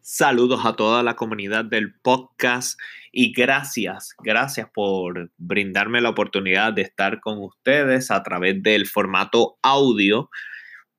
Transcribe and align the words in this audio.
Saludos 0.00 0.64
a 0.64 0.74
toda 0.74 1.02
la 1.02 1.16
comunidad 1.16 1.64
del 1.64 1.94
podcast 2.00 2.78
y 3.12 3.32
gracias, 3.32 4.14
gracias 4.22 4.68
por 4.72 5.30
brindarme 5.36 6.00
la 6.00 6.10
oportunidad 6.10 6.72
de 6.72 6.82
estar 6.82 7.20
con 7.20 7.38
ustedes 7.42 8.10
a 8.10 8.22
través 8.22 8.62
del 8.62 8.86
formato 8.86 9.58
audio. 9.62 10.30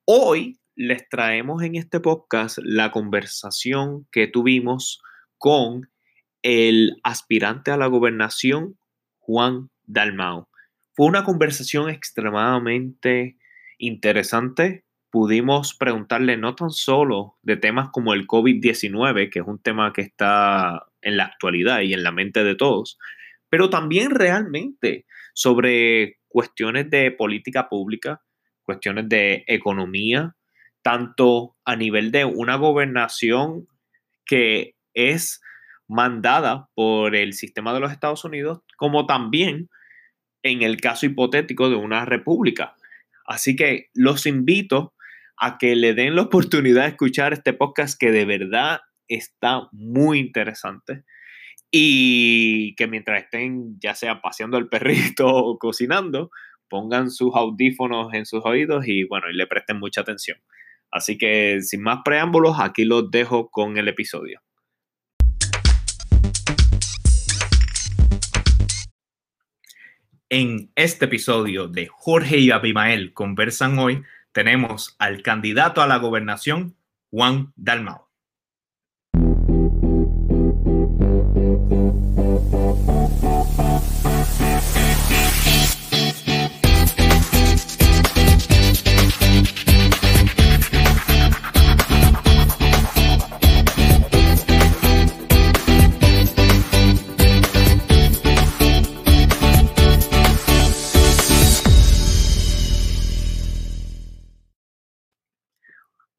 Hoy 0.04 0.58
les 0.74 1.08
traemos 1.08 1.62
en 1.62 1.76
este 1.76 2.00
podcast 2.00 2.58
la 2.62 2.90
conversación 2.90 4.06
que 4.10 4.26
tuvimos 4.26 5.02
con 5.38 5.90
el 6.42 6.96
aspirante 7.02 7.70
a 7.70 7.76
la 7.76 7.86
gobernación, 7.86 8.78
Juan 9.18 9.70
Dalmau. 9.84 10.48
Fue 10.94 11.06
una 11.06 11.24
conversación 11.24 11.88
extremadamente 11.88 13.38
interesante, 13.78 14.84
pudimos 15.12 15.74
preguntarle 15.74 16.38
no 16.38 16.54
tan 16.54 16.70
solo 16.70 17.36
de 17.42 17.58
temas 17.58 17.90
como 17.92 18.14
el 18.14 18.26
COVID-19, 18.26 19.30
que 19.30 19.40
es 19.40 19.46
un 19.46 19.58
tema 19.58 19.92
que 19.92 20.00
está 20.00 20.86
en 21.02 21.18
la 21.18 21.24
actualidad 21.24 21.82
y 21.82 21.92
en 21.92 22.02
la 22.02 22.12
mente 22.12 22.42
de 22.42 22.54
todos, 22.54 22.98
pero 23.50 23.68
también 23.68 24.10
realmente 24.10 25.04
sobre 25.34 26.18
cuestiones 26.28 26.88
de 26.88 27.10
política 27.10 27.68
pública, 27.68 28.22
cuestiones 28.62 29.06
de 29.10 29.44
economía, 29.48 30.34
tanto 30.80 31.56
a 31.66 31.76
nivel 31.76 32.10
de 32.10 32.24
una 32.24 32.56
gobernación 32.56 33.68
que 34.24 34.76
es 34.94 35.42
mandada 35.88 36.70
por 36.74 37.14
el 37.14 37.34
sistema 37.34 37.74
de 37.74 37.80
los 37.80 37.92
Estados 37.92 38.24
Unidos, 38.24 38.60
como 38.78 39.04
también 39.04 39.68
en 40.42 40.62
el 40.62 40.80
caso 40.80 41.04
hipotético 41.04 41.68
de 41.68 41.76
una 41.76 42.06
república. 42.06 42.76
Así 43.26 43.56
que 43.56 43.90
los 43.94 44.26
invito 44.26 44.91
a 45.36 45.58
que 45.58 45.76
le 45.76 45.94
den 45.94 46.16
la 46.16 46.22
oportunidad 46.22 46.82
de 46.82 46.88
escuchar 46.90 47.32
este 47.32 47.52
podcast 47.52 47.98
que 47.98 48.10
de 48.10 48.24
verdad 48.24 48.80
está 49.08 49.68
muy 49.72 50.18
interesante 50.18 51.04
y 51.70 52.74
que 52.76 52.86
mientras 52.86 53.24
estén 53.24 53.78
ya 53.80 53.94
sea 53.94 54.20
paseando 54.20 54.58
el 54.58 54.68
perrito 54.68 55.26
o 55.28 55.58
cocinando, 55.58 56.30
pongan 56.68 57.10
sus 57.10 57.34
audífonos 57.34 58.12
en 58.14 58.26
sus 58.26 58.44
oídos 58.44 58.86
y 58.86 59.04
bueno, 59.04 59.30
y 59.30 59.34
le 59.34 59.46
presten 59.46 59.78
mucha 59.78 60.02
atención. 60.02 60.38
Así 60.90 61.16
que 61.16 61.60
sin 61.62 61.82
más 61.82 62.00
preámbulos, 62.04 62.56
aquí 62.60 62.84
los 62.84 63.10
dejo 63.10 63.50
con 63.50 63.78
el 63.78 63.88
episodio. 63.88 64.40
En 70.28 70.70
este 70.76 71.04
episodio 71.04 71.68
de 71.68 71.88
Jorge 71.90 72.38
y 72.38 72.50
Abimael 72.50 73.12
conversan 73.12 73.78
hoy, 73.78 74.02
tenemos 74.32 74.96
al 74.98 75.22
candidato 75.22 75.82
a 75.82 75.86
la 75.86 75.96
gobernación, 75.96 76.76
Juan 77.10 77.52
Dalmao. 77.56 78.11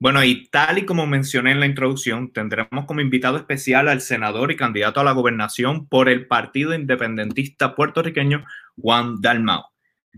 Bueno, 0.04 0.22
y 0.22 0.48
tal 0.48 0.80
y 0.80 0.86
como 0.86 1.08
mencioné 1.08 1.52
en 1.52 1.62
la 1.62 1.66
introducción, 1.66 2.34
tendremos 2.34 2.84
como 2.86 3.00
invitado 3.00 3.38
especial 3.38 3.88
al 3.88 4.02
senador 4.02 4.52
y 4.52 4.58
candidato 4.58 5.00
a 5.00 5.04
la 5.06 5.14
gobernación 5.14 5.88
por 5.88 6.10
el 6.10 6.28
Partido 6.28 6.74
Independentista 6.74 7.74
puertorriqueño, 7.74 8.44
Juan 8.76 9.22
Dalmao. 9.22 9.72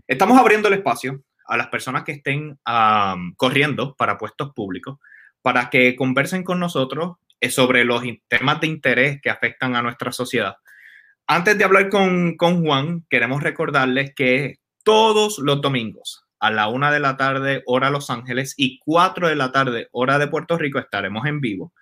Estamos 0.08 0.40
abriendo 0.40 0.66
el 0.66 0.74
espacio 0.74 1.22
a 1.46 1.56
las 1.56 1.68
personas 1.68 2.02
que 2.02 2.10
estén 2.10 2.58
corriendo 3.36 3.94
para 3.94 4.18
puestos 4.18 4.52
públicos 4.54 4.98
para 5.40 5.70
que 5.70 5.94
conversen 5.94 6.42
con 6.42 6.58
nosotros 6.58 7.18
eh, 7.40 7.48
sobre 7.48 7.84
los 7.84 8.02
temas 8.26 8.60
de 8.60 8.66
interés 8.66 9.20
que 9.22 9.30
afectan 9.30 9.76
a 9.76 9.82
nuestra 9.82 10.10
sociedad. 10.10 10.56
Antes 11.28 11.56
de 11.58 11.62
hablar 11.62 11.90
con, 11.90 12.36
con 12.36 12.64
Juan, 12.64 13.06
queremos 13.08 13.40
recordarles 13.40 14.12
que 14.16 14.56
todos 14.82 15.38
los 15.38 15.60
domingos 15.60 16.25
a 16.38 16.50
la 16.50 16.68
una 16.68 16.90
de 16.90 17.00
la 17.00 17.16
tarde, 17.16 17.62
hora 17.66 17.90
Los 17.90 18.10
Ángeles, 18.10 18.54
y 18.56 18.78
cuatro 18.78 19.28
de 19.28 19.36
la 19.36 19.52
tarde, 19.52 19.88
hora 19.92 20.18
de 20.18 20.28
Puerto 20.28 20.58
Rico, 20.58 20.78
estaremos 20.78 21.26
en 21.26 21.40
vivo. 21.40 21.72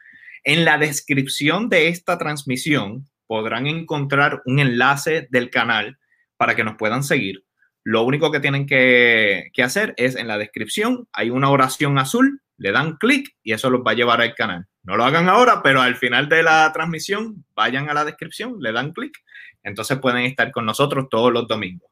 En 0.45 0.65
la 0.65 0.79
descripción 0.79 1.69
de 1.69 1.89
esta 1.89 2.19
transmisión 2.19 3.07
podrán 3.27 3.67
encontrar 3.67 4.43
un 4.45 4.59
enlace 4.59 5.27
del 5.31 5.51
canal 5.51 5.99
para 6.37 6.55
que 6.55 6.65
nos 6.65 6.77
puedan 6.77 7.03
seguir. 7.03 7.45
Lo 7.83 8.03
único 8.03 8.31
que 8.31 8.41
tienen 8.41 8.67
que, 8.67 9.51
hacer 9.63 9.95
es 9.97 10.17
en 10.17 10.29
la 10.29 10.39
descripción, 10.39 11.09
hay 11.13 11.31
una 11.31 11.51
oración 11.51 11.99
azul, 11.99 12.41
le 12.57 12.73
dan 12.73 12.97
clic 12.97 13.35
y 13.43 13.53
eso 13.53 13.69
los 13.69 13.83
va 13.83 13.93
a 13.93 13.95
llevar 13.95 14.21
al 14.21 14.35
canal. 14.35 14.67
No 14.83 14.97
lo 14.97 15.05
hagan 15.05 15.29
ahora, 15.29 15.63
pero 15.63 15.81
al 15.81 15.97
final 15.97 16.29
de 16.29 16.43
la 16.43 16.71
transmisión, 16.73 17.45
vayan 17.55 17.89
a 17.89 17.95
la 17.95 18.05
descripción, 18.05 18.57
le 18.61 18.73
dan 18.73 18.93
clic. 18.93 19.17
Entonces 19.63 19.99
pueden 19.99 20.25
estar 20.25 20.51
con 20.51 20.67
nosotros 20.67 21.09
todos 21.11 21.33
los 21.33 21.49
domingos. 21.49 21.91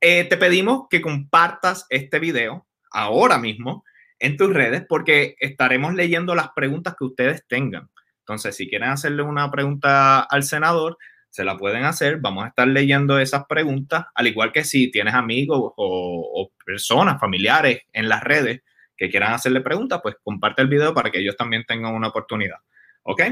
Eh, 0.00 0.24
te 0.24 0.36
pedimos 0.36 0.86
que 0.90 1.00
compartas 1.00 1.86
este 1.88 2.18
video 2.18 2.66
ahora 2.90 3.38
mismo 3.38 3.84
en 4.18 4.36
tus 4.36 4.52
redes 4.52 4.84
porque 4.88 5.36
estaremos 5.40 5.94
leyendo 5.94 6.34
las 6.34 6.50
preguntas 6.50 6.94
que 6.98 7.04
ustedes 7.04 7.44
tengan. 7.48 7.90
Entonces, 8.20 8.56
si 8.56 8.68
quieren 8.68 8.90
hacerle 8.90 9.22
una 9.22 9.50
pregunta 9.50 10.20
al 10.20 10.42
senador, 10.42 10.98
se 11.30 11.44
la 11.44 11.56
pueden 11.56 11.84
hacer. 11.84 12.18
Vamos 12.18 12.44
a 12.44 12.48
estar 12.48 12.66
leyendo 12.66 13.18
esas 13.18 13.44
preguntas, 13.46 14.06
al 14.14 14.26
igual 14.26 14.52
que 14.52 14.64
si 14.64 14.90
tienes 14.90 15.14
amigos 15.14 15.72
o, 15.76 16.50
personas, 16.64 17.20
familiares 17.20 17.82
en 17.92 18.08
las 18.08 18.24
redes 18.24 18.62
que 18.96 19.10
quieran 19.10 19.32
hacerle 19.32 19.60
preguntas, 19.60 20.00
pues 20.02 20.16
comparte 20.24 20.62
el 20.62 20.68
video 20.68 20.94
para 20.94 21.10
que 21.10 21.20
ellos 21.20 21.36
también 21.36 21.64
tengan 21.64 21.94
una 21.94 22.08
oportunidad. 22.08 22.56
¿Ok? 23.02 23.22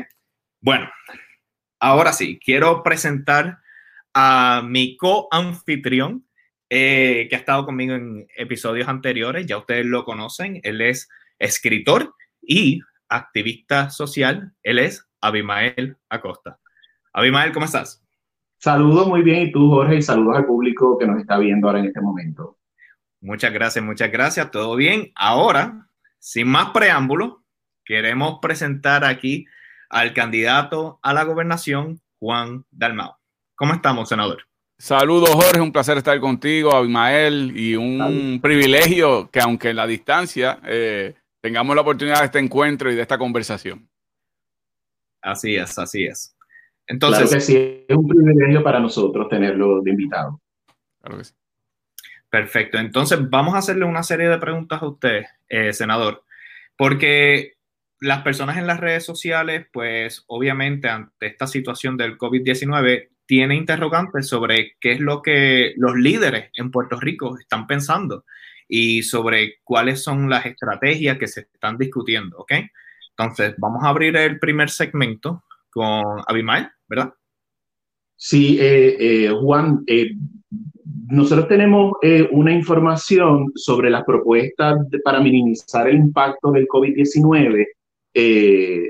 Bueno, 0.61 0.89
ahora 1.81 2.13
sí, 2.13 2.39
quiero 2.39 2.83
presentar 2.83 3.59
a 4.13 4.63
mi 4.65 4.97
co-anfitrión, 4.97 6.27
eh, 6.71 7.27
que 7.29 7.37
ha 7.37 7.39
estado 7.39 7.67
conmigo 7.67 7.95
en 7.95 8.27
episodios 8.37 8.89
anteriores, 8.89 9.47
ya 9.47 9.59
ustedes 9.59 9.87
lo 9.87 10.05
conocen, 10.05 10.61
él 10.63 10.81
es 10.81 11.09
escritor 11.39 12.15
y 12.41 12.81
activista 13.09 13.91
social, 13.91 14.53
él 14.63 14.79
es 14.79 15.07
Abimael 15.21 15.97
Acosta. 16.09 16.59
Abimael, 17.13 17.53
¿cómo 17.53 17.67
estás? 17.67 18.03
Saludos 18.59 19.07
muy 19.07 19.23
bien 19.23 19.43
y 19.43 19.53
tú, 19.53 19.69
Jorge, 19.71 19.97
y 19.97 20.03
saludos 20.03 20.37
al 20.37 20.47
público 20.47 20.99
que 20.99 21.07
nos 21.07 21.21
está 21.21 21.39
viendo 21.39 21.67
ahora 21.67 21.81
en 21.81 21.87
este 21.87 22.01
momento. 22.01 22.59
Muchas 23.21 23.53
gracias, 23.53 23.85
muchas 23.85 24.11
gracias, 24.11 24.51
todo 24.51 24.75
bien. 24.77 25.13
Ahora, 25.15 25.89
sin 26.19 26.49
más 26.49 26.71
preámbulo, 26.71 27.45
queremos 27.85 28.39
presentar 28.41 29.05
aquí 29.05 29.47
al 29.91 30.13
candidato 30.15 30.99
a 31.03 31.13
la 31.13 31.25
gobernación, 31.25 32.01
Juan 32.19 32.65
Dalmao. 32.71 33.19
¿Cómo 33.55 33.75
estamos, 33.75 34.09
senador? 34.09 34.45
Saludos, 34.79 35.31
Jorge. 35.31 35.61
Un 35.61 35.73
placer 35.73 35.97
estar 35.99 36.19
contigo, 36.21 36.75
Abimael, 36.75 37.53
y 37.57 37.77
un 37.77 38.41
privilegio 38.43 39.31
que, 39.31 39.41
aunque 39.41 39.71
en 39.71 39.77
la 39.77 39.87
distancia, 39.87 40.59
eh, 40.65 41.15
tengamos 41.41 41.75
la 41.75 41.83
oportunidad 41.83 42.21
de 42.21 42.27
este 42.27 42.39
encuentro 42.39 42.91
y 42.91 42.95
de 42.95 43.03
esta 43.03 43.19
conversación. 43.19 43.89
Así 45.23 45.57
es, 45.57 45.79
así 45.79 46.05
es. 46.05 46.37
Entonces, 46.87 47.23
claro 47.23 47.34
que 47.34 47.41
sí, 47.41 47.84
es 47.89 47.97
un 47.97 48.07
privilegio 48.07 48.63
para 48.63 48.79
nosotros 48.79 49.29
tenerlo 49.29 49.81
de 49.81 49.91
invitado. 49.91 50.41
Claro 51.01 51.19
que 51.19 51.25
sí. 51.25 51.34
Perfecto. 52.29 52.79
Entonces, 52.79 53.19
vamos 53.31 53.55
a 53.55 53.59
hacerle 53.59 53.84
una 53.84 54.03
serie 54.03 54.29
de 54.29 54.39
preguntas 54.39 54.83
a 54.83 54.87
usted, 54.89 55.23
eh, 55.49 55.73
senador, 55.73 56.25
porque 56.77 57.55
las 58.01 58.23
personas 58.23 58.59
en 58.59 58.67
las 58.67 58.81
redes 58.81 59.05
sociales, 59.05 59.67
pues 59.73 60.25
obviamente 60.27 60.89
ante 60.89 61.27
esta 61.27 61.47
situación 61.47 61.97
del 61.97 62.19
COVID-19, 62.19 63.09
tiene 63.26 63.56
interrogantes 63.56 64.28
sobre 64.28 64.72
qué 64.80 64.92
es 64.92 65.00
lo 65.00 65.22
que 65.22 65.72
los 65.76 65.94
líderes 65.97 66.50
en 66.56 66.71
Puerto 66.71 66.98
Rico 67.00 67.38
están 67.38 67.66
pensando 67.66 68.24
y 68.68 69.03
sobre 69.03 69.56
cuáles 69.62 70.03
son 70.03 70.28
las 70.28 70.47
estrategias 70.47 71.18
que 71.18 71.28
se 71.28 71.41
están 71.41 71.78
discutiendo, 71.78 72.38
¿ok? 72.38 72.53
Entonces, 73.16 73.54
vamos 73.59 73.84
a 73.84 73.88
abrir 73.88 74.16
el 74.16 74.38
primer 74.38 74.71
segmento 74.71 75.44
con 75.71 76.03
Abimael, 76.26 76.68
¿verdad? 76.88 77.12
Sí, 78.16 78.59
eh, 78.60 78.97
eh, 78.98 79.30
Juan, 79.30 79.82
eh, 79.86 80.12
nosotros 81.09 81.48
tenemos 81.48 81.92
una 82.30 82.53
información 82.53 83.53
sobre 83.54 83.91
las 83.91 84.04
propuestas 84.04 84.78
para 85.04 85.21
minimizar 85.21 85.88
el 85.88 85.97
impacto 85.97 86.50
del 86.53 86.66
COVID-19 86.66 87.66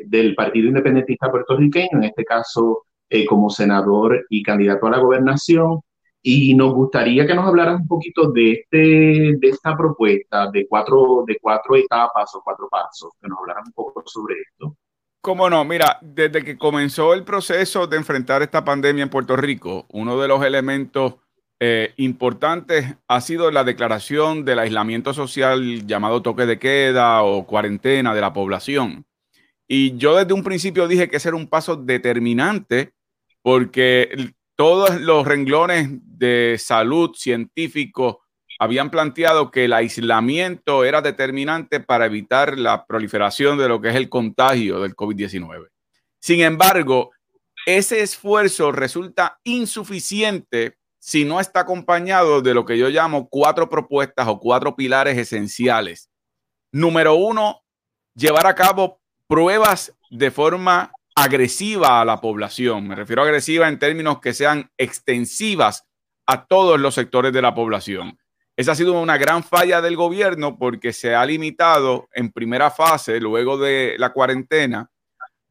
del 0.07 0.35
Partido 0.37 0.69
Independentista 0.69 1.31
Puertorriqueño, 1.31 1.89
en 1.95 2.05
este 2.05 2.25
caso 2.25 2.85
eh, 3.15 3.25
como 3.27 3.49
senador 3.49 4.27
y 4.29 4.43
candidato 4.43 4.89
a 4.89 4.91
la 4.91 4.99
gobernación. 4.99 5.81
Y 6.21 6.53
nos 6.55 6.75
gustaría 6.75 7.25
que 7.25 7.35
nos 7.35 7.47
hablaras 7.47 7.81
un 7.81 7.87
poquito 7.87 8.33
de, 8.33 8.53
este, 8.53 9.37
de 9.39 9.49
esta 9.49 9.77
propuesta 9.77 10.51
de 10.51 10.67
cuatro, 10.67 11.23
de 11.25 11.39
cuatro 11.41 11.77
etapas 11.77 12.35
o 12.35 12.43
cuatro 12.43 12.67
pasos, 12.69 13.13
que 13.23 13.29
nos 13.29 13.39
hablaran 13.39 13.63
un 13.67 13.73
poco 13.73 14.03
sobre 14.05 14.35
esto. 14.41 14.77
Cómo 15.21 15.49
no, 15.49 15.65
mira, 15.65 15.99
desde 16.03 16.43
que 16.43 16.59
comenzó 16.59 17.15
el 17.15 17.23
proceso 17.23 17.87
de 17.87 17.99
enfrentar 17.99 18.43
esta 18.43 18.65
pandemia 18.65 19.05
en 19.05 19.11
Puerto 19.11 19.37
Rico, 19.37 19.87
uno 19.93 20.21
de 20.21 20.27
los 20.27 20.45
elementos 20.45 21.15
eh, 21.61 21.95
importantes 21.99 22.97
ha 23.07 23.21
sido 23.21 23.53
la 23.53 23.63
declaración 23.63 24.45
del 24.45 24.59
aislamiento 24.59 25.15
social 25.15 25.87
llamado 25.87 26.21
toque 26.21 26.47
de 26.47 26.59
queda 26.59 27.23
o 27.23 27.47
cuarentena 27.47 28.13
de 28.13 28.21
la 28.21 28.33
población. 28.33 29.07
Y 29.69 29.97
yo 29.99 30.17
desde 30.17 30.35
un 30.35 30.43
principio 30.43 30.89
dije 30.89 31.09
que 31.09 31.19
ese 31.19 31.29
era 31.29 31.37
un 31.37 31.47
paso 31.47 31.77
determinante 31.77 32.94
porque 33.45 34.33
todos 34.57 35.03
los 35.03 35.27
renglones 35.27 35.89
de 35.91 36.57
salud 36.59 37.15
científicos 37.15 38.17
habían 38.59 38.91
planteado 38.91 39.51
que 39.51 39.67
el 39.67 39.75
aislamiento 39.75 40.83
era 40.83 41.03
determinante 41.03 41.79
para 41.79 42.07
evitar 42.07 42.59
la 42.59 42.87
proliferación 42.87 43.59
de 43.59 43.69
lo 43.69 43.83
que 43.83 43.91
es 43.91 43.97
el 43.97 44.09
contagio 44.09 44.81
del 44.81 44.97
COVID-19. 44.97 45.69
Sin 46.21 46.41
embargo, 46.41 47.11
ese 47.67 48.01
esfuerzo 48.01 48.73
resulta 48.73 49.39
insuficiente 49.45 50.79
si 50.99 51.27
no 51.27 51.39
está 51.39 51.61
acompañado 51.61 52.41
de 52.41 52.55
lo 52.55 52.65
que 52.65 52.79
yo 52.79 52.89
llamo 52.89 53.29
cuatro 53.29 53.69
propuestas 53.69 54.27
o 54.27 54.41
cuatro 54.41 54.75
pilares 54.75 55.19
esenciales. 55.19 56.09
Número 56.73 57.15
uno, 57.15 57.63
llevar 58.15 58.47
a 58.47 58.55
cabo 58.55 59.03
pruebas 59.29 59.95
de 60.09 60.31
forma 60.31 60.93
agresiva 61.15 62.01
a 62.01 62.05
la 62.05 62.21
población. 62.21 62.89
Me 62.89 62.95
refiero 62.95 63.23
a 63.23 63.25
agresiva 63.27 63.69
en 63.69 63.79
términos 63.79 64.21
que 64.21 64.35
sean 64.35 64.71
extensivas 64.77 65.87
a 66.27 66.47
todos 66.47 66.81
los 66.81 66.95
sectores 66.95 67.33
de 67.33 67.43
la 67.43 67.55
población. 67.55 68.19
Esa 68.57 68.73
ha 68.73 68.77
sido 68.77 69.01
una 69.01 69.19
gran 69.19 69.43
falla 69.43 69.81
del 69.81 69.97
gobierno 69.97 70.59
porque 70.59 70.93
se 70.93 71.15
ha 71.15 71.25
limitado 71.27 72.09
en 72.15 72.31
primera 72.31 72.71
fase, 72.71 73.21
luego 73.21 73.59
de 73.59 73.97
la 73.99 74.13
cuarentena, 74.13 74.91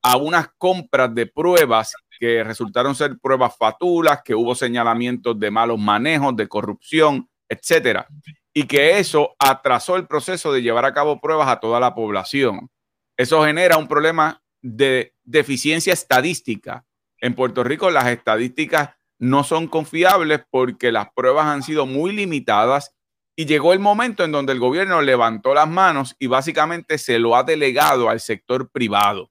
a 0.01 0.17
unas 0.17 0.49
compras 0.57 1.13
de 1.13 1.27
pruebas 1.27 1.95
que 2.19 2.43
resultaron 2.43 2.95
ser 2.95 3.17
pruebas 3.19 3.55
fatulas, 3.57 4.21
que 4.23 4.35
hubo 4.35 4.55
señalamientos 4.55 5.37
de 5.39 5.51
malos 5.51 5.79
manejos, 5.79 6.35
de 6.35 6.47
corrupción, 6.47 7.29
etcétera, 7.49 8.07
y 8.53 8.63
que 8.63 8.99
eso 8.99 9.35
atrasó 9.39 9.95
el 9.95 10.07
proceso 10.07 10.51
de 10.53 10.61
llevar 10.61 10.85
a 10.85 10.93
cabo 10.93 11.19
pruebas 11.19 11.49
a 11.49 11.59
toda 11.59 11.79
la 11.79 11.93
población. 11.93 12.69
Eso 13.17 13.43
genera 13.43 13.77
un 13.77 13.87
problema 13.87 14.42
de 14.63 15.13
deficiencia 15.23 15.93
estadística. 15.93 16.85
En 17.19 17.35
Puerto 17.35 17.63
Rico 17.63 17.91
las 17.91 18.07
estadísticas 18.07 18.91
no 19.19 19.43
son 19.43 19.67
confiables 19.67 20.41
porque 20.49 20.91
las 20.91 21.11
pruebas 21.13 21.45
han 21.45 21.61
sido 21.61 21.85
muy 21.85 22.13
limitadas 22.13 22.95
y 23.35 23.45
llegó 23.45 23.73
el 23.73 23.79
momento 23.79 24.23
en 24.23 24.31
donde 24.31 24.53
el 24.53 24.59
gobierno 24.59 25.01
levantó 25.01 25.53
las 25.53 25.67
manos 25.67 26.15
y 26.17 26.27
básicamente 26.27 26.97
se 26.97 27.19
lo 27.19 27.35
ha 27.35 27.43
delegado 27.43 28.09
al 28.09 28.19
sector 28.19 28.69
privado. 28.69 29.29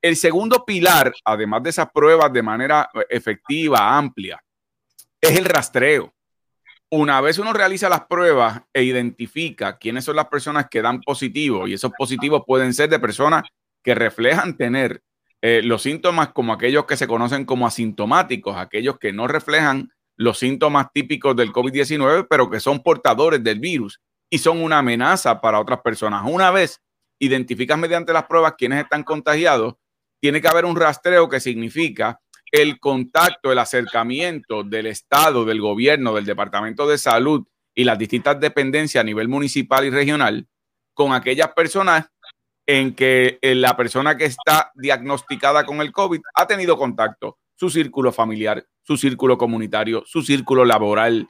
El 0.00 0.16
segundo 0.16 0.64
pilar, 0.64 1.12
además 1.24 1.62
de 1.62 1.70
esas 1.70 1.90
pruebas 1.92 2.32
de 2.32 2.42
manera 2.42 2.90
efectiva, 3.08 3.96
amplia, 3.96 4.42
es 5.20 5.38
el 5.38 5.44
rastreo. 5.44 6.12
Una 6.90 7.20
vez 7.20 7.38
uno 7.38 7.52
realiza 7.52 7.88
las 7.88 8.06
pruebas 8.06 8.62
e 8.72 8.82
identifica 8.82 9.78
quiénes 9.78 10.04
son 10.04 10.16
las 10.16 10.26
personas 10.26 10.66
que 10.68 10.82
dan 10.82 11.00
positivo, 11.00 11.66
y 11.66 11.74
esos 11.74 11.92
positivos 11.96 12.42
pueden 12.46 12.74
ser 12.74 12.90
de 12.90 12.98
personas 12.98 13.44
que 13.82 13.94
reflejan 13.94 14.56
tener 14.56 15.02
eh, 15.40 15.60
los 15.62 15.82
síntomas 15.82 16.28
como 16.28 16.52
aquellos 16.52 16.86
que 16.86 16.96
se 16.96 17.06
conocen 17.08 17.44
como 17.44 17.66
asintomáticos, 17.66 18.56
aquellos 18.56 18.98
que 18.98 19.12
no 19.12 19.26
reflejan 19.26 19.90
los 20.16 20.38
síntomas 20.38 20.92
típicos 20.92 21.34
del 21.34 21.52
COVID-19, 21.52 22.26
pero 22.30 22.48
que 22.48 22.60
son 22.60 22.82
portadores 22.82 23.42
del 23.42 23.58
virus 23.58 24.00
y 24.30 24.38
son 24.38 24.62
una 24.62 24.78
amenaza 24.78 25.40
para 25.40 25.60
otras 25.60 25.80
personas. 25.80 26.22
Una 26.24 26.50
vez 26.50 26.80
identificas 27.18 27.78
mediante 27.78 28.12
las 28.12 28.24
pruebas 28.24 28.54
quiénes 28.56 28.82
están 28.82 29.02
contagiados, 29.02 29.74
tiene 30.20 30.40
que 30.40 30.48
haber 30.48 30.64
un 30.64 30.76
rastreo 30.76 31.28
que 31.28 31.40
significa 31.40 32.20
el 32.52 32.78
contacto, 32.78 33.50
el 33.50 33.58
acercamiento 33.58 34.62
del 34.62 34.86
Estado, 34.86 35.44
del 35.44 35.60
gobierno, 35.60 36.14
del 36.14 36.24
Departamento 36.24 36.86
de 36.86 36.98
Salud 36.98 37.46
y 37.74 37.84
las 37.84 37.98
distintas 37.98 38.38
dependencias 38.38 39.00
a 39.00 39.04
nivel 39.04 39.28
municipal 39.28 39.84
y 39.84 39.90
regional 39.90 40.46
con 40.94 41.12
aquellas 41.12 41.48
personas 41.54 42.06
en 42.66 42.94
que 42.94 43.38
eh, 43.42 43.54
la 43.54 43.76
persona 43.76 44.16
que 44.16 44.24
está 44.24 44.70
diagnosticada 44.74 45.64
con 45.64 45.80
el 45.80 45.92
COVID 45.92 46.20
ha 46.34 46.46
tenido 46.46 46.76
contacto, 46.76 47.38
su 47.54 47.70
círculo 47.70 48.12
familiar, 48.12 48.66
su 48.82 48.96
círculo 48.96 49.38
comunitario, 49.38 50.02
su 50.06 50.22
círculo 50.22 50.64
laboral. 50.64 51.28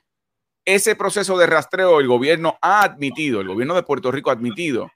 Ese 0.65 0.95
proceso 0.95 1.37
de 1.39 1.47
rastreo 1.47 2.01
el 2.01 2.07
gobierno 2.07 2.59
ha 2.63 2.83
admitido, 2.83 3.41
el 3.41 3.49
gobierno 3.49 3.75
de 3.75 3.83
Puerto 3.83 4.13
Rico 4.13 4.31
ha 4.31 4.35
admitido 4.35 4.91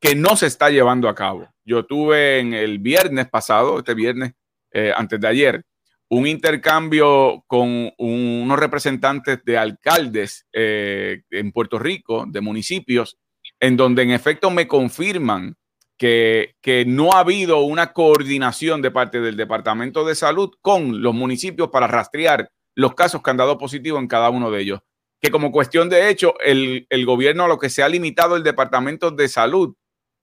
que 0.00 0.16
no 0.16 0.36
se 0.36 0.46
está 0.46 0.68
llevando 0.68 1.08
a 1.08 1.14
cabo. 1.14 1.48
Yo 1.64 1.86
tuve 1.86 2.40
en 2.40 2.54
el 2.54 2.80
viernes 2.80 3.28
pasado, 3.28 3.78
este 3.78 3.94
viernes, 3.94 4.32
eh, 4.72 4.92
antes 4.96 5.20
de 5.20 5.28
ayer, 5.28 5.64
un 6.08 6.26
intercambio 6.26 7.44
con 7.46 7.90
unos 7.96 8.58
representantes 8.58 9.42
de 9.44 9.56
alcaldes 9.56 10.46
eh, 10.52 11.22
en 11.30 11.52
Puerto 11.52 11.78
Rico, 11.78 12.26
de 12.26 12.40
municipios, 12.40 13.16
en 13.60 13.76
donde 13.76 14.02
en 14.02 14.10
efecto 14.10 14.50
me 14.50 14.66
confirman 14.66 15.56
que, 16.02 16.84
no 16.86 17.12
ha 17.12 17.20
habido 17.20 17.60
una 17.60 17.92
coordinación 17.92 18.82
de 18.82 18.90
parte 18.90 19.20
del 19.20 19.36
Departamento 19.36 20.04
de 20.04 20.16
Salud 20.16 20.50
con 20.60 21.00
los 21.00 21.14
municipios 21.14 21.68
para 21.68 21.86
rastrear 21.86 22.50
los 22.74 22.94
casos 22.94 23.22
que 23.22 23.30
han 23.30 23.36
dado 23.36 23.56
positivo 23.56 23.98
en 23.98 24.08
cada 24.08 24.30
uno 24.30 24.50
de 24.50 24.62
ellos. 24.62 24.80
Que 25.20 25.30
como 25.30 25.52
cuestión 25.52 25.88
de 25.88 26.08
hecho, 26.08 26.34
el, 26.40 26.86
el 26.90 27.06
gobierno 27.06 27.44
a 27.44 27.48
lo 27.48 27.58
que 27.58 27.70
se 27.70 27.84
ha 27.84 27.88
limitado 27.88 28.34
el 28.34 28.42
Departamento 28.42 29.12
de 29.12 29.28
Salud 29.28 29.76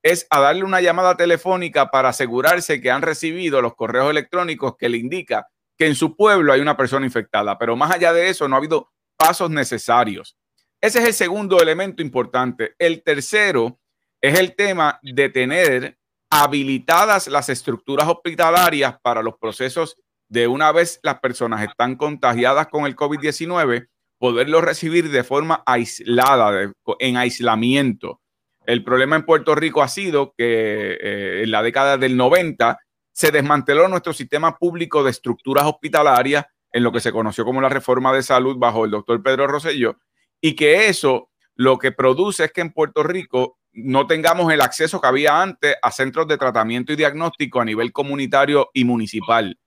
es 0.03 0.27
a 0.29 0.41
darle 0.41 0.65
una 0.65 0.81
llamada 0.81 1.15
telefónica 1.15 1.91
para 1.91 2.09
asegurarse 2.09 2.81
que 2.81 2.91
han 2.91 3.01
recibido 3.01 3.61
los 3.61 3.75
correos 3.75 4.09
electrónicos 4.09 4.75
que 4.77 4.89
le 4.89 4.97
indica 4.97 5.47
que 5.77 5.87
en 5.87 5.95
su 5.95 6.17
pueblo 6.17 6.51
hay 6.51 6.59
una 6.59 6.75
persona 6.75 7.05
infectada. 7.05 7.57
Pero 7.57 7.77
más 7.77 7.91
allá 7.91 8.11
de 8.11 8.27
eso, 8.27 8.49
no 8.49 8.55
ha 8.55 8.59
habido 8.59 8.91
pasos 9.15 9.49
necesarios. 9.49 10.37
Ese 10.81 10.99
es 10.99 11.05
el 11.05 11.13
segundo 11.13 11.61
elemento 11.61 12.01
importante. 12.01 12.75
El 12.79 13.01
tercero 13.01 13.79
es 14.21 14.39
el 14.39 14.55
tema 14.55 14.99
de 15.01 15.29
tener 15.29 15.97
habilitadas 16.29 17.27
las 17.27 17.49
estructuras 17.49 18.07
hospitalarias 18.07 18.95
para 19.01 19.23
los 19.23 19.37
procesos 19.37 19.97
de 20.27 20.47
una 20.47 20.71
vez 20.71 20.99
las 21.01 21.19
personas 21.19 21.63
están 21.63 21.95
contagiadas 21.95 22.67
con 22.67 22.85
el 22.85 22.95
COVID-19, 22.95 23.87
poderlo 24.19 24.61
recibir 24.61 25.09
de 25.09 25.23
forma 25.23 25.63
aislada, 25.65 26.71
en 26.99 27.17
aislamiento. 27.17 28.21
El 28.65 28.83
problema 28.83 29.15
en 29.15 29.25
Puerto 29.25 29.55
Rico 29.55 29.81
ha 29.81 29.87
sido 29.87 30.33
que 30.37 30.97
eh, 31.01 31.43
en 31.43 31.51
la 31.51 31.63
década 31.63 31.97
del 31.97 32.15
90 32.15 32.77
se 33.11 33.31
desmanteló 33.31 33.87
nuestro 33.87 34.13
sistema 34.13 34.57
público 34.57 35.03
de 35.03 35.11
estructuras 35.11 35.65
hospitalarias 35.65 36.45
en 36.71 36.83
lo 36.83 36.91
que 36.91 36.99
se 36.99 37.11
conoció 37.11 37.43
como 37.43 37.61
la 37.61 37.69
reforma 37.69 38.13
de 38.13 38.21
salud 38.21 38.57
bajo 38.57 38.85
el 38.85 38.91
doctor 38.91 39.23
Pedro 39.23 39.47
Rosselló, 39.47 39.97
y 40.39 40.55
que 40.55 40.87
eso 40.87 41.31
lo 41.55 41.79
que 41.79 41.91
produce 41.91 42.45
es 42.45 42.51
que 42.51 42.61
en 42.61 42.71
Puerto 42.71 43.01
Rico 43.01 43.58
no 43.71 44.07
tengamos 44.07 44.51
el 44.51 44.61
acceso 44.61 44.99
que 44.99 45.07
había 45.07 45.41
antes 45.41 45.75
a 45.81 45.91
centros 45.91 46.27
de 46.27 46.37
tratamiento 46.37 46.93
y 46.93 46.95
diagnóstico 46.95 47.61
a 47.61 47.65
nivel 47.65 47.91
comunitario 47.91 48.69
y 48.73 48.83
municipal. 48.83 49.57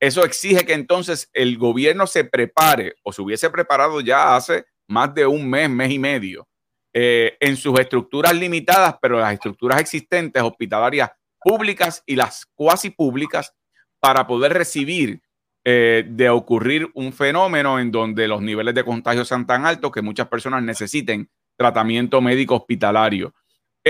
Eso 0.00 0.24
exige 0.24 0.64
que 0.64 0.74
entonces 0.74 1.28
el 1.32 1.58
gobierno 1.58 2.06
se 2.06 2.24
prepare 2.24 2.94
o 3.02 3.12
se 3.12 3.22
hubiese 3.22 3.50
preparado 3.50 4.00
ya 4.00 4.36
hace 4.36 4.64
más 4.86 5.14
de 5.14 5.26
un 5.26 5.48
mes, 5.48 5.68
mes 5.68 5.90
y 5.90 5.98
medio, 5.98 6.48
eh, 6.92 7.36
en 7.40 7.56
sus 7.56 7.78
estructuras 7.78 8.34
limitadas, 8.34 8.96
pero 9.02 9.18
las 9.18 9.34
estructuras 9.34 9.80
existentes, 9.80 10.42
hospitalarias 10.42 11.10
públicas 11.40 12.02
y 12.06 12.16
las 12.16 12.46
cuasi 12.54 12.90
públicas, 12.90 13.52
para 14.00 14.26
poder 14.26 14.52
recibir 14.52 15.20
eh, 15.64 16.04
de 16.08 16.30
ocurrir 16.30 16.88
un 16.94 17.12
fenómeno 17.12 17.78
en 17.78 17.90
donde 17.90 18.28
los 18.28 18.40
niveles 18.40 18.74
de 18.74 18.84
contagio 18.84 19.24
sean 19.24 19.46
tan 19.46 19.66
altos 19.66 19.90
que 19.92 20.02
muchas 20.02 20.28
personas 20.28 20.62
necesiten 20.62 21.28
tratamiento 21.56 22.20
médico 22.20 22.54
hospitalario. 22.54 23.34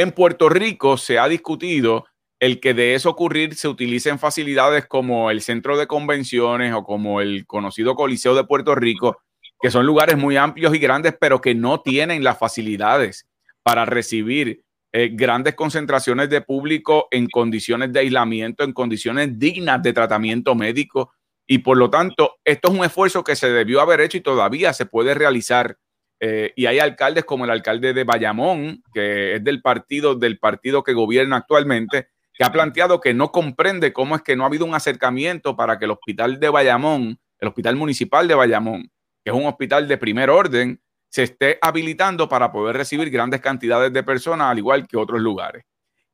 En 0.00 0.12
Puerto 0.12 0.48
Rico 0.48 0.96
se 0.96 1.18
ha 1.18 1.26
discutido 1.26 2.06
el 2.38 2.60
que 2.60 2.72
de 2.72 2.94
eso 2.94 3.10
ocurrir 3.10 3.56
se 3.56 3.66
utilicen 3.66 4.20
facilidades 4.20 4.86
como 4.86 5.28
el 5.28 5.40
centro 5.40 5.76
de 5.76 5.88
convenciones 5.88 6.72
o 6.72 6.84
como 6.84 7.20
el 7.20 7.46
conocido 7.46 7.96
Coliseo 7.96 8.36
de 8.36 8.44
Puerto 8.44 8.76
Rico, 8.76 9.18
que 9.60 9.72
son 9.72 9.86
lugares 9.86 10.16
muy 10.16 10.36
amplios 10.36 10.72
y 10.72 10.78
grandes, 10.78 11.16
pero 11.20 11.40
que 11.40 11.56
no 11.56 11.80
tienen 11.80 12.22
las 12.22 12.38
facilidades 12.38 13.26
para 13.64 13.86
recibir 13.86 14.62
eh, 14.92 15.10
grandes 15.12 15.56
concentraciones 15.56 16.30
de 16.30 16.42
público 16.42 17.08
en 17.10 17.26
condiciones 17.26 17.92
de 17.92 17.98
aislamiento, 17.98 18.62
en 18.62 18.74
condiciones 18.74 19.36
dignas 19.36 19.82
de 19.82 19.94
tratamiento 19.94 20.54
médico. 20.54 21.12
Y 21.44 21.58
por 21.58 21.76
lo 21.76 21.90
tanto, 21.90 22.36
esto 22.44 22.68
es 22.68 22.78
un 22.78 22.84
esfuerzo 22.84 23.24
que 23.24 23.34
se 23.34 23.50
debió 23.50 23.80
haber 23.80 24.00
hecho 24.00 24.18
y 24.18 24.20
todavía 24.20 24.72
se 24.74 24.86
puede 24.86 25.14
realizar 25.14 25.76
eh, 26.20 26.52
y 26.56 26.66
hay 26.66 26.78
alcaldes 26.78 27.24
como 27.24 27.44
el 27.44 27.50
alcalde 27.50 27.92
de 27.92 28.04
Bayamón, 28.04 28.82
que 28.92 29.36
es 29.36 29.44
del 29.44 29.62
partido, 29.62 30.14
del 30.14 30.38
partido 30.38 30.82
que 30.82 30.92
gobierna 30.92 31.36
actualmente, 31.36 32.08
que 32.34 32.44
ha 32.44 32.52
planteado 32.52 33.00
que 33.00 33.14
no 33.14 33.32
comprende 33.32 33.92
cómo 33.92 34.16
es 34.16 34.22
que 34.22 34.36
no 34.36 34.44
ha 34.44 34.46
habido 34.46 34.64
un 34.64 34.74
acercamiento 34.74 35.56
para 35.56 35.78
que 35.78 35.86
el 35.86 35.90
hospital 35.92 36.38
de 36.38 36.48
Bayamón, 36.48 37.18
el 37.40 37.48
hospital 37.48 37.76
municipal 37.76 38.28
de 38.28 38.34
Bayamón, 38.34 38.90
que 39.24 39.30
es 39.30 39.32
un 39.32 39.46
hospital 39.46 39.88
de 39.88 39.98
primer 39.98 40.30
orden, 40.30 40.80
se 41.08 41.22
esté 41.24 41.58
habilitando 41.62 42.28
para 42.28 42.52
poder 42.52 42.76
recibir 42.76 43.10
grandes 43.10 43.40
cantidades 43.40 43.92
de 43.92 44.02
personas, 44.02 44.50
al 44.50 44.58
igual 44.58 44.86
que 44.86 44.96
otros 44.96 45.20
lugares. 45.20 45.64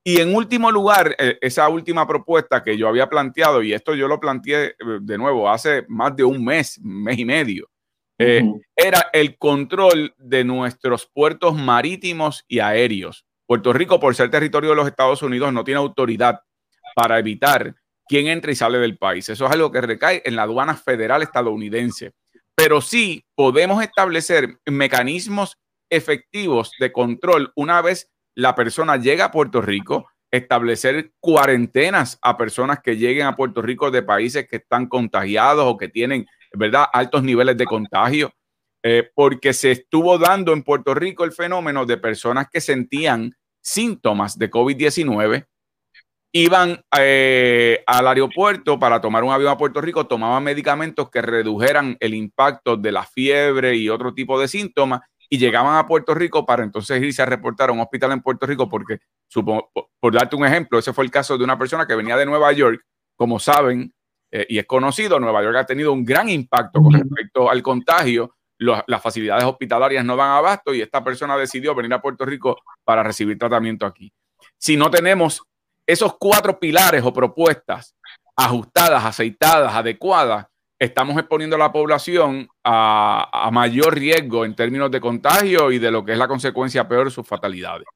Y 0.06 0.20
en 0.20 0.34
último 0.34 0.70
lugar, 0.70 1.16
eh, 1.18 1.38
esa 1.40 1.68
última 1.68 2.06
propuesta 2.06 2.62
que 2.62 2.76
yo 2.76 2.88
había 2.88 3.08
planteado, 3.08 3.62
y 3.62 3.72
esto 3.72 3.94
yo 3.94 4.06
lo 4.06 4.20
planteé 4.20 4.66
eh, 4.66 4.74
de 5.00 5.18
nuevo 5.18 5.50
hace 5.50 5.84
más 5.88 6.14
de 6.14 6.24
un 6.24 6.44
mes, 6.44 6.78
mes 6.82 7.18
y 7.18 7.24
medio, 7.24 7.70
eh, 8.18 8.44
era 8.76 9.10
el 9.12 9.36
control 9.38 10.14
de 10.18 10.44
nuestros 10.44 11.10
puertos 11.12 11.54
marítimos 11.54 12.44
y 12.48 12.60
aéreos. 12.60 13.24
Puerto 13.46 13.72
Rico, 13.72 14.00
por 14.00 14.14
ser 14.14 14.30
territorio 14.30 14.70
de 14.70 14.76
los 14.76 14.86
Estados 14.86 15.22
Unidos, 15.22 15.52
no 15.52 15.64
tiene 15.64 15.78
autoridad 15.78 16.40
para 16.94 17.18
evitar 17.18 17.74
quién 18.06 18.28
entra 18.28 18.52
y 18.52 18.54
sale 18.54 18.78
del 18.78 18.96
país. 18.96 19.28
Eso 19.28 19.46
es 19.46 19.52
algo 19.52 19.70
que 19.70 19.80
recae 19.80 20.22
en 20.24 20.36
la 20.36 20.42
aduana 20.42 20.74
federal 20.74 21.22
estadounidense. 21.22 22.12
Pero 22.54 22.80
sí 22.80 23.24
podemos 23.34 23.82
establecer 23.82 24.58
mecanismos 24.66 25.58
efectivos 25.90 26.72
de 26.78 26.92
control 26.92 27.52
una 27.56 27.82
vez 27.82 28.10
la 28.34 28.54
persona 28.54 28.96
llega 28.96 29.26
a 29.26 29.30
Puerto 29.30 29.60
Rico, 29.60 30.08
establecer 30.30 31.12
cuarentenas 31.20 32.18
a 32.20 32.36
personas 32.36 32.80
que 32.80 32.96
lleguen 32.96 33.26
a 33.26 33.36
Puerto 33.36 33.62
Rico 33.62 33.90
de 33.90 34.02
países 34.02 34.48
que 34.48 34.56
están 34.56 34.86
contagiados 34.86 35.64
o 35.66 35.76
que 35.76 35.88
tienen, 35.88 36.26
¿verdad?, 36.56 36.86
altos 36.92 37.22
niveles 37.22 37.56
de 37.56 37.64
contagio, 37.64 38.32
eh, 38.82 39.10
porque 39.14 39.52
se 39.52 39.70
estuvo 39.70 40.18
dando 40.18 40.52
en 40.52 40.62
Puerto 40.62 40.94
Rico 40.94 41.24
el 41.24 41.32
fenómeno 41.32 41.86
de 41.86 41.96
personas 41.96 42.48
que 42.50 42.60
sentían 42.60 43.34
síntomas 43.60 44.38
de 44.38 44.50
COVID-19 44.50 45.46
iban 46.36 46.84
eh, 46.98 47.84
al 47.86 48.08
aeropuerto 48.08 48.76
para 48.76 49.00
tomar 49.00 49.22
un 49.22 49.30
avión 49.30 49.52
a 49.52 49.56
Puerto 49.56 49.80
Rico, 49.80 50.08
tomaban 50.08 50.42
medicamentos 50.42 51.08
que 51.08 51.22
redujeran 51.22 51.96
el 52.00 52.12
impacto 52.12 52.76
de 52.76 52.90
la 52.90 53.04
fiebre 53.04 53.76
y 53.76 53.88
otro 53.88 54.12
tipo 54.12 54.40
de 54.40 54.48
síntomas 54.48 55.00
y 55.30 55.38
llegaban 55.38 55.76
a 55.76 55.86
Puerto 55.86 56.12
Rico 56.12 56.44
para 56.44 56.64
entonces 56.64 57.00
irse 57.00 57.22
a 57.22 57.26
reportar 57.26 57.70
a 57.70 57.72
un 57.72 57.80
hospital 57.80 58.10
en 58.10 58.20
Puerto 58.20 58.46
Rico 58.46 58.68
porque, 58.68 58.98
supongo, 59.28 59.70
por, 60.00 60.12
darte 60.12 60.34
un 60.34 60.44
ejemplo, 60.44 60.76
ese 60.76 60.92
fue 60.92 61.04
el 61.04 61.10
caso 61.12 61.38
de 61.38 61.44
una 61.44 61.56
persona 61.56 61.86
que 61.86 61.94
venía 61.94 62.16
de 62.16 62.26
Nueva 62.26 62.50
York, 62.52 62.84
como 63.16 63.38
saben, 63.38 63.94
eh, 64.36 64.46
y 64.48 64.58
es 64.58 64.66
conocido, 64.66 65.20
Nueva 65.20 65.44
York 65.44 65.56
ha 65.58 65.64
tenido 65.64 65.92
un 65.92 66.04
gran 66.04 66.28
impacto 66.28 66.82
con 66.82 66.92
respecto 66.92 67.48
al 67.48 67.62
contagio, 67.62 68.34
las 68.58 69.00
facilidades 69.00 69.44
hospitalarias 69.44 70.04
no 70.04 70.16
van 70.16 70.30
a 70.30 70.38
abasto 70.38 70.74
y 70.74 70.80
esta 70.80 71.04
persona 71.04 71.36
decidió 71.36 71.72
venir 71.72 71.94
a 71.94 72.02
Puerto 72.02 72.24
Rico 72.24 72.56
para 72.82 73.04
recibir 73.04 73.38
tratamiento 73.38 73.86
aquí. 73.86 74.12
Si 74.58 74.76
no 74.76 74.90
tenemos 74.90 75.40
esos 75.86 76.16
cuatro 76.18 76.58
pilares 76.58 77.04
o 77.04 77.12
propuestas 77.12 77.94
ajustadas, 78.34 79.04
aceitadas, 79.04 79.72
adecuadas, 79.72 80.46
estamos 80.80 81.16
exponiendo 81.16 81.54
a 81.54 81.60
la 81.60 81.70
población 81.70 82.48
a, 82.64 83.50
mayor 83.52 83.94
riesgo 83.94 84.44
en 84.44 84.56
términos 84.56 84.90
de 84.90 85.00
contagio 85.00 85.70
y 85.70 85.78
de 85.78 85.92
lo 85.92 86.04
que 86.04 86.10
es 86.10 86.18
la 86.18 86.26
consecuencia 86.26 86.88
peor, 86.88 87.08
sus 87.12 87.26
fatalidades. 87.26 87.86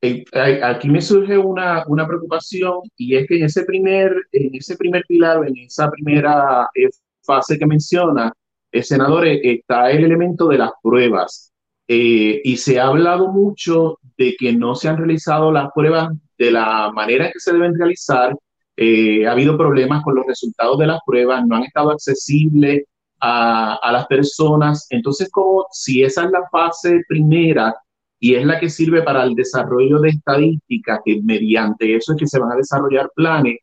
Eh, 0.00 0.24
aquí 0.62 0.88
me 0.88 1.00
surge 1.00 1.36
una, 1.36 1.84
una 1.88 2.06
preocupación 2.06 2.82
y 2.96 3.16
es 3.16 3.26
que 3.26 3.38
en 3.38 3.44
ese 3.44 3.64
primer, 3.64 4.14
en 4.32 4.54
ese 4.54 4.76
primer 4.76 5.04
pilar, 5.08 5.44
en 5.46 5.56
esa 5.58 5.90
primera 5.90 6.68
eh, 6.74 6.88
fase 7.22 7.58
que 7.58 7.66
menciona, 7.66 8.32
el 8.70 8.84
senador, 8.84 9.26
eh, 9.26 9.40
está 9.42 9.90
el 9.90 10.04
elemento 10.04 10.48
de 10.48 10.58
las 10.58 10.70
pruebas. 10.82 11.52
y 11.88 12.56
se 12.58 12.78
ha 12.78 12.86
hablado 12.88 13.28
mucho 13.32 13.98
de 14.18 14.36
que 14.38 14.52
no 14.52 14.74
se 14.74 14.88
han 14.88 14.98
realizado 14.98 15.50
las 15.52 15.70
pruebas 15.74 16.10
de 16.38 16.50
la 16.52 16.92
manera 16.92 17.30
que 17.32 17.40
se 17.40 17.52
deben 17.52 17.76
realizar. 17.78 18.36
Eh, 18.76 19.26
ha 19.26 19.32
habido 19.32 19.56
problemas 19.58 20.02
con 20.04 20.14
los 20.14 20.26
resultados 20.26 20.78
de 20.78 20.86
las 20.86 21.00
pruebas, 21.06 21.44
no 21.46 21.56
han 21.56 21.64
estado 21.64 21.90
accesibles 21.90 22.84
a, 23.20 23.74
a 23.76 23.92
las 23.92 24.06
personas. 24.06 24.86
Entonces, 24.90 25.30
como 25.30 25.66
si 25.72 26.02
esa 26.04 26.24
es 26.24 26.30
la 26.30 26.48
fase 26.50 27.02
primera 27.08 27.74
y 28.20 28.34
es 28.34 28.44
la 28.44 28.58
que 28.58 28.68
sirve 28.68 29.02
para 29.02 29.24
el 29.24 29.34
desarrollo 29.34 30.00
de 30.00 30.10
estadísticas, 30.10 31.00
que 31.04 31.20
mediante 31.22 31.94
eso 31.94 32.12
es 32.12 32.18
que 32.18 32.26
se 32.26 32.38
van 32.38 32.52
a 32.52 32.56
desarrollar 32.56 33.10
planes, 33.14 33.58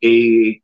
eh, 0.00 0.60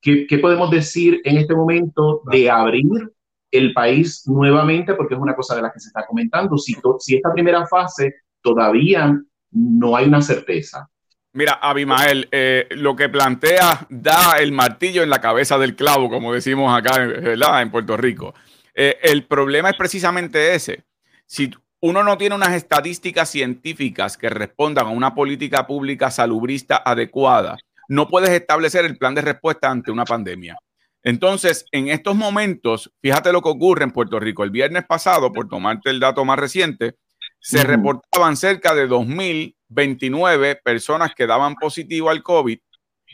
¿qué, 0.00 0.26
¿qué, 0.26 0.38
podemos 0.38 0.70
decir 0.70 1.20
en 1.24 1.38
este 1.38 1.54
momento 1.54 2.22
de 2.30 2.50
abrir 2.50 3.12
el 3.50 3.72
país 3.72 4.24
nuevamente? 4.26 4.94
Porque 4.94 5.14
es 5.14 5.20
una 5.20 5.34
cosa 5.34 5.56
de 5.56 5.62
la 5.62 5.72
que 5.72 5.80
se 5.80 5.88
está 5.88 6.04
comentando. 6.06 6.58
Si, 6.58 6.76
si 6.98 7.16
esta 7.16 7.32
primera 7.32 7.66
fase 7.66 8.14
todavía 8.42 9.18
no 9.50 9.96
hay 9.96 10.06
una 10.06 10.20
certeza. 10.20 10.88
Mira, 11.32 11.52
Abimael, 11.52 12.28
eh, 12.32 12.66
lo 12.70 12.96
que 12.96 13.08
plantea 13.08 13.86
da 13.88 14.38
el 14.38 14.52
martillo 14.52 15.02
en 15.02 15.10
la 15.10 15.20
cabeza 15.20 15.58
del 15.58 15.76
clavo, 15.76 16.08
como 16.08 16.32
decimos 16.32 16.76
acá 16.76 17.60
en 17.62 17.70
Puerto 17.70 17.96
Rico. 17.96 18.34
Eh, 18.74 18.98
el 19.02 19.24
problema 19.24 19.70
es 19.70 19.76
precisamente 19.76 20.54
ese. 20.54 20.84
Si 21.26 21.50
uno 21.80 22.02
no 22.02 22.18
tiene 22.18 22.34
unas 22.34 22.54
estadísticas 22.54 23.30
científicas 23.30 24.16
que 24.16 24.30
respondan 24.30 24.86
a 24.86 24.90
una 24.90 25.14
política 25.14 25.66
pública 25.66 26.10
salubrista 26.10 26.82
adecuada, 26.84 27.56
no 27.88 28.08
puedes 28.08 28.30
establecer 28.30 28.84
el 28.84 28.98
plan 28.98 29.14
de 29.14 29.22
respuesta 29.22 29.70
ante 29.70 29.90
una 29.90 30.04
pandemia. 30.04 30.58
Entonces, 31.02 31.64
en 31.72 31.88
estos 31.88 32.16
momentos, 32.16 32.92
fíjate 33.00 33.32
lo 33.32 33.40
que 33.40 33.48
ocurre 33.48 33.84
en 33.84 33.92
Puerto 33.92 34.20
Rico. 34.20 34.44
El 34.44 34.50
viernes 34.50 34.84
pasado, 34.84 35.32
por 35.32 35.48
tomarte 35.48 35.90
el 35.90 36.00
dato 36.00 36.24
más 36.24 36.38
reciente, 36.38 36.96
se 37.40 37.62
reportaban 37.64 38.36
cerca 38.36 38.74
de 38.74 38.88
2.029 38.88 40.60
personas 40.62 41.14
que 41.14 41.26
daban 41.26 41.54
positivo 41.54 42.10
al 42.10 42.22
COVID 42.22 42.58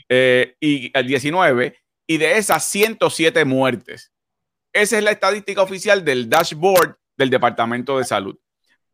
eh, 0.08 0.56
y 0.60 0.90
al 0.96 1.06
19 1.06 1.76
y 2.06 2.16
de 2.16 2.38
esas 2.38 2.64
107 2.64 3.44
muertes. 3.44 4.12
Esa 4.72 4.98
es 4.98 5.04
la 5.04 5.12
estadística 5.12 5.62
oficial 5.62 6.04
del 6.04 6.28
dashboard 6.28 6.96
del 7.16 7.30
Departamento 7.30 7.98
de 7.98 8.04
Salud. 8.04 8.36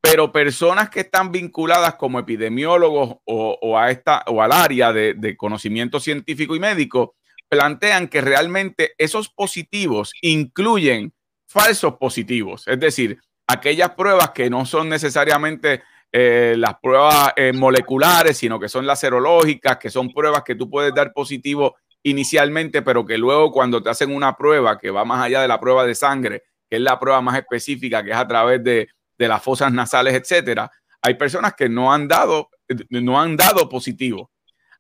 Pero 0.00 0.32
personas 0.32 0.88
que 0.88 1.00
están 1.00 1.30
vinculadas 1.30 1.94
como 1.96 2.18
epidemiólogos 2.18 3.18
o, 3.24 3.78
a 3.78 3.90
esta, 3.90 4.24
o 4.26 4.42
al 4.42 4.52
área 4.52 4.92
de, 4.92 5.36
conocimiento 5.36 6.00
científico 6.00 6.56
y 6.56 6.60
médico 6.60 7.14
plantean 7.48 8.08
que 8.08 8.20
realmente 8.20 8.92
esos 8.96 9.28
positivos 9.28 10.12
incluyen 10.22 11.12
falsos 11.46 11.96
positivos. 11.96 12.66
Es 12.68 12.80
decir, 12.80 13.18
aquellas 13.46 13.90
pruebas 13.90 14.30
que 14.30 14.48
no 14.48 14.64
son 14.64 14.88
necesariamente 14.88 15.82
eh, 16.12 16.54
las 16.56 16.78
pruebas 16.80 17.32
eh, 17.36 17.52
moleculares, 17.52 18.38
sino 18.38 18.58
que 18.58 18.68
son 18.68 18.86
las 18.86 19.00
serológicas, 19.00 19.76
que 19.78 19.90
son 19.90 20.12
pruebas 20.12 20.42
que 20.44 20.54
tú 20.54 20.70
puedes 20.70 20.94
dar 20.94 21.12
positivo 21.12 21.76
inicialmente, 22.02 22.82
pero 22.82 23.04
que 23.04 23.18
luego 23.18 23.52
cuando 23.52 23.82
te 23.82 23.90
hacen 23.90 24.14
una 24.14 24.36
prueba 24.36 24.78
que 24.78 24.90
va 24.90 25.04
más 25.04 25.22
allá 25.22 25.42
de 25.42 25.48
la 25.48 25.60
prueba 25.60 25.84
de 25.84 25.94
sangre, 25.94 26.44
que 26.68 26.76
es 26.76 26.82
la 26.82 26.98
prueba 26.98 27.20
más 27.20 27.36
específica, 27.36 28.02
que 28.02 28.10
es 28.10 28.16
a 28.16 28.26
través 28.26 28.62
de, 28.64 28.88
de 29.20 29.28
las 29.28 29.42
fosas 29.42 29.70
nasales, 29.70 30.14
etcétera, 30.14 30.70
hay 31.02 31.12
personas 31.14 31.52
que 31.54 31.68
no 31.68 31.92
han 31.92 32.08
dado, 32.08 32.48
no 32.88 33.20
han 33.20 33.36
dado 33.36 33.68
positivo. 33.68 34.30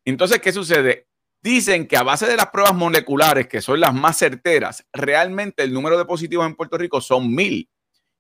Entonces, 0.02 0.40
¿qué 0.40 0.50
sucede? 0.50 1.08
Dicen 1.42 1.86
que 1.86 1.98
a 1.98 2.02
base 2.02 2.26
de 2.26 2.38
las 2.38 2.46
pruebas 2.46 2.74
moleculares, 2.74 3.48
que 3.48 3.60
son 3.60 3.80
las 3.80 3.92
más 3.92 4.16
certeras, 4.16 4.86
realmente 4.94 5.62
el 5.62 5.74
número 5.74 5.98
de 5.98 6.06
positivos 6.06 6.46
en 6.46 6.54
Puerto 6.54 6.78
Rico 6.78 7.02
son 7.02 7.34
mil. 7.34 7.68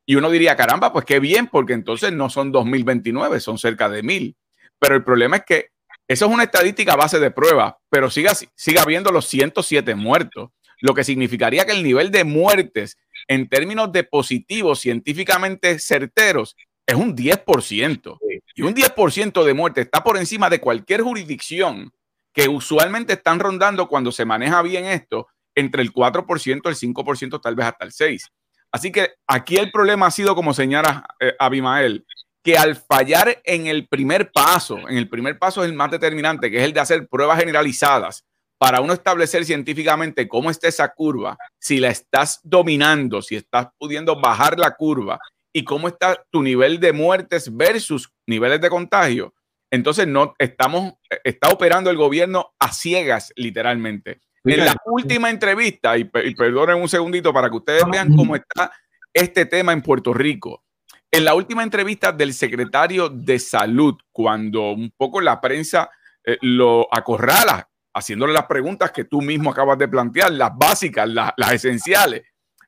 Y 0.04 0.16
uno 0.16 0.30
diría, 0.30 0.56
caramba, 0.56 0.92
pues 0.92 1.06
qué 1.06 1.20
bien, 1.20 1.46
porque 1.46 1.72
entonces 1.72 2.12
no 2.12 2.28
son 2.28 2.52
2029, 2.52 3.40
son 3.40 3.56
cerca 3.56 3.88
de 3.88 4.02
mil. 4.02 4.36
Pero 4.78 4.96
el 4.96 5.04
problema 5.04 5.38
es 5.38 5.44
que 5.46 5.68
eso 6.06 6.26
es 6.26 6.32
una 6.32 6.42
estadística 6.42 6.92
a 6.92 6.96
base 6.96 7.18
de 7.18 7.30
pruebas, 7.30 7.74
pero 7.88 8.10
siga, 8.10 8.32
siga 8.54 8.82
habiendo 8.82 9.10
los 9.10 9.26
107 9.26 9.94
muertos, 9.94 10.50
lo 10.82 10.92
que 10.92 11.04
significaría 11.04 11.64
que 11.64 11.72
el 11.72 11.82
nivel 11.82 12.10
de 12.10 12.24
muertes 12.24 12.98
en 13.30 13.48
términos 13.48 13.92
de 13.92 14.02
positivos 14.02 14.80
científicamente 14.80 15.78
certeros 15.78 16.56
es 16.84 16.96
un 16.96 17.16
10%. 17.16 18.18
Y 18.56 18.62
un 18.62 18.74
10% 18.74 19.44
de 19.44 19.54
muerte 19.54 19.82
está 19.82 20.02
por 20.02 20.16
encima 20.16 20.50
de 20.50 20.60
cualquier 20.60 21.02
jurisdicción 21.02 21.92
que 22.34 22.48
usualmente 22.48 23.12
están 23.12 23.38
rondando 23.38 23.86
cuando 23.86 24.10
se 24.10 24.24
maneja 24.24 24.60
bien 24.62 24.84
esto 24.86 25.28
entre 25.54 25.80
el 25.80 25.92
4%, 25.92 26.68
el 26.68 26.74
5%, 26.74 27.40
tal 27.40 27.54
vez 27.54 27.66
hasta 27.66 27.84
el 27.84 27.92
6%. 27.92 28.26
Así 28.72 28.90
que 28.90 29.12
aquí 29.28 29.58
el 29.58 29.70
problema 29.70 30.06
ha 30.06 30.10
sido, 30.10 30.34
como 30.34 30.52
señala 30.52 31.06
eh, 31.20 31.34
Abimael, 31.38 32.04
que 32.42 32.58
al 32.58 32.74
fallar 32.74 33.40
en 33.44 33.68
el 33.68 33.86
primer 33.86 34.32
paso, 34.32 34.76
en 34.88 34.96
el 34.96 35.08
primer 35.08 35.38
paso 35.38 35.62
es 35.62 35.70
el 35.70 35.76
más 35.76 35.92
determinante, 35.92 36.50
que 36.50 36.58
es 36.58 36.64
el 36.64 36.72
de 36.72 36.80
hacer 36.80 37.06
pruebas 37.06 37.38
generalizadas 37.38 38.24
para 38.60 38.82
uno 38.82 38.92
establecer 38.92 39.46
científicamente 39.46 40.28
cómo 40.28 40.50
está 40.50 40.68
esa 40.68 40.92
curva, 40.92 41.38
si 41.58 41.80
la 41.80 41.88
estás 41.88 42.40
dominando, 42.42 43.22
si 43.22 43.36
estás 43.36 43.68
pudiendo 43.78 44.20
bajar 44.20 44.58
la 44.58 44.76
curva 44.76 45.18
y 45.50 45.64
cómo 45.64 45.88
está 45.88 46.22
tu 46.30 46.42
nivel 46.42 46.78
de 46.78 46.92
muertes 46.92 47.56
versus 47.56 48.12
niveles 48.26 48.60
de 48.60 48.68
contagio. 48.68 49.32
Entonces 49.70 50.06
no 50.06 50.34
estamos, 50.38 50.92
está 51.24 51.48
operando 51.48 51.88
el 51.88 51.96
gobierno 51.96 52.52
a 52.58 52.70
ciegas, 52.70 53.32
literalmente. 53.34 54.20
En 54.44 54.66
la 54.66 54.76
última 54.84 55.30
entrevista, 55.30 55.96
y, 55.96 56.04
perdonen 56.04 56.82
un 56.82 56.88
segundito 56.88 57.32
para 57.32 57.48
que 57.48 57.56
ustedes 57.56 57.84
vean 57.90 58.14
cómo 58.14 58.36
está 58.36 58.70
este 59.14 59.46
tema 59.46 59.72
en 59.72 59.80
Puerto 59.80 60.12
Rico. 60.12 60.64
En 61.10 61.24
la 61.24 61.32
última 61.32 61.62
entrevista 61.62 62.12
del 62.12 62.34
secretario 62.34 63.08
de 63.08 63.38
Salud, 63.38 63.94
cuando 64.12 64.72
un 64.72 64.92
poco 64.94 65.22
la 65.22 65.40
prensa 65.40 65.90
eh, 66.22 66.36
lo 66.42 66.86
acorrala, 66.94 67.69
haciéndole 67.94 68.32
las 68.32 68.46
preguntas 68.46 68.92
que 68.92 69.04
tú 69.04 69.20
mismo 69.20 69.50
acabas 69.50 69.78
de 69.78 69.88
plantear, 69.88 70.32
las 70.32 70.50
básicas, 70.56 71.08
las 71.08 71.52
esenciales. 71.52 72.22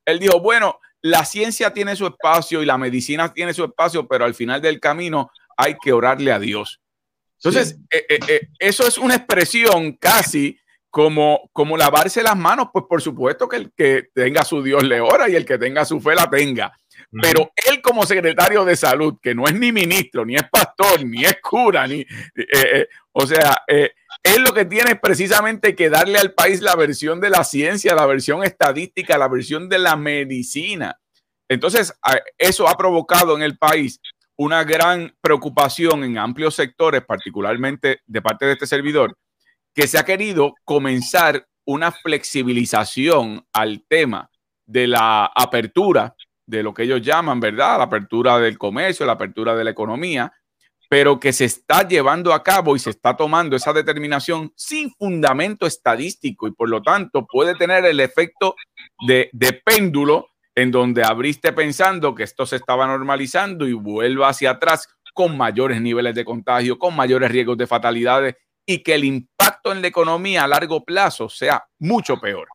Él 0.05 0.19
dijo, 0.19 0.41
bueno, 0.41 0.81
la 1.03 1.25
ciencia 1.25 1.73
tiene 1.73 1.97
su 1.97 2.07
espacio 2.07 2.63
y 2.63 2.67
la 2.67 2.79
medicina 2.79 3.33
tiene 3.33 3.53
su 3.53 3.65
espacio, 3.65 4.07
pero 4.07 4.25
al 4.25 4.35
final 4.35 4.63
del 4.63 4.81
camino 4.81 5.31
hay 5.57 5.77
que 5.83 5.93
orarle 5.93 6.33
a 6.33 6.39
Dios. 6.39 6.81
Entonces, 7.43 7.77
eh, 7.91 8.07
eh, 8.09 8.19
eh, 8.29 8.41
eso 8.59 8.87
es 8.87 8.99
una 8.99 9.17
expresión 9.17 9.93
casi 9.95 10.57
como, 10.91 11.51
como 11.53 11.77
lavarse 11.77 12.23
las 12.23 12.37
manos, 12.37 12.69
pues 12.73 12.85
por 12.89 13.03
supuesto 13.03 13.49
que 13.49 13.57
el 13.57 13.73
que 13.77 14.11
tenga 14.15 14.45
su 14.45 14.63
Dios 14.63 14.85
le 14.85 15.01
ora 15.01 15.29
y 15.29 15.35
el 15.35 15.45
que 15.45 15.59
tenga 15.59 15.85
su 15.85 16.01
fe 16.01 16.15
la 16.15 16.31
tenga. 16.31 16.73
Pero 17.21 17.51
él 17.69 17.83
como 17.83 18.07
secretario 18.07 18.65
de 18.65 18.77
salud, 18.77 19.19
que 19.21 19.35
no 19.35 19.47
es 19.47 19.55
ni 19.55 19.73
ministro, 19.73 20.25
ni 20.25 20.37
es 20.37 20.49
pastor, 20.51 21.05
ni 21.05 21.25
es 21.25 21.39
cura, 21.43 21.87
ni, 21.87 22.07
o 23.13 23.27
sea, 23.27 23.57
él 24.23 24.43
lo 24.43 24.55
que 24.55 24.65
tiene 24.65 24.97
precisamente 24.97 25.75
que 25.75 25.91
darle 25.91 26.19
al 26.19 26.33
país 26.33 26.61
la 26.61 26.77
versión 26.77 27.21
de 27.21 27.31
la 27.31 27.45
ciencia, 27.45 27.95
la 27.95 28.07
versión 28.07 28.45
estadística, 28.45 29.19
la 29.19 29.29
versión 29.29 29.69
de 29.69 29.79
la 29.79 29.97
medicina. 29.97 30.99
Entonces, 31.49 31.93
eso 32.39 32.69
ha 32.69 32.77
provocado 32.77 33.37
en 33.37 33.43
el 33.43 33.59
país 33.59 34.01
una 34.37 34.65
gran 34.65 35.15
preocupación 35.21 36.05
en 36.05 36.19
amplios 36.19 36.55
sectores, 36.55 37.05
particularmente 37.05 38.01
de 38.07 38.23
parte 38.23 38.47
de 38.47 38.53
este 38.53 38.67
servidor, 38.67 39.17
que 39.75 39.87
se 39.87 39.99
ha 39.99 40.05
querido 40.05 40.55
comenzar 40.65 41.47
una 41.65 41.93
flexibilización 41.93 43.47
al 43.53 43.85
tema 43.89 44.31
de 44.67 44.87
la 44.87 45.27
apertura 45.27 46.15
de 46.47 46.63
lo 46.63 46.73
que 46.75 46.85
ellos 46.85 47.03
llaman, 47.03 47.41
¿verdad? 47.41 47.79
La 47.79 47.85
apertura 47.85 48.39
del 48.39 48.59
comercio, 48.59 49.07
la 49.07 49.13
apertura 49.13 49.55
de 49.55 49.65
la 49.65 49.71
economía, 49.71 50.33
pero 50.93 51.19
que 51.19 51.33
se 51.33 51.47
está 51.47 51.89
llevando 51.89 52.35
a 52.35 52.43
cabo 52.43 52.77
y 52.77 52.79
se 52.79 52.91
está 52.91 53.17
tomando 53.17 53.57
esa 53.57 53.73
determinación 53.73 54.53
sin 54.57 54.91
fundamento 54.91 55.65
estadístico 55.65 56.47
y 56.47 56.53
por 56.53 56.69
lo 56.69 56.83
tanto 56.83 57.27
puede 57.27 57.55
tener 57.55 57.87
el 57.87 57.99
efecto 57.99 58.57
de, 59.07 59.31
péndulo 59.65 60.27
en 60.55 60.71
donde 60.71 61.03
abriste 61.03 61.55
pensando 61.55 62.15
que 62.15 62.25
esto 62.25 62.45
se 62.45 62.57
estaba 62.57 62.87
normalizando 62.87 63.67
y 63.67 63.73
vuelva 63.73 64.29
hacia 64.29 64.51
atrás 64.51 64.87
con 65.15 65.35
mayores 65.35 65.81
niveles 65.81 66.15
de 66.15 66.27
contagio, 66.27 66.79
con 66.79 66.95
mayores 66.95 67.33
riesgos 67.33 67.57
de 67.57 67.67
fatalidades 67.67 68.35
y 68.67 68.83
que 68.83 68.95
el 68.95 69.05
impacto 69.05 69.73
en 69.73 69.81
la 69.81 69.89
economía 69.89 70.45
a 70.45 70.49
largo 70.49 70.85
plazo 70.85 71.31
sea 71.31 71.65
mucho 71.79 72.19
peor. 72.19 72.49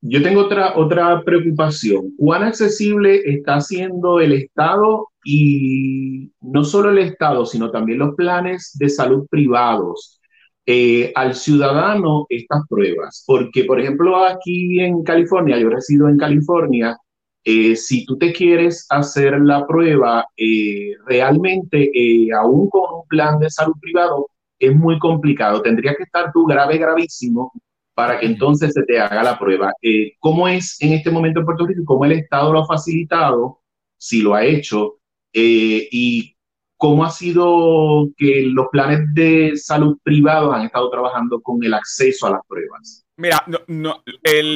Yo 0.00 0.22
tengo 0.22 0.42
otra, 0.42 0.76
otra 0.76 1.22
preocupación. 1.24 2.12
¿Cuán 2.16 2.44
accesible 2.44 3.20
está 3.24 3.56
haciendo 3.56 4.20
el 4.20 4.32
Estado 4.32 5.08
y 5.24 6.30
no 6.40 6.64
solo 6.64 6.90
el 6.90 6.98
Estado, 6.98 7.44
sino 7.46 7.70
también 7.70 7.98
los 7.98 8.14
planes 8.14 8.76
de 8.78 8.88
salud 8.88 9.26
privados 9.28 10.20
eh, 10.66 11.12
al 11.16 11.34
ciudadano 11.34 12.26
estas 12.28 12.62
pruebas? 12.68 13.24
Porque, 13.26 13.64
por 13.64 13.80
ejemplo, 13.80 14.24
aquí 14.24 14.80
en 14.80 15.02
California, 15.02 15.58
yo 15.58 15.68
resido 15.68 16.08
en 16.08 16.16
California, 16.16 16.96
eh, 17.44 17.76
si 17.76 18.04
tú 18.04 18.18
te 18.18 18.32
quieres 18.32 18.86
hacer 18.90 19.40
la 19.40 19.66
prueba, 19.66 20.26
eh, 20.36 20.92
realmente, 21.06 21.90
eh, 21.94 22.28
aún 22.38 22.68
con 22.68 22.82
un 23.00 23.08
plan 23.08 23.38
de 23.40 23.50
salud 23.50 23.74
privado, 23.80 24.28
es 24.58 24.74
muy 24.76 24.98
complicado. 24.98 25.62
Tendría 25.62 25.94
que 25.94 26.02
estar 26.04 26.30
tú 26.32 26.44
grave, 26.46 26.78
gravísimo, 26.78 27.52
para 27.98 28.20
que 28.20 28.26
entonces 28.26 28.72
se 28.74 28.84
te 28.84 29.00
haga 29.00 29.24
la 29.24 29.36
prueba. 29.36 29.72
¿Cómo 30.20 30.46
es 30.46 30.80
en 30.80 30.92
este 30.92 31.10
momento 31.10 31.40
en 31.40 31.46
Puerto 31.46 31.66
Rico? 31.66 31.82
¿Cómo 31.84 32.04
el 32.04 32.12
Estado 32.12 32.52
lo 32.52 32.60
ha 32.60 32.66
facilitado? 32.66 33.60
Si 33.96 34.22
lo 34.22 34.36
ha 34.36 34.44
hecho. 34.44 35.00
y 35.32 36.36
cómo 36.76 37.04
ha 37.04 37.10
sido 37.10 38.06
que 38.16 38.42
los 38.46 38.68
planes 38.70 39.00
de 39.14 39.56
salud 39.56 39.98
privados 40.04 40.54
han 40.54 40.66
estado 40.66 40.88
trabajando 40.90 41.40
con 41.40 41.58
el 41.64 41.74
acceso 41.74 42.28
a 42.28 42.30
las 42.30 42.40
pruebas. 42.46 43.04
Mira, 43.16 43.44
no, 43.66 44.04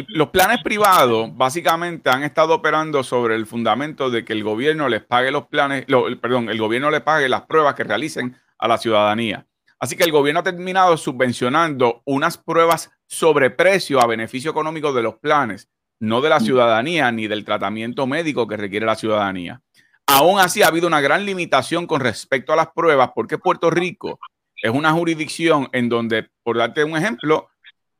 los 0.06 0.28
planes 0.28 0.62
privados 0.62 1.36
básicamente 1.36 2.10
han 2.10 2.22
estado 2.22 2.54
operando 2.54 3.02
sobre 3.02 3.34
el 3.34 3.46
fundamento 3.46 4.08
de 4.08 4.24
que 4.24 4.34
el 4.34 4.44
gobierno 4.44 4.88
les 4.88 5.02
pague 5.02 5.32
los 5.32 5.48
planes, 5.48 5.84
perdón, 6.20 6.48
el 6.48 6.60
gobierno 6.60 6.92
les 6.92 7.00
pague 7.00 7.28
las 7.28 7.42
pruebas 7.42 7.74
que 7.74 7.82
realicen 7.82 8.36
a 8.56 8.68
la 8.68 8.78
ciudadanía. 8.78 9.48
Así 9.82 9.96
que 9.96 10.04
el 10.04 10.12
gobierno 10.12 10.38
ha 10.38 10.44
terminado 10.44 10.96
subvencionando 10.96 12.02
unas 12.04 12.38
pruebas 12.38 12.92
sobre 13.08 13.50
precio 13.50 14.00
a 14.00 14.06
beneficio 14.06 14.52
económico 14.52 14.92
de 14.92 15.02
los 15.02 15.16
planes, 15.16 15.68
no 15.98 16.20
de 16.20 16.28
la 16.28 16.38
mm. 16.38 16.44
ciudadanía 16.44 17.10
ni 17.10 17.26
del 17.26 17.44
tratamiento 17.44 18.06
médico 18.06 18.46
que 18.46 18.56
requiere 18.56 18.86
la 18.86 18.94
ciudadanía. 18.94 19.60
Aún 20.06 20.38
así 20.38 20.62
ha 20.62 20.68
habido 20.68 20.86
una 20.86 21.00
gran 21.00 21.26
limitación 21.26 21.88
con 21.88 22.00
respecto 22.00 22.52
a 22.52 22.56
las 22.56 22.68
pruebas 22.68 23.10
porque 23.12 23.38
Puerto 23.38 23.72
Rico 23.72 24.20
es 24.54 24.70
una 24.70 24.92
jurisdicción 24.92 25.68
en 25.72 25.88
donde, 25.88 26.30
por 26.44 26.58
darte 26.58 26.84
un 26.84 26.96
ejemplo, 26.96 27.48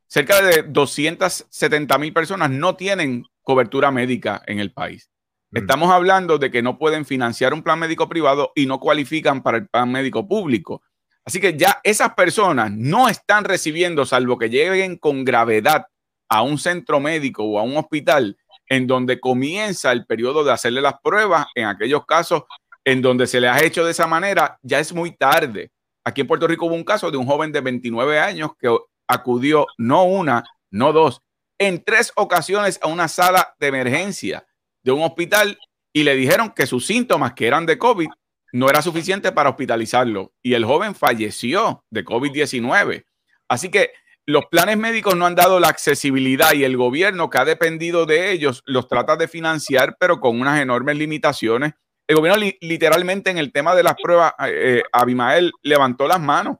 cerca 0.06 0.40
de 0.40 0.62
270 0.62 1.98
mil 1.98 2.12
personas 2.12 2.48
no 2.48 2.76
tienen 2.76 3.24
cobertura 3.42 3.90
médica 3.90 4.40
en 4.46 4.60
el 4.60 4.70
país. 4.70 5.10
Mm. 5.50 5.58
Estamos 5.58 5.90
hablando 5.90 6.38
de 6.38 6.52
que 6.52 6.62
no 6.62 6.78
pueden 6.78 7.04
financiar 7.04 7.52
un 7.52 7.64
plan 7.64 7.80
médico 7.80 8.08
privado 8.08 8.52
y 8.54 8.66
no 8.66 8.78
cualifican 8.78 9.42
para 9.42 9.58
el 9.58 9.66
plan 9.66 9.90
médico 9.90 10.28
público. 10.28 10.80
Así 11.24 11.40
que 11.40 11.56
ya 11.56 11.80
esas 11.84 12.14
personas 12.14 12.72
no 12.72 13.08
están 13.08 13.44
recibiendo, 13.44 14.04
salvo 14.04 14.38
que 14.38 14.50
lleguen 14.50 14.96
con 14.96 15.24
gravedad 15.24 15.86
a 16.28 16.42
un 16.42 16.58
centro 16.58 16.98
médico 16.98 17.44
o 17.44 17.58
a 17.58 17.62
un 17.62 17.76
hospital 17.76 18.36
en 18.68 18.86
donde 18.86 19.20
comienza 19.20 19.92
el 19.92 20.06
periodo 20.06 20.42
de 20.44 20.52
hacerle 20.52 20.80
las 20.80 20.94
pruebas. 21.02 21.46
En 21.54 21.66
aquellos 21.66 22.04
casos 22.06 22.42
en 22.84 23.02
donde 23.02 23.26
se 23.26 23.40
le 23.40 23.48
ha 23.48 23.62
hecho 23.62 23.84
de 23.84 23.92
esa 23.92 24.06
manera, 24.06 24.58
ya 24.62 24.80
es 24.80 24.92
muy 24.92 25.14
tarde. 25.16 25.70
Aquí 26.04 26.22
en 26.22 26.26
Puerto 26.26 26.48
Rico 26.48 26.66
hubo 26.66 26.74
un 26.74 26.84
caso 26.84 27.10
de 27.10 27.16
un 27.16 27.26
joven 27.26 27.52
de 27.52 27.60
29 27.60 28.18
años 28.18 28.52
que 28.58 28.74
acudió 29.06 29.66
no 29.78 30.04
una, 30.04 30.44
no 30.70 30.92
dos, 30.92 31.20
en 31.58 31.84
tres 31.84 32.12
ocasiones 32.16 32.80
a 32.82 32.88
una 32.88 33.06
sala 33.06 33.54
de 33.60 33.68
emergencia 33.68 34.44
de 34.82 34.90
un 34.90 35.02
hospital 35.02 35.58
y 35.92 36.02
le 36.02 36.16
dijeron 36.16 36.50
que 36.50 36.66
sus 36.66 36.86
síntomas, 36.86 37.34
que 37.34 37.46
eran 37.46 37.66
de 37.66 37.78
COVID, 37.78 38.08
no 38.52 38.68
era 38.68 38.82
suficiente 38.82 39.32
para 39.32 39.50
hospitalizarlo. 39.50 40.32
Y 40.42 40.54
el 40.54 40.64
joven 40.64 40.94
falleció 40.94 41.84
de 41.90 42.04
COVID-19. 42.04 43.04
Así 43.48 43.70
que 43.70 43.92
los 44.26 44.46
planes 44.46 44.76
médicos 44.76 45.16
no 45.16 45.26
han 45.26 45.34
dado 45.34 45.58
la 45.58 45.68
accesibilidad 45.68 46.52
y 46.52 46.64
el 46.64 46.76
gobierno 46.76 47.28
que 47.28 47.38
ha 47.38 47.44
dependido 47.44 48.06
de 48.06 48.30
ellos 48.30 48.62
los 48.66 48.86
trata 48.86 49.16
de 49.16 49.26
financiar, 49.26 49.96
pero 49.98 50.20
con 50.20 50.40
unas 50.40 50.60
enormes 50.60 50.96
limitaciones. 50.96 51.72
El 52.06 52.16
gobierno 52.16 52.44
literalmente 52.60 53.30
en 53.30 53.38
el 53.38 53.52
tema 53.52 53.74
de 53.74 53.82
las 53.82 53.94
pruebas, 54.00 54.34
eh, 54.40 54.78
eh, 54.78 54.82
Abimael 54.92 55.50
levantó 55.62 56.06
las 56.06 56.20
manos 56.20 56.58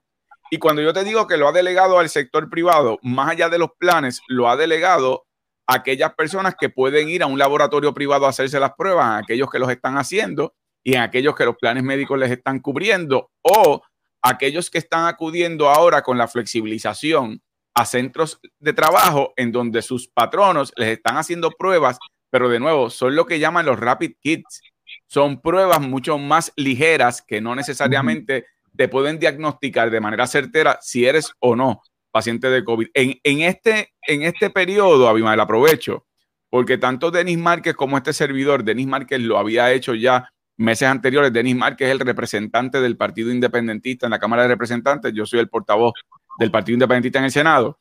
y 0.51 0.59
cuando 0.59 0.83
yo 0.83 0.93
te 0.93 1.05
digo 1.05 1.27
que 1.27 1.37
lo 1.37 1.49
ha 1.49 1.53
delegado 1.53 1.99
al 1.99 2.09
sector 2.09 2.51
privado, 2.51 2.99
más 3.03 3.31
allá 3.31 3.49
de 3.49 3.59
los 3.59 3.71
planes, 3.79 4.21
lo 4.29 4.49
ha 4.49 4.57
delegado 4.57 5.25
a 5.67 5.77
aquellas 5.77 6.15
personas 6.15 6.55
que 6.59 6.69
pueden 6.69 7.09
ir 7.09 7.23
a 7.23 7.27
un 7.27 7.39
laboratorio 7.39 7.95
privado 7.95 8.27
a 8.27 8.31
hacerse 8.31 8.61
las 8.61 8.75
pruebas, 8.75 9.07
a 9.07 9.17
aquellos 9.19 9.51
que 9.51 9.59
los 9.59 9.71
están 9.71 9.97
haciendo 9.99 10.55
y 10.85 10.97
a 10.97 11.05
aquellos 11.05 11.35
que 11.35 11.45
los 11.45 11.57
planes 11.57 11.83
médicos 11.83 12.19
les 12.19 12.31
están 12.31 12.61
cubriendo 12.61 13.31
o 13.43 13.83
aquellos 14.23 14.71
que 14.71 14.79
están 14.79 15.07
acudiendo 15.07 15.69
ahora 15.69 16.03
con 16.03 16.19
la 16.19 16.29
flexibilización 16.29 17.43
a 17.75 17.85
centros 17.87 18.41
de 18.59 18.73
trabajo 18.73 19.33
en 19.37 19.53
donde 19.53 19.83
sus 19.83 20.09
patronos 20.09 20.73
les 20.77 20.89
están 20.89 21.17
haciendo 21.17 21.51
pruebas, 21.51 21.99
pero 22.31 22.49
de 22.49 22.61
nuevo, 22.61 22.91
son 22.91 23.17
lo 23.17 23.27
que 23.27 23.39
llaman 23.39 23.67
los 23.67 23.79
rapid 23.79 24.13
kits. 24.21 24.61
Son 25.07 25.41
pruebas 25.41 25.81
mucho 25.81 26.19
más 26.19 26.53
ligeras 26.57 27.23
que 27.23 27.41
no 27.41 27.55
necesariamente 27.55 28.47
te 28.77 28.89
pueden 28.89 29.19
diagnosticar 29.19 29.91
de 29.91 30.01
manera 30.01 30.27
certera 30.27 30.79
si 30.81 31.07
eres 31.07 31.33
o 31.41 31.57
no 31.57 31.83
paciente 32.13 32.51
de 32.51 32.63
COVID. 32.63 32.89
En, 32.95 33.41
este, 33.41 33.95
en 34.07 34.23
este 34.23 34.51
periodo, 34.51 35.09
Abimael, 35.09 35.41
aprovecho, 35.41 36.07
porque 36.51 36.79
tanto 36.79 37.11
Denis 37.11 37.39
Márquez 37.39 37.75
como 37.75 37.97
este 37.97 38.13
servidor, 38.13 38.63
Denis 38.63 38.87
Márquez 38.87 39.21
lo 39.21 39.39
había 39.39 39.73
hecho 39.73 39.95
ya 39.95 40.31
meses 40.63 40.89
anteriores. 40.89 41.33
Denis 41.33 41.57
Márquez 41.57 41.89
es 41.89 41.93
el 41.93 42.01
representante 42.01 42.81
del 42.81 42.97
Partido 42.97 43.31
Independentista 43.31 44.07
en 44.07 44.11
la 44.11 44.19
Cámara 44.19 44.43
de 44.43 44.49
Representantes, 44.49 45.13
yo 45.13 45.27
soy 45.27 45.41
el 45.41 45.49
portavoz 45.49 45.93
del 46.39 46.51
Partido 46.51 46.75
Independentista 46.75 47.19
en 47.19 47.27
el 47.27 47.33
Senado. 47.33 47.79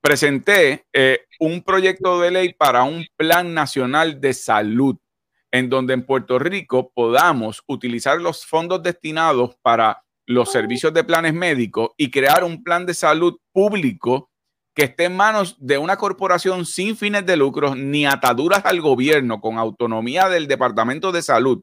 Presenté 0.00 0.84
eh, 0.92 1.20
un 1.40 1.62
proyecto 1.62 2.20
de 2.20 2.30
ley 2.30 2.52
para 2.52 2.82
un 2.82 3.06
plan 3.16 3.54
nacional 3.54 4.20
de 4.20 4.34
salud 4.34 4.96
en 5.50 5.70
donde 5.70 5.94
en 5.94 6.04
Puerto 6.04 6.38
Rico 6.38 6.90
podamos 6.92 7.62
utilizar 7.68 8.20
los 8.20 8.44
fondos 8.44 8.82
destinados 8.82 9.56
para 9.62 10.02
los 10.26 10.50
servicios 10.50 10.92
de 10.92 11.04
planes 11.04 11.32
médicos 11.32 11.90
y 11.96 12.10
crear 12.10 12.42
un 12.44 12.64
plan 12.64 12.84
de 12.86 12.92
salud 12.92 13.38
público 13.52 14.30
que 14.74 14.84
esté 14.84 15.04
en 15.04 15.16
manos 15.16 15.56
de 15.60 15.78
una 15.78 15.96
corporación 15.96 16.66
sin 16.66 16.96
fines 16.96 17.24
de 17.24 17.36
lucro 17.36 17.76
ni 17.76 18.04
ataduras 18.04 18.64
al 18.64 18.80
gobierno, 18.80 19.40
con 19.40 19.58
autonomía 19.58 20.28
del 20.28 20.48
Departamento 20.48 21.12
de 21.12 21.22
Salud, 21.22 21.62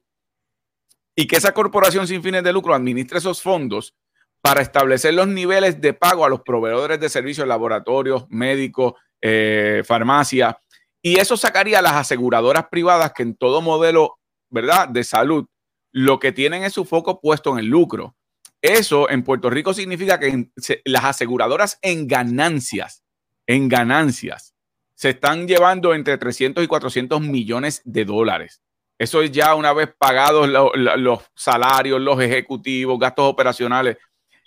y 1.22 1.28
que 1.28 1.36
esa 1.36 1.54
corporación 1.54 2.08
sin 2.08 2.24
fines 2.24 2.44
de 2.44 2.52
lucro 2.52 2.74
administre 2.74 3.20
esos 3.20 3.44
fondos 3.44 3.94
para 4.42 4.64
establecer 4.64 5.14
los 5.14 5.28
niveles 5.28 5.80
de 5.80 5.94
pago 5.94 6.26
a 6.26 6.30
los 6.30 6.42
proveedores 6.42 7.00
de 7.00 7.10
servicios, 7.10 7.48
laboratorios, 7.48 8.26
médicos, 8.30 8.94
eh, 9.22 9.84
farmacia, 9.86 10.58
y 11.00 11.20
eso 11.20 11.38
sacaría 11.38 11.78
a 11.78 11.84
las 11.84 11.94
aseguradoras 11.94 12.70
privadas 12.72 13.14
que 13.14 13.22
en 13.22 13.36
todo 13.36 13.62
modelo, 13.62 14.18
¿verdad?, 14.50 14.88
de 14.88 15.04
salud, 15.04 15.46
lo 15.92 16.18
que 16.18 16.32
tienen 16.32 16.64
es 16.64 16.74
su 16.74 16.86
foco 16.86 17.22
puesto 17.22 17.52
en 17.52 17.60
el 17.60 17.68
lucro. 17.68 18.16
Eso 18.60 19.08
en 19.08 19.24
Puerto 19.24 19.52
Rico 19.52 19.76
significa 19.76 20.20
que 20.20 20.50
las 20.86 21.04
aseguradoras 21.04 21.78
en 21.84 22.08
ganancias, 22.08 23.04
en 23.46 23.70
ganancias, 23.70 24.56
se 24.96 25.12
están 25.12 25.48
llevando 25.48 25.94
entre 25.94 26.18
300 26.18 26.64
y 26.64 26.68
400 26.68 27.22
millones 27.22 27.84
de 27.86 28.06
dólares. 28.06 28.64
Eso 29.02 29.24
es 29.24 29.32
ya 29.32 29.56
una 29.56 29.74
vez 29.74 29.90
pagados 29.98 30.48
los 30.48 31.20
salarios, 31.34 32.00
los 32.00 32.22
ejecutivos, 32.22 33.00
gastos 33.00 33.26
operacionales. 33.26 33.98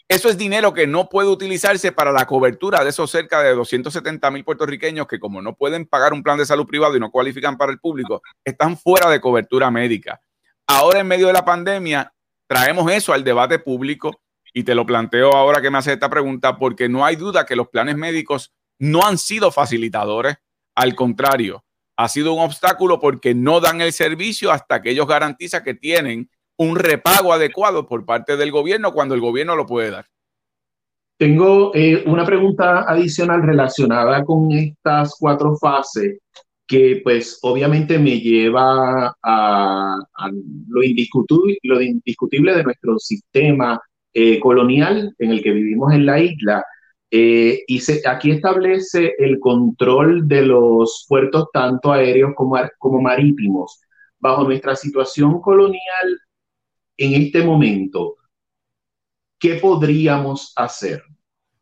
Eso 0.09 0.29
es 0.29 0.39
dinero 0.39 0.73
que 0.73 0.87
no 0.87 1.09
puede 1.09 1.29
utilizarse 1.29 1.91
para 1.91 2.13
la 2.13 2.25
cobertura 2.25 2.85
de 2.85 2.91
esos 2.91 3.11
cerca 3.11 3.43
de 3.43 3.53
270 3.53 4.31
mil 4.31 4.45
puertorriqueños 4.45 5.09
que 5.09 5.19
como 5.19 5.43
no 5.43 5.57
pueden 5.57 5.87
pagar 5.87 6.13
un 6.13 6.23
plan 6.23 6.39
de 6.39 6.47
salud 6.47 6.69
privado 6.69 6.97
y 6.97 7.01
no 7.01 7.11
cualifican 7.11 7.57
para 7.57 7.73
el 7.73 7.81
público, 7.81 8.23
están 8.45 8.79
fuera 8.79 9.11
de 9.11 9.21
cobertura 9.21 9.73
médica. 9.73 10.21
Ahora 10.69 11.01
en 11.01 11.09
medio 11.09 11.27
de 11.27 11.33
la 11.33 11.45
pandemia 11.45 12.15
traemos 12.47 12.89
eso 12.93 13.13
al 13.13 13.25
debate 13.25 13.59
público 13.59 14.21
y 14.53 14.63
te 14.63 14.77
lo 14.77 14.87
planteo 14.87 15.33
ahora 15.33 15.61
que 15.61 15.71
me 15.73 15.79
hace 15.79 15.95
esta 15.95 16.09
pregunta 16.09 16.59
porque 16.59 16.89
no 16.89 17.05
hay 17.05 17.17
duda 17.17 17.45
que 17.45 17.57
los 17.57 17.71
planes 17.71 17.97
médicos 17.97 18.55
no 18.79 19.05
han 19.05 19.19
sido 19.19 19.51
facilitadores, 19.51 20.37
al 20.77 20.95
contrario, 20.95 21.65
ha 21.97 22.09
sido 22.09 22.35
un 22.35 22.41
obstáculo 22.41 23.01
porque 23.01 23.35
no 23.35 23.61
dan 23.61 23.81
el 23.81 23.93
servicio 23.93 24.51
hasta 24.51 24.83
que 24.83 24.91
ellos 24.91 25.07
garantizan 25.07 25.63
que 25.63 25.75
tienen 25.75 26.29
un 26.57 26.77
repago 26.77 27.33
adecuado 27.33 27.87
por 27.87 28.05
parte 28.05 28.37
del 28.37 28.51
gobierno 28.51 28.93
cuando 28.93 29.15
el 29.15 29.21
gobierno 29.21 29.57
lo 29.57 29.67
puede 29.67 29.91
dar. 29.91 30.07
Tengo 31.17 31.73
eh, 31.75 32.03
una 32.07 32.25
pregunta 32.27 32.85
adicional 32.89 33.43
relacionada 33.43 34.25
con 34.25 34.51
estas 34.53 35.17
cuatro 35.19 35.57
fases 35.57 36.19
que 36.67 37.01
pues 37.05 37.39
obviamente 37.43 37.99
me 37.99 38.21
lleva 38.21 39.15
a, 39.23 39.97
lo, 40.69 40.83
indiscutible, 40.83 41.59
lo 41.63 41.81
indiscutible 41.81 42.57
de 42.57 42.65
nuestro 42.65 42.99
sistema 42.99 43.81
eh, 44.13 44.41
colonial 44.41 45.15
en 45.19 45.31
el 45.31 45.43
que 45.43 45.53
vivimos 45.53 45.93
en 45.93 46.07
la 46.07 46.19
isla. 46.21 46.65
Eh, 47.17 47.63
y 47.69 47.79
se, 47.79 48.03
aquí 48.09 48.33
establece 48.33 49.15
el 49.19 49.39
control 49.39 50.27
de 50.27 50.43
los 50.43 51.07
puertos 51.09 51.47
tanto 51.53 51.93
aéreos 51.93 52.33
como, 52.35 52.57
como 52.77 53.01
marítimos. 53.01 53.81
Bajo 54.19 54.43
nuestra 54.43 54.75
situación 54.75 55.41
colonial, 55.41 56.21
en 56.97 57.23
este 57.23 57.45
momento, 57.45 58.17
¿qué 59.39 59.55
podríamos 59.55 60.53
hacer? 60.57 61.05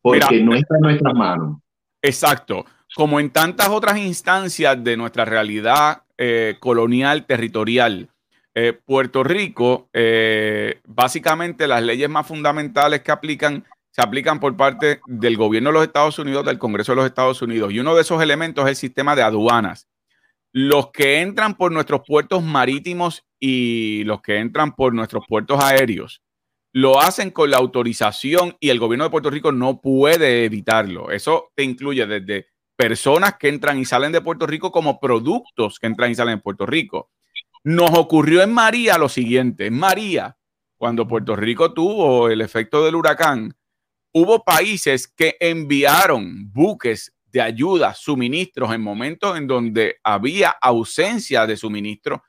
Porque 0.01 0.41
no 0.41 0.55
está 0.55 0.73
en 0.73 0.81
nuestras 0.81 1.13
manos. 1.13 1.59
Exacto. 2.01 2.65
Como 2.95 3.19
en 3.19 3.29
tantas 3.29 3.69
otras 3.69 3.99
instancias 3.99 4.83
de 4.83 4.97
nuestra 4.97 5.23
realidad 5.23 6.01
eh, 6.17 6.57
colonial 6.59 7.27
territorial, 7.27 8.09
eh, 8.55 8.73
Puerto 8.73 9.23
Rico, 9.23 9.89
eh, 9.93 10.79
básicamente 10.87 11.67
las 11.67 11.83
leyes 11.83 12.09
más 12.09 12.25
fundamentales 12.25 13.01
que 13.01 13.11
aplican 13.11 13.63
se 13.93 14.01
aplican 14.01 14.39
por 14.39 14.57
parte 14.57 15.01
del 15.05 15.37
gobierno 15.37 15.69
de 15.69 15.73
los 15.73 15.83
Estados 15.83 16.17
Unidos, 16.17 16.43
del 16.43 16.57
Congreso 16.57 16.93
de 16.93 16.95
los 16.95 17.05
Estados 17.05 17.43
Unidos. 17.43 17.71
Y 17.71 17.79
uno 17.79 17.93
de 17.93 18.01
esos 18.01 18.21
elementos 18.23 18.65
es 18.65 18.71
el 18.71 18.75
sistema 18.75 19.15
de 19.15 19.21
aduanas. 19.21 19.87
Los 20.51 20.89
que 20.91 21.21
entran 21.21 21.55
por 21.55 21.71
nuestros 21.71 22.01
puertos 22.05 22.41
marítimos 22.41 23.23
y 23.39 24.03
los 24.05 24.21
que 24.23 24.39
entran 24.39 24.75
por 24.75 24.95
nuestros 24.95 25.25
puertos 25.27 25.63
aéreos 25.63 26.23
lo 26.73 26.99
hacen 26.99 27.29
con 27.29 27.51
la 27.51 27.57
autorización 27.57 28.57
y 28.59 28.69
el 28.69 28.79
gobierno 28.79 29.03
de 29.03 29.11
Puerto 29.11 29.29
Rico 29.29 29.51
no 29.51 29.79
puede 29.79 30.43
evitarlo. 30.43 31.11
Eso 31.11 31.51
te 31.55 31.63
incluye 31.63 32.07
desde 32.07 32.47
personas 32.75 33.35
que 33.37 33.49
entran 33.49 33.77
y 33.77 33.85
salen 33.85 34.11
de 34.11 34.21
Puerto 34.21 34.47
Rico 34.47 34.71
como 34.71 34.99
productos 34.99 35.77
que 35.77 35.85
entran 35.85 36.09
y 36.09 36.15
salen 36.15 36.37
de 36.37 36.41
Puerto 36.41 36.65
Rico. 36.65 37.11
Nos 37.63 37.91
ocurrió 37.91 38.41
en 38.41 38.51
María 38.51 38.97
lo 38.97 39.07
siguiente. 39.07 39.67
En 39.67 39.77
María, 39.77 40.35
cuando 40.75 41.07
Puerto 41.07 41.35
Rico 41.35 41.73
tuvo 41.73 42.27
el 42.27 42.41
efecto 42.41 42.83
del 42.83 42.95
huracán, 42.95 43.55
hubo 44.13 44.43
países 44.43 45.07
que 45.07 45.35
enviaron 45.39 46.51
buques 46.53 47.13
de 47.25 47.41
ayuda, 47.41 47.95
suministros 47.95 48.73
en 48.73 48.81
momentos 48.81 49.37
en 49.37 49.47
donde 49.47 49.97
había 50.03 50.49
ausencia 50.61 51.47
de 51.47 51.57
suministro 51.57 52.23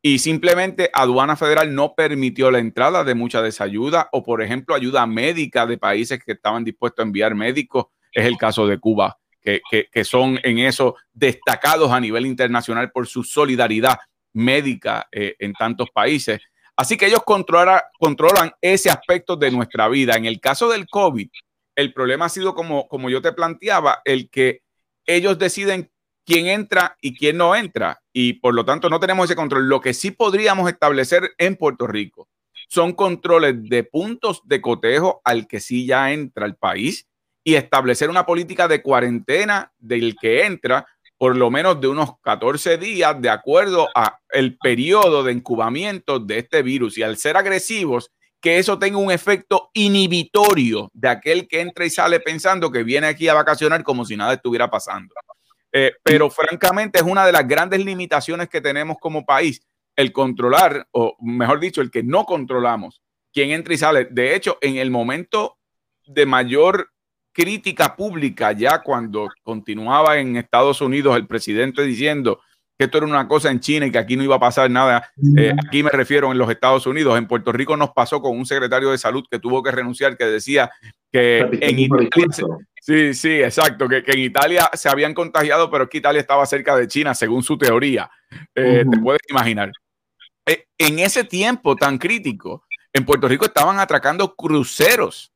y 0.00 0.18
simplemente 0.18 0.90
aduana 0.92 1.36
federal 1.36 1.74
no 1.74 1.94
permitió 1.94 2.50
la 2.50 2.58
entrada 2.58 3.04
de 3.04 3.14
mucha 3.14 3.42
de 3.42 3.50
esa 3.50 3.64
ayuda 3.64 4.08
o, 4.12 4.22
por 4.22 4.42
ejemplo, 4.42 4.74
ayuda 4.74 5.06
médica 5.06 5.66
de 5.66 5.78
países 5.78 6.20
que 6.24 6.32
estaban 6.32 6.64
dispuestos 6.64 7.02
a 7.02 7.06
enviar 7.06 7.34
médicos. 7.34 7.86
Es 8.12 8.24
el 8.24 8.38
caso 8.38 8.66
de 8.66 8.78
Cuba, 8.78 9.18
que, 9.42 10.04
son 10.04 10.38
en 10.42 10.58
eso 10.60 10.96
destacados 11.12 11.90
a 11.90 12.00
nivel 12.00 12.24
internacional 12.24 12.90
por 12.92 13.06
su 13.06 13.24
solidaridad 13.24 13.98
médica 14.32 15.06
eh, 15.12 15.34
en 15.38 15.52
tantos 15.52 15.90
países. 15.90 16.40
Así 16.76 16.96
que 16.96 17.06
ellos 17.06 17.22
controlan 17.24 18.52
ese 18.60 18.90
aspecto 18.90 19.36
de 19.36 19.50
nuestra 19.50 19.88
vida. 19.88 20.14
En 20.14 20.26
el 20.26 20.40
caso 20.40 20.68
del 20.68 20.86
COVID, 20.86 21.28
el 21.74 21.92
problema 21.92 22.26
ha 22.26 22.28
sido 22.28 22.54
como, 22.54 23.10
yo 23.10 23.22
te 23.22 23.32
planteaba, 23.32 24.02
el 24.04 24.28
que 24.28 24.62
ellos 25.06 25.38
deciden 25.38 25.90
quién 26.26 26.48
entra 26.48 26.96
y 27.00 27.16
quién 27.16 27.38
no 27.38 27.56
entra. 27.56 28.02
Y 28.12 28.34
por 28.34 28.54
lo 28.54 28.64
tanto 28.64 28.90
no 28.90 29.00
tenemos 29.00 29.24
ese 29.24 29.36
control. 29.36 29.68
Lo 29.68 29.80
que 29.80 29.94
sí 29.94 30.10
podríamos 30.10 30.68
establecer 30.68 31.34
en 31.38 31.56
Puerto 31.56 31.86
Rico 31.86 32.28
son 32.68 32.92
controles 32.92 33.62
de 33.68 33.84
puntos 33.84 34.42
de 34.44 34.60
cotejo 34.60 35.20
al 35.24 35.46
que 35.46 35.60
sí 35.60 35.86
ya 35.86 36.12
entra 36.12 36.46
el 36.46 36.56
país 36.56 37.06
y 37.44 37.54
establecer 37.54 38.10
una 38.10 38.26
política 38.26 38.66
de 38.66 38.82
cuarentena 38.82 39.72
del 39.78 40.16
que 40.20 40.44
entra 40.44 40.84
por 41.18 41.36
lo 41.36 41.50
menos 41.50 41.80
de 41.80 41.88
unos 41.88 42.20
14 42.22 42.78
días 42.78 43.20
de 43.20 43.30
acuerdo 43.30 43.88
a 43.94 44.18
el 44.30 44.58
periodo 44.58 45.24
de 45.24 45.32
incubamiento 45.32 46.18
de 46.18 46.38
este 46.38 46.62
virus 46.62 46.98
y 46.98 47.02
al 47.02 47.16
ser 47.16 47.36
agresivos 47.36 48.10
que 48.40 48.58
eso 48.58 48.78
tenga 48.78 48.98
un 48.98 49.10
efecto 49.10 49.70
inhibitorio 49.72 50.90
de 50.92 51.08
aquel 51.08 51.48
que 51.48 51.60
entra 51.60 51.84
y 51.86 51.90
sale 51.90 52.20
pensando 52.20 52.70
que 52.70 52.82
viene 52.82 53.06
aquí 53.06 53.28
a 53.28 53.34
vacacionar 53.34 53.82
como 53.82 54.04
si 54.04 54.16
nada 54.16 54.34
estuviera 54.34 54.70
pasando. 54.70 55.14
Eh, 55.72 55.92
pero 56.02 56.30
francamente 56.30 57.00
es 57.00 57.04
una 57.04 57.26
de 57.26 57.32
las 57.32 57.46
grandes 57.46 57.84
limitaciones 57.84 58.48
que 58.48 58.60
tenemos 58.60 58.98
como 59.00 59.24
país, 59.24 59.60
el 59.96 60.12
controlar, 60.12 60.86
o 60.92 61.16
mejor 61.20 61.60
dicho, 61.60 61.80
el 61.80 61.90
que 61.90 62.02
no 62.02 62.24
controlamos 62.24 63.02
quién 63.32 63.50
entra 63.50 63.74
y 63.74 63.78
sale. 63.78 64.06
De 64.10 64.34
hecho, 64.34 64.58
en 64.60 64.76
el 64.76 64.90
momento 64.90 65.58
de 66.06 66.24
mayor 66.24 66.90
crítica 67.36 67.94
pública, 67.94 68.52
ya 68.52 68.80
cuando 68.82 69.28
continuaba 69.42 70.18
en 70.18 70.38
Estados 70.38 70.80
Unidos 70.80 71.14
el 71.16 71.26
presidente 71.26 71.82
diciendo 71.82 72.40
que 72.78 72.86
esto 72.86 72.96
era 72.96 73.06
una 73.06 73.28
cosa 73.28 73.50
en 73.50 73.60
China 73.60 73.84
y 73.84 73.90
que 73.90 73.98
aquí 73.98 74.16
no 74.16 74.22
iba 74.22 74.36
a 74.36 74.40
pasar 74.40 74.70
nada. 74.70 75.10
Eh, 75.36 75.52
aquí 75.66 75.82
me 75.82 75.90
refiero 75.90 76.32
en 76.32 76.38
los 76.38 76.50
Estados 76.50 76.86
Unidos. 76.86 77.18
En 77.18 77.26
Puerto 77.26 77.52
Rico 77.52 77.76
nos 77.76 77.90
pasó 77.90 78.22
con 78.22 78.38
un 78.38 78.46
secretario 78.46 78.90
de 78.90 78.96
salud 78.96 79.22
que 79.30 79.38
tuvo 79.38 79.62
que 79.62 79.70
renunciar, 79.70 80.16
que 80.16 80.24
decía 80.24 80.70
que 81.12 81.40
en 81.60 81.78
Italia, 81.78 82.08
Sí, 82.80 83.12
sí, 83.12 83.42
exacto, 83.42 83.86
que, 83.86 84.02
en 84.06 84.18
Italia 84.20 84.70
se 84.72 84.88
habían 84.88 85.12
contagiado, 85.12 85.70
pero 85.70 85.90
que 85.90 85.98
Italia 85.98 86.20
estaba 86.20 86.46
cerca 86.46 86.74
de 86.74 86.88
China, 86.88 87.14
según 87.14 87.42
su 87.42 87.58
teoría. 87.58 88.10
Eh, 88.54 88.84
te 88.90 88.98
puedes 88.98 89.20
imaginar. 89.28 89.72
Eh, 90.46 90.64
en 90.78 91.00
ese 91.00 91.24
tiempo 91.24 91.76
tan 91.76 91.98
crítico, 91.98 92.64
en 92.94 93.04
Puerto 93.04 93.28
Rico 93.28 93.44
estaban 93.44 93.78
atracando 93.78 94.34
cruceros 94.34 95.32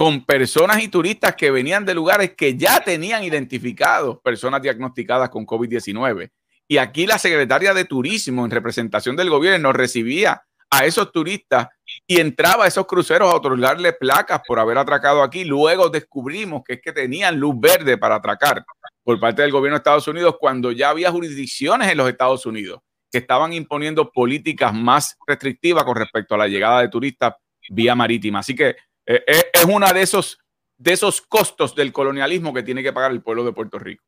con 0.00 0.24
personas 0.24 0.82
y 0.82 0.88
turistas 0.88 1.36
que 1.36 1.50
venían 1.50 1.84
de 1.84 1.92
lugares 1.92 2.32
que 2.34 2.56
ya 2.56 2.80
tenían 2.80 3.22
identificados 3.22 4.18
personas 4.20 4.62
diagnosticadas 4.62 5.28
con 5.28 5.44
COVID-19. 5.44 6.30
Y 6.66 6.78
aquí 6.78 7.06
la 7.06 7.18
secretaria 7.18 7.74
de 7.74 7.84
Turismo, 7.84 8.46
en 8.46 8.50
representación 8.50 9.14
del 9.14 9.28
gobierno, 9.28 9.74
recibía 9.74 10.42
a 10.70 10.86
esos 10.86 11.12
turistas 11.12 11.68
y 12.06 12.18
entraba 12.18 12.64
a 12.64 12.68
esos 12.68 12.86
cruceros 12.86 13.30
a 13.30 13.36
otorgarle 13.36 13.92
placas 13.92 14.40
por 14.48 14.58
haber 14.58 14.78
atracado 14.78 15.22
aquí. 15.22 15.44
Luego 15.44 15.90
descubrimos 15.90 16.62
que 16.64 16.72
es 16.72 16.80
que 16.80 16.92
tenían 16.92 17.38
luz 17.38 17.60
verde 17.60 17.98
para 17.98 18.14
atracar 18.14 18.64
por 19.04 19.20
parte 19.20 19.42
del 19.42 19.52
gobierno 19.52 19.74
de 19.74 19.80
Estados 19.80 20.08
Unidos 20.08 20.36
cuando 20.40 20.72
ya 20.72 20.88
había 20.88 21.10
jurisdicciones 21.10 21.90
en 21.90 21.98
los 21.98 22.08
Estados 22.08 22.46
Unidos 22.46 22.80
que 23.12 23.18
estaban 23.18 23.52
imponiendo 23.52 24.10
políticas 24.10 24.72
más 24.72 25.18
restrictivas 25.26 25.84
con 25.84 25.96
respecto 25.96 26.36
a 26.36 26.38
la 26.38 26.48
llegada 26.48 26.80
de 26.80 26.88
turistas 26.88 27.34
vía 27.68 27.94
marítima. 27.94 28.38
Así 28.38 28.54
que 28.54 28.76
eh, 29.06 29.22
eh, 29.26 29.44
es 29.52 29.64
uno 29.64 29.86
de 29.92 30.02
esos, 30.02 30.38
de 30.78 30.92
esos 30.92 31.20
costos 31.20 31.74
del 31.74 31.92
colonialismo 31.92 32.52
que 32.54 32.62
tiene 32.62 32.82
que 32.82 32.92
pagar 32.92 33.12
el 33.12 33.22
pueblo 33.22 33.44
de 33.44 33.52
Puerto 33.52 33.78
Rico. 33.78 34.04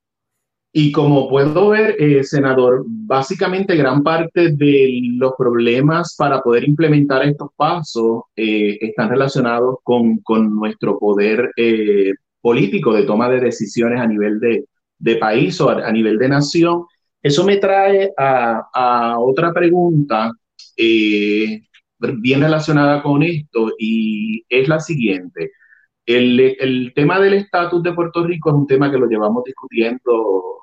Y 0.74 0.90
como 0.90 1.28
puedo 1.28 1.68
ver, 1.68 1.96
eh, 1.98 2.24
senador, 2.24 2.84
básicamente 2.86 3.76
gran 3.76 4.02
parte 4.02 4.52
de 4.52 5.02
los 5.18 5.34
problemas 5.36 6.16
para 6.16 6.40
poder 6.40 6.64
implementar 6.66 7.22
estos 7.24 7.50
pasos 7.56 8.22
eh, 8.34 8.78
están 8.80 9.10
relacionados 9.10 9.76
con, 9.82 10.18
con 10.20 10.56
nuestro 10.56 10.98
poder 10.98 11.50
eh, 11.58 12.12
político 12.40 12.94
de 12.94 13.02
toma 13.02 13.28
de 13.28 13.40
decisiones 13.40 14.00
a 14.00 14.06
nivel 14.06 14.40
de, 14.40 14.64
de 14.98 15.16
país 15.16 15.60
o 15.60 15.68
a, 15.68 15.92
nivel 15.92 16.16
de 16.16 16.30
nación. 16.30 16.86
Eso 17.22 17.44
me 17.44 17.58
trae 17.58 18.10
a, 18.16 18.62
a 18.72 19.18
otra 19.18 19.52
pregunta 19.52 20.32
bien 22.18 22.40
relacionada 22.40 23.02
con 23.02 23.22
esto 23.22 23.72
y 23.78 24.44
es 24.48 24.68
la 24.68 24.80
siguiente. 24.80 25.52
El, 26.04 26.40
el 26.58 26.92
tema 26.94 27.20
del 27.20 27.34
estatus 27.34 27.82
de 27.82 27.92
Puerto 27.92 28.24
Rico 28.24 28.50
es 28.50 28.56
un 28.56 28.66
tema 28.66 28.90
que 28.90 28.98
lo 28.98 29.06
llevamos 29.06 29.44
discutiendo 29.44 30.58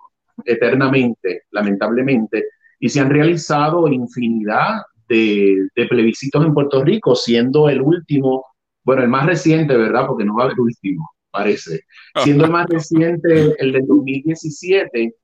eternamente, 0.45 1.43
lamentablemente, 1.51 2.45
y 2.79 2.89
se 2.89 2.99
han 2.99 3.09
realizado 3.09 3.87
infinidad 3.87 4.81
de, 5.07 5.69
plebiscitos 5.89 6.45
en 6.45 6.53
Puerto 6.53 6.83
Rico, 6.83 7.15
siendo 7.15 7.67
el 7.69 7.81
último, 7.81 8.45
bueno, 8.83 9.01
el 9.01 9.09
más 9.09 9.25
reciente, 9.25 9.75
¿verdad? 9.75 10.05
Porque 10.07 10.23
no 10.23 10.35
va 10.35 10.43
a 10.43 10.45
haber 10.45 10.59
último, 10.59 11.09
parece. 11.31 11.81
Siendo 12.23 12.45
el 12.45 12.51
más 12.51 12.67
reciente 12.67 13.55
el 13.57 13.71
del 13.71 13.87
2017, 13.87 15.15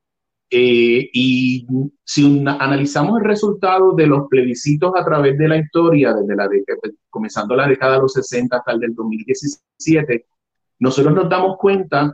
Eh, 0.50 1.10
y 1.12 1.68
si 2.04 2.44
analizamos 2.46 3.20
el 3.20 3.26
resultado 3.26 3.94
de 3.94 4.08
los 4.08 4.28
plebiscitos 4.30 4.92
a 4.96 5.04
través 5.04 5.38
de 5.38 5.48
la 5.48 5.58
historia, 5.58 6.14
desde 6.14 6.36
la 6.36 6.48
comenzando 7.10 7.56
la 7.56 7.68
década 7.68 7.96
de 7.96 8.02
los 8.02 8.14
60 8.14 8.56
hasta 8.56 8.72
el 8.72 8.80
del 8.80 8.96
2017, 8.96 10.26
nosotros 10.80 11.14
nos 11.14 11.30
damos 11.30 11.58
cuenta 11.58 12.14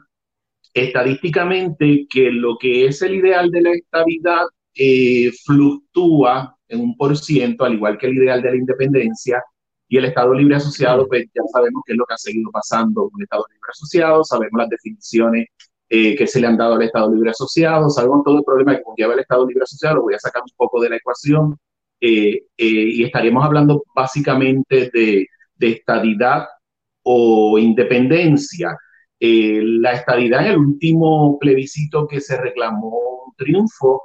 estadísticamente 0.73 2.07
que 2.09 2.31
lo 2.31 2.57
que 2.57 2.85
es 2.85 3.01
el 3.01 3.15
ideal 3.15 3.51
de 3.51 3.61
la 3.61 3.71
estabilidad 3.71 4.45
eh, 4.73 5.31
fluctúa 5.45 6.55
en 6.69 6.79
un 6.79 6.95
por 6.95 7.17
ciento, 7.17 7.65
al 7.65 7.73
igual 7.73 7.97
que 7.97 8.07
el 8.07 8.15
ideal 8.15 8.41
de 8.41 8.51
la 8.51 8.57
independencia, 8.57 9.43
y 9.89 9.97
el 9.97 10.05
Estado 10.05 10.33
Libre 10.33 10.55
Asociado, 10.55 11.05
pues 11.05 11.25
ya 11.35 11.41
sabemos 11.51 11.83
qué 11.85 11.91
es 11.91 11.97
lo 11.97 12.05
que 12.05 12.13
ha 12.13 12.17
seguido 12.17 12.49
pasando. 12.49 13.09
Con 13.09 13.19
el 13.19 13.23
Estado 13.23 13.43
Libre 13.49 13.69
Asociado, 13.69 14.23
sabemos 14.23 14.57
las 14.57 14.69
definiciones 14.69 15.47
eh, 15.93 16.15
que 16.15 16.25
se 16.27 16.39
le 16.39 16.47
han 16.47 16.57
dado 16.57 16.75
al 16.75 16.83
Estado 16.83 17.13
Libre 17.13 17.31
Asociado, 17.31 17.89
sabemos 17.89 18.23
todo 18.23 18.37
el 18.37 18.43
problema 18.43 18.75
que 18.75 18.83
conlleva 18.83 19.13
el 19.13 19.19
Estado 19.19 19.45
Libre 19.45 19.63
Asociado, 19.63 19.97
lo 19.97 20.03
voy 20.03 20.13
a 20.13 20.19
sacar 20.19 20.41
un 20.41 20.55
poco 20.55 20.81
de 20.81 20.89
la 20.89 20.95
ecuación, 20.95 21.57
eh, 21.99 22.45
eh, 22.57 22.65
y 22.65 23.03
estaríamos 23.03 23.43
hablando 23.43 23.83
básicamente 23.95 24.89
de, 24.93 25.27
de 25.55 25.67
estadidad 25.69 26.47
o 27.03 27.57
independencia. 27.57 28.77
la 29.19 29.93
estadidad 29.93 30.45
en 30.45 30.51
el 30.53 30.57
último 30.57 31.37
plebiscito 31.39 32.07
que 32.07 32.21
se 32.21 32.37
reclamó 32.41 32.89
un 33.27 33.35
triunfo 33.35 34.03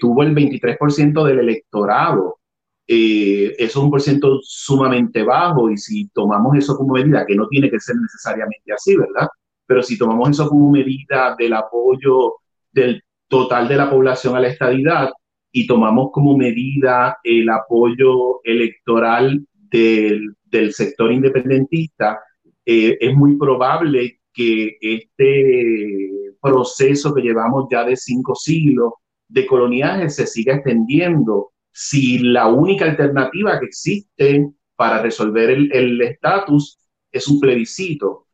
tuvo 0.00 0.22
el 0.22 0.34
23% 0.34 1.24
del 1.24 1.40
electorado 1.40 2.38
eh, 2.86 3.54
eso 3.58 3.78
es 3.78 3.84
un 3.84 3.90
porcentaje 3.90 4.34
sumamente 4.42 5.22
bajo 5.22 5.70
y 5.70 5.78
si 5.78 6.08
tomamos 6.08 6.56
eso 6.56 6.76
como 6.76 6.94
medida, 6.94 7.24
que 7.26 7.34
no 7.34 7.48
tiene 7.48 7.70
que 7.70 7.80
ser 7.80 7.96
necesariamente 7.96 8.72
así, 8.72 8.96
¿verdad? 8.96 9.28
Pero 9.66 9.82
si 9.82 9.98
tomamos 9.98 10.30
eso 10.30 10.48
como 10.48 10.70
medida 10.70 11.34
del 11.38 11.54
apoyo 11.54 12.34
del 12.72 13.02
total 13.28 13.68
de 13.68 13.76
la 13.76 13.90
población 13.90 14.36
a 14.36 14.40
la 14.40 14.48
estadidad 14.48 15.10
y 15.50 15.66
tomamos 15.66 16.10
como 16.12 16.36
medida 16.36 17.18
el 17.22 17.48
apoyo 17.48 18.42
electoral 18.44 19.46
del, 19.54 20.34
del 20.44 20.72
sector 20.72 21.12
independentista, 21.12 22.20
eh, 22.66 22.96
es 23.00 23.14
muy 23.14 23.36
probable 23.36 24.20
que 24.32 24.76
este 24.80 26.34
proceso 26.40 27.14
que 27.14 27.22
llevamos 27.22 27.66
ya 27.70 27.84
de 27.84 27.96
cinco 27.96 28.34
siglos 28.34 28.92
de 29.28 29.46
coloniaje 29.46 30.10
se 30.10 30.26
siga 30.26 30.56
extendiendo 30.56 31.52
si 31.72 32.18
la 32.18 32.46
única 32.48 32.84
alternativa 32.84 33.58
que 33.58 33.66
existe 33.66 34.50
para 34.76 35.00
resolver 35.02 35.50
el 35.50 36.00
estatus 36.02 36.78
es 37.10 37.28
un 37.28 37.40
plebiscito. 37.40 38.26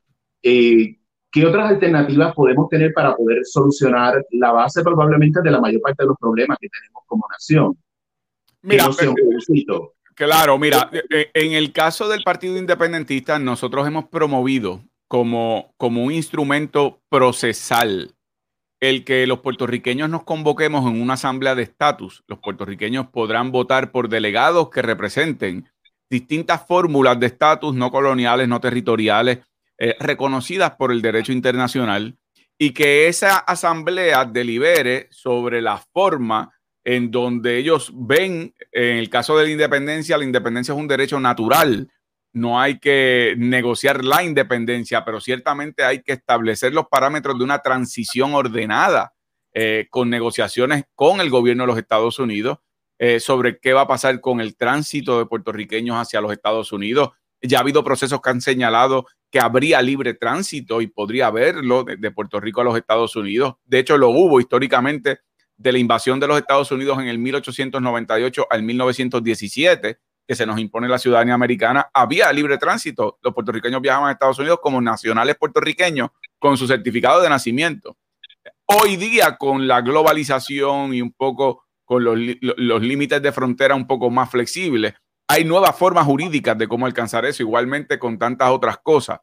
Eh, 0.43 0.97
¿Qué 1.31 1.47
otras 1.47 1.71
alternativas 1.71 2.35
podemos 2.35 2.69
tener 2.69 2.93
para 2.93 3.14
poder 3.14 3.45
solucionar 3.45 4.25
la 4.31 4.53
base 4.53 4.83
probablemente 4.83 5.40
de 5.43 5.51
la 5.51 5.61
mayor 5.61 5.81
parte 5.81 6.03
de 6.03 6.09
los 6.09 6.16
problemas 6.19 6.59
que 6.61 6.69
tenemos 6.69 7.03
como 7.07 7.25
nación? 7.31 7.77
Mira, 8.62 8.88
claro, 10.14 10.59
mira, 10.59 10.90
eh, 10.93 11.31
en 11.33 11.53
el 11.53 11.73
caso 11.73 12.09
del 12.09 12.23
Partido 12.23 12.59
Independentista, 12.59 13.38
nosotros 13.38 13.87
hemos 13.87 14.07
promovido 14.07 14.83
como, 15.09 15.73
como 15.77 16.05
un 16.05 16.12
instrumento 16.12 17.01
procesal 17.09 18.14
el 18.81 19.05
que 19.05 19.27
los 19.27 19.40
puertorriqueños 19.40 20.09
nos 20.09 20.25
convoquemos 20.25 20.90
en 20.90 21.01
una 21.01 21.14
asamblea 21.14 21.55
de 21.55 21.62
estatus. 21.62 22.25
Los 22.27 22.38
puertorriqueños 22.38 23.09
podrán 23.09 23.53
votar 23.53 23.93
por 23.93 24.09
delegados 24.09 24.71
que 24.71 24.83
representen 24.83 25.69
distintas 26.09 26.66
fórmulas 26.66 27.21
de 27.21 27.27
estatus 27.27 27.75
no 27.75 27.90
coloniales, 27.90 28.49
no 28.49 28.61
territoriales, 28.61 29.40
eh, 29.81 29.97
reconocidas 29.99 30.77
por 30.77 30.93
el 30.93 31.03
derecho 31.03 31.33
internacional, 31.33 32.16
y 32.59 32.73
que 32.73 33.09
esa 33.09 33.38
asamblea 33.38 34.27
delibere 34.27 35.09
sobre 35.11 35.62
la 35.62 35.79
forma 35.79 36.53
en 36.85 37.11
donde 37.11 37.57
ellos 37.57 37.90
ven, 37.95 38.55
en 38.73 38.99
el 38.99 39.09
caso 39.11 39.37
de 39.37 39.45
la 39.45 39.51
independencia, 39.51 40.19
la 40.19 40.25
independencia 40.25 40.73
es 40.73 40.79
un 40.79 40.87
derecho 40.87 41.19
natural, 41.19 41.90
no 42.33 42.61
hay 42.61 42.79
que 42.79 43.35
negociar 43.38 44.05
la 44.05 44.23
independencia, 44.23 45.05
pero 45.05 45.21
ciertamente 45.21 45.83
hay 45.83 46.03
que 46.03 46.12
establecer 46.12 46.73
los 46.73 46.87
parámetros 46.88 47.38
de 47.38 47.45
una 47.45 47.61
transición 47.61 48.35
ordenada 48.35 49.14
eh, 49.53 49.88
con 49.90 50.11
negociaciones 50.11 50.85
con 50.95 51.21
el 51.21 51.29
gobierno 51.31 51.64
de 51.64 51.69
los 51.69 51.79
Estados 51.79 52.19
Unidos 52.19 52.59
eh, 52.99 53.19
sobre 53.19 53.59
qué 53.59 53.73
va 53.73 53.81
a 53.81 53.88
pasar 53.88 54.21
con 54.21 54.40
el 54.40 54.57
tránsito 54.57 55.19
de 55.19 55.27
puertorriqueños 55.27 55.97
hacia 55.97 56.21
los 56.21 56.33
Estados 56.33 56.71
Unidos. 56.71 57.11
Ya 57.42 57.59
ha 57.59 57.61
habido 57.61 57.85
procesos 57.85 58.20
que 58.20 58.31
han 58.31 58.40
señalado 58.40 59.07
que 59.31 59.40
habría 59.40 59.81
libre 59.83 60.14
tránsito 60.14 60.81
y 60.81 60.88
podría 60.88 61.29
haberlo 61.29 61.85
de, 61.85 62.11
Puerto 62.11 62.40
Rico 62.40 62.61
a 62.61 62.64
los 62.64 62.76
Estados 62.76 63.14
Unidos. 63.16 63.55
De 63.64 63.79
hecho, 63.79 63.96
lo 63.96 64.11
hubo 64.11 64.40
históricamente 64.40 65.20
de 65.57 65.72
la 65.72 65.79
invasión 65.79 66.18
de 66.20 66.26
los 66.26 66.38
Estados 66.38 66.70
Unidos 66.72 66.98
en 66.98 67.09
el 67.09 67.18
1898 67.18 68.46
al 68.50 68.62
1917 68.62 69.98
que 70.31 70.37
se 70.37 70.46
nos 70.46 70.61
impone 70.61 70.88
la 70.88 71.00
ciudadanía 71.00 71.35
americana, 71.35 71.90
había 71.92 72.33
libre 72.33 72.57
tránsito. 72.57 73.18
Los 73.20 73.35
puertorriqueños 73.35 73.81
viajaban 73.81 74.11
a 74.11 74.12
Estados 74.12 74.38
Unidos 74.38 74.61
como 74.62 74.81
nacionales 74.81 75.35
puertorriqueños 75.35 76.11
con 76.38 76.57
su 76.57 76.68
certificado 76.68 77.20
de 77.20 77.29
nacimiento. 77.29 77.96
Hoy 78.66 78.94
día, 78.94 79.37
con 79.37 79.66
la 79.66 79.81
globalización 79.81 80.94
y 80.94 81.03
un 81.03 81.12
poco 81.12 81.64
con 81.85 82.05
los, 82.05 82.16
límites 82.81 83.20
de 83.20 83.33
frontera 83.33 83.74
un 83.74 83.88
poco 83.88 84.09
más 84.09 84.31
flexibles, 84.31 84.94
hay 85.31 85.45
nuevas 85.45 85.77
formas 85.77 86.07
jurídicas 86.07 86.59
de 86.59 86.66
cómo 86.66 86.87
alcanzar 86.87 87.25
eso, 87.25 87.45
igualmente 87.45 88.01
con 88.01 88.19
tantas 88.19 88.51
otras 88.51 88.79
cosas. 88.79 89.21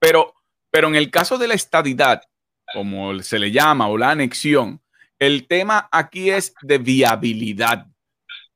Pero, 0.00 0.34
pero 0.70 0.88
en 0.88 0.96
el 0.96 1.10
caso 1.12 1.38
de 1.38 1.46
la 1.46 1.54
estadidad, 1.54 2.22
como 2.72 3.22
se 3.22 3.38
le 3.38 3.52
llama, 3.52 3.86
o 3.86 3.96
la 3.96 4.10
anexión, 4.10 4.80
el 5.20 5.46
tema 5.46 5.88
aquí 5.92 6.30
es 6.30 6.52
de 6.62 6.78
viabilidad 6.78 7.86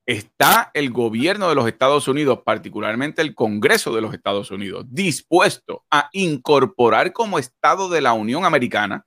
está 0.09 0.71
el 0.73 0.91
gobierno 0.91 1.51
de 1.51 1.55
los 1.55 1.69
Estados 1.69 2.09
Unidos, 2.09 2.41
particularmente 2.43 3.21
el 3.21 3.35
Congreso 3.35 3.95
de 3.95 4.01
los 4.01 4.15
Estados 4.15 4.51
Unidos, 4.51 4.87
dispuesto 4.89 5.85
a 5.91 6.09
incorporar 6.13 7.13
como 7.13 7.39
Estado 7.39 7.91
de 7.91 8.01
la 8.01 8.15
Unión 8.15 8.47
Americana 8.47 9.05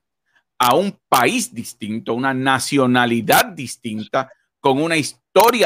a 0.60 0.76
un 0.76 0.96
país 1.08 1.52
distinto, 1.52 2.14
una 2.14 2.32
nacionalidad 2.32 3.46
distinta, 3.46 4.30
con 4.60 4.80
una 4.80 4.96
historia 4.96 5.21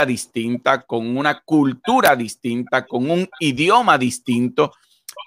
distinta, 0.07 0.83
con 0.83 1.17
una 1.17 1.43
cultura 1.43 2.17
distinta, 2.17 2.87
con 2.87 3.11
un 3.11 3.29
idioma 3.41 3.99
distinto, 3.99 4.73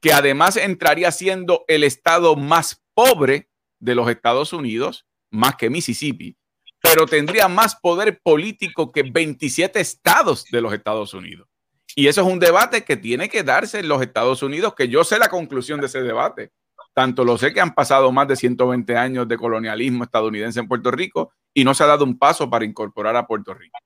que 0.02 0.14
además 0.14 0.58
entraría 0.58 1.12
siendo 1.12 1.66
el 1.68 1.84
estado 1.84 2.36
más 2.36 2.82
pobre 2.94 3.50
de 3.80 3.96
los 3.96 4.10
Estados 4.10 4.54
Unidos, 4.54 5.06
más 5.32 5.56
que 5.56 5.70
Mississippi, 5.70 6.38
pero 6.82 7.06
tendría 7.06 7.48
más 7.48 7.76
poder 7.76 8.20
político 8.22 8.92
que 8.92 9.04
27 9.04 9.80
estados 9.80 10.46
de 10.52 10.62
los 10.62 10.74
Estados 10.74 11.14
Unidos. 11.14 11.48
Y 11.96 12.08
eso 12.08 12.22
es 12.22 12.28
un 12.28 12.40
debate 12.40 12.84
que 12.84 12.98
tiene 12.98 13.30
que 13.30 13.44
darse 13.44 13.80
en 13.80 13.88
los 13.88 14.02
Estados 14.02 14.42
Unidos, 14.44 14.74
que 14.76 14.88
yo 14.88 15.04
sé 15.04 15.20
la 15.20 15.28
conclusión 15.28 15.80
de 15.82 15.88
ese 15.88 16.02
debate. 16.02 16.52
Tanto 16.94 17.24
lo 17.24 17.38
sé 17.38 17.54
que 17.54 17.62
han 17.62 17.74
pasado 17.74 18.12
más 18.12 18.28
de 18.28 18.36
120 18.36 18.96
años 18.96 19.28
de 19.28 19.38
colonialismo 19.38 20.04
estadounidense 20.04 20.60
en 20.60 20.68
Puerto 20.68 20.92
Rico 20.92 21.34
y 21.54 21.64
no 21.64 21.74
se 21.74 21.84
ha 21.84 21.88
dado 21.88 22.04
un 22.04 22.18
paso 22.18 22.50
para 22.50 22.66
incorporar 22.66 23.16
a 23.16 23.28
Puerto 23.28 23.54
Rico. 23.54 23.78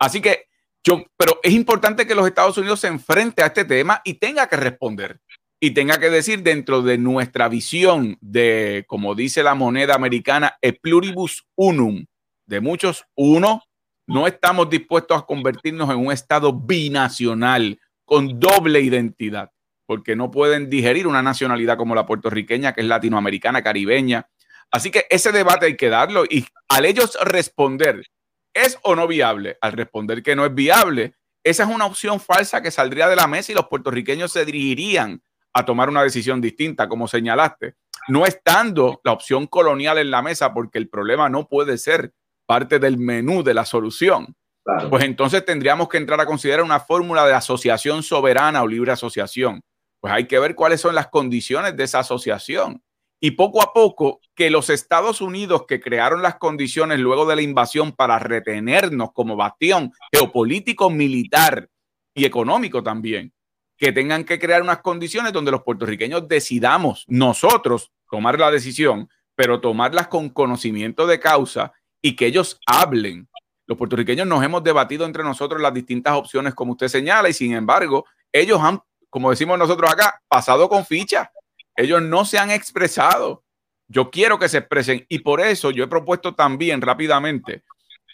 Así 0.00 0.20
que 0.20 0.46
yo, 0.82 1.04
pero 1.16 1.38
es 1.42 1.52
importante 1.52 2.06
que 2.06 2.14
los 2.16 2.26
Estados 2.26 2.58
Unidos 2.58 2.80
se 2.80 2.88
enfrente 2.88 3.42
a 3.42 3.46
este 3.46 3.64
tema 3.64 4.00
y 4.04 4.14
tenga 4.14 4.48
que 4.48 4.56
responder 4.56 5.20
y 5.60 5.72
tenga 5.72 6.00
que 6.00 6.08
decir 6.08 6.42
dentro 6.42 6.80
de 6.80 6.96
nuestra 6.96 7.48
visión 7.48 8.16
de, 8.22 8.84
como 8.88 9.14
dice 9.14 9.42
la 9.42 9.54
moneda 9.54 9.94
americana, 9.94 10.56
e 10.62 10.72
pluribus 10.72 11.46
unum, 11.54 12.06
de 12.46 12.60
muchos. 12.60 13.04
Uno, 13.14 13.62
no 14.06 14.26
estamos 14.26 14.70
dispuestos 14.70 15.18
a 15.18 15.26
convertirnos 15.26 15.90
en 15.90 15.98
un 15.98 16.12
Estado 16.12 16.52
binacional 16.54 17.78
con 18.06 18.40
doble 18.40 18.80
identidad, 18.80 19.52
porque 19.84 20.16
no 20.16 20.30
pueden 20.30 20.70
digerir 20.70 21.06
una 21.06 21.22
nacionalidad 21.22 21.76
como 21.76 21.94
la 21.94 22.06
puertorriqueña, 22.06 22.72
que 22.72 22.80
es 22.80 22.86
latinoamericana, 22.86 23.62
caribeña. 23.62 24.28
Así 24.72 24.90
que 24.90 25.04
ese 25.10 25.30
debate 25.30 25.66
hay 25.66 25.76
que 25.76 25.90
darlo 25.90 26.24
y 26.24 26.46
al 26.70 26.86
ellos 26.86 27.18
responder, 27.22 28.06
¿es 28.54 28.78
o 28.82 28.94
no 28.94 29.06
viable? 29.06 29.58
Al 29.60 29.72
responder 29.72 30.22
que 30.22 30.36
no 30.36 30.44
es 30.44 30.54
viable, 30.54 31.14
esa 31.42 31.64
es 31.64 31.68
una 31.68 31.86
opción 31.86 32.20
falsa 32.20 32.62
que 32.62 32.70
saldría 32.70 33.08
de 33.08 33.16
la 33.16 33.26
mesa 33.26 33.52
y 33.52 33.54
los 33.54 33.68
puertorriqueños 33.68 34.32
se 34.32 34.44
dirigirían 34.44 35.22
a 35.52 35.64
tomar 35.64 35.88
una 35.88 36.02
decisión 36.02 36.40
distinta, 36.40 36.88
como 36.88 37.08
señalaste, 37.08 37.74
no 38.08 38.26
estando 38.26 39.00
la 39.04 39.12
opción 39.12 39.46
colonial 39.46 39.98
en 39.98 40.10
la 40.10 40.22
mesa, 40.22 40.52
porque 40.52 40.78
el 40.78 40.88
problema 40.88 41.28
no 41.28 41.48
puede 41.48 41.78
ser 41.78 42.12
parte 42.46 42.78
del 42.78 42.98
menú 42.98 43.42
de 43.42 43.54
la 43.54 43.64
solución, 43.64 44.36
pues 44.88 45.04
entonces 45.04 45.44
tendríamos 45.44 45.88
que 45.88 45.96
entrar 45.96 46.20
a 46.20 46.26
considerar 46.26 46.64
una 46.64 46.80
fórmula 46.80 47.26
de 47.26 47.32
asociación 47.32 48.02
soberana 48.02 48.62
o 48.62 48.68
libre 48.68 48.92
asociación. 48.92 49.62
Pues 50.00 50.12
hay 50.12 50.26
que 50.26 50.38
ver 50.38 50.54
cuáles 50.54 50.80
son 50.80 50.94
las 50.94 51.08
condiciones 51.08 51.76
de 51.76 51.84
esa 51.84 52.00
asociación. 52.00 52.82
Y 53.22 53.32
poco 53.32 53.62
a 53.62 53.74
poco, 53.74 54.20
que 54.34 54.50
los 54.50 54.70
Estados 54.70 55.20
Unidos 55.20 55.66
que 55.68 55.80
crearon 55.80 56.22
las 56.22 56.36
condiciones 56.36 56.98
luego 56.98 57.26
de 57.26 57.36
la 57.36 57.42
invasión 57.42 57.92
para 57.92 58.18
retenernos 58.18 59.12
como 59.12 59.36
bastión 59.36 59.92
geopolítico, 60.10 60.88
militar 60.88 61.68
y 62.14 62.24
económico 62.24 62.82
también, 62.82 63.34
que 63.76 63.92
tengan 63.92 64.24
que 64.24 64.38
crear 64.38 64.62
unas 64.62 64.80
condiciones 64.80 65.34
donde 65.34 65.50
los 65.50 65.62
puertorriqueños 65.62 66.26
decidamos 66.28 67.04
nosotros 67.08 67.92
tomar 68.10 68.38
la 68.38 68.50
decisión, 68.50 69.08
pero 69.34 69.60
tomarlas 69.60 70.08
con 70.08 70.30
conocimiento 70.30 71.06
de 71.06 71.20
causa 71.20 71.72
y 72.02 72.16
que 72.16 72.26
ellos 72.26 72.58
hablen. 72.66 73.28
Los 73.66 73.78
puertorriqueños 73.78 74.26
nos 74.26 74.42
hemos 74.42 74.64
debatido 74.64 75.04
entre 75.04 75.22
nosotros 75.22 75.60
las 75.60 75.74
distintas 75.74 76.14
opciones, 76.14 76.54
como 76.54 76.72
usted 76.72 76.88
señala, 76.88 77.28
y 77.28 77.34
sin 77.34 77.52
embargo, 77.52 78.06
ellos 78.32 78.60
han, 78.62 78.80
como 79.08 79.30
decimos 79.30 79.58
nosotros 79.58 79.90
acá, 79.90 80.20
pasado 80.26 80.68
con 80.68 80.84
ficha. 80.84 81.30
Ellos 81.76 82.02
no 82.02 82.24
se 82.24 82.38
han 82.38 82.50
expresado. 82.50 83.44
Yo 83.88 84.10
quiero 84.10 84.38
que 84.38 84.48
se 84.48 84.58
expresen 84.58 85.04
y 85.08 85.20
por 85.20 85.40
eso 85.40 85.70
yo 85.70 85.84
he 85.84 85.88
propuesto 85.88 86.34
también 86.34 86.80
rápidamente. 86.80 87.62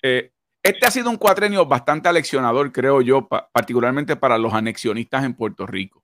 Eh, 0.03 0.33
este 0.63 0.87
ha 0.87 0.91
sido 0.91 1.11
un 1.11 1.17
cuatrenio 1.17 1.67
bastante 1.67 2.09
aleccionador, 2.09 2.73
creo 2.73 3.01
yo, 3.03 3.29
particularmente 3.29 4.17
para 4.17 4.39
los 4.39 4.53
anexionistas 4.53 5.25
en 5.25 5.35
Puerto 5.35 5.67
Rico. 5.67 6.03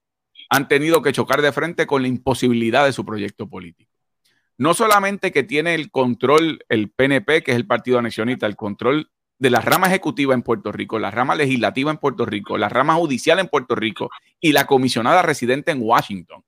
Han 0.50 0.68
tenido 0.68 1.02
que 1.02 1.12
chocar 1.12 1.42
de 1.42 1.52
frente 1.52 1.86
con 1.86 2.02
la 2.02 2.08
imposibilidad 2.08 2.84
de 2.84 2.92
su 2.92 3.04
proyecto 3.04 3.48
político 3.48 3.92
no 4.62 4.74
solamente 4.74 5.32
que 5.32 5.42
tiene 5.42 5.74
el 5.74 5.90
control, 5.90 6.64
el 6.68 6.88
PNP, 6.90 7.42
que 7.42 7.50
es 7.50 7.56
el 7.56 7.66
partido 7.66 7.98
anexionista, 7.98 8.46
el 8.46 8.54
control 8.54 9.10
de 9.38 9.50
la 9.50 9.60
rama 9.60 9.88
ejecutiva 9.88 10.34
en 10.34 10.42
Puerto 10.42 10.70
Rico, 10.70 11.00
la 11.00 11.10
rama 11.10 11.34
legislativa 11.34 11.90
en 11.90 11.96
Puerto 11.96 12.24
Rico, 12.24 12.56
la 12.56 12.68
rama 12.68 12.94
judicial 12.94 13.40
en 13.40 13.48
Puerto 13.48 13.74
Rico 13.74 14.10
y 14.40 14.52
la 14.52 14.66
comisionada 14.66 15.22
residente 15.22 15.72
en 15.72 15.80
Washington, 15.82 16.44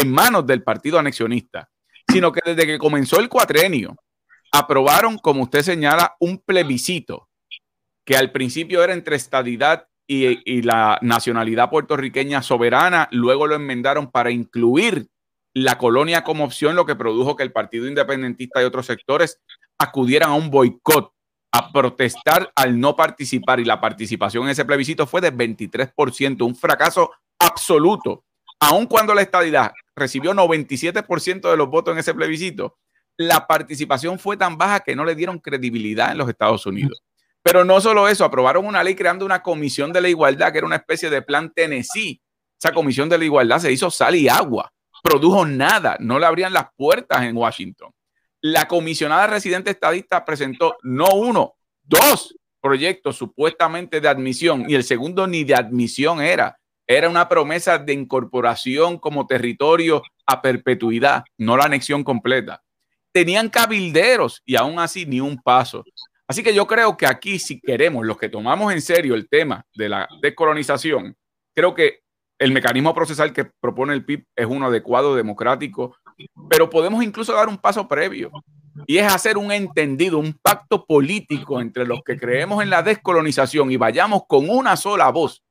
en 0.00 0.12
manos 0.12 0.46
del 0.46 0.62
partido 0.62 0.98
anexionista, 0.98 1.68
sino 2.10 2.32
que 2.32 2.40
desde 2.44 2.66
que 2.66 2.78
comenzó 2.78 3.20
el 3.20 3.28
cuatrenio, 3.28 3.96
aprobaron, 4.52 5.18
como 5.18 5.42
usted 5.42 5.62
señala, 5.62 6.16
un 6.20 6.38
plebiscito 6.38 7.28
que 8.04 8.16
al 8.16 8.30
principio 8.30 8.82
era 8.82 8.94
entre 8.94 9.16
estadidad 9.16 9.88
y, 10.08 10.62
la 10.62 10.98
nacionalidad 11.02 11.68
puertorriqueña 11.68 12.40
soberana, 12.40 13.08
luego 13.10 13.48
lo 13.48 13.56
enmendaron 13.56 14.10
para 14.10 14.30
incluir 14.30 15.08
la 15.52 15.78
colonia 15.78 16.22
como 16.22 16.44
opción, 16.44 16.76
lo 16.76 16.86
que 16.86 16.94
produjo 16.94 17.34
que 17.34 17.42
el 17.42 17.50
Partido 17.50 17.88
Independentista 17.88 18.62
y 18.62 18.64
otros 18.64 18.86
sectores 18.86 19.40
acudieran 19.78 20.30
a 20.30 20.34
un 20.34 20.50
boicot, 20.50 21.12
a 21.52 21.72
protestar 21.72 22.52
al 22.54 22.78
no 22.78 22.94
participar 22.94 23.58
y 23.58 23.64
la 23.64 23.80
participación 23.80 24.44
en 24.44 24.50
ese 24.50 24.64
plebiscito 24.64 25.06
fue 25.06 25.20
de 25.20 25.32
23%, 25.32 26.42
un 26.42 26.54
fracaso 26.54 27.10
absoluto. 27.40 28.24
Aun 28.60 28.86
cuando 28.86 29.14
la 29.14 29.22
estadidad 29.22 29.72
recibió 29.96 30.34
97% 30.34 31.50
de 31.50 31.56
los 31.56 31.68
votos 31.68 31.92
en 31.92 31.98
ese 31.98 32.14
plebiscito, 32.14 32.78
la 33.16 33.46
participación 33.46 34.18
fue 34.18 34.36
tan 34.36 34.58
baja 34.58 34.80
que 34.80 34.94
no 34.94 35.04
le 35.04 35.14
dieron 35.14 35.38
credibilidad 35.38 36.12
en 36.12 36.18
los 36.18 36.28
Estados 36.28 36.66
Unidos. 36.66 37.02
Pero 37.42 37.64
no 37.64 37.80
solo 37.80 38.08
eso, 38.08 38.24
aprobaron 38.24 38.66
una 38.66 38.84
ley 38.84 38.94
creando 38.94 39.24
una 39.24 39.42
comisión 39.42 39.92
de 39.92 40.00
la 40.00 40.08
igualdad, 40.08 40.52
que 40.52 40.58
era 40.58 40.66
una 40.66 40.76
especie 40.76 41.08
de 41.08 41.22
plan 41.22 41.52
Tennessee. 41.54 42.20
Esa 42.60 42.72
comisión 42.72 43.08
de 43.08 43.18
la 43.18 43.24
igualdad 43.24 43.58
se 43.58 43.72
hizo 43.72 43.90
sal 43.90 44.14
y 44.16 44.28
agua 44.28 44.72
produjo 45.06 45.46
nada, 45.46 45.96
no 46.00 46.18
le 46.18 46.26
abrían 46.26 46.52
las 46.52 46.66
puertas 46.76 47.22
en 47.22 47.36
Washington. 47.36 47.92
La 48.40 48.66
comisionada 48.66 49.28
residente 49.28 49.70
estadista 49.70 50.24
presentó 50.24 50.76
no 50.82 51.14
uno, 51.14 51.54
dos 51.82 52.36
proyectos 52.60 53.16
supuestamente 53.16 54.00
de 54.00 54.08
admisión 54.08 54.68
y 54.68 54.74
el 54.74 54.82
segundo 54.82 55.26
ni 55.26 55.44
de 55.44 55.54
admisión 55.54 56.20
era. 56.20 56.58
Era 56.86 57.08
una 57.08 57.28
promesa 57.28 57.78
de 57.78 57.92
incorporación 57.92 58.98
como 58.98 59.26
territorio 59.26 60.02
a 60.24 60.40
perpetuidad, 60.40 61.24
no 61.36 61.56
la 61.56 61.64
anexión 61.64 62.04
completa. 62.04 62.62
Tenían 63.12 63.48
cabilderos 63.48 64.42
y 64.44 64.56
aún 64.56 64.78
así 64.78 65.04
ni 65.04 65.20
un 65.20 65.42
paso. 65.42 65.84
Así 66.28 66.42
que 66.42 66.54
yo 66.54 66.66
creo 66.66 66.96
que 66.96 67.06
aquí, 67.06 67.38
si 67.38 67.60
queremos, 67.60 68.04
los 68.04 68.18
que 68.18 68.28
tomamos 68.28 68.72
en 68.72 68.82
serio 68.82 69.14
el 69.14 69.28
tema 69.28 69.64
de 69.74 69.88
la 69.88 70.08
descolonización, 70.20 71.16
creo 71.54 71.74
que 71.74 72.00
el 72.38 72.52
mecanismo 72.52 72.94
procesal 72.94 73.32
que 73.32 73.44
propone 73.44 73.94
el 73.94 74.04
PIB 74.04 74.24
es 74.36 74.46
uno 74.46 74.66
adecuado, 74.66 75.16
democrático, 75.16 75.96
pero 76.50 76.68
podemos 76.68 77.02
incluso 77.02 77.32
dar 77.32 77.48
un 77.48 77.58
paso 77.58 77.88
previo 77.88 78.30
y 78.86 78.98
es 78.98 79.12
hacer 79.12 79.38
un 79.38 79.50
entendido, 79.50 80.18
un 80.18 80.34
pacto 80.34 80.84
político 80.84 81.60
entre 81.60 81.86
los 81.86 82.00
que 82.04 82.18
creemos 82.18 82.62
en 82.62 82.70
la 82.70 82.82
descolonización 82.82 83.70
y 83.72 83.76
vayamos 83.76 84.22
con 84.28 84.50
una 84.50 84.76
sola 84.76 85.10
voz 85.10 85.45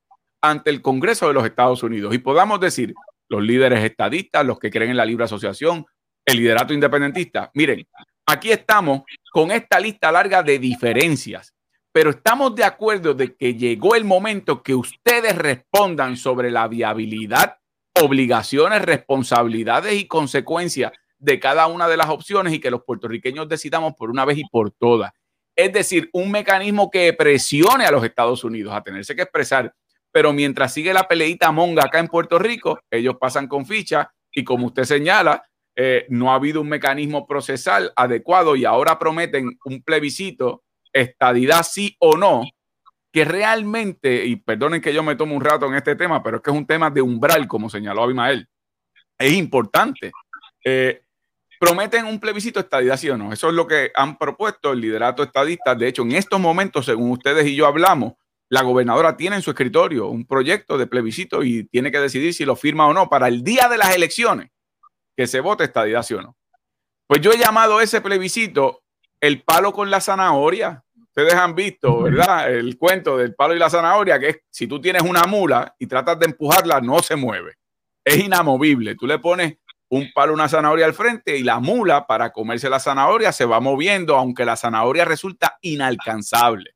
ante 0.50 0.70
el 0.70 0.82
Congreso 0.82 1.28
de 1.28 1.34
los 1.34 1.46
Estados 1.46 1.84
Unidos 1.84 2.14
y 2.14 2.20
podamos 2.20 2.60
decir, 2.60 2.94
los 3.30 3.42
líderes 3.42 3.84
estadistas, 3.84 4.46
los 4.46 4.60
que 4.60 4.72
creen 4.72 4.92
en 4.92 4.98
la 4.98 5.06
libre 5.06 5.26
asociación, 5.26 5.86
el 6.26 6.38
liderato 6.38 6.74
independentista, 6.74 7.52
miren, 7.54 7.88
aquí 8.26 8.52
estamos 8.52 9.02
con 9.32 9.52
esta 9.52 9.80
lista 9.80 10.12
larga 10.12 10.44
de 10.44 10.60
diferencias 10.60 11.56
pero 11.96 12.10
estamos 12.10 12.54
de 12.56 12.66
acuerdo 12.66 13.14
de 13.14 13.38
que 13.38 13.54
llegó 13.54 13.96
el 13.96 14.04
momento 14.04 14.62
que 14.62 14.76
ustedes 14.76 15.34
respondan 15.34 16.18
sobre 16.18 16.52
la 16.52 16.68
viabilidad, 16.68 17.60
obligaciones, 17.94 18.82
responsabilidades 18.82 19.94
y 19.94 20.06
consecuencias 20.06 20.92
de 21.20 21.40
cada 21.40 21.68
una 21.68 21.88
de 21.88 21.96
las 21.96 22.10
opciones 22.10 22.52
y 22.52 22.60
que 22.60 22.70
los 22.70 22.84
puertorriqueños 22.84 23.48
decidamos 23.48 23.94
por 23.94 24.10
una 24.10 24.26
vez 24.26 24.40
y 24.40 24.44
por 24.52 24.72
todas. 24.72 25.14
Es 25.56 25.72
decir, 25.72 26.10
un 26.12 26.32
mecanismo 26.32 26.92
que 26.92 27.14
presione 27.14 27.86
a 27.86 27.92
los 27.92 28.04
Estados 28.04 28.44
Unidos 28.44 28.74
a 28.74 28.84
tenerse 28.84 29.16
que 29.16 29.22
expresar, 29.22 29.74
pero 30.16 30.32
mientras 30.32 30.74
sigue 30.74 30.94
la 30.94 31.10
peleita 31.10 31.52
monga 31.52 31.84
acá 31.84 32.00
en 32.00 32.08
Puerto 32.08 32.40
Rico, 32.40 32.80
ellos 32.90 33.18
pasan 33.20 33.50
con 33.50 33.66
ficha 33.66 34.14
y 34.32 34.46
como 34.46 34.68
usted 34.68 34.86
señala, 34.86 35.44
eh, 35.76 36.06
no 36.08 36.32
ha 36.32 36.36
habido 36.36 36.62
un 36.62 36.70
mecanismo 36.70 37.28
procesal 37.28 37.92
adecuado 37.98 38.56
y 38.56 38.64
ahora 38.64 38.98
prometen 38.98 39.58
un 39.66 39.84
plebiscito 39.84 40.64
estadidad 40.94 41.64
sí 41.64 41.98
o 42.00 42.16
no, 42.16 42.46
que 43.12 43.26
realmente, 43.26 44.26
y 44.26 44.38
perdonen 44.38 44.80
que 44.80 44.94
yo 44.94 45.04
me 45.04 45.18
tomo 45.18 45.36
un 45.36 45.44
rato 45.44 45.66
en 45.66 45.76
este 45.76 45.98
tema, 45.98 46.24
pero 46.24 46.38
es 46.38 46.44
que 46.44 46.50
es 46.50 46.56
un 46.56 46.66
tema 46.66 46.90
de 46.90 47.02
umbral, 47.02 47.46
como 47.46 47.70
señaló 47.70 48.04
Abimael, 48.04 48.48
es 49.18 49.34
importante. 49.34 50.14
Eh, 50.64 51.02
prometen 51.60 52.06
un 52.06 52.22
plebiscito 52.22 52.62
estadidad 52.62 52.96
sí 52.96 53.10
o 53.10 53.18
no. 53.18 53.34
Eso 53.34 53.50
es 53.50 53.54
lo 53.54 53.68
que 53.68 53.92
han 53.94 54.18
propuesto 54.18 54.72
el 54.72 54.80
liderato 54.80 55.24
estadista. 55.24 55.76
De 55.76 55.90
hecho, 55.90 56.04
en 56.04 56.14
estos 56.14 56.40
momentos, 56.40 56.86
según 56.86 57.12
ustedes 57.12 57.46
y 57.48 57.56
yo 57.58 57.68
hablamos, 57.68 58.14
la 58.50 58.62
gobernadora 58.62 59.18
tiene 59.18 59.38
en 59.38 59.42
su 59.42 59.52
escritorio 59.52 60.08
un 60.08 60.26
proyecto 60.26 60.78
de 60.78 60.88
plebiscito 60.88 61.44
y 61.44 61.66
tiene 61.66 61.92
que 61.92 62.00
decidir 62.00 62.34
si 62.34 62.46
lo 62.46 62.56
firma 62.56 62.88
o 62.88 62.94
no 62.94 63.10
para 63.10 63.28
el 63.28 63.44
día 63.44 63.68
de 63.70 63.78
las 63.78 63.96
elecciones 63.96 64.52
que 65.16 65.28
se 65.28 65.40
vote 65.40 65.64
estadidad 65.64 66.04
sí 66.04 66.14
o 66.14 66.22
no. 66.22 66.36
Pues 67.08 67.22
yo 67.22 67.32
he 67.32 67.38
llamado 67.38 67.82
ese 67.82 68.02
plebiscito 68.02 68.84
el 69.22 69.42
palo 69.42 69.72
con 69.74 69.90
la 69.90 70.02
zanahoria. 70.02 70.84
Ustedes 71.08 71.34
han 71.34 71.56
visto, 71.56 72.04
¿verdad? 72.04 72.52
El 72.52 72.78
cuento 72.78 73.18
del 73.18 73.34
palo 73.34 73.56
y 73.56 73.60
la 73.60 73.70
zanahoria, 73.70 74.20
que 74.20 74.30
es 74.30 74.40
si 74.50 74.68
tú 74.68 74.82
tienes 74.82 75.02
una 75.02 75.24
mula 75.24 75.76
y 75.80 75.88
tratas 75.88 76.20
de 76.20 76.26
empujarla, 76.26 76.82
no 76.82 77.00
se 77.00 77.16
mueve. 77.16 77.56
Es 78.04 78.18
inamovible. 78.18 78.96
Tú 78.96 79.08
le 79.08 79.20
pones 79.20 79.58
un 79.90 80.12
palo, 80.14 80.34
una 80.34 80.50
zanahoria 80.50 80.86
al 80.86 80.94
frente 80.94 81.38
y 81.38 81.44
la 81.44 81.60
mula 81.60 82.06
para 82.06 82.32
comerse 82.32 82.70
la 82.70 82.80
zanahoria 82.80 83.32
se 83.32 83.46
va 83.46 83.60
moviendo, 83.60 84.16
aunque 84.18 84.46
la 84.46 84.58
zanahoria 84.58 85.06
resulta 85.06 85.58
inalcanzable. 85.62 86.75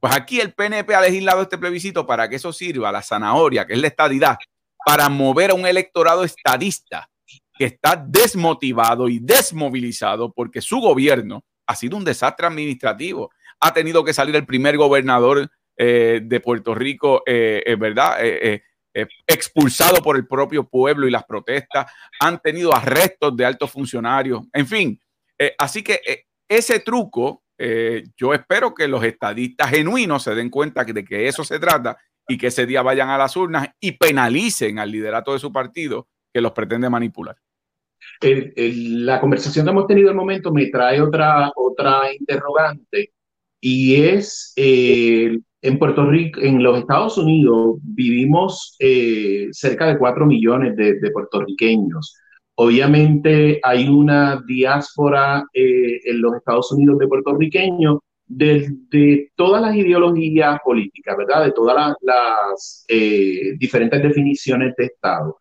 Pues 0.00 0.14
aquí 0.14 0.40
el 0.40 0.52
PNP 0.52 0.94
ha 0.94 1.00
legislado 1.00 1.42
este 1.42 1.58
plebiscito 1.58 2.06
para 2.06 2.28
que 2.28 2.36
eso 2.36 2.52
sirva, 2.52 2.92
la 2.92 3.02
zanahoria, 3.02 3.66
que 3.66 3.74
es 3.74 3.80
la 3.80 3.88
estadidad, 3.88 4.38
para 4.84 5.08
mover 5.08 5.50
a 5.50 5.54
un 5.54 5.66
electorado 5.66 6.24
estadista 6.24 7.08
que 7.56 7.64
está 7.64 7.96
desmotivado 7.96 9.08
y 9.08 9.18
desmovilizado 9.18 10.32
porque 10.32 10.60
su 10.60 10.78
gobierno 10.78 11.44
ha 11.66 11.74
sido 11.74 11.96
un 11.96 12.04
desastre 12.04 12.46
administrativo 12.46 13.30
ha 13.60 13.72
tenido 13.72 14.04
que 14.04 14.12
salir 14.12 14.36
el 14.36 14.46
primer 14.46 14.76
gobernador 14.76 15.50
eh, 15.76 16.20
de 16.22 16.40
Puerto 16.40 16.74
Rico, 16.74 17.22
eh, 17.26 17.62
eh, 17.64 17.76
¿verdad? 17.76 18.18
expulsado 19.28 20.02
por 20.02 20.16
el 20.16 20.26
propio 20.26 20.68
pueblo 20.68 21.06
y 21.06 21.10
las 21.10 21.24
protestas, 21.24 21.86
han 22.18 22.40
tenido 22.40 22.74
arrestos 22.74 23.36
de 23.36 23.44
altos 23.44 23.70
funcionarios, 23.70 24.42
en 24.52 24.66
fin. 24.66 25.00
así 25.56 25.84
que 25.84 26.00
ese 26.48 26.80
truco, 26.80 27.44
yo 28.16 28.34
espero 28.34 28.72
que 28.72 28.86
los 28.86 29.02
estadistas 29.02 29.70
genuinos 29.70 30.22
se 30.22 30.34
den 30.34 30.48
cuenta 30.48 30.84
de 30.84 31.04
que 31.04 31.26
eso 31.26 31.42
se 31.42 31.58
trata 31.58 31.98
y 32.28 32.38
que 32.38 32.48
ese 32.48 32.66
día 32.66 32.82
vayan 32.82 33.08
a 33.08 33.18
las 33.18 33.36
urnas 33.36 33.68
y 33.80 33.92
penalicen 33.92 34.78
al 34.78 34.92
liderato 34.92 35.32
de 35.32 35.38
su 35.38 35.52
partido 35.52 36.08
que 36.32 36.40
los 36.40 36.52
pretende 36.52 36.88
manipular. 36.88 37.36
la 38.20 39.20
conversación 39.20 39.64
que 39.64 39.70
hemos 39.70 39.86
tenido 39.86 40.10
el 40.10 40.16
momento 40.16 40.52
me 40.52 40.66
trae 40.66 41.00
otra, 41.00 41.50
otra 41.56 42.12
interrogante 42.12 43.12
y 43.60 43.96
es 43.96 44.52
eh, 44.56 45.38
en 45.62 45.78
Puerto 45.78 46.06
Rico, 46.06 46.40
en 46.40 46.62
los 46.62 46.78
Estados 46.78 47.18
Unidos 47.18 47.78
vivimos 47.82 48.76
eh, 48.78 49.48
cerca 49.50 49.86
de 49.86 49.98
4 49.98 50.26
millones 50.26 50.76
de, 50.76 51.10
puertorriqueños. 51.10 52.16
Obviamente 52.60 53.60
hay 53.62 53.88
una 53.88 54.42
diáspora 54.44 55.44
eh, 55.54 56.00
en 56.04 56.20
los 56.20 56.34
Estados 56.34 56.72
Unidos 56.72 56.98
de 56.98 57.06
puertorriqueños 57.06 57.98
de, 58.26 58.68
de, 58.90 59.30
todas 59.36 59.62
las 59.62 59.76
ideologías 59.76 60.58
políticas, 60.64 61.16
¿verdad? 61.16 61.44
De 61.44 61.52
todas 61.52 61.94
las, 62.02 62.84
diferentes 63.58 64.02
definiciones 64.02 64.74
de 64.76 64.86
Estado. 64.86 65.38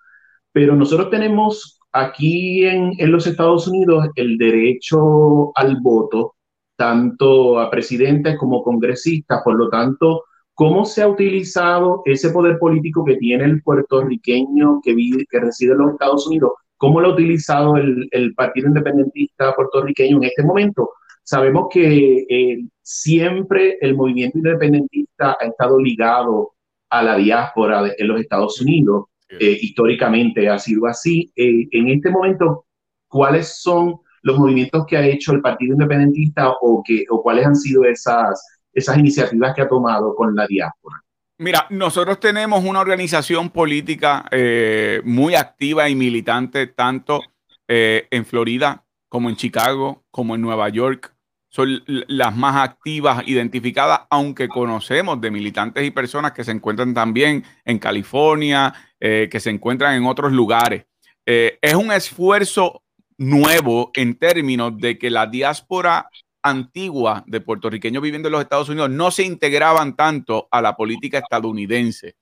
Pero 0.51 0.75
nosotros 0.75 1.09
tenemos 1.09 1.79
aquí 1.91 2.63
en, 2.65 2.91
en 2.99 3.11
los 3.11 3.25
Estados 3.25 3.67
Unidos 3.67 4.09
el 4.15 4.37
derecho 4.37 5.51
al 5.57 5.77
voto 5.81 6.35
tanto 6.75 7.59
a 7.59 7.71
presidentes 7.71 8.37
como 8.37 8.61
congresistas. 8.61 9.41
Por 9.43 9.55
lo 9.55 9.69
tanto, 9.69 10.25
¿cómo 10.53 10.85
se 10.85 11.01
ha 11.01 11.07
utilizado 11.07 12.03
ese 12.05 12.29
poder 12.29 12.59
político 12.59 13.03
que 13.03 13.15
tiene 13.15 13.45
el 13.45 13.63
puertorriqueño 13.63 14.81
que, 14.83 14.93
vive, 14.93 15.25
que 15.27 15.39
reside 15.39 15.71
en 15.71 15.79
los 15.79 15.91
Estados 15.93 16.27
Unidos? 16.27 16.51
¿Cómo 16.77 17.01
lo 17.01 17.09
ha 17.09 17.13
utilizado 17.13 17.75
el, 17.77 18.33
Partido 18.35 18.67
Independentista 18.67 19.53
puertorriqueño 19.55 20.17
en 20.17 20.23
este 20.25 20.43
momento? 20.43 20.89
sabemos 21.23 21.67
que 21.69 22.25
eh, 22.29 22.63
siempre 22.81 23.77
el 23.81 23.95
movimiento 23.97 24.37
independentista 24.37 25.35
ha 25.37 25.45
estado 25.45 25.77
ligado 25.77 26.53
a 26.89 27.03
la 27.03 27.17
diáspora 27.17 27.83
en 27.97 28.07
los 28.07 28.21
Estados 28.21 28.61
Unidos. 28.61 29.07
Eh, 29.29 29.57
históricamente 29.61 30.47
ha 30.47 30.57
sido 30.57 30.85
así. 30.87 31.29
en 31.35 31.89
este 31.89 32.09
momento, 32.09 32.65
¿cuáles 33.09 33.61
son 33.61 33.95
los 34.21 34.37
movimientos 34.37 34.85
que 34.85 34.95
ha 34.95 35.05
hecho 35.05 35.33
el 35.33 35.41
Partido 35.41 35.73
Independentista 35.73 36.53
o, 36.61 36.81
que, 36.85 37.03
o 37.09 37.21
cuáles 37.21 37.45
han 37.45 37.55
sido 37.55 37.83
esas, 37.83 38.41
esas 38.71 38.97
iniciativas 38.97 39.53
que 39.53 39.63
ha 39.63 39.67
tomado 39.67 40.15
con 40.15 40.33
la 40.33 40.47
diáspora? 40.47 40.95
Mira, 41.39 41.67
nosotros 41.69 42.19
tenemos 42.19 42.63
una 42.63 42.79
organización 42.79 43.51
política 43.51 44.25
eh, 44.31 45.01
muy 45.03 45.35
activa 45.35 45.87
y 45.87 45.93
militante, 45.93 46.65
tanto 46.65 47.21
eh, 47.67 48.07
en 48.09 48.25
Florida 48.25 48.83
como 49.07 49.29
en 49.29 49.35
Chicago, 49.35 50.03
como 50.09 50.33
en 50.33 50.41
Nueva 50.41 50.67
York. 50.69 51.13
Son 51.49 51.83
las 51.85 52.35
más 52.35 52.55
activas 52.55 53.23
identificadas, 53.27 54.01
aunque 54.09 54.47
conocemos 54.47 55.21
de 55.21 55.29
militantes 55.29 55.85
y 55.85 55.91
personas 55.91 56.31
que 56.31 56.43
se 56.43 56.51
encuentran 56.51 56.95
también 56.95 57.43
en 57.65 57.77
California, 57.77 58.73
eh, 58.99 59.29
que 59.31 59.39
se 59.39 59.51
encuentran 59.51 59.95
en 59.95 60.05
otros 60.05 60.31
lugares. 60.31 60.85
es 61.25 61.75
un 61.75 61.91
esfuerzo 61.91 62.83
nuevo 63.17 63.91
en 63.93 64.15
términos 64.17 64.77
de 64.77 64.97
que 64.97 65.09
la 65.09 65.27
diáspora 65.27 66.09
antigua 66.49 67.23
de 67.27 67.41
puertorriqueños 67.41 68.03
viviendo 68.03 68.27
en 68.27 68.33
los 68.33 68.41
Estados 68.41 68.69
Unidos 68.69 68.89
no 68.89 69.11
se 69.11 69.23
integraban 69.23 69.95
tanto 69.95 70.47
a 70.51 70.61
la 70.61 70.75
política 70.75 71.19
estadounidense. 71.19 72.15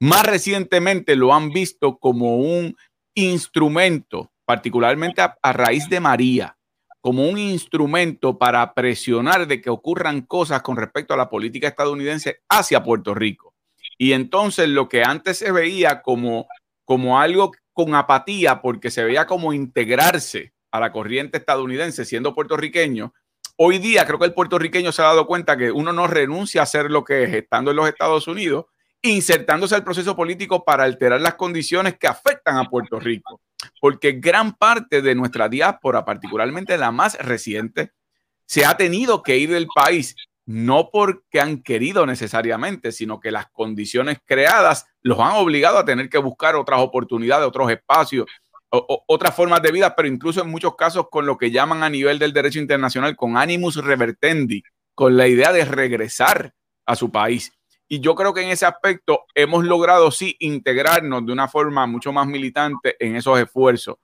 Más 0.00 0.24
recientemente 0.24 1.16
lo 1.16 1.34
han 1.34 1.50
visto 1.50 1.98
como 1.98 2.36
un 2.36 2.76
instrumento, 3.14 4.32
particularmente 4.44 5.20
a, 5.20 5.52
raíz 5.52 5.88
de 5.88 5.98
María, 5.98 6.56
como 7.00 7.28
un 7.28 7.38
instrumento 7.38 8.38
para 8.38 8.74
presionar 8.74 9.46
de 9.46 9.60
que 9.60 9.70
ocurran 9.70 10.22
cosas 10.22 10.62
con 10.62 10.76
respecto 10.76 11.14
a 11.14 11.16
la 11.16 11.28
política 11.28 11.68
estadounidense 11.68 12.40
hacia 12.48 12.82
Puerto 12.82 13.14
Rico. 13.14 13.54
Y 13.96 14.12
entonces 14.12 14.68
lo 14.68 14.88
que 14.88 15.02
antes 15.02 15.38
se 15.38 15.50
veía 15.50 16.02
como, 16.02 16.46
como 16.84 17.18
algo 17.20 17.52
con 17.72 17.94
apatía, 17.94 18.60
porque 18.62 18.90
se 18.90 19.04
veía 19.04 19.26
como 19.26 19.52
integrarse 19.52 20.52
a 20.70 20.80
la 20.80 20.92
corriente 20.92 21.38
estadounidense 21.38 22.04
siendo 22.04 22.34
puertorriqueño, 22.34 23.14
Hoy 23.60 23.78
día 23.78 24.06
creo 24.06 24.20
que 24.20 24.26
el 24.26 24.34
puertorriqueño 24.34 24.92
se 24.92 25.02
ha 25.02 25.06
dado 25.06 25.26
cuenta 25.26 25.56
que 25.56 25.72
uno 25.72 25.92
no 25.92 26.06
renuncia 26.06 26.62
a 26.62 26.66
ser 26.66 26.92
lo 26.92 27.02
que 27.02 27.24
es 27.24 27.34
estando 27.34 27.72
en 27.72 27.76
los 27.78 27.88
Estados 27.88 28.28
Unidos, 28.28 28.66
insertándose 29.02 29.74
al 29.74 29.82
proceso 29.82 30.14
político 30.14 30.64
para 30.64 30.84
alterar 30.84 31.20
las 31.20 31.34
condiciones 31.34 31.98
que 31.98 32.06
afectan 32.06 32.56
a 32.56 32.70
Puerto 32.70 33.00
Rico. 33.00 33.40
Porque 33.80 34.12
gran 34.12 34.52
parte 34.52 35.02
de 35.02 35.16
nuestra 35.16 35.48
diáspora, 35.48 36.04
particularmente 36.04 36.78
la 36.78 36.92
más 36.92 37.18
reciente, 37.18 37.90
se 38.46 38.64
ha 38.64 38.76
tenido 38.76 39.24
que 39.24 39.38
ir 39.38 39.50
del 39.50 39.66
país, 39.74 40.14
no 40.46 40.90
porque 40.92 41.40
han 41.40 41.60
querido 41.60 42.06
necesariamente, 42.06 42.92
sino 42.92 43.18
que 43.18 43.32
las 43.32 43.48
condiciones 43.48 44.18
creadas 44.24 44.86
los 45.02 45.18
han 45.18 45.32
obligado 45.32 45.78
a 45.78 45.84
tener 45.84 46.08
que 46.08 46.18
buscar 46.18 46.54
otras 46.54 46.78
oportunidades, 46.78 47.48
otros 47.48 47.72
espacios, 47.72 48.26
otras 48.70 49.34
formas 49.34 49.62
de 49.62 49.72
vida, 49.72 49.94
pero 49.96 50.08
incluso 50.08 50.42
en 50.42 50.50
muchos 50.50 50.76
casos 50.76 51.06
con 51.10 51.26
lo 51.26 51.38
que 51.38 51.50
llaman 51.50 51.82
a 51.82 51.90
nivel 51.90 52.18
del 52.18 52.32
derecho 52.32 52.58
internacional, 52.58 53.16
con 53.16 53.36
animus 53.36 53.76
revertendi, 53.76 54.62
con 54.94 55.16
la 55.16 55.26
idea 55.26 55.52
de 55.52 55.64
regresar 55.64 56.54
a 56.86 56.96
su 56.96 57.10
país. 57.10 57.52
Y 57.88 58.00
yo 58.00 58.14
creo 58.14 58.34
que 58.34 58.42
en 58.42 58.50
ese 58.50 58.66
aspecto 58.66 59.24
hemos 59.34 59.64
logrado 59.64 60.10
sí 60.10 60.36
integrarnos 60.40 61.24
de 61.24 61.32
una 61.32 61.48
forma 61.48 61.86
mucho 61.86 62.12
más 62.12 62.26
militante 62.26 62.96
en 62.98 63.16
esos 63.16 63.38
esfuerzos. 63.38 63.96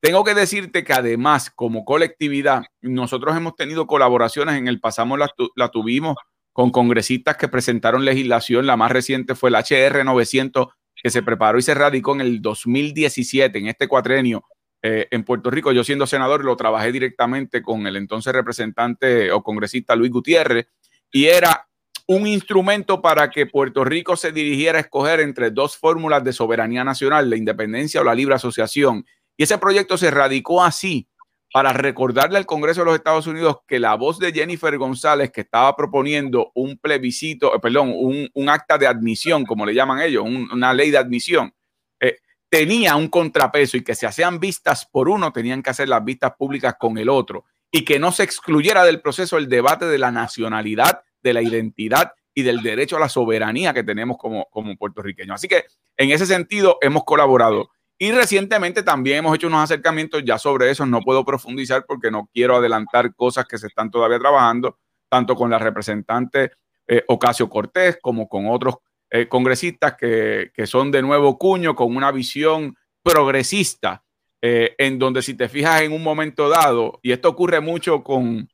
Tengo 0.00 0.22
que 0.22 0.34
decirte 0.34 0.84
que 0.84 0.92
además, 0.92 1.50
como 1.50 1.86
colectividad, 1.86 2.64
nosotros 2.82 3.34
hemos 3.34 3.56
tenido 3.56 3.86
colaboraciones 3.86 4.56
en 4.56 4.68
el 4.68 4.78
pasado, 4.78 5.16
la, 5.16 5.30
la 5.56 5.70
tuvimos 5.70 6.16
con 6.52 6.70
congresistas 6.70 7.38
que 7.38 7.48
presentaron 7.48 8.04
legislación, 8.04 8.66
la 8.66 8.76
más 8.76 8.92
reciente 8.92 9.34
fue 9.34 9.48
el 9.48 9.56
HR 9.56 10.04
900 10.04 10.68
que 11.04 11.10
se 11.10 11.22
preparó 11.22 11.58
y 11.58 11.62
se 11.62 11.74
radicó 11.74 12.14
en 12.14 12.22
el 12.22 12.40
2017, 12.40 13.58
en 13.58 13.66
este 13.66 13.86
cuatrenio 13.88 14.42
eh, 14.82 15.06
en 15.10 15.22
Puerto 15.22 15.50
Rico. 15.50 15.70
Yo 15.70 15.84
siendo 15.84 16.06
senador 16.06 16.42
lo 16.42 16.56
trabajé 16.56 16.92
directamente 16.92 17.60
con 17.60 17.86
el 17.86 17.96
entonces 17.96 18.32
representante 18.32 19.30
o 19.30 19.42
congresista 19.42 19.94
Luis 19.96 20.10
Gutiérrez 20.10 20.66
y 21.12 21.26
era 21.26 21.68
un 22.06 22.26
instrumento 22.26 23.02
para 23.02 23.28
que 23.28 23.44
Puerto 23.44 23.84
Rico 23.84 24.16
se 24.16 24.32
dirigiera 24.32 24.78
a 24.78 24.80
escoger 24.80 25.20
entre 25.20 25.50
dos 25.50 25.76
fórmulas 25.76 26.24
de 26.24 26.32
soberanía 26.32 26.84
nacional, 26.84 27.28
la 27.28 27.36
independencia 27.36 28.00
o 28.00 28.04
la 28.04 28.14
libre 28.14 28.36
asociación. 28.36 29.04
Y 29.36 29.42
ese 29.42 29.58
proyecto 29.58 29.98
se 29.98 30.10
radicó 30.10 30.64
así 30.64 31.06
para 31.54 31.72
recordarle 31.72 32.36
al 32.36 32.46
Congreso 32.46 32.80
de 32.80 32.86
los 32.86 32.96
Estados 32.96 33.28
Unidos 33.28 33.58
que 33.68 33.78
la 33.78 33.94
voz 33.94 34.18
de 34.18 34.32
Jennifer 34.32 34.76
González, 34.76 35.30
que 35.30 35.42
estaba 35.42 35.76
proponiendo 35.76 36.50
un 36.56 36.76
plebiscito, 36.78 37.54
eh, 37.54 37.60
perdón, 37.60 37.92
un, 37.94 38.48
acta 38.48 38.76
de 38.76 38.88
admisión, 38.88 39.44
como 39.44 39.64
le 39.64 39.72
llaman 39.72 40.02
ellos, 40.02 40.24
una 40.24 40.74
ley 40.74 40.90
de 40.90 40.98
admisión, 40.98 41.54
eh, 42.00 42.16
tenía 42.48 42.96
un 42.96 43.06
contrapeso 43.06 43.76
y 43.76 43.84
que 43.84 43.94
se 43.94 44.04
hacían 44.04 44.40
vistas 44.40 44.84
por 44.90 45.08
uno, 45.08 45.32
tenían 45.32 45.62
que 45.62 45.70
hacer 45.70 45.88
las 45.88 46.04
vistas 46.04 46.32
públicas 46.36 46.74
con 46.76 46.98
el 46.98 47.08
otro 47.08 47.44
y 47.70 47.84
que 47.84 48.00
no 48.00 48.10
se 48.10 48.24
excluyera 48.24 48.82
del 48.84 49.00
proceso 49.00 49.38
el 49.38 49.48
debate 49.48 49.84
de 49.86 49.98
la 49.98 50.10
nacionalidad, 50.10 51.02
de 51.22 51.34
la 51.34 51.42
identidad 51.42 52.14
y 52.34 52.42
del 52.42 52.62
derecho 52.62 52.96
a 52.96 53.00
la 53.00 53.08
soberanía 53.08 53.72
que 53.72 53.84
tenemos 53.84 54.16
como, 54.18 54.48
como 54.50 54.76
puertorriqueños. 54.76 55.36
Así 55.36 55.46
que 55.46 55.66
en 55.98 56.10
ese 56.10 56.26
sentido 56.26 56.78
hemos 56.80 57.04
colaborado. 57.04 57.70
Y 57.98 58.10
recientemente 58.10 58.82
también 58.82 59.18
hemos 59.18 59.36
hecho 59.36 59.46
unos 59.46 59.62
acercamientos 59.62 60.22
ya 60.24 60.38
sobre 60.38 60.70
eso. 60.70 60.84
No 60.84 61.00
puedo 61.00 61.24
profundizar 61.24 61.84
porque 61.86 62.10
no 62.10 62.28
quiero 62.32 62.56
adelantar 62.56 63.14
cosas 63.14 63.46
que 63.46 63.58
se 63.58 63.68
están 63.68 63.90
todavía 63.90 64.18
trabajando, 64.18 64.78
tanto 65.08 65.36
con 65.36 65.50
la 65.50 65.58
representante 65.58 66.52
eh, 66.86 67.02
Ocasio 67.08 67.48
Cortés 67.48 67.98
como 68.00 68.28
con 68.28 68.46
otros 68.48 68.76
eh, 69.10 69.28
congresistas 69.28 69.94
que, 69.96 70.50
son 70.66 70.90
de 70.90 71.02
nuevo 71.02 71.38
cuño, 71.38 71.74
con 71.74 71.96
una 71.96 72.10
visión 72.10 72.76
progresista, 73.02 74.02
eh, 74.42 74.74
en 74.76 74.98
donde 74.98 75.22
si 75.22 75.34
te 75.34 75.48
fijas 75.48 75.82
en 75.82 75.92
un 75.92 76.02
momento 76.02 76.48
dado, 76.48 76.98
y 77.02 77.12
esto 77.12 77.28
ocurre 77.28 77.60
mucho 77.60 78.02
con, 78.02 78.48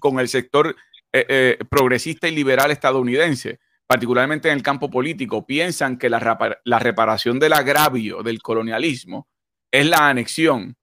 con 0.00 0.18
el 0.18 0.28
sector 0.28 0.74
progresista 1.68 2.26
y 2.26 2.30
liberal 2.30 2.70
estadounidense, 2.70 3.60
particularmente 3.92 4.48
en 4.48 4.54
el 4.54 4.62
campo 4.62 4.88
político, 4.88 5.44
piensan 5.44 5.98
que 5.98 6.08
la, 6.08 6.78
reparación 6.78 7.38
del 7.38 7.52
agravio 7.52 8.22
del 8.22 8.40
colonialismo 8.40 9.28
es 9.70 9.84
la 9.84 10.08
anexión, 10.08 10.76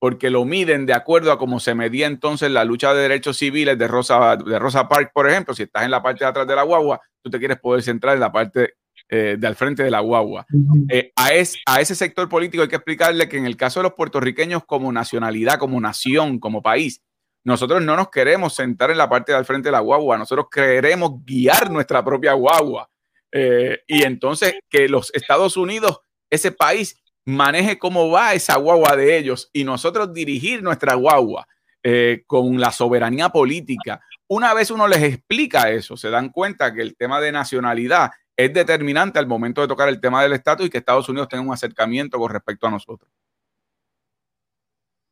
porque 0.00 0.30
lo 0.30 0.44
miden 0.44 0.84
de 0.84 0.92
acuerdo 0.92 1.30
a 1.30 1.38
cómo 1.38 1.60
se 1.60 1.76
medía 1.76 2.08
entonces 2.08 2.50
la 2.50 2.64
lucha 2.64 2.92
de 2.92 3.02
derechos 3.02 3.36
civiles 3.36 3.78
de 3.78 3.86
Rosa, 3.86 4.34
de 4.34 4.58
Rosa 4.58 4.88
Parks, 4.88 5.12
por 5.14 5.30
ejemplo, 5.30 5.54
si 5.54 5.62
estás 5.62 5.84
en 5.84 5.92
la 5.92 6.02
parte 6.02 6.24
de 6.24 6.28
atrás 6.28 6.44
de 6.44 6.56
la 6.56 6.64
guagua, 6.64 7.00
tú 7.22 7.30
te 7.30 7.38
quieres 7.38 7.60
poder 7.60 7.84
centrar 7.84 8.14
en 8.14 8.20
la 8.20 8.32
parte 8.32 8.74
eh, 9.10 9.36
de 9.38 9.46
al 9.46 9.54
frente 9.54 9.84
de 9.84 9.90
la 9.92 10.00
guagua. 10.00 10.44
Eh, 10.88 11.12
a, 11.14 11.26
a 11.66 11.80
ese 11.80 11.94
sector 11.94 12.28
político 12.28 12.64
hay 12.64 12.68
que 12.68 12.74
explicarle 12.74 13.28
que 13.28 13.36
en 13.36 13.46
el 13.46 13.56
caso 13.56 13.78
de 13.78 13.84
los 13.84 13.92
puertorriqueños 13.92 14.64
como 14.64 14.90
nacionalidad, 14.90 15.60
como 15.60 15.80
nación, 15.80 16.40
como 16.40 16.62
país, 16.62 17.00
nosotros 17.46 17.80
no 17.80 17.94
nos 17.94 18.10
queremos 18.10 18.56
sentar 18.56 18.90
en 18.90 18.98
la 18.98 19.08
parte 19.08 19.32
del 19.32 19.44
frente 19.44 19.68
de 19.68 19.72
la 19.72 19.78
guagua, 19.78 20.18
nosotros 20.18 20.48
queremos 20.50 21.24
guiar 21.24 21.70
nuestra 21.70 22.04
propia 22.04 22.32
guagua. 22.32 22.90
Eh, 23.30 23.82
y 23.86 24.02
entonces 24.02 24.56
que 24.68 24.88
los 24.88 25.14
Estados 25.14 25.56
Unidos, 25.56 26.00
ese 26.28 26.50
país, 26.50 27.00
maneje 27.24 27.78
cómo 27.78 28.10
va 28.10 28.34
esa 28.34 28.56
guagua 28.56 28.96
de 28.96 29.16
ellos 29.16 29.48
y 29.52 29.62
nosotros 29.62 30.12
dirigir 30.12 30.60
nuestra 30.60 30.94
guagua 30.94 31.46
eh, 31.84 32.24
con 32.26 32.58
la 32.60 32.72
soberanía 32.72 33.28
política. 33.28 34.00
Una 34.26 34.52
vez 34.52 34.72
uno 34.72 34.88
les 34.88 35.04
explica 35.04 35.70
eso, 35.70 35.96
se 35.96 36.10
dan 36.10 36.30
cuenta 36.30 36.74
que 36.74 36.82
el 36.82 36.96
tema 36.96 37.20
de 37.20 37.30
nacionalidad 37.30 38.10
es 38.36 38.52
determinante 38.52 39.20
al 39.20 39.28
momento 39.28 39.60
de 39.60 39.68
tocar 39.68 39.88
el 39.88 40.00
tema 40.00 40.20
del 40.20 40.32
estatus 40.32 40.66
y 40.66 40.70
que 40.70 40.78
Estados 40.78 41.08
Unidos 41.08 41.28
tenga 41.28 41.44
un 41.44 41.52
acercamiento 41.52 42.18
con 42.18 42.32
respecto 42.32 42.66
a 42.66 42.72
nosotros. 42.72 43.08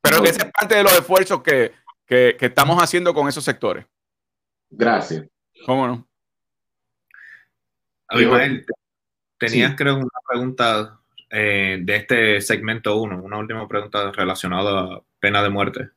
Pero 0.01 0.21
que 0.21 0.29
esa 0.29 0.45
es 0.45 0.51
parte 0.51 0.75
de 0.75 0.83
los 0.83 0.93
esfuerzos 0.93 1.41
que, 1.41 1.71
que, 2.05 2.37
estamos 2.39 2.81
haciendo 2.81 3.13
con 3.13 3.27
esos 3.27 3.43
sectores. 3.43 3.85
Gracias. 4.69 5.25
¿Cómo 5.65 5.87
no? 5.87 6.07
Abimael, 8.07 8.65
tenías 9.37 9.75
creo 9.75 9.95
una 9.95 10.07
pregunta 10.27 10.99
eh, 11.29 11.79
de 11.81 11.95
este 11.95 12.41
segmento 12.41 13.01
1, 13.01 13.23
una 13.23 13.37
última 13.37 13.67
pregunta 13.67 14.11
relacionada 14.11 14.95
a 14.95 15.01
pena 15.19 15.41
de 15.41 15.49
muerte. 15.49 15.89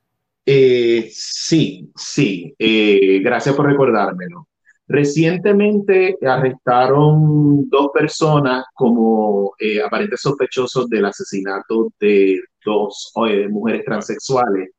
Eh, 0.47 1.11
sí, 1.13 1.91
sí, 1.95 2.55
eh, 2.59 3.21
gracias 3.21 3.55
por 3.55 3.67
recordármelo. 3.67 4.49
Recientemente 4.87 6.17
arrestaron 6.27 7.69
dos 7.69 7.91
personas 7.93 8.65
como 8.73 9.53
aparentes 9.85 10.23
sospechosos 10.23 10.89
del 10.89 11.05
asesinato 11.05 11.93
de 12.01 12.41
dos 12.65 13.13
mujeres 13.51 13.85
transexuales 13.85 14.71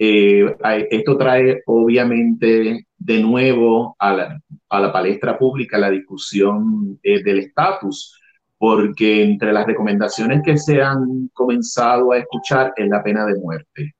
eh, 0.00 0.56
esto 0.90 1.16
trae 1.18 1.62
obviamente 1.66 2.86
de 2.98 3.22
nuevo 3.22 3.96
a 3.98 4.14
la, 4.14 4.40
a 4.70 4.80
la 4.80 4.92
palestra 4.92 5.38
pública 5.38 5.78
la 5.78 5.90
discusión 5.90 6.98
eh, 7.02 7.22
del 7.22 7.40
estatus, 7.40 8.16
porque 8.58 9.22
entre 9.22 9.52
las 9.52 9.66
recomendaciones 9.66 10.42
que 10.44 10.56
se 10.58 10.82
han 10.82 11.30
comenzado 11.34 12.12
a 12.12 12.18
escuchar 12.18 12.72
es 12.76 12.88
la 12.88 13.02
pena 13.02 13.26
de 13.26 13.36
muerte. 13.40 13.94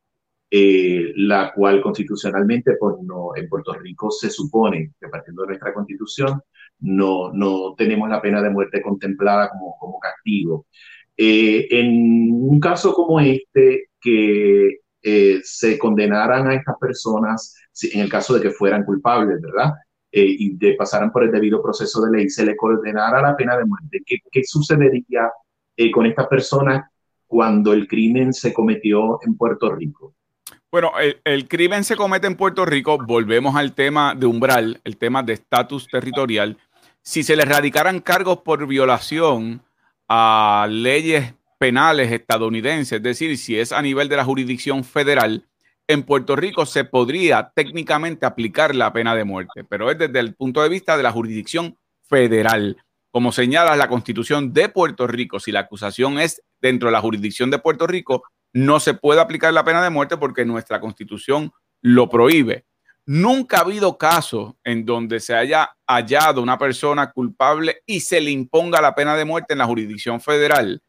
eh, 0.51 1.13
la 1.17 1.53
cual 1.55 1.81
constitucionalmente 1.83 2.77
pues, 2.79 2.97
no, 3.03 3.31
en 3.37 3.49
Puerto 3.49 3.73
Rico 3.75 4.11
se 4.11 4.31
supone 4.31 4.93
que 5.01 5.09
partiendo 5.09 5.43
de 5.43 5.49
nuestra 5.49 5.73
constitución 5.73 6.41
no, 6.81 7.33
no 7.33 7.75
tenemos 7.77 8.09
la 8.09 8.21
pena 8.21 8.43
de 8.43 8.51
muerte 8.51 8.83
contemplada 8.83 9.51
como, 9.51 9.77
como 9.79 9.99
castigo. 10.01 10.67
Eh, 11.17 11.69
en 11.71 12.31
un 12.33 12.59
caso 12.61 12.95
como 12.95 13.21
este, 13.21 13.91
que 14.01 14.79
eh, 15.03 15.41
se 15.43 15.79
condenaran 15.79 16.49
a 16.49 16.55
estas 16.55 16.77
personas, 16.79 17.55
en 17.93 18.01
el 18.01 18.09
caso 18.11 18.35
de 18.35 18.43
que 18.43 18.51
fueran 18.51 18.85
culpables, 18.85 19.41
¿verdad? 19.41 19.75
y 20.13 20.57
de 20.57 20.75
pasaran 20.75 21.13
por 21.13 21.23
el 21.23 21.31
debido 21.31 21.63
proceso 21.63 22.03
de 22.03 22.11
ley, 22.11 22.29
se 22.29 22.45
le 22.45 22.57
condenara 22.57 23.23
la 23.23 23.37
pena 23.37 23.57
de 23.57 23.65
muerte. 23.65 24.03
¿Qué, 24.05 24.17
qué 24.33 24.43
sucedería 24.43 25.31
con 25.95 26.05
estas 26.05 26.27
personas 26.27 26.91
cuando 27.29 27.73
el 27.73 27.87
crimen 27.87 28.33
se 28.33 28.53
cometió 28.53 29.21
en 29.25 29.37
Puerto 29.37 29.73
Rico? 29.73 30.15
Bueno, 30.73 30.93
el, 31.25 31.49
crimen 31.49 31.83
se 31.83 31.97
comete 31.97 32.29
en 32.29 32.37
Puerto 32.37 32.65
Rico, 32.65 32.97
volvemos 32.99 33.57
al 33.57 33.73
tema 33.73 34.15
de 34.15 34.27
umbral, 34.27 34.81
el 34.85 34.97
tema 34.97 35.23
de 35.25 35.33
estatus 35.33 35.89
territorial. 35.89 36.59
Si 37.03 37.25
se 37.25 37.35
le 37.35 37.45
radicaran 37.45 38.01
cargos 38.01 38.39
por 38.39 38.67
violación 38.69 39.63
a 40.09 40.69
leyes 40.71 41.35
penales 41.61 42.11
estadounidenses, 42.11 42.93
es 42.93 43.03
decir, 43.03 43.37
si 43.37 43.61
es 43.61 43.71
a 43.71 43.83
nivel 43.83 44.09
de 44.09 44.17
la 44.17 44.25
jurisdicción 44.25 44.83
federal, 44.83 45.47
en 45.87 46.05
Puerto 46.05 46.35
Rico 46.35 46.65
se 46.65 46.85
podría 46.85 47.53
técnicamente 47.55 48.25
aplicar 48.25 48.75
la 48.75 48.95
pena 48.95 49.15
de 49.15 49.25
muerte, 49.25 49.63
pero 49.65 49.91
es 49.91 49.99
desde 49.99 50.21
el 50.21 50.35
punto 50.35 50.63
de 50.63 50.71
vista 50.71 50.97
de 50.97 51.03
la 51.03 51.13
jurisdicción 51.13 51.77
federal. 52.09 52.79
Como 53.11 53.31
señala 53.31 53.77
la 53.77 53.89
constitución 53.89 54.55
de 54.55 54.71
Puerto 54.71 55.07
Rico, 55.07 55.39
si 55.39 55.53
la 55.53 55.61
acusación 55.61 56.19
es 56.19 56.43
dentro 56.63 56.89
de 56.89 56.93
la 56.93 57.03
jurisdicción 57.03 57.51
de 57.51 57.59
Puerto 57.59 57.87
Rico, 57.87 58.23
no 58.55 58.81
se 58.81 58.95
puede 58.95 59.21
aplicar 59.21 59.53
la 59.53 59.65
pena 59.65 59.85
de 59.85 59.91
muerte 59.91 60.17
porque 60.17 60.47
nuestra 60.47 60.81
constitución 60.81 61.53
lo 61.83 62.09
prohíbe. 62.09 62.65
Nunca 63.05 63.59
ha 63.59 63.63
habido 63.63 63.99
caso 63.99 64.57
en 64.65 64.87
donde 64.87 65.21
se 65.21 65.35
haya 65.35 65.77
hallado 65.87 66.41
una 66.41 66.57
persona 66.57 67.11
culpable 67.11 67.83
y 67.85 68.01
se 68.01 68.19
le 68.23 68.31
imponga 68.31 68.81
la 68.81 68.95
pena 68.95 69.15
de 69.15 69.27
muerte 69.27 69.53
en 69.53 69.59
la 69.59 69.67
jurisdicción 69.67 70.23
federal. 70.23 70.81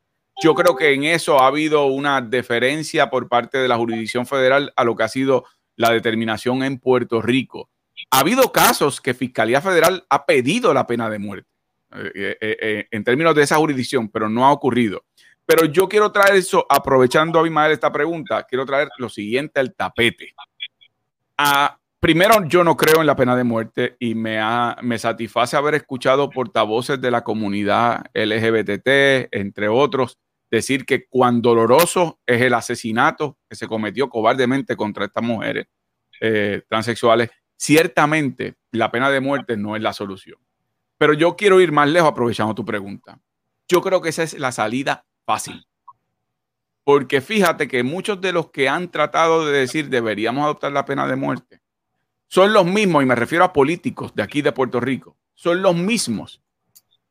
Yo 0.43 0.55
creo 0.55 0.75
que 0.75 0.93
en 0.93 1.03
eso 1.03 1.39
ha 1.39 1.47
habido 1.47 1.85
una 1.85 2.19
deferencia 2.19 3.09
por 3.09 3.27
parte 3.29 3.59
de 3.59 3.67
la 3.67 3.77
jurisdicción 3.77 4.25
federal 4.25 4.73
a 4.75 4.83
lo 4.83 4.95
que 4.95 5.03
ha 5.03 5.07
sido 5.07 5.45
la 5.75 5.91
determinación 5.91 6.63
en 6.63 6.79
Puerto 6.79 7.21
Rico. 7.21 7.69
Ha 8.09 8.19
habido 8.19 8.51
casos 8.51 8.99
que 8.99 9.13
Fiscalía 9.13 9.61
Federal 9.61 10.03
ha 10.09 10.25
pedido 10.25 10.73
la 10.73 10.87
pena 10.87 11.09
de 11.09 11.19
muerte 11.19 11.49
eh, 11.93 12.37
eh, 12.41 12.57
eh, 12.61 12.87
en 12.89 13.03
términos 13.03 13.35
de 13.35 13.43
esa 13.43 13.57
jurisdicción, 13.57 14.09
pero 14.09 14.29
no 14.29 14.45
ha 14.45 14.51
ocurrido. 14.51 15.03
Pero 15.45 15.65
yo 15.65 15.87
quiero 15.87 16.11
traer 16.11 16.35
eso, 16.35 16.65
aprovechando 16.69 17.37
a 17.37 17.41
Abimael 17.41 17.71
esta 17.71 17.91
pregunta, 17.91 18.43
quiero 18.43 18.65
traer 18.65 18.89
lo 18.97 19.09
siguiente 19.09 19.59
al 19.59 19.73
tapete. 19.75 20.33
Primero, 21.99 22.47
yo 22.47 22.63
no 22.63 22.75
creo 22.75 23.01
en 23.01 23.05
la 23.07 23.15
pena 23.15 23.35
de 23.35 23.43
muerte 23.43 23.95
y 23.99 24.15
me, 24.15 24.39
me 24.81 24.97
satisface 24.97 25.55
haber 25.55 25.75
escuchado 25.75 26.31
portavoces 26.31 26.99
de 26.99 27.11
la 27.11 27.23
comunidad 27.23 28.05
LGBT, 28.13 29.27
entre 29.31 29.67
otros, 29.67 30.17
decir 30.51 30.85
que 30.85 31.07
cuán 31.07 31.41
doloroso 31.41 32.19
es 32.25 32.41
el 32.41 32.53
asesinato 32.53 33.37
que 33.49 33.55
se 33.55 33.67
cometió 33.67 34.09
cobardemente 34.09 34.75
contra 34.75 35.05
estas 35.05 35.23
mujeres 35.23 35.67
eh, 36.19 36.61
transexuales. 36.67 37.29
Ciertamente, 37.55 38.55
la 38.71 38.91
pena 38.91 39.09
de 39.09 39.21
muerte 39.21 39.55
no 39.55 39.75
es 39.75 39.81
la 39.81 39.93
solución. 39.93 40.37
Pero 40.97 41.13
yo 41.13 41.35
quiero 41.35 41.61
ir 41.61 41.71
más 41.71 41.89
lejos 41.89 42.09
aprovechando 42.09 42.53
tu 42.53 42.65
pregunta. 42.65 43.19
Yo 43.67 43.81
creo 43.81 44.01
que 44.01 44.09
esa 44.09 44.23
es 44.23 44.37
la 44.37 44.51
salida 44.51 45.05
fácil. 45.25 45.65
Porque 46.83 47.21
fíjate 47.21 47.67
que 47.67 47.83
muchos 47.83 48.19
de 48.19 48.33
los 48.33 48.51
que 48.51 48.67
han 48.67 48.91
tratado 48.91 49.45
de 49.45 49.57
decir 49.57 49.89
deberíamos 49.89 50.43
adoptar 50.43 50.71
la 50.73 50.85
pena 50.85 51.07
de 51.07 51.15
muerte 51.15 51.61
son 52.27 52.53
los 52.53 52.65
mismos, 52.65 53.03
y 53.03 53.05
me 53.05 53.15
refiero 53.15 53.43
a 53.43 53.53
políticos 53.53 54.13
de 54.15 54.23
aquí 54.23 54.41
de 54.41 54.51
Puerto 54.51 54.79
Rico, 54.79 55.17
son 55.33 55.61
los 55.61 55.75
mismos 55.75 56.41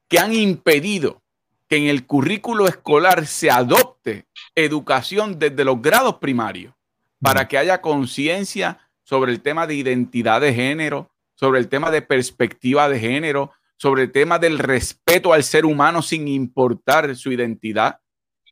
que 0.08 0.18
han 0.18 0.32
impedido 0.32 1.22
que 1.70 1.76
en 1.76 1.84
el 1.84 2.04
currículo 2.04 2.66
escolar 2.66 3.26
se 3.28 3.48
adopte 3.48 4.26
educación 4.56 5.38
desde 5.38 5.64
los 5.64 5.80
grados 5.80 6.16
primarios 6.16 6.74
para 7.22 7.46
que 7.46 7.58
haya 7.58 7.80
conciencia 7.80 8.90
sobre 9.04 9.30
el 9.30 9.40
tema 9.40 9.68
de 9.68 9.76
identidad 9.76 10.40
de 10.40 10.52
género, 10.52 11.12
sobre 11.36 11.60
el 11.60 11.68
tema 11.68 11.92
de 11.92 12.02
perspectiva 12.02 12.88
de 12.88 12.98
género, 12.98 13.52
sobre 13.76 14.02
el 14.02 14.12
tema 14.12 14.40
del 14.40 14.58
respeto 14.58 15.32
al 15.32 15.44
ser 15.44 15.64
humano 15.64 16.02
sin 16.02 16.26
importar 16.26 17.14
su 17.14 17.30
identidad. 17.30 18.00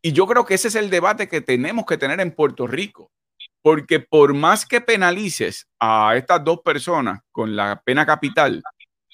Y 0.01 0.13
yo 0.13 0.29
creo 0.29 0.45
que 0.45 0.55
ese 0.55 0.69
es 0.69 0.77
el 0.77 0.89
debate 0.89 1.29
que 1.29 1.41
tenemos 1.41 1.87
que 1.87 1.99
tener 1.99 2.21
en 2.21 2.31
Puerto 2.31 2.69
Rico, 2.69 3.11
porque 3.63 3.99
por 3.99 4.33
más 4.33 4.65
que 4.65 4.81
penalices 4.81 5.67
a 5.81 6.15
estas 6.17 6.45
dos 6.45 6.61
personas 6.61 7.21
con 7.33 7.57
la 7.57 7.83
pena 7.85 8.07
capital, 8.07 8.63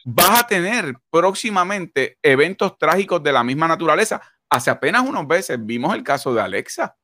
vas 0.04 0.40
a 0.40 0.46
tener 0.46 0.94
próximamente 1.10 2.18
eventos 2.22 2.78
trágicos 2.78 3.22
de 3.22 3.32
la 3.32 3.42
misma 3.42 3.68
naturaleza. 3.68 4.20
Hace 4.48 4.70
apenas 4.70 5.02
unos 5.02 5.26
meses 5.26 5.58
vimos 5.60 5.94
el 5.94 6.02
caso 6.02 6.34
de 6.34 6.42
Alexa, 6.42 6.96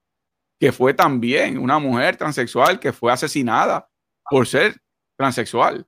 que 0.59 0.73
fue 0.73 0.95
también 0.95 1.59
una 1.59 1.79
mujer 1.79 2.17
transexual 2.17 2.79
que 2.79 2.93
fue 2.93 3.13
asesinada 3.13 3.89
por 4.31 4.47
ser 4.47 4.81
transexual. 5.17 5.87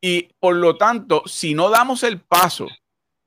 Y 0.00 0.34
por 0.38 0.56
lo 0.56 0.76
tanto, 0.76 1.22
si 1.26 1.54
no 1.54 1.70
damos 1.70 2.02
el 2.02 2.20
paso 2.20 2.68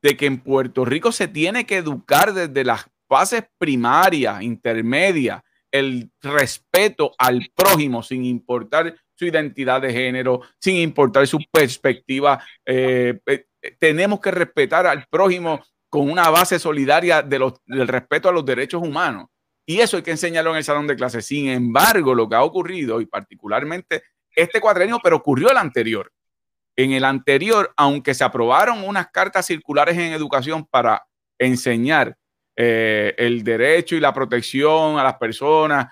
de 0.01 0.17
que 0.17 0.25
en 0.25 0.39
Puerto 0.41 0.85
Rico 0.85 1.11
se 1.11 1.27
tiene 1.27 1.65
que 1.65 1.77
educar 1.77 2.33
desde 2.33 2.63
las 2.63 2.85
fases 3.07 3.43
primarias, 3.57 4.41
intermedias, 4.41 5.41
el 5.71 6.11
respeto 6.21 7.13
al 7.17 7.49
prójimo 7.55 8.03
sin 8.03 8.25
importar 8.25 8.95
su 9.23 9.27
identidad 9.27 9.81
de 9.81 9.93
género, 9.93 10.41
sin 10.59 10.75
importar 10.77 11.25
su 11.27 11.39
perspectiva, 11.51 12.43
eh, 12.65 13.19
eh, 13.25 13.45
tenemos 13.79 14.19
que 14.19 14.31
respetar 14.31 14.85
al 14.85 15.05
prójimo 15.09 15.63
con 15.89 16.09
una 16.09 16.29
base 16.29 16.59
solidaria 16.59 17.21
de 17.21 17.39
los, 17.39 17.53
del 17.65 17.87
respeto 17.87 18.27
a 18.27 18.31
los 18.31 18.45
derechos 18.45 18.81
humanos. 18.81 19.27
Y 19.65 19.79
eso 19.79 19.95
hay 19.95 20.03
que 20.03 20.11
enseñarlo 20.11 20.51
en 20.51 20.57
el 20.57 20.63
salón 20.63 20.87
de 20.87 20.95
clases. 20.95 21.25
Sin 21.25 21.47
embargo, 21.47 22.13
lo 22.13 22.27
que 22.27 22.35
ha 22.35 22.43
ocurrido, 22.43 22.99
y 22.99 23.05
particularmente 23.05 24.03
este 24.35 24.59
cuadrenio, 24.59 24.99
pero 25.01 25.17
ocurrió 25.17 25.49
el 25.51 25.57
anterior, 25.57 26.11
en 26.75 26.91
el 26.91 27.05
anterior, 27.05 27.71
aunque 27.77 28.13
se 28.13 28.23
aprobaron 28.23 28.83
unas 28.83 29.09
cartas 29.11 29.45
circulares 29.45 29.95
en 29.97 30.11
educación 30.11 30.65
para 30.65 31.05
enseñar 31.37 32.17
eh, 32.55 33.13
el 33.17 33.43
derecho 33.43 33.95
y 33.95 33.99
la 33.99 34.13
protección 34.13 34.97
a 34.99 35.03
las 35.03 35.15
personas 35.15 35.87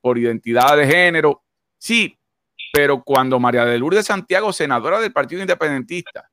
por 0.00 0.16
identidad 0.16 0.74
de 0.74 0.86
género, 0.86 1.44
sí, 1.84 2.18
pero 2.74 3.04
cuando 3.04 3.38
María 3.38 3.64
de 3.64 3.78
Lourdes 3.78 4.06
Santiago, 4.06 4.52
senadora 4.52 4.98
del 4.98 5.12
Partido 5.12 5.40
Independentista, 5.40 6.28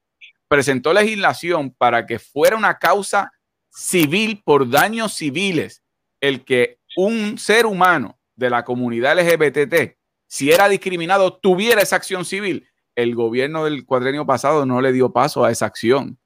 presentó 0.48 0.92
legislación 0.92 1.70
para 1.70 2.08
que 2.08 2.18
fuera 2.18 2.58
una 2.58 2.80
causa 2.80 3.32
civil 3.70 4.42
por 4.44 4.68
daños 4.68 5.14
civiles, 5.14 5.84
el 6.20 6.44
que 6.44 6.80
un 6.98 7.38
ser 7.38 7.68
humano 7.68 8.20
de 8.36 8.50
la 8.50 8.66
comunidad 8.66 9.20
LGBT, 9.20 9.98
si 10.26 10.52
era 10.52 10.68
discriminado, 10.68 11.38
tuviera 11.38 11.84
esa 11.84 11.98
acción 11.98 12.26
civil, 12.26 12.68
el 12.96 13.14
gobierno 13.14 13.64
del 13.66 13.86
cuadrenio 13.86 14.26
pasado 14.26 14.66
no 14.66 14.82
le 14.82 14.94
dio 14.94 15.14
paso 15.14 15.46
a 15.46 15.52
esa 15.52 15.68
acción. 15.68 16.18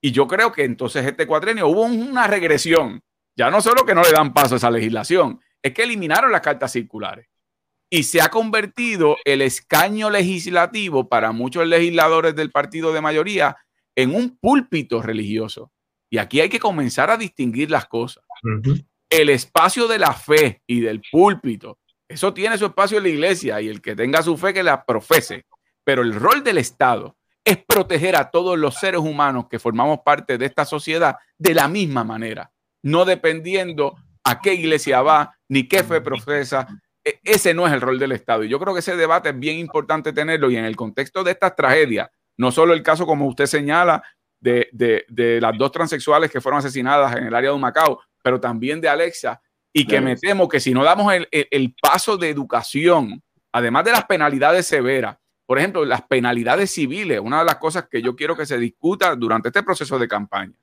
Y 0.00 0.12
yo 0.12 0.28
creo 0.28 0.52
que 0.52 0.62
entonces 0.62 1.04
este 1.04 1.26
cuadrenio 1.26 1.66
hubo 1.66 1.82
una 1.82 2.28
regresión. 2.28 3.02
Ya 3.34 3.50
no 3.50 3.60
solo 3.60 3.84
que 3.84 3.96
no 3.96 4.04
le 4.04 4.12
dan 4.12 4.32
paso 4.32 4.54
a 4.54 4.58
esa 4.58 4.70
legislación, 4.70 5.40
es 5.60 5.74
que 5.74 5.82
eliminaron 5.82 6.30
las 6.30 6.42
cartas 6.42 6.70
circulares. 6.70 7.29
Y 7.90 8.04
se 8.04 8.22
ha 8.22 8.28
convertido 8.28 9.16
el 9.24 9.42
escaño 9.42 10.10
legislativo 10.10 11.08
para 11.08 11.32
muchos 11.32 11.66
legisladores 11.66 12.36
del 12.36 12.50
partido 12.50 12.92
de 12.92 13.00
mayoría 13.00 13.56
en 13.96 14.14
un 14.14 14.38
púlpito 14.38 15.02
religioso. 15.02 15.72
Y 16.08 16.18
aquí 16.18 16.40
hay 16.40 16.48
que 16.48 16.60
comenzar 16.60 17.10
a 17.10 17.16
distinguir 17.16 17.70
las 17.70 17.86
cosas. 17.86 18.24
El 19.10 19.28
espacio 19.28 19.88
de 19.88 19.98
la 19.98 20.12
fe 20.14 20.62
y 20.66 20.80
del 20.80 21.02
púlpito 21.10 21.80
eso 22.10 22.34
tiene 22.34 22.58
su 22.58 22.66
espacio 22.66 22.98
en 22.98 23.04
la 23.04 23.08
iglesia 23.08 23.60
y 23.60 23.68
el 23.68 23.80
que 23.80 23.94
tenga 23.94 24.20
su 24.20 24.36
fe 24.36 24.52
que 24.52 24.64
la 24.64 24.84
profese. 24.84 25.46
Pero 25.84 26.02
el 26.02 26.12
rol 26.12 26.42
del 26.42 26.58
Estado 26.58 27.16
es 27.44 27.56
proteger 27.56 28.16
a 28.16 28.32
todos 28.32 28.58
los 28.58 28.74
seres 28.74 29.00
humanos 29.00 29.46
que 29.48 29.60
formamos 29.60 30.00
parte 30.04 30.36
de 30.36 30.46
esta 30.46 30.64
sociedad 30.64 31.18
de 31.38 31.54
la 31.54 31.68
misma 31.68 32.02
manera, 32.02 32.50
no 32.82 33.04
dependiendo 33.04 33.94
a 34.24 34.40
qué 34.40 34.54
iglesia 34.54 35.02
va 35.02 35.38
ni 35.48 35.68
qué 35.68 35.84
fe 35.84 36.00
profesa. 36.00 36.66
E, 37.10 37.20
ese 37.24 37.54
no 37.54 37.66
es 37.66 37.72
el 37.72 37.80
rol 37.80 37.98
del 37.98 38.12
Estado. 38.12 38.44
Y 38.44 38.48
yo 38.48 38.58
creo 38.58 38.74
que 38.74 38.80
ese 38.80 38.96
debate 38.96 39.30
es 39.30 39.38
bien 39.38 39.58
importante 39.58 40.12
tenerlo 40.12 40.50
y 40.50 40.56
en 40.56 40.64
el 40.64 40.76
contexto 40.76 41.24
de 41.24 41.32
estas 41.32 41.56
tragedias, 41.56 42.08
no 42.36 42.50
solo 42.52 42.74
el 42.74 42.82
caso 42.82 43.06
como 43.06 43.26
usted 43.26 43.46
señala 43.46 44.02
de, 44.40 44.68
de 44.72 45.40
las 45.40 45.56
dos 45.58 45.70
transexuales 45.70 46.30
que 46.30 46.40
fueron 46.40 46.58
asesinadas 46.58 47.16
en 47.16 47.24
el 47.24 47.34
área 47.34 47.50
de 47.50 47.58
Macao, 47.58 48.00
pero 48.22 48.40
también 48.40 48.80
de 48.80 48.88
Alexa, 48.88 49.40
y 49.72 49.86
que 49.86 50.00
me 50.00 50.16
temo 50.16 50.48
que 50.48 50.60
si 50.60 50.72
no 50.72 50.82
damos 50.82 51.12
el, 51.30 51.74
paso 51.80 52.16
de 52.16 52.28
educación, 52.28 53.22
además 53.52 53.84
de 53.84 53.92
las 53.92 54.04
penalidades 54.04 54.66
severas, 54.66 55.16
por 55.46 55.58
ejemplo, 55.58 55.84
las 55.84 56.02
penalidades 56.02 56.72
civiles, 56.72 57.20
una 57.20 57.40
de 57.40 57.44
las 57.44 57.56
cosas 57.56 57.86
que 57.90 58.02
yo 58.02 58.14
quiero 58.14 58.36
que 58.36 58.46
se 58.46 58.58
discuta 58.58 59.14
durante 59.16 59.48
este 59.48 59.62
proceso 59.62 59.98
de 59.98 60.08
campaña 60.08 60.54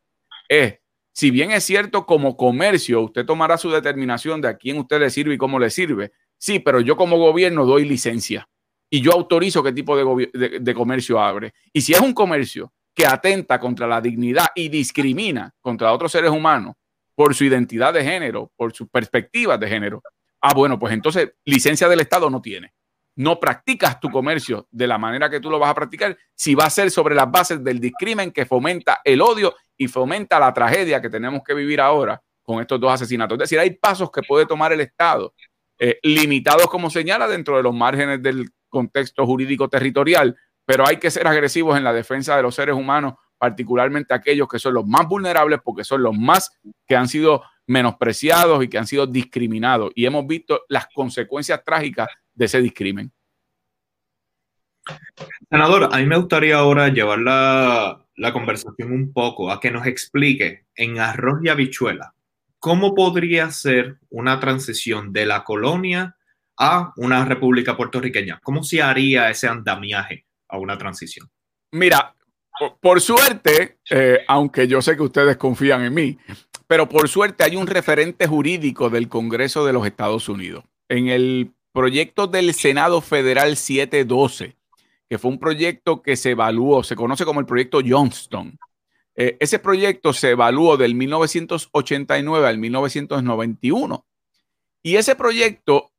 es, 0.47 0.79
si 1.13 1.31
bien 1.31 1.51
es 1.51 1.63
cierto 1.63 2.05
como 2.05 2.37
comercio, 2.37 3.01
usted 3.01 3.25
tomará 3.25 3.57
su 3.57 3.69
determinación 3.69 4.39
de 4.39 4.49
a 4.49 4.57
quién 4.57 4.77
usted 4.77 4.99
le 4.99 5.09
sirve 5.09 5.33
y 5.33 5.37
cómo 5.37 5.59
le 5.59 5.69
sirve, 5.69 6.11
Sí, 6.38 6.59
pero 6.59 6.81
yo 6.81 6.95
como 6.95 7.17
gobierno 7.17 7.65
doy 7.65 7.85
licencia 7.85 8.47
y 8.89 9.01
yo 9.01 9.11
autorizo 9.13 9.63
qué 9.63 9.73
tipo 9.73 9.97
de, 9.97 10.73
comercio 10.73 11.19
abre. 11.19 11.53
Y 11.73 11.81
si 11.81 11.93
es 11.93 11.99
un 11.99 12.13
comercio 12.13 12.73
que 12.93 13.05
atenta 13.05 13.59
contra 13.59 13.88
la 13.88 14.01
dignidad 14.01 14.47
y 14.55 14.69
discrimina 14.69 15.53
contra 15.61 15.91
otros 15.91 16.11
seres 16.11 16.31
humanos 16.31 16.75
por 17.15 17.35
su 17.35 17.43
identidad 17.43 17.93
de 17.93 18.03
género, 18.03 18.51
por 18.55 18.73
sus 18.73 18.88
perspectivas 18.89 19.59
de 19.59 19.67
género, 19.67 20.01
ah, 20.41 20.53
bueno, 20.53 20.79
pues 20.79 20.93
entonces 20.93 21.33
licencia 21.45 21.89
del 21.89 21.99
Estado 21.99 22.29
no 22.29 22.41
tiene. 22.41 22.73
No 23.15 23.39
practicas 23.39 23.99
tu 23.99 24.11
comercio 24.11 24.67
de 24.69 24.85
la 24.85 24.99
manera 24.99 25.27
que 25.29 25.39
tú 25.39 25.49
lo 25.49 25.57
vas 25.57 25.71
a 25.71 25.75
practicar 25.75 26.15
si 26.35 26.53
va 26.53 26.65
a 26.65 26.69
ser 26.69 26.91
sobre 26.91 27.15
las 27.15 27.29
bases 27.29 27.63
del 27.63 27.79
discrimen 27.79 28.31
que 28.31 28.45
fomenta 28.45 29.01
el 29.03 29.21
odio 29.21 29.55
y 29.75 29.88
fomenta 29.88 30.39
la 30.39 30.53
tragedia 30.53 31.01
que 31.01 31.09
tenemos 31.09 31.41
que 31.43 31.55
vivir 31.55 31.81
ahora 31.81 32.21
con 32.43 32.61
estos 32.61 32.79
dos 32.79 32.91
asesinatos. 32.93 33.35
Es 33.35 33.39
decir, 33.39 33.59
hay 33.59 33.71
pasos 33.71 34.11
que 34.11 34.21
puede 34.21 34.45
tomar 34.45 34.71
el 34.71 34.81
Estado, 34.81 35.33
eh, 35.80 35.99
limitados 36.03 36.67
como 36.67 36.89
señala 36.89 37.28
dentro 37.28 37.57
de 37.57 37.63
los 37.63 37.75
márgenes 37.75 38.21
del 38.21 38.49
contexto 38.69 39.25
jurídico 39.25 39.69
territorial, 39.69 40.36
pero 40.65 40.88
hay 40.88 40.97
que 40.97 41.11
ser 41.11 41.28
agresivos 41.28 41.78
en 41.78 41.84
la 41.84 41.93
defensa 41.93 42.36
de 42.36 42.41
los 42.41 42.55
seres 42.55 42.75
humanos, 42.75 43.13
particularmente 43.38 44.13
aquellos 44.13 44.47
que 44.47 44.59
son 44.59 44.73
los 44.73 44.86
más 44.86 45.07
vulnerables 45.07 45.59
porque 45.63 45.84
son 45.84 46.01
los 46.03 46.17
más 46.17 46.51
que 46.88 46.95
han 46.95 47.07
sido 47.07 47.43
menospreciados 47.67 48.63
y 48.63 48.67
que 48.67 48.78
han 48.78 48.88
sido 48.88 49.05
discriminados. 49.05 49.91
Y 49.95 50.05
hemos 50.05 50.25
visto 50.25 50.61
las 50.67 50.88
consecuencias 50.93 51.63
trágicas 51.63 52.09
de 52.34 52.45
ese 52.45 52.61
discrimen. 52.61 53.11
Senador, 55.49 55.89
a 55.91 55.97
mí 55.97 56.05
me 56.05 56.17
gustaría 56.17 56.57
ahora 56.57 56.88
llevar 56.88 57.19
la, 57.19 58.05
la 58.15 58.34
conversación 58.34 58.91
un 58.91 59.13
poco 59.13 59.51
a 59.51 59.59
que 59.59 59.69
nos 59.69 59.86
explique 59.86 60.65
en 60.75 60.99
arroz 60.99 61.39
y 61.43 61.49
habichuela 61.49 62.13
¿cómo 62.60 62.95
podría 62.95 63.51
ser 63.51 63.97
una 64.10 64.39
transición 64.39 65.14
de 65.14 65.26
la 65.26 65.43
colonia 65.43 66.16
a 66.58 66.93
una 66.97 67.26
república 67.26 67.78
puertorriqueña? 67.78 68.39
¿Cómo 68.43 68.64
se 68.64 68.82
haría 68.82 69.30
ese 69.30 69.47
andamiaje 69.47 70.26
a 70.47 70.58
una 70.58 70.78
transición? 70.78 71.30
Mira, 71.72 72.16
por, 72.82 73.01
suerte, 73.01 73.78
eh, 73.89 74.24
aunque 74.28 74.68
yo 74.68 74.82
sé 74.82 74.95
que 74.95 75.03
ustedes 75.03 75.38
confían 75.38 75.84
en 75.84 75.93
mí, 75.93 76.18
pero 76.66 76.89
por 76.89 77.08
suerte 77.08 77.43
hay 77.43 77.55
un 77.55 77.68
referente 77.68 78.28
jurídico 78.28 78.89
del 78.89 79.08
Congreso 79.08 79.66
de 79.66 79.74
los 79.74 79.86
Estados 79.86 80.28
Unidos. 80.28 80.64
En 80.89 81.08
el 81.08 81.51
proyecto 81.72 82.28
del 82.28 82.53
Senado 82.53 83.01
Federal 83.01 83.55
712, 83.55 84.55
que 85.10 85.18
fue 85.18 85.32
un 85.32 85.39
proyecto 85.39 86.01
que 86.01 86.16
se 86.16 86.32
evaluó, 86.32 86.84
se 86.84 86.95
conoce 86.95 87.26
como 87.26 87.39
el 87.39 87.45
proyecto 87.45 87.80
Johnston, 87.86 88.58
eh, 89.20 89.36
ese 89.39 89.57
proyecto 89.57 90.13
se 90.13 90.32
evaluó 90.32 90.78
del 90.78 90.93
1989 90.93 92.47
al 92.47 92.59
1991 92.59 94.05
y 94.84 94.95
ese 94.95 95.15
proyecto 95.15 95.91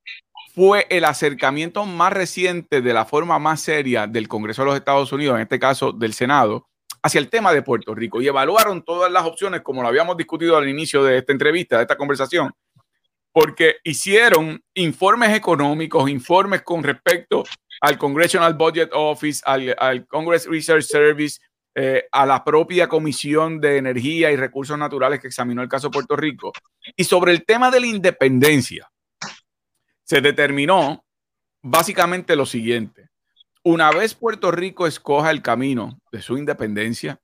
fue 0.54 0.86
el 0.88 1.04
acercamiento 1.04 1.84
más 1.84 2.12
reciente 2.12 2.80
de 2.80 2.92
la 2.92 3.04
forma 3.04 3.40
más 3.40 3.60
seria 3.60 4.06
del 4.06 4.28
Congreso 4.28 4.62
de 4.62 4.66
los 4.66 4.76
Estados 4.76 5.12
Unidos, 5.12 5.34
en 5.34 5.42
este 5.42 5.58
caso 5.58 5.92
del 5.92 6.14
Senado, 6.14 6.68
hacia 7.02 7.18
el 7.18 7.28
tema 7.28 7.52
de 7.52 7.62
Puerto 7.62 7.92
Rico. 7.92 8.22
Y 8.22 8.28
evaluaron 8.28 8.82
todas 8.82 9.10
las 9.10 9.24
opciones 9.24 9.62
como 9.62 9.82
lo 9.82 9.88
habíamos 9.88 10.16
discutido 10.16 10.56
al 10.56 10.68
inicio 10.68 11.02
de 11.02 11.18
esta 11.18 11.32
entrevista, 11.32 11.76
de 11.76 11.82
esta 11.82 11.96
conversación, 11.96 12.52
porque 13.32 13.76
hicieron 13.82 14.62
informes 14.74 15.36
económicos, 15.36 16.08
informes 16.08 16.62
con 16.62 16.84
respecto 16.84 17.44
al 17.80 17.98
Congressional 17.98 18.54
Budget 18.54 18.90
Office, 18.92 19.42
al, 19.44 19.74
al 19.78 20.06
Congress 20.06 20.46
Research 20.46 20.84
Service, 20.84 21.40
eh, 21.80 22.08
a 22.10 22.26
la 22.26 22.42
propia 22.42 22.88
Comisión 22.88 23.60
de 23.60 23.76
Energía 23.76 24.32
y 24.32 24.36
Recursos 24.36 24.76
Naturales 24.76 25.20
que 25.20 25.28
examinó 25.28 25.62
el 25.62 25.68
caso 25.68 25.92
Puerto 25.92 26.16
Rico. 26.16 26.50
Y 26.96 27.04
sobre 27.04 27.30
el 27.30 27.44
tema 27.44 27.70
de 27.70 27.78
la 27.78 27.86
independencia, 27.86 28.90
se 30.02 30.20
determinó 30.20 31.04
básicamente 31.62 32.34
lo 32.34 32.46
siguiente. 32.46 33.10
Una 33.62 33.92
vez 33.92 34.16
Puerto 34.16 34.50
Rico 34.50 34.88
escoja 34.88 35.30
el 35.30 35.40
camino 35.40 36.00
de 36.10 36.20
su 36.20 36.36
independencia, 36.36 37.20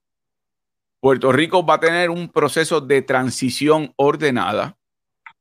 Puerto 1.01 1.33
Rico 1.33 1.67
va 1.67 1.75
a 1.75 1.81
tener 1.81 2.09
un 2.11 2.29
proceso 2.29 2.81
de 2.81 3.03
transición 3.03 3.93
ordenada 3.97 4.79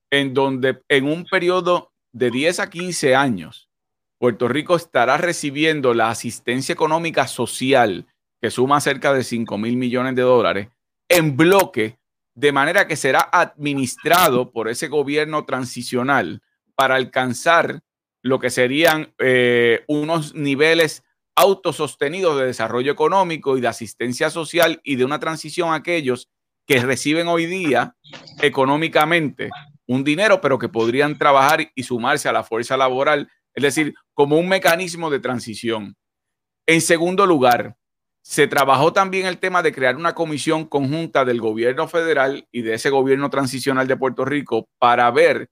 en 0.10 0.34
donde 0.34 0.82
en 0.90 1.06
un 1.06 1.26
periodo 1.26 1.92
de 2.14 2.32
10 2.32 2.62
a 2.62 2.70
15 2.72 3.16
años, 3.16 3.70
Puerto 4.18 4.48
Rico 4.48 4.76
estará 4.76 5.18
recibiendo 5.18 5.94
la 5.94 6.10
asistencia 6.10 6.74
económica 6.74 7.28
social 7.28 8.08
que 8.44 8.52
suma 8.52 8.82
cerca 8.82 9.14
de 9.14 9.24
5 9.24 9.58
mil 9.58 9.78
millones 9.78 10.16
de 10.16 10.22
dólares, 10.22 10.68
en 11.08 11.38
bloque, 11.38 11.98
de 12.36 12.52
manera 12.52 12.88
que 12.88 12.98
será 12.98 13.30
administrado 13.32 14.52
por 14.52 14.68
ese 14.68 14.90
gobierno 14.90 15.46
transicional 15.46 16.42
para 16.76 16.96
alcanzar 16.96 17.84
lo 18.22 18.40
que 18.40 18.50
serían 18.50 19.14
eh, 19.18 19.86
unos 19.88 20.36
niveles 20.36 21.06
autosostenidos 21.38 22.38
de 22.38 22.48
desarrollo 22.48 22.92
económico 22.92 23.58
y 23.58 23.62
de 23.62 23.70
asistencia 23.70 24.30
social 24.30 24.82
y 24.84 24.98
de 24.98 25.06
una 25.06 25.22
transición 25.22 25.70
a 25.70 25.76
aquellos 25.76 26.28
que 26.68 26.82
reciben 26.82 27.30
hoy 27.30 27.46
día 27.46 27.96
económicamente 28.42 29.52
un 29.88 30.04
dinero, 30.04 30.42
pero 30.42 30.60
que 30.60 30.68
podrían 30.68 31.18
trabajar 31.18 31.72
y 31.76 31.84
sumarse 31.84 32.28
a 32.28 32.34
la 32.34 32.44
fuerza 32.44 32.76
laboral, 32.76 33.30
es 33.54 33.64
decir, 33.64 33.94
como 34.14 34.38
un 34.38 34.50
mecanismo 34.50 35.10
de 35.10 35.22
transición. 35.22 35.96
En 36.68 36.82
segundo 36.82 37.26
lugar, 37.26 37.78
se 38.24 38.48
trabajó 38.48 38.94
también 38.94 39.26
el 39.26 39.38
tema 39.38 39.62
de 39.62 39.74
crear 39.74 39.98
una 39.98 40.16
comisión 40.16 40.66
conjunta 40.66 41.26
del 41.26 41.42
gobierno 41.42 41.90
federal 41.90 42.48
y 42.52 42.62
de 42.62 42.76
ese 42.76 42.90
gobierno 42.90 43.30
transicional 43.30 43.86
de 43.86 43.98
Puerto 43.98 44.24
Rico 44.24 44.70
para 44.80 45.12
ver 45.12 45.50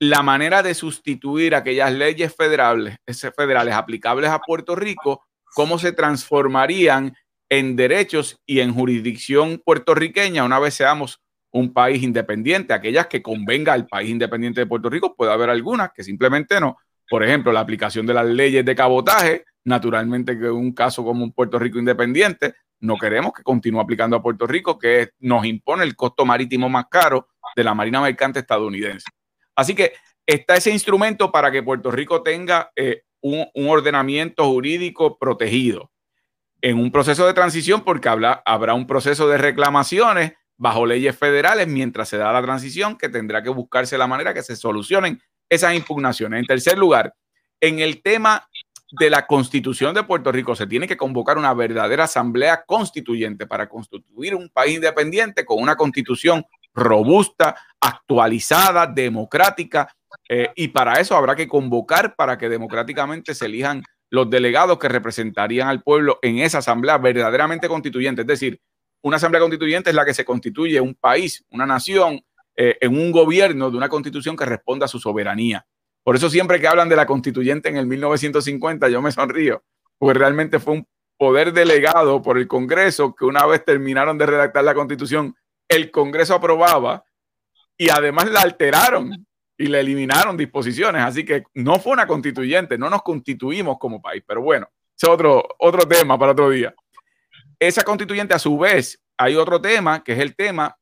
la 0.00 0.22
manera 0.22 0.62
de 0.62 0.74
sustituir 0.74 1.54
aquellas 1.54 1.92
leyes 1.92 2.34
federales, 2.34 2.96
federales 3.36 3.74
aplicables 3.74 4.30
a 4.30 4.40
Puerto 4.40 4.74
Rico, 4.74 5.22
cómo 5.54 5.78
se 5.78 5.92
transformarían 5.92 7.14
en 7.48 7.76
derechos 7.76 8.40
y 8.44 8.60
en 8.60 8.74
jurisdicción 8.74 9.62
puertorriqueña 9.64 10.44
una 10.44 10.58
vez 10.58 10.74
seamos 10.74 11.20
un 11.52 11.72
país 11.72 12.02
independiente, 12.02 12.72
aquellas 12.72 13.06
que 13.06 13.22
convenga 13.22 13.72
al 13.72 13.86
país 13.86 14.10
independiente 14.10 14.60
de 14.60 14.66
Puerto 14.66 14.90
Rico, 14.90 15.14
puede 15.14 15.32
haber 15.32 15.50
algunas 15.50 15.90
que 15.92 16.02
simplemente 16.02 16.60
no. 16.60 16.76
Por 17.10 17.22
ejemplo, 17.22 17.52
la 17.52 17.60
aplicación 17.60 18.06
de 18.06 18.14
las 18.14 18.24
leyes 18.24 18.64
de 18.64 18.74
cabotaje 18.74 19.44
Naturalmente 19.64 20.38
que 20.38 20.50
un 20.50 20.72
caso 20.72 21.04
como 21.04 21.22
un 21.22 21.32
Puerto 21.32 21.58
Rico 21.58 21.78
independiente, 21.78 22.54
no 22.80 22.96
queremos 22.96 23.32
que 23.32 23.42
continúe 23.42 23.80
aplicando 23.80 24.16
a 24.16 24.22
Puerto 24.22 24.46
Rico, 24.46 24.78
que 24.78 25.10
nos 25.20 25.44
impone 25.44 25.84
el 25.84 25.94
costo 25.94 26.24
marítimo 26.24 26.68
más 26.68 26.86
caro 26.90 27.28
de 27.54 27.64
la 27.64 27.74
Marina 27.74 28.00
Mercante 28.00 28.40
estadounidense. 28.40 29.10
Así 29.54 29.74
que 29.74 29.92
está 30.26 30.56
ese 30.56 30.70
instrumento 30.70 31.30
para 31.30 31.50
que 31.50 31.62
Puerto 31.62 31.90
Rico 31.90 32.22
tenga 32.22 32.72
eh, 32.74 33.02
un, 33.20 33.46
ordenamiento 33.68 34.46
jurídico 34.46 35.18
protegido 35.18 35.90
en 36.62 36.78
un 36.78 36.90
proceso 36.90 37.26
de 37.26 37.34
transición, 37.34 37.82
porque 37.82 38.08
habrá 38.08 38.74
un 38.74 38.86
proceso 38.86 39.28
de 39.28 39.36
reclamaciones 39.36 40.32
bajo 40.56 40.86
leyes 40.86 41.16
federales 41.16 41.68
mientras 41.68 42.08
se 42.08 42.16
da 42.16 42.32
la 42.32 42.42
transición, 42.42 42.96
que 42.96 43.08
tendrá 43.08 43.42
que 43.42 43.50
buscarse 43.50 43.98
la 43.98 44.06
manera 44.06 44.32
que 44.32 44.42
se 44.42 44.56
solucionen 44.56 45.20
esas 45.50 45.74
impugnaciones. 45.74 46.40
En 46.40 46.46
tercer 46.46 46.78
lugar, 46.78 47.12
en 47.60 47.80
el 47.80 48.00
tema 48.00 48.48
de 48.98 49.10
la 49.10 49.26
constitución 49.26 49.94
de 49.94 50.02
Puerto 50.02 50.32
Rico 50.32 50.56
se 50.56 50.66
tiene 50.66 50.88
que 50.88 50.96
convocar 50.96 51.38
una 51.38 51.54
verdadera 51.54 52.04
asamblea 52.04 52.64
constituyente 52.64 53.46
para 53.46 53.68
constituir 53.68 54.34
un 54.34 54.48
país 54.48 54.76
independiente 54.76 55.44
con 55.44 55.62
una 55.62 55.76
constitución 55.76 56.44
robusta, 56.72 57.56
actualizada, 57.80 58.86
democrática, 58.86 59.94
eh, 60.28 60.50
y 60.56 60.68
para 60.68 61.00
eso 61.00 61.16
habrá 61.16 61.36
que 61.36 61.48
convocar 61.48 62.14
para 62.16 62.38
que 62.38 62.48
democráticamente 62.48 63.34
se 63.34 63.46
elijan 63.46 63.82
los 64.10 64.28
delegados 64.28 64.78
que 64.78 64.88
representarían 64.88 65.68
al 65.68 65.82
pueblo 65.82 66.18
en 66.22 66.38
esa 66.38 66.58
asamblea 66.58 66.98
verdaderamente 66.98 67.68
constituyente. 67.68 68.22
Es 68.22 68.26
decir, 68.26 68.60
una 69.02 69.16
asamblea 69.16 69.40
constituyente 69.40 69.90
es 69.90 69.96
la 69.96 70.04
que 70.04 70.14
se 70.14 70.24
constituye 70.24 70.80
un 70.80 70.94
país, 70.94 71.44
una 71.50 71.64
nación, 71.64 72.20
eh, 72.62 72.76
en 72.82 72.94
un 72.94 73.10
gobierno 73.10 73.70
de 73.70 73.78
una 73.78 73.88
constitución 73.88 74.36
que 74.36 74.44
responda 74.44 74.84
a 74.84 74.88
su 74.88 74.98
soberanía. 74.98 75.64
Por 76.02 76.14
eso 76.14 76.28
siempre 76.28 76.60
que 76.60 76.68
hablan 76.68 76.90
de 76.90 76.96
la 76.96 77.06
constituyente 77.06 77.70
en 77.70 77.78
el 77.78 77.86
1950, 77.86 78.90
yo 78.90 79.00
me 79.00 79.10
sonrío, 79.12 79.64
porque 79.96 80.18
realmente 80.18 80.58
fue 80.58 80.74
un 80.74 80.86
poder 81.16 81.54
delegado 81.54 82.20
por 82.20 82.36
el 82.36 82.46
Congreso 82.46 83.14
que 83.14 83.24
una 83.24 83.46
vez 83.46 83.64
terminaron 83.64 84.18
de 84.18 84.26
redactar 84.26 84.62
la 84.62 84.74
constitución, 84.74 85.34
el 85.70 85.90
Congreso 85.90 86.34
aprobaba 86.34 87.02
y 87.78 87.88
además 87.88 88.30
la 88.30 88.42
alteraron 88.42 89.26
y 89.56 89.66
le 89.66 89.80
eliminaron 89.80 90.36
disposiciones. 90.36 91.02
Así 91.02 91.24
que 91.24 91.44
no 91.54 91.78
fue 91.78 91.94
una 91.94 92.06
constituyente, 92.06 92.76
no 92.76 92.90
nos 92.90 93.00
constituimos 93.02 93.78
como 93.78 94.02
país. 94.02 94.22
Pero 94.26 94.42
bueno, 94.42 94.68
es 94.94 95.08
otro, 95.08 95.42
otro 95.60 95.88
tema 95.88 96.18
para 96.18 96.32
otro 96.32 96.50
día. 96.50 96.74
Esa 97.58 97.84
constituyente, 97.84 98.34
a 98.34 98.38
su 98.38 98.58
vez, 98.58 99.00
hay 99.16 99.36
otro 99.36 99.62
tema 99.62 100.04
que 100.04 100.12
es 100.12 100.18
el 100.18 100.36
tema 100.36 100.76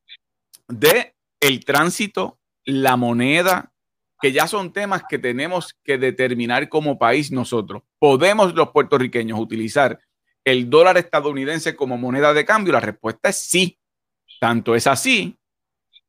de 0.67 1.15
el 1.41 1.65
tránsito, 1.65 2.39
la 2.65 2.97
moneda, 2.97 3.73
que 4.21 4.33
ya 4.33 4.47
son 4.49 4.73
temas 4.73 5.03
que 5.09 5.19
tenemos 5.19 5.75
que 5.85 5.99
determinar 5.99 6.69
como 6.69 6.99
país 6.99 7.31
nosotros. 7.31 7.83
¿Podemos 7.99 8.55
los 8.55 8.71
puertorriqueños 8.71 9.39
utilizar 9.39 10.01
el 10.45 10.69
dólar 10.69 10.99
estadounidense 10.99 11.77
como 11.77 11.97
moneda 11.97 12.35
de 12.35 12.45
cambio? 12.45 12.73
La 12.73 12.81
respuesta 12.81 13.29
es 13.29 13.39
sí. 13.39 13.79
Tanto 14.41 14.75
es 14.75 14.87
así 14.87 15.37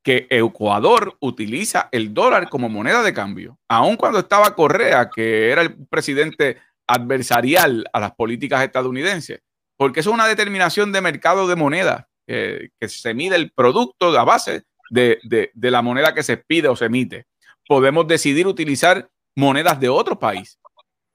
que 0.02 0.26
Ecuador 0.30 1.16
utiliza 1.20 1.88
el 1.92 2.14
dólar 2.14 2.48
como 2.48 2.68
moneda 2.68 3.02
de 3.02 3.12
cambio, 3.12 3.58
aun 3.68 3.96
cuando 3.96 4.20
estaba 4.20 4.54
Correa, 4.54 5.10
que 5.10 5.50
era 5.50 5.62
el 5.62 5.86
presidente 5.86 6.58
adversarial 6.86 7.84
a 7.92 8.00
las 8.00 8.12
políticas 8.12 8.64
estadounidenses, 8.64 9.40
porque 9.76 10.00
es 10.00 10.06
una 10.06 10.26
determinación 10.26 10.90
de 10.90 11.02
mercado 11.02 11.46
de 11.46 11.56
moneda, 11.56 12.08
que 12.26 12.70
se 12.88 13.12
mide 13.12 13.36
el 13.36 13.50
producto 13.50 14.18
a 14.18 14.24
base 14.24 14.62
de, 14.90 15.18
de 15.54 15.70
la 15.70 15.80
moneda 15.80 16.12
que 16.12 16.22
se 16.22 16.36
pide 16.36 16.68
o 16.68 16.76
se 16.76 16.86
emite. 16.86 17.26
Podemos 17.66 18.06
decidir 18.06 18.46
utilizar 18.46 19.08
monedas 19.36 19.80
de 19.80 19.88
otro 19.88 20.18
país. 20.18 20.58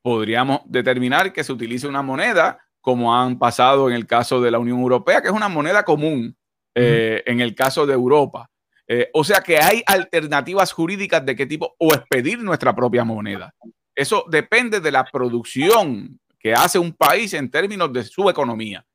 Podríamos 0.02 0.62
determinar 0.66 1.32
que 1.34 1.44
se 1.44 1.52
utilice 1.52 1.88
una 1.88 2.02
moneda 2.02 2.60
como 2.82 3.16
han 3.16 3.40
pasado 3.40 3.90
en 3.90 3.96
el 3.96 4.06
caso 4.06 4.40
de 4.42 4.52
la 4.52 4.60
Unión 4.60 4.80
Europea, 4.80 5.22
que 5.22 5.28
es 5.28 5.34
una 5.34 5.50
moneda 5.50 5.84
común 5.84 6.38
eh, 6.76 7.24
en 7.26 7.42
el 7.42 7.56
caso 7.56 7.86
de 7.86 7.94
Europa. 7.94 8.50
Eh, 8.88 9.10
o 9.14 9.24
sea 9.24 9.42
que 9.42 9.58
hay 9.58 9.82
alternativas 9.88 10.72
jurídicas 10.72 11.26
de 11.26 11.36
qué 11.36 11.48
tipo, 11.48 11.76
o 11.80 11.94
expedir 11.94 12.38
nuestra 12.44 12.76
propia 12.76 13.04
moneda. 13.04 13.52
Eso 13.96 14.26
depende 14.30 14.80
de 14.80 14.92
la 14.92 15.04
producción 15.06 16.20
que 16.38 16.54
hace 16.54 16.78
un 16.78 16.94
país 16.94 17.34
en 17.34 17.50
términos 17.50 17.92
de 17.92 18.04
su 18.04 18.30
economía. 18.30 18.86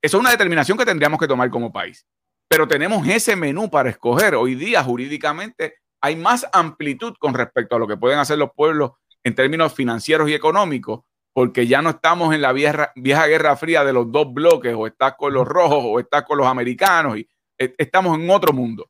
Eso 0.00 0.16
es 0.16 0.20
una 0.20 0.30
determinación 0.30 0.78
que 0.78 0.86
tendríamos 0.86 1.18
que 1.18 1.28
tomar 1.28 1.50
como 1.50 1.70
país. 1.70 2.06
Pero 2.48 2.68
tenemos 2.68 3.06
ese 3.08 3.36
menú 3.36 3.70
para 3.70 3.90
escoger. 3.90 4.34
Hoy 4.34 4.54
día 4.54 4.82
jurídicamente 4.82 5.76
hay 6.00 6.16
más 6.16 6.46
amplitud 6.52 7.14
con 7.18 7.34
respecto 7.34 7.76
a 7.76 7.78
lo 7.78 7.88
que 7.88 7.96
pueden 7.96 8.18
hacer 8.18 8.38
los 8.38 8.50
pueblos 8.52 8.92
en 9.22 9.34
términos 9.34 9.72
financieros 9.72 10.28
y 10.28 10.34
económicos 10.34 11.00
porque 11.34 11.66
ya 11.66 11.82
no 11.82 11.90
estamos 11.90 12.32
en 12.32 12.40
la 12.40 12.52
vieja, 12.52 12.92
vieja 12.94 13.26
guerra 13.26 13.56
fría 13.56 13.84
de 13.84 13.92
los 13.92 14.10
dos 14.10 14.32
bloques, 14.32 14.72
o 14.74 14.86
estás 14.86 15.14
con 15.18 15.34
los 15.34 15.46
rojos 15.46 15.82
o 15.84 15.98
estás 15.98 16.22
con 16.22 16.38
los 16.38 16.46
americanos, 16.46 17.18
y 17.18 17.28
e, 17.58 17.74
estamos 17.76 18.16
en 18.16 18.30
otro 18.30 18.52
mundo. 18.52 18.88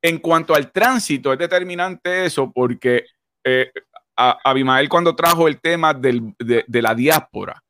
En 0.00 0.18
cuanto 0.18 0.54
al 0.54 0.70
tránsito, 0.70 1.32
es 1.32 1.38
determinante 1.38 2.24
eso 2.24 2.50
porque 2.52 3.06
eh, 3.44 3.72
Abimael 4.16 4.88
cuando 4.88 5.16
trajo 5.16 5.48
el 5.48 5.60
tema 5.60 5.92
de, 5.92 6.32
de 6.38 6.82
la 6.82 6.94
diáspora, 6.94 7.60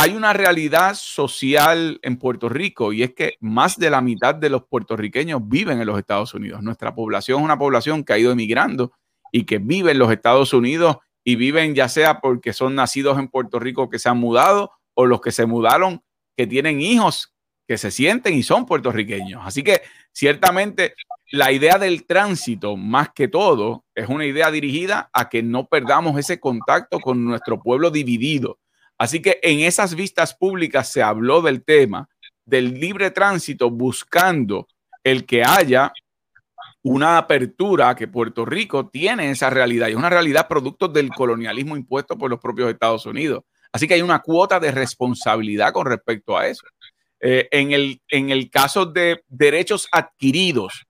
hay 0.00 0.14
una 0.14 0.32
realidad 0.32 0.94
social 0.94 1.98
en 2.02 2.18
Puerto 2.18 2.48
Rico 2.48 2.92
y 2.92 3.02
es 3.02 3.14
que 3.14 3.34
más 3.40 3.76
de 3.76 3.90
la 3.90 4.00
mitad 4.00 4.32
de 4.32 4.48
los 4.48 4.62
puertorriqueños 4.64 5.40
viven 5.48 5.80
en 5.80 5.88
los 5.88 5.98
Estados 5.98 6.32
Unidos. 6.34 6.62
Nuestra 6.62 6.94
población 6.94 7.40
es 7.40 7.44
una 7.44 7.58
población 7.58 8.04
que 8.04 8.12
ha 8.12 8.18
ido 8.18 8.30
emigrando 8.30 8.92
y 9.32 9.42
que 9.42 9.58
vive 9.58 9.90
en 9.90 9.98
los 9.98 10.12
Estados 10.12 10.52
Unidos 10.52 10.98
y 11.24 11.34
viven 11.34 11.74
ya 11.74 11.88
sea 11.88 12.20
porque 12.20 12.52
son 12.52 12.76
nacidos 12.76 13.18
en 13.18 13.26
Puerto 13.26 13.58
Rico 13.58 13.90
que 13.90 13.98
se 13.98 14.08
han 14.08 14.18
mudado 14.18 14.70
o 14.94 15.04
los 15.04 15.20
que 15.20 15.32
se 15.32 15.46
mudaron 15.46 16.00
que 16.36 16.46
tienen 16.46 16.80
hijos 16.80 17.34
que 17.66 17.76
se 17.76 17.90
sienten 17.90 18.34
y 18.34 18.44
son 18.44 18.66
puertorriqueños. 18.66 19.42
Así 19.44 19.64
que 19.64 19.82
ciertamente 20.12 20.94
la 21.32 21.50
idea 21.50 21.76
del 21.76 22.06
tránsito, 22.06 22.76
más 22.76 23.08
que 23.12 23.26
todo, 23.26 23.84
es 23.96 24.08
una 24.08 24.26
idea 24.26 24.52
dirigida 24.52 25.10
a 25.12 25.28
que 25.28 25.42
no 25.42 25.66
perdamos 25.66 26.16
ese 26.20 26.38
contacto 26.38 27.00
con 27.00 27.24
nuestro 27.24 27.60
pueblo 27.60 27.90
dividido. 27.90 28.60
Así 28.98 29.22
que 29.22 29.38
en 29.42 29.60
esas 29.60 29.94
vistas 29.94 30.34
públicas 30.34 30.90
se 30.90 31.02
habló 31.02 31.40
del 31.40 31.64
tema 31.64 32.08
del 32.44 32.80
libre 32.80 33.10
tránsito 33.10 33.70
buscando 33.70 34.66
el 35.04 35.24
que 35.24 35.44
haya 35.44 35.92
una 36.82 37.18
apertura 37.18 37.94
que 37.94 38.08
Puerto 38.08 38.44
Rico 38.44 38.88
tiene 38.88 39.30
esa 39.30 39.50
realidad 39.50 39.88
y 39.88 39.90
es 39.90 39.96
una 39.96 40.10
realidad 40.10 40.48
producto 40.48 40.88
del 40.88 41.10
colonialismo 41.10 41.76
impuesto 41.76 42.16
por 42.16 42.30
los 42.30 42.40
propios 42.40 42.70
Estados 42.70 43.04
Unidos. 43.06 43.44
Así 43.72 43.86
que 43.86 43.94
hay 43.94 44.02
una 44.02 44.20
cuota 44.20 44.58
de 44.58 44.70
responsabilidad 44.70 45.72
con 45.72 45.86
respecto 45.86 46.36
a 46.36 46.46
eso. 46.46 46.66
Eh, 47.20 47.48
en, 47.50 47.72
el, 47.72 48.00
en 48.08 48.30
el 48.30 48.48
caso 48.48 48.86
de 48.86 49.22
derechos 49.28 49.88
adquiridos, 49.92 50.86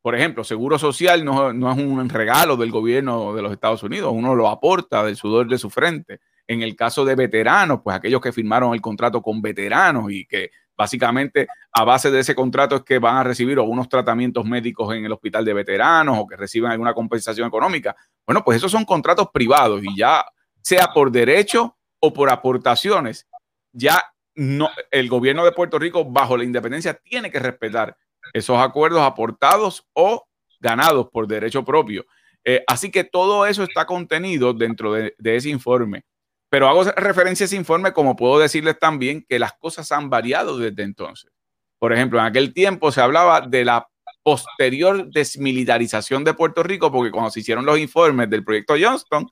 por 0.00 0.14
ejemplo, 0.14 0.44
seguro 0.44 0.78
social 0.78 1.24
no, 1.24 1.52
no, 1.52 1.70
es 1.70 1.78
un 1.78 2.08
regalo 2.08 2.56
del 2.56 2.70
gobierno 2.70 3.34
de 3.34 3.42
los 3.42 3.52
Estados 3.52 3.82
Unidos, 3.82 4.12
uno 4.14 4.34
lo 4.34 4.48
aporta 4.48 5.04
del 5.04 5.16
sudor 5.16 5.48
de 5.48 5.58
su 5.58 5.70
frente. 5.70 6.20
En 6.46 6.62
el 6.62 6.74
caso 6.76 7.04
de 7.04 7.14
veteranos, 7.14 7.80
pues 7.82 7.96
aquellos 7.96 8.20
que 8.20 8.32
firmaron 8.32 8.74
el 8.74 8.80
contrato 8.80 9.22
con 9.22 9.40
veteranos 9.40 10.10
y 10.10 10.26
que 10.26 10.50
Básicamente, 10.76 11.46
a 11.72 11.84
base 11.84 12.10
de 12.10 12.20
ese 12.20 12.34
contrato 12.34 12.76
es 12.76 12.82
que 12.82 12.98
van 12.98 13.16
a 13.16 13.22
recibir 13.22 13.58
unos 13.60 13.88
tratamientos 13.88 14.44
médicos 14.44 14.94
en 14.94 15.04
el 15.04 15.12
hospital 15.12 15.44
de 15.44 15.54
veteranos 15.54 16.18
o 16.18 16.26
que 16.26 16.36
reciben 16.36 16.70
alguna 16.70 16.94
compensación 16.94 17.46
económica. 17.46 17.94
Bueno, 18.26 18.42
pues 18.42 18.56
esos 18.56 18.72
son 18.72 18.84
contratos 18.84 19.28
privados 19.32 19.82
y 19.84 19.96
ya 19.96 20.24
sea 20.62 20.88
por 20.92 21.10
derecho 21.12 21.76
o 22.00 22.12
por 22.12 22.30
aportaciones, 22.30 23.28
ya 23.72 24.02
no, 24.34 24.70
el 24.90 25.08
gobierno 25.08 25.44
de 25.44 25.52
Puerto 25.52 25.78
Rico, 25.78 26.04
bajo 26.04 26.36
la 26.36 26.44
independencia, 26.44 26.94
tiene 26.94 27.30
que 27.30 27.38
respetar 27.38 27.96
esos 28.32 28.58
acuerdos 28.58 29.02
aportados 29.02 29.86
o 29.92 30.26
ganados 30.58 31.08
por 31.12 31.28
derecho 31.28 31.64
propio. 31.64 32.06
Eh, 32.44 32.64
así 32.66 32.90
que 32.90 33.04
todo 33.04 33.46
eso 33.46 33.62
está 33.62 33.86
contenido 33.86 34.52
dentro 34.52 34.92
de 34.94 35.14
ese 35.36 35.50
informe. 35.50 36.04
Pero 36.52 36.68
hago 36.68 36.84
referencia 36.84 37.44
a 37.44 37.46
ese 37.46 37.56
informe 37.56 37.94
como 37.94 38.14
puedo 38.14 38.38
decirles 38.38 38.78
también 38.78 39.24
que 39.26 39.38
las 39.38 39.54
cosas 39.54 39.90
han 39.90 40.10
variado 40.10 40.58
desde 40.58 40.82
entonces. 40.82 41.32
Por 41.78 41.94
ejemplo, 41.94 42.18
en 42.18 42.26
aquel 42.26 42.52
tiempo 42.52 42.92
se 42.92 43.00
hablaba 43.00 43.40
de 43.40 43.64
la 43.64 43.88
posterior 44.22 45.08
desmilitarización 45.10 46.24
de 46.24 46.34
Puerto 46.34 46.62
Rico, 46.62 46.92
porque 46.92 47.10
cuando 47.10 47.30
se 47.30 47.40
hicieron 47.40 47.64
los 47.64 47.78
informes 47.78 48.28
del 48.28 48.44
proyecto 48.44 48.74
Johnston, 48.78 49.30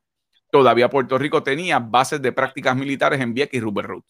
todavía 0.51 0.89
Puerto 0.89 1.19
Rico 1.19 1.43
tenía 1.43 1.79
bases 1.79 2.23
de 2.23 2.33
prácticas 2.33 2.75
militares 2.75 3.21
en 3.21 3.35
Vieques 3.35 3.59
y 3.59 3.61
Rupert 3.61 3.89
Root. 3.89 4.05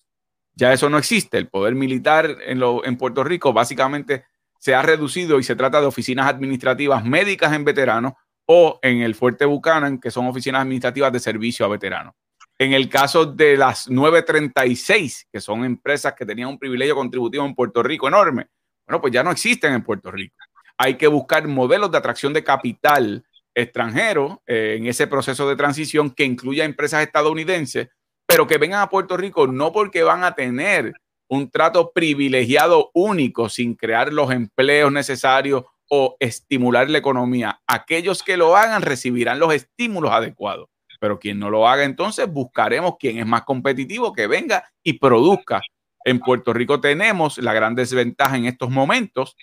Ya 0.54 0.72
eso 0.72 0.88
no 0.88 0.96
existe. 0.96 1.36
El 1.36 1.48
poder 1.48 1.74
militar 1.74 2.36
en, 2.46 2.62
en 2.62 2.96
Puerto 2.96 3.24
Rico 3.24 3.52
básicamente 3.52 4.24
se 4.60 4.72
ha 4.76 4.82
reducido 4.82 5.40
y 5.40 5.42
se 5.42 5.56
trata 5.56 5.80
de 5.80 5.88
oficinas 5.88 6.28
administrativas 6.28 7.04
médicas 7.04 7.52
en 7.54 7.64
veteranos 7.64 8.12
o 8.46 8.78
en 8.82 9.02
el 9.02 9.16
Fuerte 9.16 9.46
Buchanan, 9.46 9.98
que 9.98 10.12
son 10.12 10.28
oficinas 10.28 10.62
administrativas 10.62 11.12
de 11.12 11.18
servicio 11.18 11.66
a 11.66 11.70
veteranos. 11.70 12.14
En 12.60 12.74
el 12.74 12.90
caso 12.90 13.24
de 13.24 13.56
las 13.56 13.88
936, 13.88 15.28
que 15.32 15.40
son 15.40 15.64
empresas 15.64 16.12
que 16.12 16.26
tenían 16.26 16.50
un 16.50 16.58
privilegio 16.58 16.94
contributivo 16.94 17.46
en 17.46 17.54
Puerto 17.54 17.82
Rico 17.82 18.06
enorme, 18.06 18.48
bueno, 18.86 19.00
pues 19.00 19.14
ya 19.14 19.22
no 19.22 19.30
existen 19.30 19.72
en 19.72 19.82
Puerto 19.82 20.10
Rico. 20.10 20.36
Hay 20.76 20.96
que 20.96 21.06
buscar 21.06 21.48
modelos 21.48 21.90
de 21.90 21.96
atracción 21.96 22.34
de 22.34 22.44
capital 22.44 23.24
extranjero 23.54 24.42
eh, 24.46 24.76
en 24.76 24.86
ese 24.86 25.06
proceso 25.06 25.48
de 25.48 25.56
transición 25.56 26.10
que 26.10 26.24
incluya 26.24 26.66
empresas 26.66 27.02
estadounidenses, 27.02 27.88
pero 28.26 28.46
que 28.46 28.58
vengan 28.58 28.82
a 28.82 28.90
Puerto 28.90 29.16
Rico 29.16 29.46
no 29.46 29.72
porque 29.72 30.02
van 30.02 30.22
a 30.22 30.34
tener 30.34 30.92
un 31.30 31.50
trato 31.50 31.92
privilegiado 31.92 32.90
único 32.92 33.48
sin 33.48 33.74
crear 33.74 34.12
los 34.12 34.30
empleos 34.32 34.92
necesarios 34.92 35.64
o 35.88 36.14
estimular 36.20 36.90
la 36.90 36.98
economía. 36.98 37.62
Aquellos 37.66 38.22
que 38.22 38.36
lo 38.36 38.54
hagan 38.54 38.82
recibirán 38.82 39.38
los 39.38 39.54
estímulos 39.54 40.12
adecuados 40.12 40.68
pero 41.00 41.18
quien 41.18 41.38
no 41.38 41.50
lo 41.50 41.66
haga, 41.66 41.82
entonces 41.82 42.30
buscaremos 42.30 42.96
quien 42.98 43.18
es 43.18 43.26
más 43.26 43.42
competitivo, 43.42 44.12
que 44.12 44.28
venga 44.28 44.70
y 44.84 44.92
produzca. 44.92 45.60
En 46.04 46.20
Puerto 46.20 46.52
Rico 46.52 46.80
tenemos 46.80 47.38
la 47.38 47.52
gran 47.52 47.74
desventaja 47.74 48.36
en 48.36 48.46
estos 48.46 48.70
momentos 48.70 49.36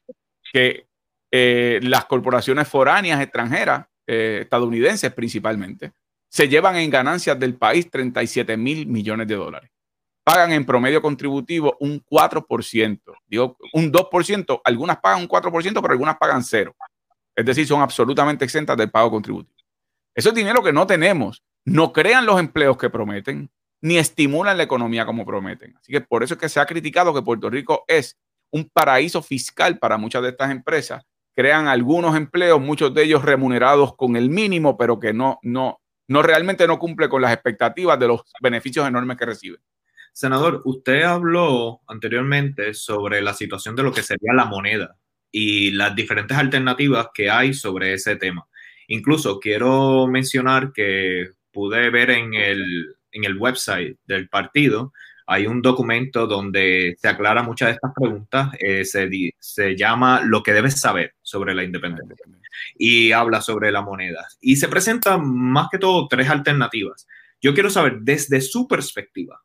que 0.53 0.87
eh, 1.31 1.79
las 1.83 2.05
corporaciones 2.05 2.67
foráneas 2.67 3.21
extranjeras, 3.21 3.87
eh, 4.05 4.39
estadounidenses 4.43 5.11
principalmente, 5.11 5.91
se 6.29 6.47
llevan 6.47 6.77
en 6.77 6.89
ganancias 6.89 7.37
del 7.39 7.55
país 7.55 7.89
37 7.89 8.55
mil 8.55 8.87
millones 8.87 9.27
de 9.27 9.35
dólares. 9.35 9.71
Pagan 10.23 10.51
en 10.51 10.65
promedio 10.65 11.01
contributivo 11.01 11.77
un 11.79 12.03
4%, 12.03 12.99
digo 13.27 13.57
un 13.73 13.91
2%, 13.91 14.61
algunas 14.63 14.97
pagan 14.97 15.21
un 15.21 15.27
4%, 15.27 15.81
pero 15.81 15.91
algunas 15.91 16.17
pagan 16.17 16.43
cero. 16.43 16.75
Es 17.35 17.45
decir, 17.45 17.65
son 17.65 17.81
absolutamente 17.81 18.43
exentas 18.43 18.75
del 18.75 18.91
pago 18.91 19.11
contributivo. 19.11 19.55
Eso 20.13 20.29
es 20.29 20.35
dinero 20.35 20.63
que 20.63 20.73
no 20.73 20.87
tenemos. 20.87 21.43
No 21.67 21.91
crean 21.91 22.25
los 22.25 22.39
empleos 22.39 22.77
que 22.77 22.89
prometen, 22.89 23.51
ni 23.81 23.97
estimulan 23.97 24.55
la 24.55 24.63
economía 24.63 25.05
como 25.05 25.25
prometen. 25.25 25.75
Así 25.75 25.91
que 25.91 25.99
por 25.99 26.23
eso 26.23 26.35
es 26.35 26.39
que 26.39 26.47
se 26.47 26.61
ha 26.61 26.65
criticado 26.65 27.13
que 27.13 27.21
Puerto 27.21 27.49
Rico 27.49 27.83
es 27.89 28.17
un 28.51 28.69
paraíso 28.69 29.21
fiscal 29.21 29.77
para 29.77 29.97
muchas 29.97 30.23
de 30.23 30.29
estas 30.29 30.49
empresas. 30.49 31.03
Crean 31.35 31.67
algunos 31.67 32.15
empleos, 32.15 32.61
muchos 32.61 32.93
de 32.93 33.03
ellos 33.03 33.25
remunerados 33.25 33.97
con 33.97 34.15
el 34.15 34.29
mínimo, 34.29 34.77
pero 34.77 34.97
que 34.97 35.11
no, 35.11 35.39
no, 35.43 35.81
no 36.07 36.21
realmente 36.21 36.67
no 36.67 36.79
cumple 36.79 37.09
con 37.09 37.21
las 37.21 37.33
expectativas 37.33 37.99
de 37.99 38.07
los 38.07 38.21
beneficios 38.41 38.87
enormes 38.87 39.17
que 39.17 39.25
reciben. 39.25 39.59
Senador, 40.13 40.61
usted 40.63 41.03
habló 41.03 41.81
anteriormente 41.85 42.73
sobre 42.73 43.21
la 43.21 43.33
situación 43.33 43.75
de 43.75 43.83
lo 43.83 43.91
que 43.91 44.03
sería 44.03 44.31
la 44.33 44.45
moneda 44.45 44.95
y 45.29 45.71
las 45.71 45.93
diferentes 45.93 46.37
alternativas 46.37 47.09
que 47.13 47.29
hay 47.29 47.53
sobre 47.53 47.91
ese 47.91 48.15
tema. 48.15 48.47
Incluso 48.87 49.37
quiero 49.41 50.07
mencionar 50.07 50.71
que 50.71 51.35
pude 51.57 51.89
ver 51.89 52.11
en 52.11 52.35
el, 52.35 52.95
en 53.11 53.23
el 53.23 53.35
website 53.35 53.97
del 54.05 54.29
partido, 54.29 54.93
hay 55.25 55.47
un 55.47 55.63
documento 55.63 56.27
donde 56.27 56.95
se 57.01 57.07
aclara 57.07 57.41
muchas 57.41 57.69
de 57.69 57.73
estas 57.73 57.93
preguntas, 57.95 58.51
eh, 58.59 58.85
se, 58.85 59.09
se, 59.39 59.75
llama 59.75 60.21
Lo 60.23 60.43
que 60.43 60.53
debes 60.53 60.79
saber 60.79 61.15
sobre 61.23 61.55
la 61.55 61.63
independencia 61.63 62.15
y 62.77 63.11
habla 63.11 63.41
sobre 63.41 63.71
la 63.71 63.81
moneda. 63.81 64.27
Y 64.39 64.57
se 64.57 64.67
presentan 64.67 65.27
más 65.27 65.69
que 65.71 65.79
todo 65.79 66.07
tres 66.07 66.29
alternativas. 66.29 67.07
Yo 67.41 67.55
quiero 67.55 67.71
saber 67.71 68.01
desde 68.01 68.39
su 68.39 68.67
perspectiva, 68.67 69.41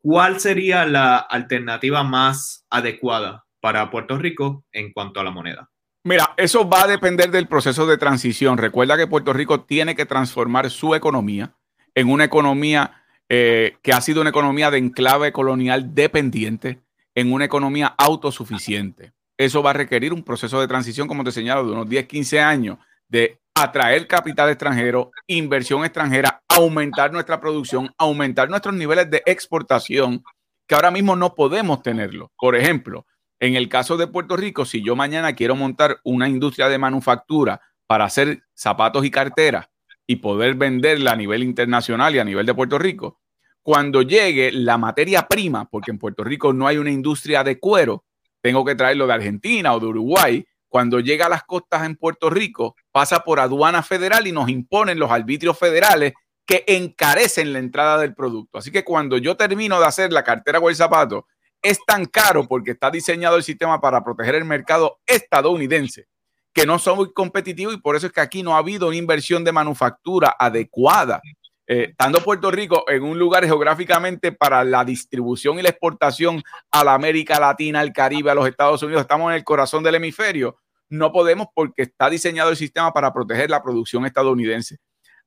¿cuál 0.00 0.40
sería 0.40 0.84
la 0.84 1.16
alternativa 1.18 2.02
más 2.02 2.66
adecuada 2.70 3.44
para 3.60 3.88
Puerto 3.88 4.18
Rico 4.18 4.64
en 4.72 4.92
cuanto 4.92 5.20
a 5.20 5.24
la 5.24 5.30
moneda? 5.30 5.71
Mira, 6.04 6.34
eso 6.36 6.68
va 6.68 6.82
a 6.82 6.88
depender 6.88 7.30
del 7.30 7.46
proceso 7.46 7.86
de 7.86 7.96
transición. 7.96 8.58
Recuerda 8.58 8.96
que 8.96 9.06
Puerto 9.06 9.32
Rico 9.32 9.60
tiene 9.60 9.94
que 9.94 10.06
transformar 10.06 10.68
su 10.70 10.94
economía 10.94 11.54
en 11.94 12.10
una 12.10 12.24
economía 12.24 13.04
eh, 13.28 13.76
que 13.82 13.92
ha 13.92 14.00
sido 14.00 14.20
una 14.20 14.30
economía 14.30 14.70
de 14.70 14.78
enclave 14.78 15.32
colonial 15.32 15.94
dependiente, 15.94 16.80
en 17.14 17.32
una 17.32 17.44
economía 17.44 17.94
autosuficiente. 17.98 19.12
Eso 19.36 19.62
va 19.62 19.70
a 19.70 19.74
requerir 19.74 20.12
un 20.12 20.22
proceso 20.22 20.60
de 20.60 20.68
transición, 20.68 21.08
como 21.08 21.24
te 21.24 21.32
señalo, 21.32 21.64
de 21.64 21.72
unos 21.72 21.88
10, 21.88 22.06
15 22.06 22.40
años 22.40 22.78
de 23.08 23.38
atraer 23.54 24.06
capital 24.06 24.48
extranjero, 24.50 25.10
inversión 25.26 25.84
extranjera, 25.84 26.42
aumentar 26.48 27.12
nuestra 27.12 27.40
producción, 27.40 27.92
aumentar 27.98 28.48
nuestros 28.48 28.74
niveles 28.74 29.10
de 29.10 29.22
exportación, 29.26 30.24
que 30.66 30.74
ahora 30.74 30.90
mismo 30.90 31.16
no 31.16 31.34
podemos 31.34 31.82
tenerlo. 31.82 32.32
Por 32.38 32.56
ejemplo, 32.56 33.06
en 33.42 33.56
el 33.56 33.68
caso 33.68 33.96
de 33.96 34.06
Puerto 34.06 34.36
Rico, 34.36 34.64
si 34.64 34.84
yo 34.84 34.94
mañana 34.94 35.34
quiero 35.34 35.56
montar 35.56 35.98
una 36.04 36.28
industria 36.28 36.68
de 36.68 36.78
manufactura 36.78 37.60
para 37.88 38.04
hacer 38.04 38.44
zapatos 38.54 39.04
y 39.04 39.10
carteras 39.10 39.66
y 40.06 40.16
poder 40.16 40.54
venderla 40.54 41.10
a 41.10 41.16
nivel 41.16 41.42
internacional 41.42 42.14
y 42.14 42.20
a 42.20 42.24
nivel 42.24 42.46
de 42.46 42.54
Puerto 42.54 42.78
Rico, 42.78 43.20
cuando 43.60 44.02
llegue 44.02 44.52
la 44.52 44.78
materia 44.78 45.26
prima, 45.26 45.68
porque 45.68 45.90
en 45.90 45.98
Puerto 45.98 46.22
Rico 46.22 46.52
no 46.52 46.68
hay 46.68 46.78
una 46.78 46.92
industria 46.92 47.42
de 47.42 47.58
cuero, 47.58 48.04
tengo 48.40 48.64
que 48.64 48.76
traerlo 48.76 49.08
de 49.08 49.14
Argentina 49.14 49.74
o 49.74 49.80
de 49.80 49.86
Uruguay. 49.86 50.46
Cuando 50.68 51.00
llega 51.00 51.26
a 51.26 51.28
las 51.28 51.42
costas 51.42 51.84
en 51.84 51.96
Puerto 51.96 52.30
Rico, 52.30 52.76
pasa 52.92 53.24
por 53.24 53.40
aduana 53.40 53.82
federal 53.82 54.24
y 54.28 54.30
nos 54.30 54.48
imponen 54.50 55.00
los 55.00 55.10
arbitrios 55.10 55.58
federales 55.58 56.12
que 56.46 56.62
encarecen 56.68 57.52
la 57.52 57.58
entrada 57.58 57.98
del 57.98 58.14
producto. 58.14 58.58
Así 58.58 58.70
que 58.70 58.84
cuando 58.84 59.18
yo 59.18 59.36
termino 59.36 59.80
de 59.80 59.86
hacer 59.86 60.12
la 60.12 60.22
cartera 60.22 60.60
o 60.60 60.70
el 60.70 60.76
zapato 60.76 61.26
es 61.62 61.78
tan 61.86 62.04
caro 62.06 62.46
porque 62.46 62.72
está 62.72 62.90
diseñado 62.90 63.36
el 63.36 63.42
sistema 63.42 63.80
para 63.80 64.02
proteger 64.04 64.34
el 64.34 64.44
mercado 64.44 64.98
estadounidense 65.06 66.06
que 66.52 66.66
no 66.66 66.78
son 66.78 66.96
muy 66.96 67.12
competitivos 67.12 67.74
y 67.74 67.78
por 67.78 67.96
eso 67.96 68.06
es 68.06 68.12
que 68.12 68.20
aquí 68.20 68.42
no 68.42 68.54
ha 68.54 68.58
habido 68.58 68.88
una 68.88 68.96
inversión 68.96 69.44
de 69.44 69.52
manufactura 69.52 70.36
adecuada. 70.38 71.20
Eh, 71.66 71.88
estando 71.90 72.20
Puerto 72.20 72.50
Rico 72.50 72.84
en 72.88 73.02
un 73.04 73.18
lugar 73.18 73.44
geográficamente 73.44 74.32
para 74.32 74.64
la 74.64 74.84
distribución 74.84 75.58
y 75.58 75.62
la 75.62 75.70
exportación 75.70 76.42
a 76.70 76.84
la 76.84 76.94
América 76.94 77.40
Latina, 77.40 77.80
al 77.80 77.92
Caribe, 77.92 78.30
a 78.30 78.34
los 78.34 78.48
Estados 78.48 78.82
Unidos, 78.82 79.02
estamos 79.02 79.30
en 79.30 79.36
el 79.36 79.44
corazón 79.44 79.82
del 79.82 79.94
hemisferio, 79.94 80.58
no 80.90 81.12
podemos 81.12 81.46
porque 81.54 81.82
está 81.82 82.10
diseñado 82.10 82.50
el 82.50 82.56
sistema 82.56 82.92
para 82.92 83.12
proteger 83.14 83.48
la 83.48 83.62
producción 83.62 84.04
estadounidense. 84.04 84.78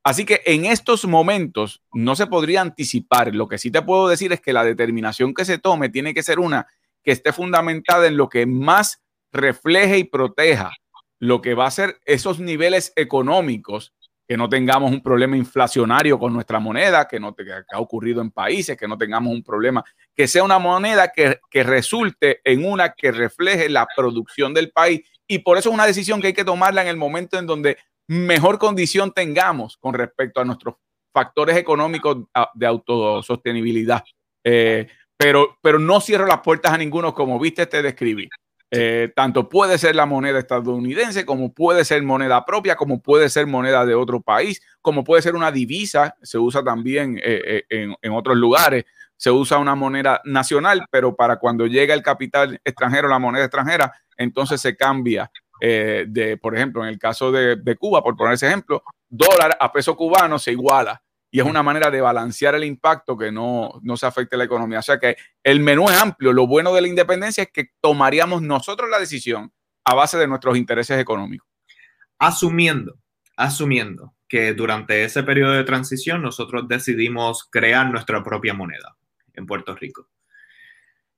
Así 0.05 0.23
que 0.23 0.43
en 0.45 0.65
estos 0.65 1.05
momentos 1.05 1.81
no 1.91 2.15
se 2.15 2.27
podría 2.27 2.61
anticipar. 2.61 3.33
Lo 3.33 3.47
que 3.47 3.57
sí 3.57 3.71
te 3.71 3.81
puedo 3.81 4.07
decir 4.07 4.31
es 4.31 4.39
que 4.39 4.53
la 4.53 4.63
determinación 4.63 5.33
que 5.33 5.45
se 5.45 5.57
tome 5.57 5.89
tiene 5.89 6.13
que 6.13 6.21
ser 6.21 6.39
una 6.39 6.67
que 7.03 7.11
esté 7.11 7.33
fundamentada 7.33 8.05
en 8.05 8.15
lo 8.15 8.29
que 8.29 8.45
más 8.45 9.01
refleje 9.31 9.97
y 9.97 10.03
proteja 10.03 10.71
lo 11.17 11.41
que 11.41 11.55
va 11.55 11.65
a 11.65 11.71
ser 11.71 11.97
esos 12.05 12.39
niveles 12.39 12.93
económicos, 12.95 13.95
que 14.27 14.37
no 14.37 14.47
tengamos 14.47 14.91
un 14.91 15.01
problema 15.01 15.37
inflacionario 15.37 16.19
con 16.19 16.33
nuestra 16.33 16.59
moneda, 16.59 17.07
que 17.07 17.19
no 17.19 17.33
te, 17.33 17.43
que 17.43 17.51
ha 17.71 17.79
ocurrido 17.79 18.21
en 18.21 18.29
países, 18.29 18.77
que 18.77 18.87
no 18.87 18.99
tengamos 18.99 19.33
un 19.33 19.43
problema, 19.43 19.83
que 20.15 20.27
sea 20.27 20.43
una 20.43 20.59
moneda 20.59 21.11
que, 21.11 21.39
que 21.49 21.63
resulte 21.63 22.41
en 22.43 22.63
una 22.63 22.93
que 22.93 23.11
refleje 23.11 23.69
la 23.69 23.87
producción 23.95 24.53
del 24.53 24.69
país. 24.69 25.01
Y 25.27 25.39
por 25.39 25.57
eso 25.57 25.69
es 25.69 25.73
una 25.73 25.87
decisión 25.87 26.21
que 26.21 26.27
hay 26.27 26.33
que 26.33 26.45
tomarla 26.45 26.83
en 26.83 26.89
el 26.89 26.97
momento 26.97 27.39
en 27.39 27.47
donde 27.47 27.77
mejor 28.07 28.59
condición 28.59 29.11
tengamos 29.11 29.77
con 29.77 29.93
respecto 29.93 30.41
a 30.41 30.45
nuestros 30.45 30.75
factores 31.13 31.55
económicos 31.57 32.17
de 32.53 32.65
autosostenibilidad. 32.65 34.03
Eh, 34.43 34.87
pero, 35.17 35.57
pero 35.61 35.79
no 35.79 36.01
cierro 36.01 36.27
las 36.27 36.41
puertas 36.41 36.73
a 36.73 36.77
ninguno, 36.77 37.13
como 37.13 37.39
viste, 37.39 37.65
te 37.65 37.81
describí. 37.81 38.27
Eh, 38.69 39.13
tanto 39.15 39.47
puede 39.47 39.77
ser 39.77 39.95
la 39.95 40.05
moneda 40.05 40.39
estadounidense, 40.39 41.25
como 41.25 41.53
puede 41.53 41.85
ser 41.85 42.03
moneda 42.03 42.43
propia, 42.43 42.75
como 42.75 43.01
puede 43.01 43.29
ser 43.29 43.47
moneda 43.47 43.85
de 43.85 43.95
otro 43.95 44.21
país, 44.21 44.61
como 44.81 45.03
puede 45.03 45.21
ser 45.21 45.35
una 45.35 45.51
divisa, 45.51 46.15
se 46.21 46.37
usa 46.37 46.63
también 46.63 47.17
eh, 47.23 47.63
en, 47.69 47.95
en, 48.01 48.11
otros 48.11 48.35
lugares, 48.35 48.83
se 49.15 49.31
usa 49.31 49.59
una 49.59 49.75
moneda 49.75 50.19
nacional, 50.25 50.85
pero 50.91 51.15
para 51.15 51.37
cuando 51.37 51.67
llega 51.67 51.93
el 51.93 52.01
capital 52.01 52.59
extranjero, 52.65 53.07
la 53.07 53.19
moneda 53.19 53.45
extranjera, 53.45 53.93
entonces 54.17 54.59
se 54.59 54.75
cambia 54.75 55.31
eh, 55.59 56.05
de, 56.07 56.37
por 56.37 56.55
ejemplo, 56.55 56.83
en 56.83 56.89
el 56.89 56.99
caso 56.99 57.31
de, 57.31 57.75
Cuba, 57.77 58.03
por 58.03 58.15
poner 58.15 58.33
ese 58.33 58.47
ejemplo, 58.47 58.83
dólar 59.09 59.57
a 59.59 59.71
peso 59.71 59.95
cubano 59.95 60.39
se 60.39 60.51
iguala. 60.51 61.01
Y 61.31 61.39
es 61.39 61.45
una 61.45 61.63
manera 61.63 61.91
de 61.91 61.99
balancear 61.99 62.55
el 62.55 62.63
impacto 62.63 63.17
que 63.17 63.31
no, 63.31 63.79
no 63.81 63.97
se 63.97 64.05
afecte 64.05 64.37
la 64.37 64.45
economía. 64.45 64.79
O 64.79 64.83
sea 64.83 64.99
que 64.99 65.17
el 65.43 65.59
menú 65.59 65.89
es 65.89 66.01
amplio. 66.01 66.31
Lo 66.31 66.47
bueno 66.47 66.73
de 66.73 66.81
la 66.81 66.87
independencia 66.87 67.43
es 67.43 67.51
que 67.51 67.71
tomaríamos 67.81 68.41
nosotros 68.41 68.89
la 68.89 68.99
decisión 68.99 69.51
a 69.83 69.95
base 69.95 70.17
de 70.17 70.27
nuestros 70.27 70.57
intereses 70.57 70.97
económicos. 70.99 71.47
Asumiendo, 72.19 72.97
asumiendo 73.35 74.13
que 74.27 74.53
durante 74.53 75.03
ese 75.03 75.23
periodo 75.23 75.53
de 75.53 75.63
transición 75.63 76.21
nosotros 76.21 76.67
decidimos 76.67 77.47
crear 77.51 77.91
nuestra 77.91 78.23
propia 78.23 78.53
moneda 78.53 78.95
en 79.33 79.45
Puerto 79.45 79.75
Rico. 79.75 80.07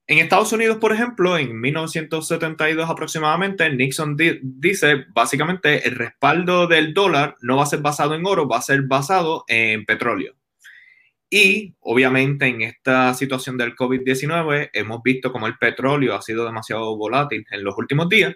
En 0.09 0.19
Estados 0.19 0.53
Unidos, 0.53 0.77
por 0.77 0.93
ejemplo, 0.93 1.37
en 1.37 1.59
1972 1.59 2.89
aproximadamente, 2.89 3.69
Nixon 3.69 4.15
dice 4.41 5.05
básicamente 5.09 5.85
el 5.85 5.95
respaldo 5.95 6.65
del 6.65 6.93
dólar 6.93 7.35
no 7.41 7.57
va 7.57 7.63
a 7.63 7.67
ser 7.67 7.81
basado 7.81 8.15
en 8.15 8.25
oro, 8.25 8.47
va 8.47 8.59
a 8.59 8.61
ser 8.61 8.83
basado 8.83 9.43
en 9.49 9.85
petróleo. 9.85 10.33
Y 11.29 11.75
obviamente 11.81 12.45
en 12.45 12.61
esta 12.61 13.13
situación 13.15 13.57
del 13.57 13.75
COVID-19 13.75 14.69
hemos 14.71 15.03
visto 15.03 15.33
como 15.33 15.45
el 15.45 15.57
petróleo 15.57 16.15
ha 16.15 16.21
sido 16.21 16.45
demasiado 16.45 16.95
volátil 16.95 17.45
en 17.51 17.65
los 17.65 17.77
últimos 17.77 18.07
días 18.07 18.33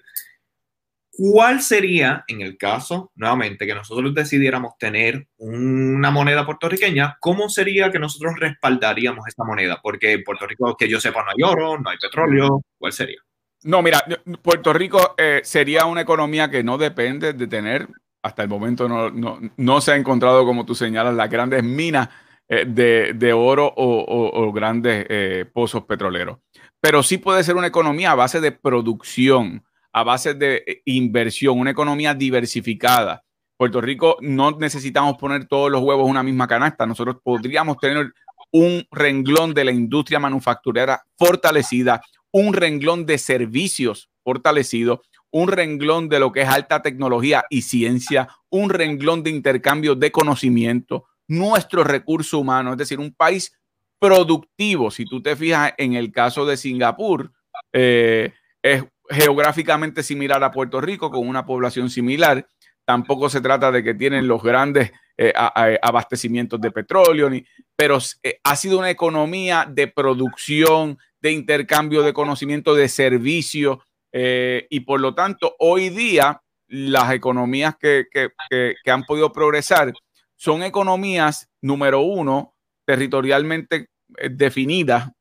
¿Cuál 1.13 1.61
sería, 1.61 2.23
en 2.27 2.41
el 2.41 2.57
caso, 2.57 3.11
nuevamente, 3.15 3.67
que 3.67 3.75
nosotros 3.75 4.13
decidiéramos 4.15 4.77
tener 4.77 5.27
una 5.37 6.09
moneda 6.09 6.45
puertorriqueña, 6.45 7.17
cómo 7.19 7.49
sería 7.49 7.91
que 7.91 7.99
nosotros 7.99 8.39
respaldaríamos 8.39 9.27
esta 9.27 9.43
moneda? 9.43 9.81
Porque 9.83 10.13
en 10.13 10.23
Puerto 10.23 10.47
Rico, 10.47 10.75
que 10.77 10.87
yo 10.87 11.01
sepa, 11.01 11.23
no 11.23 11.31
hay 11.31 11.43
oro, 11.43 11.77
no 11.77 11.89
hay 11.89 11.97
petróleo, 11.97 12.61
¿cuál 12.77 12.93
sería? 12.93 13.19
No, 13.63 13.81
mira, 13.81 14.03
Puerto 14.41 14.71
Rico 14.71 15.13
eh, 15.17 15.41
sería 15.43 15.85
una 15.85 16.01
economía 16.01 16.49
que 16.49 16.63
no 16.63 16.77
depende 16.77 17.33
de 17.33 17.47
tener, 17.47 17.89
hasta 18.23 18.43
el 18.43 18.49
momento 18.49 18.87
no, 18.87 19.81
se 19.81 19.91
ha 19.91 19.95
encontrado, 19.97 20.45
como 20.45 20.65
tú 20.65 20.75
señalas, 20.75 21.13
las 21.13 21.29
grandes 21.29 21.61
minas 21.61 22.07
eh, 22.47 22.65
de, 22.65 23.33
oro 23.33 23.71
o, 23.75 24.51
grandes 24.53 25.05
eh, 25.09 25.45
pozos 25.51 25.83
petroleros. 25.83 26.37
Pero 26.79 27.03
sí 27.03 27.17
puede 27.17 27.43
ser 27.43 27.55
una 27.57 27.67
economía 27.67 28.11
a 28.11 28.15
base 28.15 28.39
de 28.39 28.51
producción 28.53 29.63
a 29.93 30.03
base 30.03 30.33
de 30.33 30.63
eh, 30.65 30.81
inversión, 30.85 31.59
una 31.59 31.71
economía 31.71 32.13
diversificada. 32.13 33.23
Puerto 33.57 33.81
Rico 33.81 34.17
no 34.21 34.51
necesitamos 34.51 35.17
poner 35.17 35.47
todos 35.47 35.71
los 35.71 35.81
huevos 35.81 36.05
en 36.05 36.11
una 36.11 36.23
misma 36.23 36.47
canasta. 36.47 36.85
Nosotros 36.85 37.17
podríamos 37.23 37.77
tener 37.77 38.11
un 38.51 38.85
renglón 38.91 39.53
de 39.53 39.65
la 39.65 39.71
industria 39.71 40.19
manufacturera 40.19 41.03
fortalecida, 41.17 42.01
un 42.31 42.53
renglón 42.53 43.05
de 43.05 43.17
servicios 43.17 44.09
fortalecido, 44.23 45.03
un 45.31 45.47
renglón 45.47 46.09
de 46.09 46.19
lo 46.19 46.31
que 46.31 46.41
es 46.41 46.49
alta 46.49 46.81
tecnología 46.81 47.45
y 47.49 47.61
ciencia, 47.61 48.27
un 48.49 48.69
renglón 48.69 49.23
de 49.23 49.29
intercambio 49.29 49.95
de 49.95 50.11
conocimiento, 50.11 51.05
nuestro 51.27 51.83
recurso 51.83 52.39
humano, 52.39 52.71
es 52.71 52.77
decir, 52.77 52.99
un 52.99 53.13
país 53.13 53.57
productivo. 53.99 54.91
Si 54.91 55.05
tú 55.05 55.21
te 55.21 55.35
fijas 55.35 55.73
en 55.77 55.93
el 55.93 56.11
caso 56.11 56.45
de 56.45 56.57
Singapur, 56.57 57.31
eh, 57.71 58.33
es 58.61 58.83
geográficamente 59.11 60.03
similar 60.03 60.43
a 60.43 60.51
Puerto 60.51 60.81
Rico, 60.81 61.11
con 61.11 61.27
una 61.27 61.45
población 61.45 61.89
similar. 61.89 62.47
Tampoco 62.85 63.29
se 63.29 63.41
trata 63.41 63.71
de 63.71 63.83
que 63.83 63.93
tienen 63.93 64.27
los 64.27 64.41
grandes 64.41 64.91
eh, 65.17 65.33
abastecimientos 65.81 66.59
de 66.59 66.71
petróleo, 66.71 67.29
ni, 67.29 67.45
pero 67.75 67.99
eh, 68.23 68.39
ha 68.43 68.55
sido 68.55 68.79
una 68.79 68.89
economía 68.89 69.67
de 69.69 69.87
producción, 69.87 70.97
de 71.21 71.31
intercambio 71.31 72.01
de 72.01 72.13
conocimiento, 72.13 72.73
de 72.73 72.89
servicio, 72.89 73.83
eh, 74.11 74.65
y 74.69 74.79
por 74.79 74.99
lo 74.99 75.13
tanto, 75.13 75.55
hoy 75.59 75.89
día 75.89 76.41
las 76.67 77.11
economías 77.11 77.75
que, 77.79 78.07
que 78.09 78.91
han 78.91 79.03
podido 79.03 79.31
progresar 79.31 79.93
son 80.35 80.63
economías, 80.63 81.49
número 81.61 81.99
uno, 81.99 82.55
territorialmente 82.85 83.89
definidas, 84.31 85.11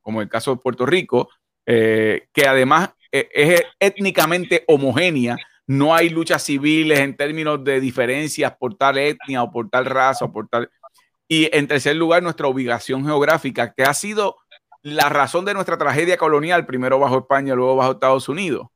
como 0.00 0.22
el 0.22 0.28
caso 0.28 0.54
de 0.54 0.62
Puerto 0.62 0.86
Rico, 0.86 1.28
eh, 1.66 2.28
que 2.32 2.46
además 2.46 2.90
eh, 3.12 3.28
es 3.32 3.62
étnicamente 3.78 4.64
homogénea. 4.66 5.36
No 5.66 5.94
hay 5.94 6.10
luchas 6.10 6.42
civiles 6.42 7.00
en 7.00 7.16
términos 7.16 7.64
de 7.64 7.80
diferencias 7.80 8.54
por 8.58 8.76
tal 8.76 8.98
etnia 8.98 9.42
o 9.42 9.50
por 9.50 9.70
tal 9.70 9.86
raza 9.86 10.26
o 10.26 10.32
por 10.32 10.48
tal... 10.48 10.70
Y 11.26 11.48
en 11.56 11.66
tercer 11.66 11.96
lugar, 11.96 12.22
nuestra 12.22 12.48
ubicación 12.48 13.04
geográfica, 13.04 13.72
que 13.72 13.82
ha 13.82 13.94
sido 13.94 14.36
la 14.82 15.08
razón 15.08 15.46
de 15.46 15.54
nuestra 15.54 15.78
tragedia 15.78 16.18
colonial, 16.18 16.66
primero 16.66 16.98
bajo 16.98 17.18
España, 17.18 17.54
luego 17.54 17.76
bajo 17.76 17.92
Estados 17.92 18.28
Unidos. 18.28 18.66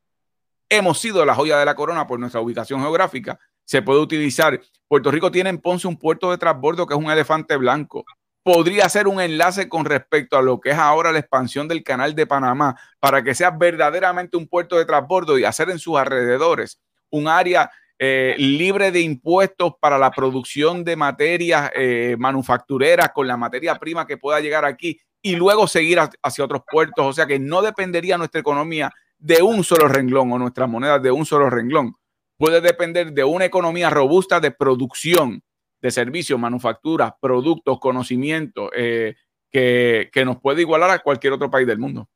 Hemos 0.70 0.98
sido 0.98 1.24
la 1.26 1.34
joya 1.34 1.58
de 1.58 1.66
la 1.66 1.74
corona 1.74 2.06
por 2.06 2.18
nuestra 2.18 2.40
ubicación 2.40 2.80
geográfica. 2.80 3.38
Se 3.64 3.82
puede 3.82 4.00
utilizar. 4.00 4.58
Puerto 4.86 5.10
Rico 5.10 5.30
tiene 5.30 5.50
en 5.50 5.58
Ponce 5.58 5.86
un 5.86 5.98
puerto 5.98 6.30
de 6.30 6.38
transbordo 6.38 6.86
que 6.86 6.94
es 6.94 7.00
un 7.00 7.10
elefante 7.10 7.56
blanco 7.56 8.06
podría 8.42 8.88
ser 8.88 9.08
un 9.08 9.20
enlace 9.20 9.68
con 9.68 9.84
respecto 9.84 10.36
a 10.36 10.42
lo 10.42 10.60
que 10.60 10.70
es 10.70 10.78
ahora 10.78 11.12
la 11.12 11.18
expansión 11.18 11.68
del 11.68 11.82
canal 11.82 12.14
de 12.14 12.26
Panamá 12.26 12.76
para 13.00 13.22
que 13.22 13.34
sea 13.34 13.50
verdaderamente 13.50 14.36
un 14.36 14.48
puerto 14.48 14.76
de 14.76 14.84
transbordo 14.84 15.38
y 15.38 15.44
hacer 15.44 15.70
en 15.70 15.78
sus 15.78 15.96
alrededores 15.96 16.80
un 17.10 17.28
área 17.28 17.70
eh, 17.98 18.36
libre 18.38 18.92
de 18.92 19.00
impuestos 19.00 19.72
para 19.80 19.98
la 19.98 20.12
producción 20.12 20.84
de 20.84 20.94
materias 20.94 21.70
eh, 21.74 22.14
manufactureras 22.18 23.10
con 23.12 23.26
la 23.26 23.36
materia 23.36 23.74
prima 23.74 24.06
que 24.06 24.16
pueda 24.16 24.38
llegar 24.40 24.64
aquí 24.64 25.00
y 25.20 25.34
luego 25.34 25.66
seguir 25.66 25.98
hacia 26.22 26.44
otros 26.44 26.62
puertos. 26.70 27.04
O 27.04 27.12
sea 27.12 27.26
que 27.26 27.40
no 27.40 27.60
dependería 27.60 28.16
nuestra 28.16 28.40
economía 28.40 28.92
de 29.18 29.42
un 29.42 29.64
solo 29.64 29.88
renglón 29.88 30.30
o 30.32 30.38
nuestra 30.38 30.68
moneda 30.68 31.00
de 31.00 31.10
un 31.10 31.26
solo 31.26 31.50
renglón. 31.50 31.96
Puede 32.36 32.60
depender 32.60 33.12
de 33.12 33.24
una 33.24 33.46
economía 33.46 33.90
robusta 33.90 34.38
de 34.38 34.52
producción 34.52 35.42
de 35.80 35.90
servicios, 35.90 36.38
manufacturas, 36.38 37.12
productos, 37.20 37.78
conocimiento, 37.78 38.70
eh, 38.74 39.16
que, 39.50 40.10
que, 40.12 40.24
nos 40.24 40.40
puede 40.40 40.62
igualar 40.62 40.90
a 40.90 40.98
cualquier 40.98 41.32
otro 41.32 41.50
país 41.50 41.66
del 41.66 41.78
mundo. 41.78 42.08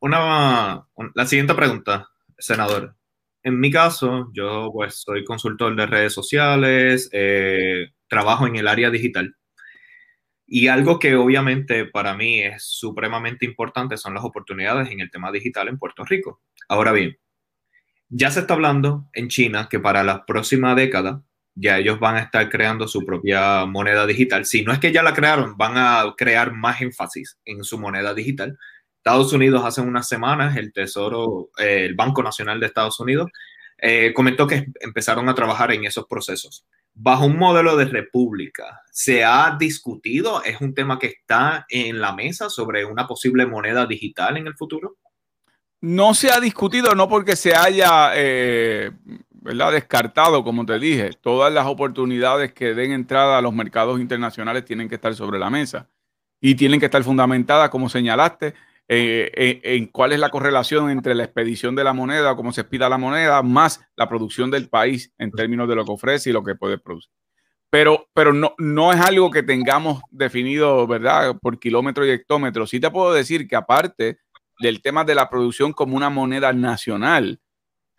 Una, 0.00 0.86
la 1.14 1.26
siguiente 1.26 1.54
pregunta, 1.54 2.08
senador. 2.38 2.96
En 3.42 3.60
mi 3.60 3.70
caso, 3.70 4.30
yo 4.32 4.70
pues 4.72 5.02
soy 5.02 5.24
consultor 5.24 5.76
de 5.76 5.86
redes 5.86 6.12
sociales, 6.12 7.10
eh, 7.12 7.88
trabajo 8.08 8.46
en 8.46 8.56
el 8.56 8.68
área 8.68 8.90
digital. 8.90 9.36
Y 10.46 10.68
algo 10.68 10.98
que 10.98 11.14
obviamente 11.14 11.86
para 11.86 12.14
mí 12.14 12.40
es 12.40 12.64
supremamente 12.64 13.44
importante 13.44 13.96
son 13.96 14.14
las 14.14 14.24
oportunidades 14.24 14.90
en 14.90 15.00
el 15.00 15.10
tema 15.10 15.30
digital 15.30 15.68
en 15.68 15.78
Puerto 15.78 16.04
Rico. 16.04 16.42
Ahora 16.68 16.92
bien, 16.92 17.18
ya 18.08 18.30
se 18.30 18.40
está 18.40 18.54
hablando 18.54 19.08
en 19.12 19.28
China 19.28 19.68
que 19.70 19.80
para 19.80 20.02
la 20.02 20.26
próxima 20.26 20.74
década 20.74 21.22
ya 21.54 21.78
ellos 21.78 21.98
van 21.98 22.16
a 22.16 22.20
estar 22.20 22.48
creando 22.48 22.88
su 22.88 23.04
propia 23.04 23.64
moneda 23.66 24.06
digital. 24.06 24.44
Si 24.44 24.62
no 24.62 24.72
es 24.72 24.78
que 24.78 24.92
ya 24.92 25.02
la 25.02 25.14
crearon, 25.14 25.56
van 25.56 25.74
a 25.76 26.14
crear 26.16 26.52
más 26.52 26.80
énfasis 26.80 27.38
en 27.44 27.64
su 27.64 27.78
moneda 27.78 28.14
digital. 28.14 28.58
Estados 28.96 29.32
Unidos 29.32 29.64
hace 29.64 29.80
unas 29.80 30.06
semanas, 30.08 30.56
el 30.56 30.72
Tesoro, 30.72 31.50
eh, 31.58 31.86
el 31.86 31.94
Banco 31.94 32.22
Nacional 32.22 32.60
de 32.60 32.66
Estados 32.66 33.00
Unidos, 33.00 33.30
eh, 33.78 34.12
comentó 34.14 34.46
que 34.46 34.66
empezaron 34.80 35.28
a 35.28 35.34
trabajar 35.34 35.72
en 35.72 35.84
esos 35.84 36.06
procesos. 36.06 36.66
Bajo 36.92 37.24
un 37.24 37.38
modelo 37.38 37.76
de 37.76 37.86
república, 37.86 38.82
¿se 38.90 39.24
ha 39.24 39.56
discutido? 39.58 40.42
¿Es 40.44 40.60
un 40.60 40.74
tema 40.74 40.98
que 40.98 41.06
está 41.06 41.64
en 41.68 42.00
la 42.00 42.12
mesa 42.12 42.50
sobre 42.50 42.84
una 42.84 43.06
posible 43.06 43.46
moneda 43.46 43.86
digital 43.86 44.36
en 44.36 44.48
el 44.48 44.54
futuro? 44.54 44.98
No 45.80 46.12
se 46.12 46.30
ha 46.30 46.40
discutido, 46.40 46.94
no 46.94 47.08
porque 47.08 47.36
se 47.36 47.54
haya 47.54 48.12
eh, 48.14 48.90
¿verdad? 49.40 49.72
descartado, 49.72 50.44
como 50.44 50.66
te 50.66 50.78
dije, 50.78 51.10
todas 51.20 51.52
las 51.52 51.66
oportunidades 51.66 52.52
que 52.52 52.74
den 52.74 52.92
entrada 52.92 53.38
a 53.38 53.42
los 53.42 53.54
mercados 53.54 54.00
internacionales 54.00 54.64
tienen 54.64 54.88
que 54.88 54.96
estar 54.96 55.14
sobre 55.14 55.38
la 55.38 55.50
mesa 55.50 55.88
y 56.40 56.54
tienen 56.54 56.80
que 56.80 56.86
estar 56.86 57.02
fundamentadas, 57.02 57.70
como 57.70 57.88
señalaste, 57.88 58.54
eh, 58.88 59.60
en, 59.62 59.86
cuál 59.86 60.12
es 60.12 60.18
la 60.18 60.30
correlación 60.30 60.90
entre 60.90 61.14
la 61.14 61.24
expedición 61.24 61.76
de 61.76 61.84
la 61.84 61.92
moneda, 61.92 62.34
cómo 62.34 62.52
se 62.52 62.62
expida 62.62 62.88
la 62.88 62.98
moneda, 62.98 63.42
más 63.42 63.80
la 63.96 64.08
producción 64.08 64.50
del 64.50 64.68
país 64.68 65.12
en 65.16 65.30
términos 65.30 65.68
de 65.68 65.76
lo 65.76 65.84
que 65.84 65.92
ofrece 65.92 66.30
y 66.30 66.32
lo 66.32 66.42
que 66.42 66.56
puede 66.56 66.78
producir. 66.78 67.10
Pero, 67.70 68.08
pero 68.12 68.32
no, 68.32 68.54
no 68.58 68.92
es 68.92 69.00
algo 69.00 69.30
que 69.30 69.44
tengamos 69.44 70.02
definido, 70.10 70.88
¿verdad? 70.88 71.36
Por 71.40 71.60
kilómetro 71.60 72.04
y 72.04 72.10
hectómetro. 72.10 72.66
Sí 72.66 72.80
te 72.80 72.90
puedo 72.90 73.12
decir 73.12 73.46
que 73.46 73.54
aparte 73.54 74.18
del 74.58 74.82
tema 74.82 75.04
de 75.04 75.14
la 75.14 75.30
producción 75.30 75.72
como 75.72 75.96
una 75.96 76.10
moneda 76.10 76.52
nacional, 76.52 77.40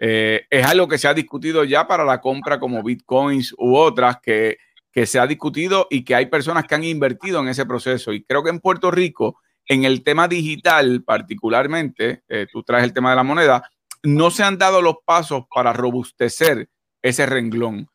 eh, 0.04 0.48
es 0.50 0.66
algo 0.66 0.88
que 0.88 0.98
se 0.98 1.08
ha 1.08 1.14
discutido 1.14 1.64
ya 1.64 1.88
para 1.88 2.04
la 2.04 2.20
compra 2.20 2.60
como 2.60 2.82
bitcoins 2.82 3.54
u 3.56 3.76
otras 3.76 4.18
que, 4.20 4.58
que 4.92 5.06
se 5.06 5.20
ha 5.20 5.28
discutido 5.28 5.88
y 5.92 6.04
que 6.04 6.16
hay 6.16 6.26
personas 6.26 6.66
que 6.66 6.74
han 6.74 6.84
invertido 6.84 7.40
en 7.40 7.48
ese 7.50 7.68
proceso. 7.68 8.12
Y 8.12 8.24
creo 8.24 8.44
que 8.44 8.50
en 8.50 8.60
Puerto 8.60 8.90
Rico 8.90 9.38
en 9.68 9.86
el 9.86 10.04
tema 10.04 10.28
digital, 10.28 11.04
particularmente, 11.04 12.24
eh, 12.28 12.48
tú 12.52 12.64
traes 12.64 12.84
el 12.84 12.94
tema 12.94 13.12
de 13.12 13.16
la 13.16 13.24
moneda, 13.24 13.70
no 14.04 14.32
se 14.32 14.44
han 14.44 14.58
dado 14.58 14.82
los 14.82 14.96
pasos 15.06 15.44
para 15.54 15.72
robustecer 15.72 16.68
ese 17.04 17.28
renglón. 17.28 17.88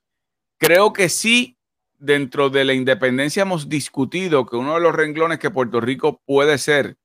Creo 0.59 0.93
que 0.93 1.09
sí, 1.09 1.59
dentro 1.99 2.51
de 2.51 2.65
la 2.65 2.73
independencia 2.73 3.43
hemos 3.43 3.69
discutido 3.69 4.47
que 4.47 4.57
uno 4.57 4.75
de 4.75 4.81
los 4.81 4.95
renglones 4.95 5.41
que 5.41 5.51
Puerto 5.51 5.81
Rico 5.81 6.23
puede 6.25 6.59
ser 6.59 6.97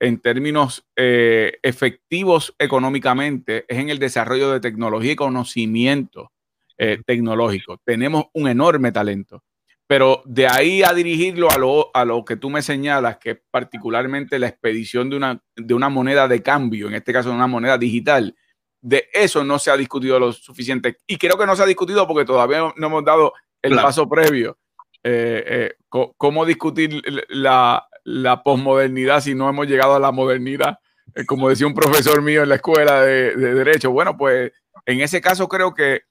en 0.00 0.20
términos 0.20 0.86
eh, 0.96 1.58
efectivos 1.62 2.54
económicamente 2.58 3.64
es 3.68 3.78
en 3.78 3.90
el 3.90 3.98
desarrollo 3.98 4.50
de 4.50 4.60
tecnología 4.60 5.12
y 5.12 5.16
conocimiento 5.16 6.32
eh, 6.76 7.00
tecnológico. 7.04 7.78
Tenemos 7.84 8.26
un 8.32 8.48
enorme 8.48 8.92
talento. 8.92 9.42
Pero 9.88 10.22
de 10.26 10.46
ahí 10.46 10.82
a 10.82 10.92
dirigirlo 10.92 11.50
a 11.50 11.56
lo, 11.56 11.90
a 11.94 12.04
lo 12.04 12.22
que 12.22 12.36
tú 12.36 12.50
me 12.50 12.60
señalas, 12.60 13.16
que 13.16 13.30
es 13.30 13.38
particularmente 13.50 14.38
la 14.38 14.48
expedición 14.48 15.08
de 15.08 15.16
una, 15.16 15.42
de 15.56 15.74
una 15.74 15.88
moneda 15.88 16.28
de 16.28 16.42
cambio, 16.42 16.88
en 16.88 16.94
este 16.94 17.12
caso 17.12 17.32
una 17.32 17.46
moneda 17.46 17.78
digital, 17.78 18.36
de 18.82 19.08
eso 19.12 19.44
no 19.44 19.58
se 19.58 19.70
ha 19.70 19.76
discutido 19.78 20.20
lo 20.20 20.30
suficiente. 20.32 20.98
Y 21.06 21.16
creo 21.16 21.38
que 21.38 21.46
no 21.46 21.56
se 21.56 21.62
ha 21.62 21.66
discutido 21.66 22.06
porque 22.06 22.26
todavía 22.26 22.72
no 22.76 22.86
hemos 22.86 23.02
dado 23.02 23.32
el 23.62 23.76
paso 23.76 24.06
previo. 24.06 24.58
Eh, 25.02 25.44
eh, 25.46 25.74
¿Cómo 25.88 26.44
discutir 26.44 27.02
la, 27.30 27.87
la 28.08 28.42
posmodernidad 28.42 29.20
si 29.20 29.34
no 29.34 29.48
hemos 29.48 29.66
llegado 29.66 29.94
a 29.94 30.00
la 30.00 30.12
modernidad? 30.12 30.78
Eh, 31.14 31.24
como 31.24 31.48
decía 31.48 31.66
un 31.66 31.74
profesor 31.74 32.22
mío 32.22 32.42
en 32.42 32.48
la 32.48 32.56
escuela 32.56 33.02
de, 33.02 33.34
de 33.36 33.54
Derecho. 33.54 33.90
Bueno, 33.90 34.16
pues 34.16 34.52
en 34.86 35.00
ese 35.00 35.20
caso 35.20 35.48
creo 35.48 35.74
que 35.74 36.02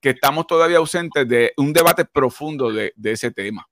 que 0.00 0.10
estamos 0.10 0.46
todavía 0.46 0.78
ausentes 0.78 1.28
de 1.28 1.52
un 1.56 1.72
debate 1.72 2.04
profundo 2.04 2.72
de, 2.72 2.92
ese 3.04 3.30
tema. 3.30 3.66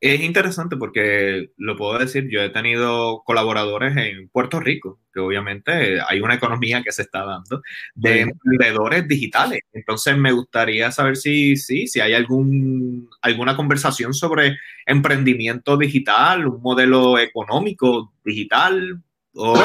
Es 0.00 0.20
interesante 0.20 0.76
porque 0.76 1.50
lo 1.56 1.76
puedo 1.76 1.98
decir, 1.98 2.28
yo 2.30 2.42
he 2.42 2.50
tenido 2.50 3.22
colaboradores 3.24 3.96
en 3.96 4.28
Puerto 4.28 4.60
Rico, 4.60 5.00
que 5.12 5.20
obviamente 5.20 6.00
hay 6.06 6.20
una 6.20 6.34
economía 6.34 6.82
que 6.82 6.92
se 6.92 7.02
está 7.02 7.24
dando 7.24 7.62
de 7.94 8.20
emprendedores 8.20 9.08
digitales. 9.08 9.60
Entonces 9.72 10.16
me 10.16 10.32
gustaría 10.32 10.92
saber 10.92 11.16
si, 11.16 11.56
si, 11.56 11.86
si 11.86 12.00
hay 12.00 12.12
algún, 12.12 13.08
alguna 13.22 13.56
conversación 13.56 14.12
sobre 14.12 14.58
emprendimiento 14.84 15.76
digital, 15.76 16.46
un 16.46 16.62
modelo 16.62 17.18
económico 17.18 18.12
digital. 18.24 19.02
O 19.32 19.56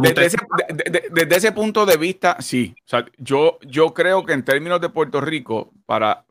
desde, 0.00 1.36
ese, 1.36 1.52
punto 1.52 1.84
de 1.84 1.98
vista, 1.98 2.38
sí. 2.40 2.74
yo, 3.18 3.58
yo 3.60 3.92
creo 3.92 4.24
que 4.24 4.32
en 4.32 4.42
términos 4.42 4.80
de 4.80 4.88
Puerto 4.88 5.20
Rico, 5.20 5.70
para 5.84 6.24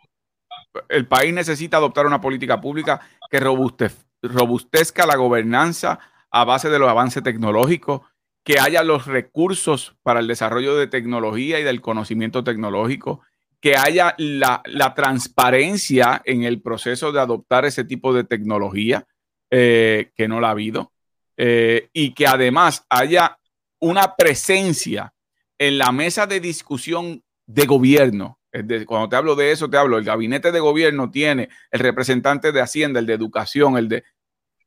el 0.90 1.08
país 1.08 1.34
necesita 1.34 1.78
adoptar 1.78 2.06
una 2.06 2.22
política 2.22 2.62
pública 2.62 3.02
que 3.30 3.40
robustezca 3.40 5.06
la 5.06 5.16
gobernanza 5.16 6.00
a 6.30 6.46
base 6.46 6.70
de 6.70 6.80
los 6.80 6.90
avances 6.90 7.24
tecnológicos, 7.24 8.02
que 8.44 8.60
haya 8.60 8.84
los 8.84 9.06
recursos 9.06 9.96
para 10.02 10.20
el 10.20 10.28
desarrollo 10.28 10.76
de 10.76 10.88
tecnología 10.88 11.60
y 11.60 11.64
del 11.64 11.82
conocimiento 11.82 12.44
tecnológico, 12.44 13.22
que 13.60 13.76
haya 13.78 14.16
la, 14.18 14.64
transparencia 14.96 16.22
en 16.26 16.44
el 16.44 16.62
proceso 16.62 17.12
de 17.12 17.20
adoptar 17.20 17.66
ese 17.66 17.84
tipo 17.84 18.14
de 18.14 18.24
tecnología, 18.24 19.06
eh, 19.52 20.12
que 20.16 20.28
no 20.28 20.40
la 20.40 20.48
ha 20.48 20.52
habido, 20.52 20.92
eh, 21.38 21.90
y 21.94 22.14
que 22.14 22.26
además 22.26 22.86
haya 22.90 23.38
una 23.80 24.16
presencia 24.16 25.14
en 25.60 25.78
la 25.78 25.92
mesa 25.92 26.26
de 26.26 26.40
discusión 26.40 27.24
de 27.46 27.66
gobierno. 27.68 28.40
Cuando 28.86 29.10
te 29.10 29.16
hablo 29.16 29.36
de 29.36 29.52
eso, 29.52 29.70
te 29.70 29.78
hablo, 29.78 29.98
el 29.98 30.04
gabinete 30.04 30.52
de 30.52 30.60
gobierno 30.60 31.10
tiene 31.10 31.50
el 31.72 31.80
representante 31.80 32.52
de 32.52 32.62
Hacienda, 32.62 33.00
el 33.00 33.06
de 33.06 33.14
Educación, 33.14 33.78
el 33.78 33.90
de... 33.90 34.04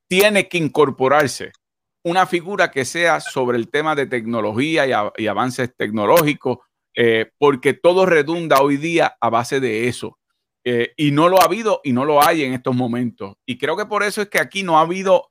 Tiene 0.09 0.49
que 0.49 0.59
incorporarse 0.59 1.53
una 2.03 2.27
figura 2.27 2.71
que 2.71 2.85
sea 2.85 3.21
sobre 3.21 3.59
el 3.59 3.71
tema 3.71 3.95
de 3.95 4.07
tecnología 4.07 4.87
y, 5.17 5.27
avances 5.27 5.75
tecnológicos, 5.77 6.59
eh, 6.95 7.31
porque 7.39 7.73
todo 7.75 8.07
redunda 8.07 8.61
hoy 8.61 8.77
día 8.77 9.17
a 9.21 9.31
base 9.31 9.61
de 9.61 9.89
eso. 9.89 10.19
Eh, 10.67 10.93
y 10.97 11.11
no 11.11 11.29
lo 11.29 11.41
ha 11.41 11.45
habido 11.45 11.81
y 11.85 11.93
no 11.93 12.05
lo 12.05 12.23
hay 12.23 12.45
en 12.45 12.55
estos 12.55 12.75
momentos. 12.75 13.37
Y 13.47 13.59
creo 13.59 13.77
que 13.77 13.87
por 13.87 14.03
eso 14.03 14.23
es 14.23 14.29
que 14.29 14.39
aquí 14.41 14.63
no 14.63 14.79
ha 14.79 14.83
habido 14.83 15.27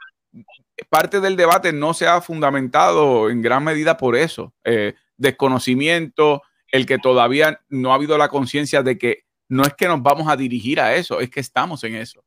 parte 0.90 1.20
del 1.20 1.36
debate 1.36 1.74
no 1.74 1.94
se 1.94 2.08
ha 2.08 2.22
fundamentado 2.22 3.30
en 3.30 3.42
gran 3.42 3.64
medida 3.64 3.98
por 3.98 4.16
eso. 4.16 4.54
Eh, 4.64 4.96
desconocimiento, 5.18 6.42
el 6.74 6.88
que 6.88 6.98
todavía 6.98 7.62
no 7.70 7.92
ha 7.92 7.96
habido 7.96 8.18
la 8.18 8.30
conciencia 8.30 8.82
de 8.82 8.98
que 8.98 9.26
no 9.48 9.62
es 9.62 9.76
que 9.76 9.88
nos 9.88 10.02
vamos 10.02 10.28
a 10.28 10.36
dirigir 10.36 10.82
a 10.82 10.96
eso, 10.96 11.20
es 11.20 11.30
que 11.30 11.40
estamos 11.40 11.84
en 11.84 11.96
eso. 11.96 12.24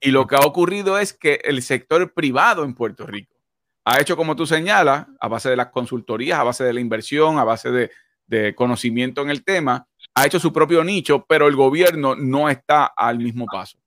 Y 0.00 0.12
lo 0.12 0.28
que 0.28 0.36
ha 0.36 0.40
ocurrido 0.40 0.98
es 0.98 1.12
que 1.12 1.40
el 1.42 1.60
sector 1.62 2.14
privado 2.14 2.64
en 2.64 2.74
Puerto 2.74 3.04
Rico 3.04 3.34
ha 3.84 4.00
hecho, 4.00 4.16
como 4.16 4.36
tú 4.36 4.46
señalas, 4.46 5.08
a 5.20 5.26
base 5.26 5.50
de 5.50 5.56
las 5.56 5.70
consultorías, 5.70 6.38
a 6.38 6.44
base 6.44 6.62
de 6.62 6.72
la 6.72 6.80
inversión, 6.80 7.38
a 7.38 7.44
base 7.44 7.72
de, 7.72 7.90
de 8.28 8.54
conocimiento 8.54 9.22
en 9.22 9.30
el 9.30 9.42
tema, 9.42 9.88
ha 10.14 10.26
hecho 10.26 10.38
su 10.38 10.52
propio 10.52 10.84
nicho, 10.84 11.26
pero 11.28 11.48
el 11.48 11.56
gobierno 11.56 12.14
no 12.14 12.48
está 12.48 12.84
al 12.84 13.18
mismo 13.18 13.46
paso. 13.46 13.78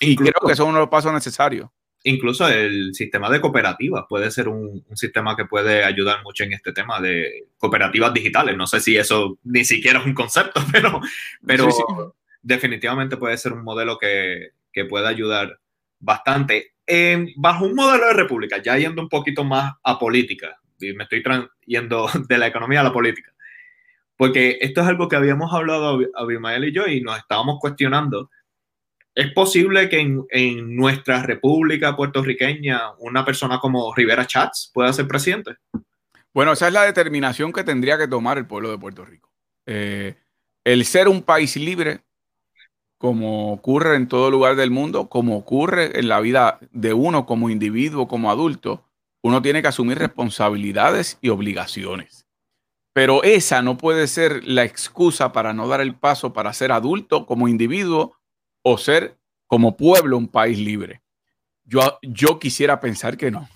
Y 0.00 0.16
creo 0.16 0.32
que 0.46 0.52
es 0.52 0.60
uno 0.60 0.74
de 0.74 0.80
los 0.80 0.88
pasos 0.88 1.12
necesarios 1.12 1.68
incluso 2.08 2.48
el 2.48 2.94
sistema 2.94 3.30
de 3.30 3.40
cooperativas 3.40 4.04
puede 4.08 4.30
ser 4.30 4.48
un, 4.48 4.84
sistema 4.94 5.36
que 5.36 5.44
puede 5.44 5.84
ayudar 5.84 6.22
mucho 6.22 6.44
en 6.44 6.52
este 6.52 6.72
tema 6.72 7.00
de 7.00 7.48
cooperativas 7.56 8.12
digitales. 8.12 8.56
No 8.56 8.66
sé 8.66 8.80
si 8.80 8.96
eso 8.96 9.38
ni 9.44 9.64
siquiera 9.64 10.00
es 10.00 10.06
un 10.06 10.14
concepto, 10.14 10.60
pero, 10.72 11.00
pero 11.46 12.14
definitivamente 12.42 13.16
puede 13.16 13.36
ser 13.36 13.52
un 13.52 13.64
modelo 13.64 13.98
que, 13.98 14.50
que 14.72 14.84
puede 14.84 15.08
ayudar 15.08 15.58
bastante. 15.98 16.74
bajo 17.36 17.66
un 17.66 17.74
modelo 17.74 18.06
de 18.06 18.14
república, 18.14 18.62
ya 18.62 18.76
yendo 18.76 19.02
un 19.02 19.08
poquito 19.08 19.44
más 19.44 19.74
a 19.82 19.98
política, 19.98 20.58
y 20.80 20.92
me 20.94 21.04
estoy 21.04 21.22
yendo 21.66 22.08
de 22.28 22.38
la 22.38 22.46
economía 22.46 22.80
a 22.80 22.84
la 22.84 22.92
política, 22.92 23.32
porque 24.16 24.58
esto 24.60 24.80
es 24.80 24.86
algo 24.86 25.08
que 25.08 25.16
habíamos 25.16 25.52
hablado 25.52 26.00
Abimael 26.14 26.64
y 26.64 26.72
yo 26.72 26.86
y 26.86 27.00
nos 27.00 27.18
estábamos 27.18 27.58
cuestionando. 27.60 28.30
¿Es 29.18 29.32
posible 29.32 29.88
que 29.88 29.98
en, 29.98 30.76
nuestra 30.76 31.24
república 31.24 31.96
puertorriqueña 31.96 32.92
una 32.98 33.24
persona 33.24 33.58
como 33.58 33.92
Rivera 33.92 34.24
Chats 34.24 34.70
pueda 34.72 34.92
ser 34.92 35.08
presidente? 35.08 35.56
Bueno, 36.32 36.52
esa 36.52 36.68
es 36.68 36.72
la 36.72 36.84
determinación 36.84 37.52
que 37.52 37.64
tendría 37.64 37.98
que 37.98 38.06
tomar 38.06 38.38
el 38.38 38.46
pueblo 38.46 38.70
de 38.70 38.78
Puerto 38.78 39.04
Rico. 39.04 39.28
Eh, 39.66 40.14
el 40.62 40.84
ser 40.84 41.08
un 41.08 41.22
país 41.22 41.56
libre, 41.56 42.02
como 42.96 43.52
ocurre 43.52 43.96
en 43.96 44.06
todo 44.06 44.30
lugar 44.30 44.54
del 44.54 44.70
mundo, 44.70 45.08
como 45.08 45.36
ocurre 45.36 45.98
en 45.98 46.06
la 46.06 46.20
vida 46.20 46.60
de 46.70 46.92
uno 46.92 47.26
como 47.26 47.50
individuo, 47.50 48.06
como 48.06 48.30
adulto, 48.30 48.84
uno 49.20 49.42
tiene 49.42 49.62
que 49.62 49.68
asumir 49.68 49.98
responsabilidades 49.98 51.18
y 51.20 51.30
obligaciones. 51.30 52.24
Pero 52.92 53.24
esa 53.24 53.62
no 53.62 53.78
puede 53.78 54.06
ser 54.06 54.46
la 54.46 54.62
excusa 54.62 55.32
para 55.32 55.52
no 55.54 55.66
dar 55.66 55.80
el 55.80 55.96
paso 55.96 56.32
para 56.32 56.52
ser 56.52 56.70
adulto 56.70 57.26
como 57.26 57.48
individuo 57.48 58.17
o 58.70 58.78
ser 58.78 59.16
como 59.46 59.76
pueblo 59.76 60.16
un 60.16 60.28
país 60.28 60.58
libre. 60.58 61.02
Yo, 61.64 61.98
yo 62.02 62.38
quisiera 62.38 62.80
pensar 62.80 63.16
que 63.16 63.30
no, 63.30 63.48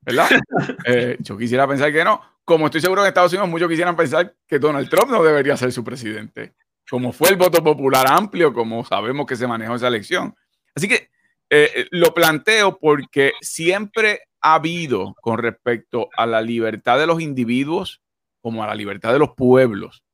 ¿verdad? 0.00 0.28
Eh, 0.86 1.16
yo 1.20 1.36
quisiera 1.36 1.66
pensar 1.66 1.92
que 1.92 2.04
no. 2.04 2.20
Como 2.44 2.66
estoy 2.66 2.80
seguro 2.80 3.02
que 3.02 3.06
en 3.06 3.08
Estados 3.08 3.32
Unidos 3.32 3.48
muchos 3.48 3.68
quisieran 3.68 3.96
pensar 3.96 4.34
que 4.46 4.58
Donald 4.58 4.88
Trump 4.88 5.10
no 5.10 5.22
debería 5.22 5.56
ser 5.56 5.72
su 5.72 5.82
presidente, 5.82 6.54
como 6.88 7.12
fue 7.12 7.30
el 7.30 7.36
voto 7.36 7.62
popular 7.62 8.06
amplio, 8.08 8.52
como 8.52 8.84
sabemos 8.84 9.26
que 9.26 9.36
se 9.36 9.46
manejó 9.46 9.74
esa 9.74 9.88
elección. 9.88 10.34
Así 10.74 10.86
que 10.86 11.10
eh, 11.50 11.70
eh, 11.74 11.86
lo 11.90 12.14
planteo 12.14 12.78
porque 12.78 13.32
siempre 13.40 14.22
ha 14.40 14.54
habido 14.54 15.14
con 15.20 15.38
respecto 15.38 16.08
a 16.16 16.24
la 16.24 16.40
libertad 16.40 16.98
de 16.98 17.06
los 17.06 17.20
individuos 17.20 18.00
como 18.40 18.62
a 18.62 18.68
la 18.68 18.74
libertad 18.74 19.12
de 19.12 19.18
los 19.18 19.30
pueblos 19.34 20.04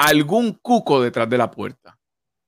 algún 0.00 0.54
cuco 0.54 1.02
detrás 1.02 1.28
de 1.28 1.38
la 1.38 1.50
puerta. 1.50 1.98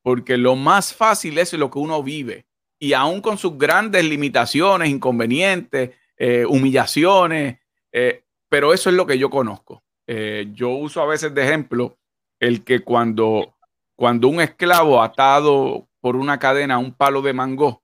Porque 0.02 0.36
lo 0.36 0.56
más 0.56 0.94
fácil 0.94 1.38
es 1.38 1.52
lo 1.52 1.70
que 1.70 1.78
uno 1.78 2.02
vive. 2.02 2.46
Y 2.78 2.92
aún 2.94 3.20
con 3.20 3.38
sus 3.38 3.56
grandes 3.56 4.04
limitaciones, 4.04 4.88
inconvenientes, 4.88 5.90
eh, 6.16 6.44
humillaciones, 6.46 7.58
eh, 7.92 8.24
pero 8.48 8.72
eso 8.72 8.90
es 8.90 8.96
lo 8.96 9.06
que 9.06 9.18
yo 9.18 9.30
conozco. 9.30 9.82
Eh, 10.06 10.48
yo 10.52 10.70
uso 10.70 11.00
a 11.00 11.06
veces 11.06 11.34
de 11.34 11.42
ejemplo 11.42 11.98
el 12.40 12.64
que 12.64 12.80
cuando, 12.80 13.56
cuando 13.96 14.28
un 14.28 14.40
esclavo 14.40 15.02
atado 15.02 15.88
por 16.00 16.16
una 16.16 16.38
cadena 16.38 16.74
a 16.74 16.78
un 16.78 16.92
palo 16.92 17.22
de 17.22 17.32
mango 17.32 17.82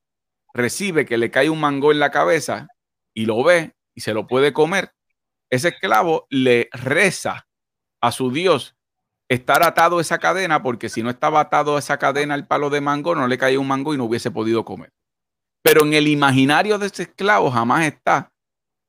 recibe 0.52 1.06
que 1.06 1.18
le 1.18 1.30
cae 1.30 1.48
un 1.48 1.60
mango 1.60 1.92
en 1.92 2.00
la 2.00 2.10
cabeza 2.10 2.68
y 3.14 3.26
lo 3.26 3.42
ve 3.44 3.74
y 3.94 4.00
se 4.00 4.14
lo 4.14 4.26
puede 4.26 4.52
comer, 4.52 4.92
ese 5.50 5.68
esclavo 5.68 6.26
le 6.28 6.68
reza 6.72 7.48
a 8.00 8.12
su 8.12 8.30
Dios 8.30 8.76
estar 9.28 9.62
atado 9.62 9.98
a 9.98 10.00
esa 10.00 10.18
cadena, 10.18 10.62
porque 10.62 10.88
si 10.88 11.02
no 11.02 11.10
estaba 11.10 11.40
atado 11.40 11.76
a 11.76 11.78
esa 11.78 11.98
cadena 11.98 12.34
al 12.34 12.46
palo 12.46 12.70
de 12.70 12.80
mango, 12.80 13.14
no 13.14 13.26
le 13.26 13.38
caía 13.38 13.60
un 13.60 13.68
mango 13.68 13.94
y 13.94 13.98
no 13.98 14.04
hubiese 14.04 14.30
podido 14.30 14.64
comer. 14.64 14.92
Pero 15.62 15.84
en 15.84 15.94
el 15.94 16.08
imaginario 16.08 16.78
de 16.78 16.86
ese 16.86 17.02
esclavo 17.04 17.50
jamás 17.50 17.86
está 17.86 18.32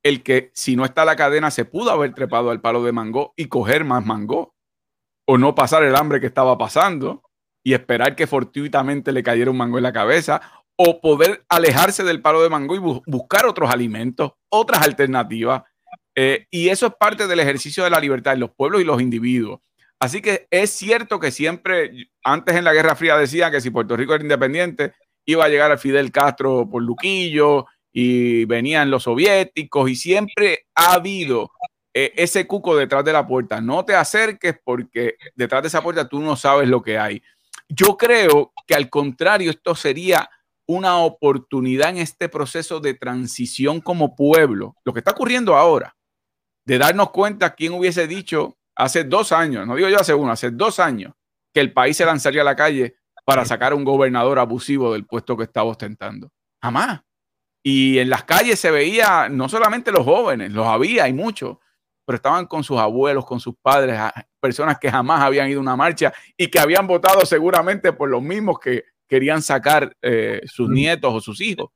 el 0.03 0.23
que 0.23 0.51
si 0.53 0.75
no 0.75 0.85
está 0.85 1.03
la 1.03 1.15
cadena 1.15 1.51
se 1.51 1.65
pudo 1.65 1.91
haber 1.91 2.13
trepado 2.13 2.51
al 2.51 2.61
palo 2.61 2.83
de 2.83 2.93
mango 2.93 3.33
y 3.35 3.47
coger 3.47 3.83
más 3.83 4.05
mango, 4.05 4.55
o 5.27 5.37
no 5.37 5.53
pasar 5.53 5.83
el 5.83 5.95
hambre 5.95 6.19
que 6.19 6.27
estaba 6.27 6.57
pasando 6.57 7.21
y 7.63 7.73
esperar 7.73 8.15
que 8.15 8.25
fortuitamente 8.25 9.11
le 9.11 9.21
cayera 9.21 9.51
un 9.51 9.57
mango 9.57 9.77
en 9.77 9.83
la 9.83 9.93
cabeza, 9.93 10.41
o 10.75 11.01
poder 11.01 11.43
alejarse 11.49 12.03
del 12.03 12.21
palo 12.21 12.41
de 12.41 12.49
mango 12.49 12.73
y 12.73 12.79
buscar 13.05 13.45
otros 13.45 13.69
alimentos, 13.69 14.31
otras 14.49 14.81
alternativas. 14.81 15.63
Eh, 16.15 16.47
y 16.49 16.69
eso 16.69 16.87
es 16.87 16.93
parte 16.97 17.27
del 17.27 17.41
ejercicio 17.41 17.83
de 17.83 17.89
la 17.89 17.99
libertad 17.99 18.31
de 18.31 18.37
los 18.37 18.51
pueblos 18.51 18.81
y 18.81 18.85
los 18.85 19.01
individuos. 19.01 19.59
Así 19.99 20.21
que 20.21 20.47
es 20.49 20.69
cierto 20.69 21.19
que 21.19 21.31
siempre, 21.31 22.09
antes 22.23 22.55
en 22.55 22.63
la 22.63 22.73
Guerra 22.73 22.95
Fría 22.95 23.17
decían 23.17 23.51
que 23.51 23.59
si 23.59 23.69
Puerto 23.69 23.97
Rico 23.97 24.13
era 24.15 24.23
independiente, 24.23 24.93
iba 25.25 25.43
a 25.43 25.49
llegar 25.49 25.71
a 25.71 25.77
Fidel 25.77 26.11
Castro 26.11 26.67
por 26.69 26.81
Luquillo 26.81 27.65
y 27.91 28.45
venían 28.45 28.89
los 28.89 29.03
soviéticos 29.03 29.89
y 29.89 29.95
siempre 29.95 30.67
ha 30.73 30.93
habido 30.93 31.51
eh, 31.93 32.13
ese 32.15 32.47
cuco 32.47 32.77
detrás 32.77 33.03
de 33.03 33.11
la 33.11 33.27
puerta. 33.27 33.59
No 33.59 33.83
te 33.83 33.93
acerques 33.93 34.55
porque 34.63 35.15
detrás 35.35 35.63
de 35.63 35.67
esa 35.67 35.81
puerta 35.81 36.07
tú 36.07 36.21
no 36.21 36.37
sabes 36.37 36.69
lo 36.69 36.81
que 36.81 36.97
hay. 36.97 37.21
Yo 37.67 37.97
creo 37.97 38.53
que 38.65 38.75
al 38.75 38.89
contrario, 38.89 39.51
esto 39.51 39.75
sería 39.75 40.29
una 40.65 40.97
oportunidad 40.99 41.89
en 41.89 41.97
este 41.97 42.29
proceso 42.29 42.79
de 42.79 42.93
transición 42.93 43.81
como 43.81 44.15
pueblo, 44.15 44.75
lo 44.85 44.93
que 44.93 44.99
está 44.99 45.11
ocurriendo 45.11 45.55
ahora, 45.55 45.95
de 46.63 46.77
darnos 46.77 47.09
cuenta 47.09 47.55
quién 47.55 47.73
hubiese 47.73 48.07
dicho 48.07 48.58
hace 48.79 49.03
dos 49.03 49.31
años, 49.33 49.67
no 49.67 49.75
digo 49.75 49.89
yo 49.89 49.99
hace 49.99 50.13
uno, 50.13 50.31
hace 50.31 50.51
dos 50.51 50.79
años, 50.79 51.13
que 51.53 51.59
el 51.59 51.73
país 51.73 51.97
se 51.97 52.05
lanzaría 52.05 52.41
a 52.41 52.45
la 52.45 52.55
calle 52.55 52.95
para 53.25 53.43
sacar 53.43 53.73
a 53.73 53.75
un 53.75 53.83
gobernador 53.83 54.39
abusivo 54.39 54.93
del 54.93 55.05
puesto 55.05 55.35
que 55.35 55.43
estaba 55.43 55.69
ostentando. 55.69 56.31
Jamás. 56.61 57.01
Y 57.61 57.99
en 57.99 58.09
las 58.09 58.23
calles 58.23 58.57
se 58.57 58.71
veía 58.71 59.27
no 59.29 59.49
solamente 59.49 59.91
los 59.91 60.05
jóvenes, 60.05 60.51
los 60.53 60.65
había, 60.65 61.03
hay 61.03 61.13
muchos, 61.13 61.57
pero 62.05 62.15
estaban 62.15 62.45
con 62.45 62.63
sus 62.63 62.79
abuelos, 62.79 63.25
con 63.25 63.41
sus 63.41 63.55
padres, 63.61 63.99
personas 64.39 64.79
que 64.79 64.89
jamás 64.89 65.21
habían 65.21 65.49
ido 65.49 65.59
a 65.59 65.63
una 65.63 65.75
marcha 65.75 66.13
y 66.37 66.47
que 66.47 66.59
habían 66.59 66.87
votado 66.87 67.25
seguramente 67.25 67.91
por 67.91 68.09
los 68.09 68.21
mismos 68.21 68.59
que 68.59 68.85
querían 69.07 69.41
sacar 69.41 69.95
eh, 70.01 70.41
sus 70.45 70.69
nietos 70.69 71.13
o 71.13 71.19
sus 71.19 71.41
hijos. 71.41 71.69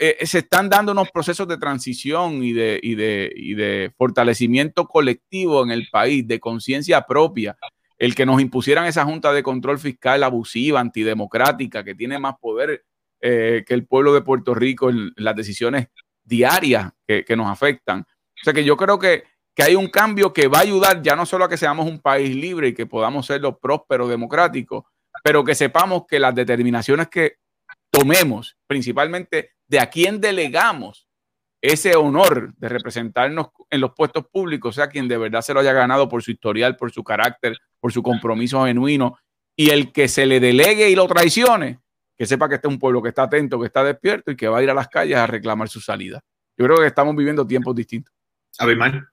Eh, 0.00 0.16
eh, 0.20 0.26
se 0.26 0.38
están 0.38 0.68
dando 0.68 0.92
unos 0.92 1.10
procesos 1.10 1.48
de 1.48 1.58
transición 1.58 2.44
y 2.44 2.52
de, 2.52 2.78
y 2.80 2.94
de, 2.94 3.32
y 3.34 3.54
de 3.54 3.92
fortalecimiento 3.96 4.86
colectivo 4.86 5.64
en 5.64 5.72
el 5.72 5.88
país, 5.90 6.26
de 6.26 6.38
conciencia 6.38 7.02
propia. 7.02 7.56
El 7.98 8.14
que 8.14 8.24
nos 8.24 8.40
impusieran 8.40 8.86
esa 8.86 9.04
junta 9.04 9.32
de 9.32 9.42
control 9.42 9.78
fiscal 9.80 10.22
abusiva, 10.22 10.78
antidemocrática, 10.78 11.82
que 11.82 11.96
tiene 11.96 12.20
más 12.20 12.36
poder 12.40 12.84
eh, 13.20 13.64
que 13.66 13.74
el 13.74 13.86
pueblo 13.86 14.14
de 14.14 14.22
Puerto 14.22 14.54
Rico 14.54 14.88
en 14.88 15.12
las 15.16 15.34
decisiones 15.34 15.88
diarias 16.22 16.92
que, 17.04 17.24
que, 17.24 17.36
nos 17.36 17.48
afectan. 17.48 18.02
O 18.02 18.44
sea 18.44 18.52
que 18.52 18.64
yo 18.64 18.76
creo 18.76 19.00
que, 19.00 19.24
que 19.52 19.64
hay 19.64 19.74
un 19.74 19.88
cambio 19.88 20.32
que 20.32 20.46
va 20.46 20.58
a 20.58 20.62
ayudar 20.62 21.02
ya 21.02 21.16
no 21.16 21.26
solo 21.26 21.46
a 21.46 21.48
que 21.48 21.56
seamos 21.56 21.88
un 21.88 21.98
país 21.98 22.36
libre 22.36 22.68
y 22.68 22.74
que 22.74 22.86
podamos 22.86 23.26
ser 23.26 23.40
los 23.40 23.58
prósperos 23.58 24.08
democráticos, 24.08 24.84
pero 25.24 25.42
que 25.42 25.56
sepamos 25.56 26.04
que 26.06 26.20
las 26.20 26.36
determinaciones 26.36 27.08
que 27.08 27.38
tomemos, 27.90 28.56
principalmente 28.68 29.57
de 29.68 29.80
a 29.80 29.90
quién 29.90 30.20
delegamos 30.20 31.08
ese 31.60 31.96
honor 31.96 32.54
de 32.56 32.68
representarnos 32.68 33.48
en 33.70 33.80
los 33.80 33.92
puestos 33.92 34.26
públicos, 34.26 34.76
sea 34.76 34.88
quien 34.88 35.08
de 35.08 35.18
verdad 35.18 35.42
se 35.42 35.52
lo 35.52 35.60
haya 35.60 35.72
ganado 35.72 36.08
por 36.08 36.22
su 36.22 36.30
historial, 36.30 36.76
por 36.76 36.92
su 36.92 37.02
carácter, 37.02 37.56
por 37.80 37.92
su 37.92 38.02
compromiso 38.02 38.64
genuino, 38.64 39.18
y 39.56 39.70
el 39.70 39.92
que 39.92 40.08
se 40.08 40.24
le 40.24 40.40
delegue 40.40 40.88
y 40.88 40.94
lo 40.94 41.06
traicione, 41.08 41.80
que 42.16 42.26
sepa 42.26 42.48
que 42.48 42.56
este 42.56 42.68
es 42.68 42.72
un 42.72 42.78
pueblo 42.78 43.02
que 43.02 43.08
está 43.08 43.24
atento, 43.24 43.58
que 43.58 43.66
está 43.66 43.82
despierto 43.82 44.30
y 44.30 44.36
que 44.36 44.48
va 44.48 44.58
a 44.58 44.62
ir 44.62 44.70
a 44.70 44.74
las 44.74 44.88
calles 44.88 45.16
a 45.16 45.26
reclamar 45.26 45.68
su 45.68 45.80
salida. 45.80 46.22
Yo 46.56 46.64
creo 46.64 46.78
que 46.78 46.86
estamos 46.86 47.14
viviendo 47.14 47.46
tiempos 47.46 47.74
distintos. 47.74 48.14
Abimán. 48.58 49.06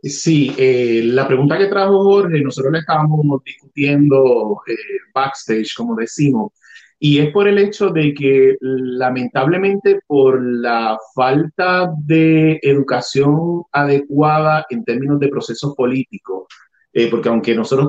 Sí, 0.00 0.54
eh, 0.56 1.02
la 1.04 1.26
pregunta 1.26 1.58
que 1.58 1.66
trajo 1.66 2.04
Jorge, 2.04 2.40
nosotros 2.40 2.72
le 2.72 2.78
estábamos 2.78 3.42
discutiendo 3.44 4.60
eh, 4.68 4.76
backstage, 5.12 5.74
como 5.76 5.96
decimos, 5.96 6.52
y 7.00 7.20
es 7.20 7.32
por 7.32 7.46
el 7.46 7.58
hecho 7.58 7.90
de 7.90 8.12
que 8.12 8.56
lamentablemente 8.60 10.00
por 10.06 10.42
la 10.42 10.98
falta 11.14 11.92
de 12.04 12.58
educación 12.62 13.62
adecuada 13.72 14.66
en 14.68 14.84
términos 14.84 15.20
de 15.20 15.28
procesos 15.28 15.74
políticos, 15.76 16.46
eh, 16.92 17.08
porque 17.08 17.28
aunque 17.28 17.54
nosotros 17.54 17.88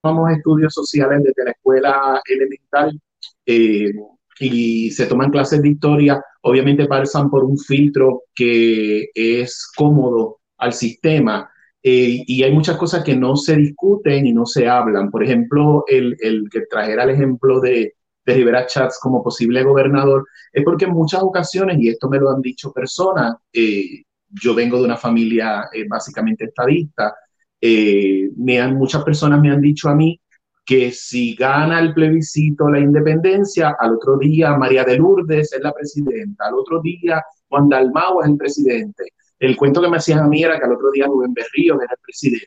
tomamos 0.00 0.30
estudios 0.30 0.72
sociales 0.72 1.22
desde 1.22 1.44
la 1.44 1.50
escuela 1.50 2.22
elemental 2.24 2.98
eh, 3.44 3.92
y 4.40 4.90
se 4.90 5.06
toman 5.06 5.30
clases 5.30 5.60
de 5.60 5.68
historia, 5.68 6.22
obviamente 6.42 6.86
pasan 6.86 7.28
por 7.30 7.44
un 7.44 7.58
filtro 7.58 8.22
que 8.34 9.10
es 9.14 9.70
cómodo 9.76 10.38
al 10.58 10.72
sistema. 10.72 11.50
Eh, 11.82 12.24
y 12.26 12.42
hay 12.42 12.52
muchas 12.52 12.78
cosas 12.78 13.04
que 13.04 13.14
no 13.14 13.36
se 13.36 13.56
discuten 13.56 14.26
y 14.26 14.32
no 14.32 14.46
se 14.46 14.66
hablan. 14.66 15.10
Por 15.10 15.22
ejemplo, 15.22 15.84
el, 15.86 16.16
el 16.20 16.48
que 16.50 16.62
trajera 16.62 17.04
el 17.04 17.10
ejemplo 17.10 17.60
de, 17.60 17.92
de 18.24 18.34
Rivera 18.34 18.66
Chats 18.66 18.98
como 19.00 19.22
posible 19.22 19.62
gobernador, 19.62 20.26
es 20.52 20.64
porque 20.64 20.86
en 20.86 20.92
muchas 20.92 21.22
ocasiones, 21.22 21.78
y 21.78 21.88
esto 21.88 22.08
me 22.08 22.18
lo 22.18 22.30
han 22.30 22.40
dicho 22.40 22.72
personas, 22.72 23.36
eh, 23.52 24.02
yo 24.28 24.54
vengo 24.54 24.78
de 24.78 24.84
una 24.84 24.96
familia 24.96 25.68
eh, 25.72 25.86
básicamente 25.88 26.44
estadista, 26.44 27.14
eh, 27.60 28.30
me 28.36 28.60
han, 28.60 28.76
muchas 28.76 29.04
personas 29.04 29.40
me 29.40 29.50
han 29.50 29.60
dicho 29.60 29.88
a 29.88 29.94
mí 29.94 30.20
que 30.64 30.92
si 30.92 31.34
gana 31.34 31.78
el 31.80 31.92
plebiscito 31.92 32.68
la 32.68 32.80
independencia, 32.80 33.76
al 33.78 33.94
otro 33.94 34.16
día 34.16 34.56
María 34.56 34.84
de 34.84 34.96
Lourdes 34.96 35.52
es 35.52 35.60
la 35.60 35.72
presidenta, 35.72 36.46
al 36.46 36.54
otro 36.54 36.80
día 36.80 37.22
Juan 37.48 37.68
Dalmau 37.68 38.22
es 38.22 38.28
el 38.28 38.36
presidente. 38.36 39.04
El 39.38 39.56
cuento 39.56 39.82
que 39.82 39.88
me 39.88 39.98
hacían 39.98 40.20
a 40.20 40.28
mí 40.28 40.42
era 40.42 40.58
que 40.58 40.64
al 40.64 40.72
otro 40.72 40.90
día 40.90 41.06
Rubén 41.06 41.34
Berrío 41.34 41.74
era 41.74 41.92
el 41.92 42.00
presidente. 42.02 42.46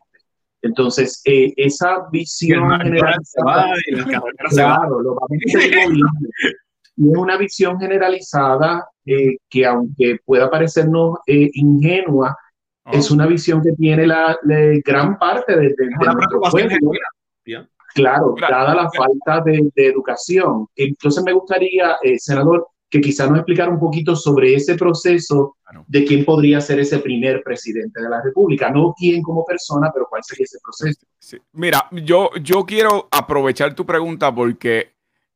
Entonces, 0.61 1.21
eh, 1.25 1.53
esa 1.55 2.07
visión 2.11 2.67
claro, 4.49 5.01
lo 5.01 5.17
es 5.29 5.97
una 6.95 7.37
visión 7.37 7.79
generalizada 7.79 8.89
que 9.05 9.65
aunque 9.65 10.19
pueda 10.25 10.49
parecernos 10.49 11.19
ingenua, 11.27 12.35
es 12.91 13.11
una 13.11 13.27
visión 13.27 13.61
que 13.61 13.73
tiene 13.73 14.07
la, 14.07 14.37
gran 14.83 15.17
parte 15.19 15.55
de, 15.55 15.67
de, 15.69 15.89
Claro, 17.97 18.35
dada 18.39 18.75
la 18.75 18.89
falta 18.91 19.43
de, 19.43 19.71
educación. 19.75 20.67
Entonces 20.75 21.23
me 21.23 21.33
gustaría, 21.33 21.95
eh, 22.03 22.19
senador, 22.19 22.67
que 22.89 23.01
quizá 23.01 23.27
nos 23.27 23.39
explicara 23.39 23.69
un 23.69 23.79
poquito 23.79 24.15
sobre 24.15 24.53
ese 24.53 24.75
proceso 24.75 25.57
de 25.87 26.05
quién 26.05 26.23
podría 26.23 26.61
ser 26.61 26.79
ese 26.79 26.99
primer 26.99 27.43
presidente 27.43 28.01
de 28.01 28.09
la 28.09 28.21
República. 28.21 28.69
No 28.69 28.93
quién 28.97 29.21
como 29.21 29.43
persona, 29.43 29.91
pero 29.93 30.07
cuál 30.09 30.23
sería 30.23 30.45
ese 30.45 30.59
proceso. 30.63 31.05
Mira, 31.51 31.87
yo, 31.91 32.29
yo 32.41 32.65
quiero 32.65 33.07
aprovechar 33.11 33.75
tu 33.75 33.85
pregunta 33.85 34.33
porque 34.33 34.93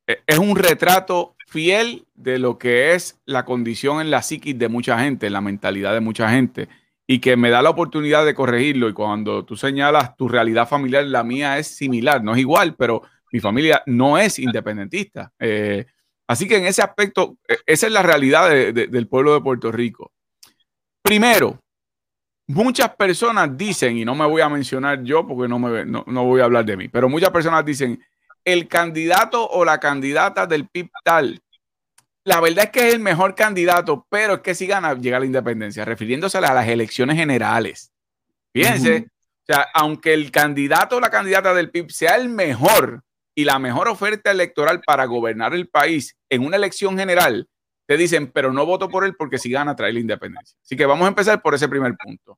eh, 0.07 0.19
es 0.25 0.39
un 0.39 0.55
retrato 0.55 1.35
fiel 1.47 2.05
de 2.15 2.39
lo 2.39 2.57
que 2.57 2.93
es 2.93 3.19
la 3.25 3.43
condición 3.43 3.99
en 3.99 4.09
la 4.09 4.21
psiquis 4.21 4.57
de 4.57 4.69
mucha 4.69 4.97
gente, 4.99 5.27
en 5.27 5.33
la 5.33 5.41
mentalidad 5.41 5.93
de 5.93 5.99
mucha 5.99 6.29
gente 6.29 6.69
y 7.05 7.19
que 7.19 7.35
me 7.35 7.49
da 7.49 7.61
la 7.61 7.71
oportunidad 7.71 8.25
de 8.25 8.33
corregirlo. 8.33 8.87
Y 8.87 8.93
cuando 8.93 9.43
tú 9.43 9.57
señalas 9.57 10.15
tu 10.15 10.29
realidad 10.29 10.65
familiar, 10.65 11.03
la 11.03 11.25
mía 11.25 11.57
es 11.57 11.67
similar, 11.67 12.23
no 12.23 12.31
es 12.31 12.39
igual, 12.39 12.75
pero 12.75 13.01
mi 13.33 13.41
familia 13.41 13.83
no 13.85 14.17
es 14.17 14.39
independentista. 14.39 15.33
Eh, 15.37 15.85
así 16.31 16.47
que 16.47 16.57
en 16.57 16.65
ese 16.65 16.81
aspecto, 16.81 17.37
e, 17.47 17.57
esa 17.65 17.87
es 17.87 17.93
la 17.93 18.01
realidad 18.03 18.49
del 18.49 19.07
pueblo 19.07 19.33
de 19.33 19.41
Puerto 19.41 19.71
Rico. 19.71 20.11
Primero, 21.01 21.59
muchas 22.47 22.95
personas 22.95 23.55
dicen, 23.57 23.97
y 23.97 24.05
no 24.05 24.15
me 24.15 24.25
voy 24.25 24.41
a 24.41 24.49
mencionar 24.49 25.03
yo 25.03 25.27
porque 25.27 25.47
no, 25.47 25.59
me, 25.59 25.85
no, 25.85 26.03
no 26.07 26.25
voy 26.25 26.41
a 26.41 26.45
hablar 26.45 26.65
de 26.65 26.77
mí, 26.77 26.87
pero 26.87 27.09
muchas 27.09 27.31
personas 27.31 27.65
dicen, 27.65 28.03
el 28.43 28.67
candidato 28.67 29.47
o 29.47 29.63
la 29.63 29.79
candidata 29.79 30.47
del 30.47 30.67
PIB 30.67 30.89
tal 31.03 31.41
la 32.23 32.39
verdad 32.39 32.65
es 32.65 32.71
que 32.71 32.87
es 32.87 32.93
el 32.93 32.99
mejor 32.99 33.35
candidato, 33.35 34.05
pero 34.09 34.35
es 34.35 34.39
que 34.41 34.55
si 34.55 34.67
gana, 34.67 34.93
llega 34.93 35.17
a 35.17 35.19
la 35.19 35.25
independencia, 35.25 35.85
refiriéndose 35.85 36.37
a 36.37 36.41
las 36.41 36.67
elecciones 36.67 37.17
generales. 37.17 37.91
Fíjense, 38.53 39.07
o 39.07 39.45
sea, 39.45 39.67
aunque 39.73 40.13
el 40.13 40.29
candidato 40.29 40.97
o 40.97 40.99
la 40.99 41.09
candidata 41.09 41.53
del 41.53 41.71
PIB 41.71 41.89
sea 41.89 42.15
el 42.15 42.29
mejor 42.29 43.03
y 43.35 43.45
la 43.45 43.59
mejor 43.59 43.87
oferta 43.87 44.31
electoral 44.31 44.81
para 44.85 45.05
gobernar 45.05 45.53
el 45.53 45.69
país 45.69 46.17
en 46.29 46.45
una 46.45 46.57
elección 46.57 46.97
general, 46.97 47.47
te 47.87 47.97
dicen, 47.97 48.31
pero 48.31 48.53
no 48.53 48.65
voto 48.65 48.89
por 48.89 49.05
él 49.05 49.15
porque 49.17 49.37
si 49.37 49.51
gana 49.51 49.75
trae 49.75 49.93
la 49.93 49.99
independencia. 49.99 50.57
Así 50.63 50.75
que 50.75 50.85
vamos 50.85 51.05
a 51.05 51.09
empezar 51.09 51.41
por 51.41 51.53
ese 51.53 51.67
primer 51.67 51.95
punto. 51.97 52.37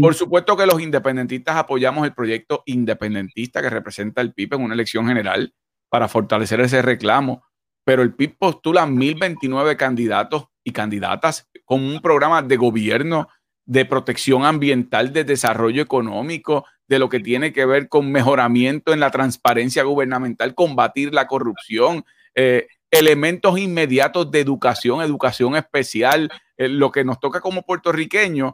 Por 0.00 0.14
supuesto 0.14 0.56
que 0.56 0.66
los 0.66 0.80
independentistas 0.80 1.56
apoyamos 1.56 2.06
el 2.06 2.14
proyecto 2.14 2.62
independentista 2.66 3.60
que 3.60 3.68
representa 3.68 4.22
el 4.22 4.32
PIB 4.32 4.54
en 4.54 4.62
una 4.62 4.74
elección 4.74 5.06
general 5.08 5.52
para 5.90 6.08
fortalecer 6.08 6.60
ese 6.60 6.82
reclamo 6.82 7.42
pero 7.86 8.02
el 8.02 8.14
PIB 8.14 8.36
postula 8.36 8.84
1029 8.84 9.76
candidatos 9.76 10.46
y 10.64 10.72
candidatas 10.72 11.48
con 11.64 11.84
un 11.84 12.00
programa 12.00 12.42
de 12.42 12.56
gobierno 12.56 13.28
de 13.64 13.84
protección 13.84 14.44
ambiental, 14.44 15.12
de 15.12 15.22
desarrollo 15.22 15.82
económico, 15.82 16.64
de 16.88 16.98
lo 16.98 17.08
que 17.08 17.20
tiene 17.20 17.52
que 17.52 17.66
ver 17.66 17.88
con 17.88 18.10
mejoramiento 18.12 18.92
en 18.92 19.00
la 19.00 19.10
transparencia 19.10 19.82
gubernamental, 19.82 20.54
combatir 20.54 21.12
la 21.12 21.26
corrupción, 21.26 22.04
eh, 22.34 22.68
elementos 22.90 23.58
inmediatos 23.58 24.30
de 24.30 24.40
educación, 24.40 25.02
educación 25.02 25.56
especial, 25.56 26.30
eh, 26.56 26.68
lo 26.68 26.92
que 26.92 27.04
nos 27.04 27.18
toca 27.18 27.40
como 27.40 27.62
puertorriqueños. 27.62 28.52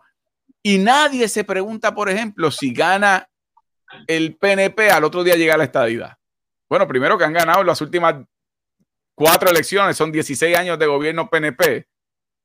Y 0.63 0.79
nadie 0.79 1.29
se 1.29 1.45
pregunta, 1.45 1.95
por 1.95 2.09
ejemplo, 2.09 2.51
si 2.51 2.73
gana 2.73 3.29
el 4.07 4.37
PNP, 4.37 4.91
al 4.91 5.05
otro 5.05 5.23
día 5.23 5.37
llega 5.37 5.57
la 5.57 5.65
estadidad. 5.65 6.17
Bueno, 6.69 6.89
primero 6.89 7.19
que 7.19 7.25
han 7.25 7.33
ganado 7.33 7.63
las 7.65 7.81
últimas 7.81 8.15
cuatro 9.15 9.51
elecciones, 9.51 9.97
son 9.97 10.11
16 10.11 10.57
años 10.57 10.79
de 10.79 10.87
gobierno 10.87 11.29
PNP 11.29 11.87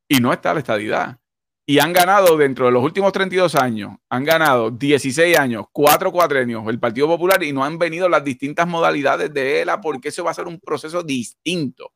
y 0.09 0.19
no 0.19 0.33
está 0.33 0.53
la 0.53 0.59
estadidad. 0.59 1.17
Y 1.69 1.79
han 1.79 1.91
ganado 1.91 2.37
dentro 2.37 2.67
de 2.67 2.71
los 2.71 2.81
últimos 2.81 3.11
32 3.11 3.53
años, 3.55 3.97
han 4.09 4.23
ganado 4.23 4.71
16 4.71 5.37
años, 5.37 5.65
cuatro 5.73 6.13
cuatrenios 6.13 6.65
el 6.69 6.79
Partido 6.79 7.07
Popular 7.07 7.43
y 7.43 7.51
no 7.51 7.61
han 7.61 7.77
venido 7.77 8.07
las 8.07 8.23
distintas 8.23 8.65
modalidades 8.65 9.33
de 9.33 9.61
ELA 9.61 9.81
porque 9.81 10.07
eso 10.07 10.23
va 10.23 10.31
a 10.31 10.33
ser 10.33 10.47
un 10.47 10.61
proceso 10.61 11.03
distinto. 11.03 11.91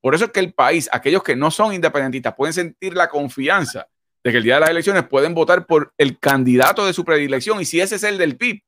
Por 0.00 0.14
eso 0.14 0.26
es 0.26 0.30
que 0.30 0.38
el 0.38 0.54
país, 0.54 0.88
aquellos 0.92 1.24
que 1.24 1.34
no 1.34 1.50
son 1.50 1.74
independentistas, 1.74 2.36
pueden 2.36 2.52
sentir 2.52 2.94
la 2.94 3.08
confianza 3.08 3.88
de 4.22 4.30
que 4.30 4.38
el 4.38 4.44
día 4.44 4.54
de 4.54 4.60
las 4.60 4.70
elecciones 4.70 5.02
pueden 5.08 5.34
votar 5.34 5.66
por 5.66 5.92
el 5.98 6.20
candidato 6.20 6.86
de 6.86 6.92
su 6.92 7.04
predilección 7.04 7.60
y 7.60 7.64
si 7.64 7.80
ese 7.80 7.96
es 7.96 8.04
el 8.04 8.18
del 8.18 8.36
PIB, 8.36 8.62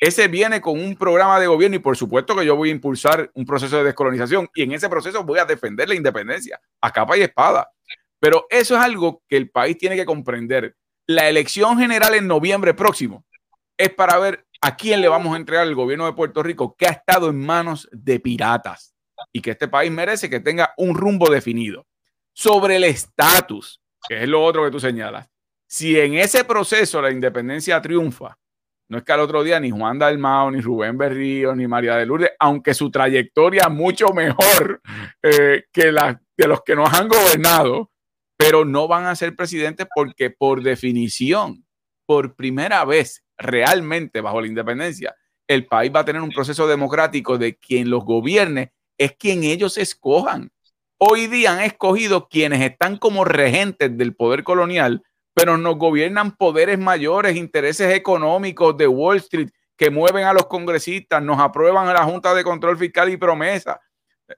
ese 0.00 0.28
viene 0.28 0.62
con 0.62 0.80
un 0.80 0.96
programa 0.96 1.38
de 1.38 1.48
gobierno 1.48 1.76
y 1.76 1.80
por 1.80 1.98
supuesto 1.98 2.34
que 2.34 2.46
yo 2.46 2.56
voy 2.56 2.70
a 2.70 2.72
impulsar 2.72 3.30
un 3.34 3.44
proceso 3.44 3.76
de 3.76 3.84
descolonización 3.84 4.48
y 4.54 4.62
en 4.62 4.72
ese 4.72 4.88
proceso 4.88 5.22
voy 5.22 5.38
a 5.38 5.44
defender 5.44 5.86
la 5.86 5.96
independencia 5.96 6.58
a 6.80 6.90
capa 6.90 7.18
y 7.18 7.20
espada. 7.20 7.68
Pero 8.20 8.46
eso 8.50 8.76
es 8.76 8.80
algo 8.82 9.22
que 9.28 9.36
el 9.36 9.50
país 9.50 9.78
tiene 9.78 9.96
que 9.96 10.06
comprender. 10.06 10.76
La 11.06 11.28
elección 11.28 11.78
general 11.78 12.14
en 12.14 12.26
noviembre 12.26 12.74
próximo 12.74 13.24
es 13.76 13.90
para 13.90 14.18
ver 14.18 14.46
a 14.60 14.76
quién 14.76 15.00
le 15.00 15.08
vamos 15.08 15.34
a 15.34 15.36
entregar 15.36 15.66
el 15.66 15.74
gobierno 15.74 16.06
de 16.06 16.12
Puerto 16.12 16.42
Rico 16.42 16.74
que 16.76 16.86
ha 16.86 16.90
estado 16.90 17.30
en 17.30 17.38
manos 17.38 17.88
de 17.92 18.18
piratas 18.20 18.94
y 19.32 19.40
que 19.40 19.52
este 19.52 19.68
país 19.68 19.90
merece 19.90 20.28
que 20.28 20.40
tenga 20.40 20.74
un 20.76 20.94
rumbo 20.94 21.30
definido. 21.30 21.86
Sobre 22.32 22.76
el 22.76 22.84
estatus, 22.84 23.80
que 24.08 24.22
es 24.22 24.28
lo 24.28 24.44
otro 24.44 24.64
que 24.64 24.70
tú 24.70 24.78
señalas, 24.78 25.28
si 25.66 25.98
en 25.98 26.14
ese 26.14 26.44
proceso 26.44 27.02
la 27.02 27.10
independencia 27.10 27.80
triunfa, 27.80 28.38
no 28.88 28.98
es 28.98 29.04
que 29.04 29.12
al 29.12 29.20
otro 29.20 29.42
día 29.42 29.60
ni 29.60 29.70
Juan 29.70 29.98
Dalmao, 29.98 30.50
ni 30.50 30.60
Rubén 30.60 30.96
Berrío, 30.96 31.54
ni 31.54 31.66
María 31.66 31.96
de 31.96 32.06
Lourdes, 32.06 32.30
aunque 32.38 32.72
su 32.74 32.90
trayectoria 32.90 33.68
mucho 33.68 34.08
mejor 34.14 34.80
eh, 35.22 35.64
que 35.70 35.92
la 35.92 36.20
de 36.36 36.46
los 36.46 36.62
que 36.62 36.74
nos 36.74 36.92
han 36.94 37.08
gobernado, 37.08 37.90
pero 38.38 38.64
no 38.64 38.88
van 38.88 39.04
a 39.04 39.14
ser 39.14 39.36
presidentes 39.36 39.86
porque 39.94 40.30
por 40.30 40.62
definición, 40.62 41.66
por 42.06 42.34
primera 42.34 42.86
vez 42.86 43.22
realmente 43.36 44.22
bajo 44.22 44.40
la 44.40 44.46
independencia, 44.46 45.14
el 45.46 45.66
país 45.66 45.92
va 45.94 46.00
a 46.00 46.04
tener 46.06 46.22
un 46.22 46.30
proceso 46.30 46.66
democrático 46.66 47.36
de 47.36 47.58
quien 47.58 47.90
los 47.90 48.04
gobierne 48.04 48.72
es 48.96 49.12
quien 49.12 49.44
ellos 49.44 49.76
escojan. 49.76 50.50
Hoy 50.96 51.26
día 51.26 51.52
han 51.52 51.60
escogido 51.60 52.28
quienes 52.28 52.62
están 52.62 52.96
como 52.96 53.26
regentes 53.26 53.94
del 53.96 54.14
poder 54.14 54.42
colonial 54.42 55.02
pero 55.38 55.56
nos 55.56 55.78
gobiernan 55.78 56.34
poderes 56.34 56.80
mayores, 56.80 57.36
intereses 57.36 57.94
económicos 57.94 58.76
de 58.76 58.88
Wall 58.88 59.18
Street 59.18 59.50
que 59.76 59.88
mueven 59.88 60.24
a 60.24 60.32
los 60.32 60.46
congresistas, 60.46 61.22
nos 61.22 61.38
aprueban 61.38 61.86
a 61.86 61.92
la 61.92 62.02
Junta 62.02 62.34
de 62.34 62.42
Control 62.42 62.76
Fiscal 62.76 63.08
y 63.08 63.16
Promesa. 63.16 63.80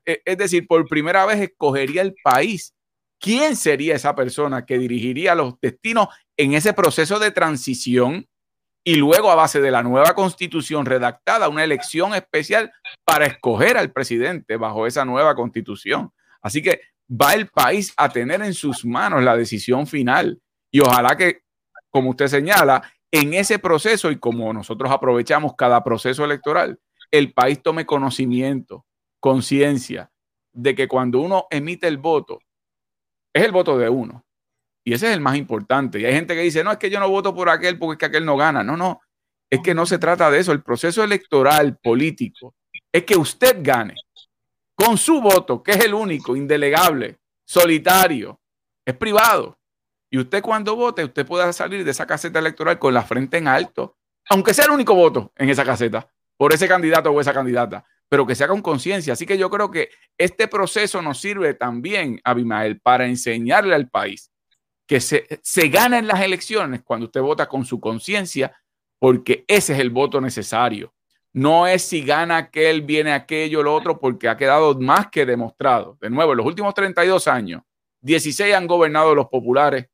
E, 0.04 0.20
es 0.22 0.36
decir, 0.36 0.66
por 0.66 0.86
primera 0.86 1.24
vez 1.24 1.40
escogería 1.40 2.02
el 2.02 2.14
país. 2.22 2.74
¿Quién 3.20 3.54
sería 3.54 3.94
esa 3.94 4.14
persona 4.14 4.64
que 4.64 4.78
dirigiría 4.78 5.34
los 5.34 5.60
destinos 5.60 6.08
en 6.38 6.54
ese 6.54 6.72
proceso 6.72 7.18
de 7.18 7.30
transición 7.30 8.26
y 8.82 8.94
luego 8.94 9.30
a 9.30 9.34
base 9.34 9.60
de 9.60 9.70
la 9.70 9.82
nueva 9.82 10.14
constitución 10.14 10.86
redactada, 10.86 11.50
una 11.50 11.62
elección 11.62 12.14
especial 12.14 12.72
para 13.04 13.26
escoger 13.26 13.76
al 13.76 13.92
presidente 13.92 14.56
bajo 14.56 14.86
esa 14.86 15.04
nueva 15.04 15.34
constitución? 15.34 16.10
Así 16.40 16.62
que 16.62 16.80
va 17.10 17.34
el 17.34 17.48
país 17.48 17.92
a 17.98 18.08
tener 18.08 18.40
en 18.40 18.54
sus 18.54 18.86
manos 18.86 19.22
la 19.22 19.36
decisión 19.36 19.86
final. 19.86 20.40
Y 20.70 20.80
ojalá 20.80 21.14
que, 21.14 21.42
como 21.90 22.10
usted 22.10 22.28
señala, 22.28 22.82
en 23.10 23.34
ese 23.34 23.58
proceso 23.58 24.10
y 24.10 24.18
como 24.18 24.50
nosotros 24.54 24.90
aprovechamos 24.90 25.54
cada 25.56 25.84
proceso 25.84 26.24
electoral, 26.24 26.78
el 27.10 27.34
país 27.34 27.62
tome 27.62 27.84
conocimiento, 27.84 28.86
conciencia 29.18 30.10
de 30.52 30.74
que 30.74 30.88
cuando 30.88 31.20
uno 31.20 31.46
emite 31.50 31.86
el 31.86 31.98
voto, 31.98 32.38
es 33.32 33.44
el 33.44 33.52
voto 33.52 33.78
de 33.78 33.88
uno. 33.88 34.24
Y 34.84 34.94
ese 34.94 35.08
es 35.08 35.14
el 35.14 35.20
más 35.20 35.36
importante. 35.36 36.00
Y 36.00 36.04
hay 36.04 36.14
gente 36.14 36.34
que 36.34 36.42
dice, 36.42 36.64
no, 36.64 36.72
es 36.72 36.78
que 36.78 36.90
yo 36.90 36.98
no 37.00 37.08
voto 37.08 37.34
por 37.34 37.48
aquel 37.48 37.78
porque 37.78 37.94
es 37.94 37.98
que 37.98 38.06
aquel 38.06 38.24
no 38.24 38.36
gana. 38.36 38.62
No, 38.62 38.76
no, 38.76 39.00
es 39.50 39.60
que 39.60 39.74
no 39.74 39.86
se 39.86 39.98
trata 39.98 40.30
de 40.30 40.38
eso. 40.38 40.52
El 40.52 40.62
proceso 40.62 41.04
electoral 41.04 41.76
político 41.78 42.54
es 42.92 43.04
que 43.04 43.16
usted 43.16 43.58
gane 43.60 43.94
con 44.74 44.96
su 44.96 45.20
voto, 45.20 45.62
que 45.62 45.72
es 45.72 45.84
el 45.84 45.92
único, 45.92 46.34
indelegable, 46.34 47.18
solitario, 47.44 48.40
es 48.86 48.96
privado. 48.96 49.58
Y 50.10 50.18
usted 50.18 50.42
cuando 50.42 50.74
vote, 50.74 51.04
usted 51.04 51.26
pueda 51.26 51.52
salir 51.52 51.84
de 51.84 51.90
esa 51.90 52.06
caseta 52.06 52.38
electoral 52.38 52.78
con 52.78 52.94
la 52.94 53.02
frente 53.02 53.36
en 53.36 53.46
alto, 53.46 53.96
aunque 54.28 54.54
sea 54.54 54.64
el 54.64 54.70
único 54.70 54.94
voto 54.94 55.32
en 55.36 55.50
esa 55.50 55.64
caseta, 55.64 56.10
por 56.36 56.52
ese 56.52 56.66
candidato 56.66 57.10
o 57.10 57.20
esa 57.20 57.34
candidata, 57.34 57.84
pero 58.10 58.26
que 58.26 58.34
sea 58.34 58.48
con 58.48 58.60
conciencia. 58.60 59.12
Así 59.12 59.24
que 59.24 59.38
yo 59.38 59.48
creo 59.48 59.70
que 59.70 59.88
este 60.18 60.48
proceso 60.48 61.00
nos 61.00 61.20
sirve 61.20 61.54
también, 61.54 62.20
Abimael, 62.24 62.80
para 62.80 63.06
enseñarle 63.06 63.74
al 63.74 63.88
país 63.88 64.30
que 64.86 65.00
se, 65.00 65.40
se 65.42 65.68
gana 65.68 66.00
en 66.00 66.08
las 66.08 66.20
elecciones 66.20 66.82
cuando 66.82 67.06
usted 67.06 67.20
vota 67.20 67.48
con 67.48 67.64
su 67.64 67.78
conciencia, 67.78 68.52
porque 68.98 69.44
ese 69.46 69.74
es 69.74 69.78
el 69.78 69.90
voto 69.90 70.20
necesario. 70.20 70.92
No 71.32 71.68
es 71.68 71.82
si 71.82 72.02
gana 72.02 72.36
aquel, 72.38 72.82
viene 72.82 73.12
aquello, 73.12 73.62
lo 73.62 73.72
otro, 73.72 74.00
porque 74.00 74.28
ha 74.28 74.36
quedado 74.36 74.76
más 74.80 75.06
que 75.08 75.24
demostrado. 75.24 75.96
De 76.00 76.10
nuevo, 76.10 76.32
en 76.32 76.38
los 76.38 76.46
últimos 76.46 76.74
32 76.74 77.28
años, 77.28 77.62
16 78.00 78.52
han 78.52 78.66
gobernado 78.66 79.14
los 79.14 79.28
populares, 79.28 79.86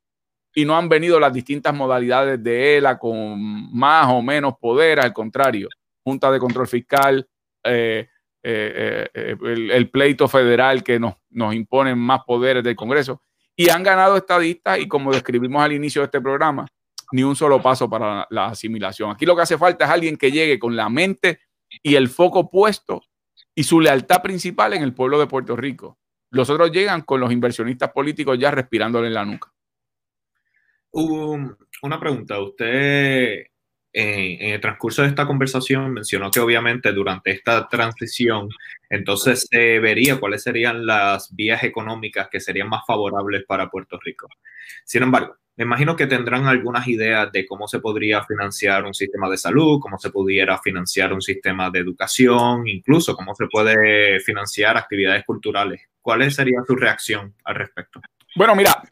y 0.55 0.65
no 0.65 0.75
han 0.75 0.89
venido 0.89 1.21
las 1.21 1.35
distintas 1.35 1.75
modalidades 1.75 2.43
de 2.43 2.79
ELA 2.79 2.99
con 2.99 3.39
más 3.77 4.07
o 4.11 4.23
menos 4.23 4.55
poder, 4.59 4.99
al 4.99 5.13
contrario, 5.13 5.69
Junta 6.03 6.31
de 6.31 6.39
Control 6.39 6.67
Fiscal, 6.67 7.29
eh, 7.67 8.09
eh, 8.43 9.09
eh, 9.13 9.37
el, 9.43 9.91
pleito 9.91 10.29
federal 10.29 10.85
que 10.85 11.01
nos, 11.01 11.15
nos 11.31 11.53
impone 11.53 11.97
más 11.97 12.21
poderes 12.25 12.63
del 12.63 12.77
Congreso. 12.77 13.23
Y 13.57 13.71
han 13.71 13.83
ganado 13.83 14.17
estadistas 14.17 14.79
y 14.79 14.87
como 14.87 15.13
describimos 15.13 15.63
al 15.63 15.73
inicio 15.73 16.03
de 16.03 16.07
este 16.07 16.21
programa, 16.21 16.67
ni 17.11 17.23
un 17.23 17.35
solo 17.35 17.61
paso 17.61 17.91
para 17.91 18.27
la 18.31 18.47
asimilación. 18.47 19.11
Aquí 19.11 19.27
lo 19.27 19.35
que 19.35 19.43
hace 19.43 19.59
falta 19.59 19.87
es 19.87 19.91
alguien 19.91 20.17
que 20.17 20.31
llegue 20.31 20.59
con 20.59 20.77
la 20.77 20.89
mente 20.89 21.41
y 21.83 21.97
el 21.97 22.09
foco 22.09 22.49
puesto 22.51 23.03
y 23.55 23.65
su 23.65 23.81
lealtad 23.81 24.23
principal 24.23 24.75
en 24.75 24.83
el 24.83 24.95
pueblo 24.95 25.19
de 25.19 25.27
Puerto 25.27 25.57
Rico. 25.57 25.99
Los 26.31 26.49
otros 26.51 26.71
llegan 26.71 27.03
con 27.03 27.19
los 27.19 27.33
inversionistas 27.33 27.91
políticos 27.91 28.39
ya 28.39 28.51
respirándole 28.51 29.09
en 29.09 29.15
la 29.15 29.25
nuca. 29.25 29.53
una 30.93 31.99
pregunta. 31.99 32.41
Usted 32.41 33.47
en, 33.97 34.53
el 34.53 34.61
transcurso 34.61 35.03
de 35.03 35.09
esta 35.09 35.27
conversación 35.27 35.91
mencionó 35.93 36.31
que 36.31 36.41
obviamente 36.41 36.93
durante 36.93 37.31
esta 37.31 37.67
transición 37.67 38.51
entonces 38.91 39.49
se 39.51 39.79
vería 39.81 40.21
cuáles 40.21 40.43
serían 40.43 40.85
las 40.85 41.35
vías 41.35 41.65
económicas 41.65 42.29
que 42.31 42.39
serían 42.39 42.69
más 42.69 42.83
favorables 42.87 43.45
para 43.45 43.71
Puerto 43.71 43.99
Rico. 44.05 44.29
Sin 44.85 45.03
embargo, 45.03 45.37
me 45.57 45.65
imagino 45.65 45.97
que 45.97 46.07
tendrán 46.07 46.47
algunas 46.47 46.87
ideas 46.87 47.33
de 47.33 47.47
cómo 47.47 47.67
se 47.67 47.81
podría 47.81 48.23
financiar 48.25 48.85
un 48.85 48.93
sistema 48.93 49.31
de 49.31 49.39
salud, 49.39 49.81
cómo 49.81 49.99
se 49.99 50.11
pudiera 50.11 50.59
financiar 50.59 51.15
un 51.15 51.23
sistema 51.23 51.71
de 51.71 51.79
educación, 51.79 52.69
incluso 52.69 53.17
cómo 53.17 53.35
se 53.35 53.47
puede 53.47 54.21
financiar 54.21 54.77
actividades 54.77 55.25
culturales. 55.25 55.81
¿Cuál 56.03 56.31
sería 56.31 56.61
su 56.67 56.77
reacción 56.77 57.35
al 57.45 57.55
respecto? 57.55 58.03
Bueno, 58.37 58.55
mira, 58.55 58.83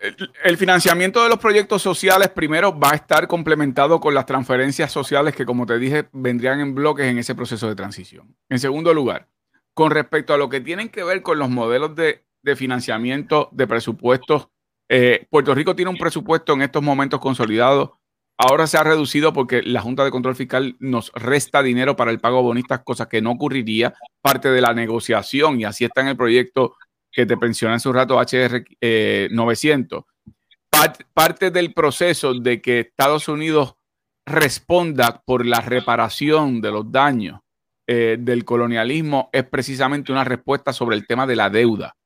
el 0.43 0.57
financiamiento 0.57 1.23
de 1.23 1.29
los 1.29 1.39
proyectos 1.39 1.83
sociales 1.83 2.31
primero 2.31 2.79
va 2.79 2.93
a 2.93 2.95
estar 2.95 3.29
complementado 3.29 4.01
con 4.01 4.15
las 4.15 4.25
transferencias 4.25 4.91
sociales 4.91 5.37
que, 5.37 5.45
como 5.45 5.66
te 5.66 5.79
dije, 5.79 6.09
vendrían 6.12 6.61
en 6.61 6.75
bloques 6.75 7.05
en 7.05 7.19
ese 7.19 7.35
proceso 7.35 7.69
de 7.69 7.75
transición. 7.75 8.35
En 8.49 8.59
segundo 8.59 8.95
lugar, 8.95 9.29
con 9.75 9.91
respecto 9.91 10.33
a 10.33 10.39
lo 10.39 10.49
que 10.49 10.62
tienen 10.62 10.89
que 10.89 11.05
ver 11.05 11.21
con 11.21 11.39
los 11.39 11.51
modelos 11.51 11.95
de, 11.95 12.25
financiamiento 12.57 13.51
de 13.53 13.66
presupuestos, 13.66 14.49
eh, 14.89 15.27
Puerto 15.29 15.55
Rico 15.55 15.77
tiene 15.77 15.91
un 15.91 15.99
presupuesto 15.99 16.55
en 16.55 16.62
estos 16.62 16.83
momentos 16.83 17.21
consolidado. 17.21 18.01
Ahora 18.39 18.66
se 18.66 18.79
ha 18.79 18.83
reducido 18.83 19.35
porque 19.35 19.62
la 19.62 19.83
Junta 19.83 20.05
de 20.05 20.11
Control 20.11 20.37
Fiscal 20.37 20.75
nos 20.81 21.12
resta 21.15 21.62
dinero 21.62 21.97
para 21.97 22.11
el 22.11 22.19
pago 22.19 22.43
bonistas, 22.43 22.81
cosa 22.83 23.11
que 23.11 23.21
no 23.21 23.33
ocurriría 23.33 23.93
parte 24.23 24.51
de 24.51 24.62
la 24.62 24.73
negociación 24.73 25.61
y 25.61 25.65
así 25.65 25.85
está 25.85 26.01
en 26.01 26.09
el 26.09 26.16
proyecto 26.16 26.77
que 27.15 27.27
te 27.27 27.36
mencioné 27.36 27.77
hace 27.77 27.89
un 27.89 27.95
rato, 27.95 28.19
HR 28.19 28.65
900, 29.31 30.03
eh, 30.03 31.05
parte 31.12 31.51
del 31.51 31.73
proceso 31.73 32.35
de 32.35 32.61
que 32.61 32.81
Estados 32.81 33.28
Unidos 33.28 33.77
responda 34.27 35.23
por 35.24 35.47
la 35.47 35.61
reparación 35.61 36.61
de 36.61 36.70
los 36.70 36.91
daños 36.91 37.41
eh, 37.86 38.16
del 38.19 38.47
colonialismo 38.47 39.28
es 39.31 39.45
precisamente 39.45 40.11
una 40.11 40.24
respuesta 40.24 40.73
sobre 40.73 40.97
el 40.97 41.07
tema 41.07 41.27
de 41.27 41.36
la 41.36 41.51
deuda. 41.51 41.97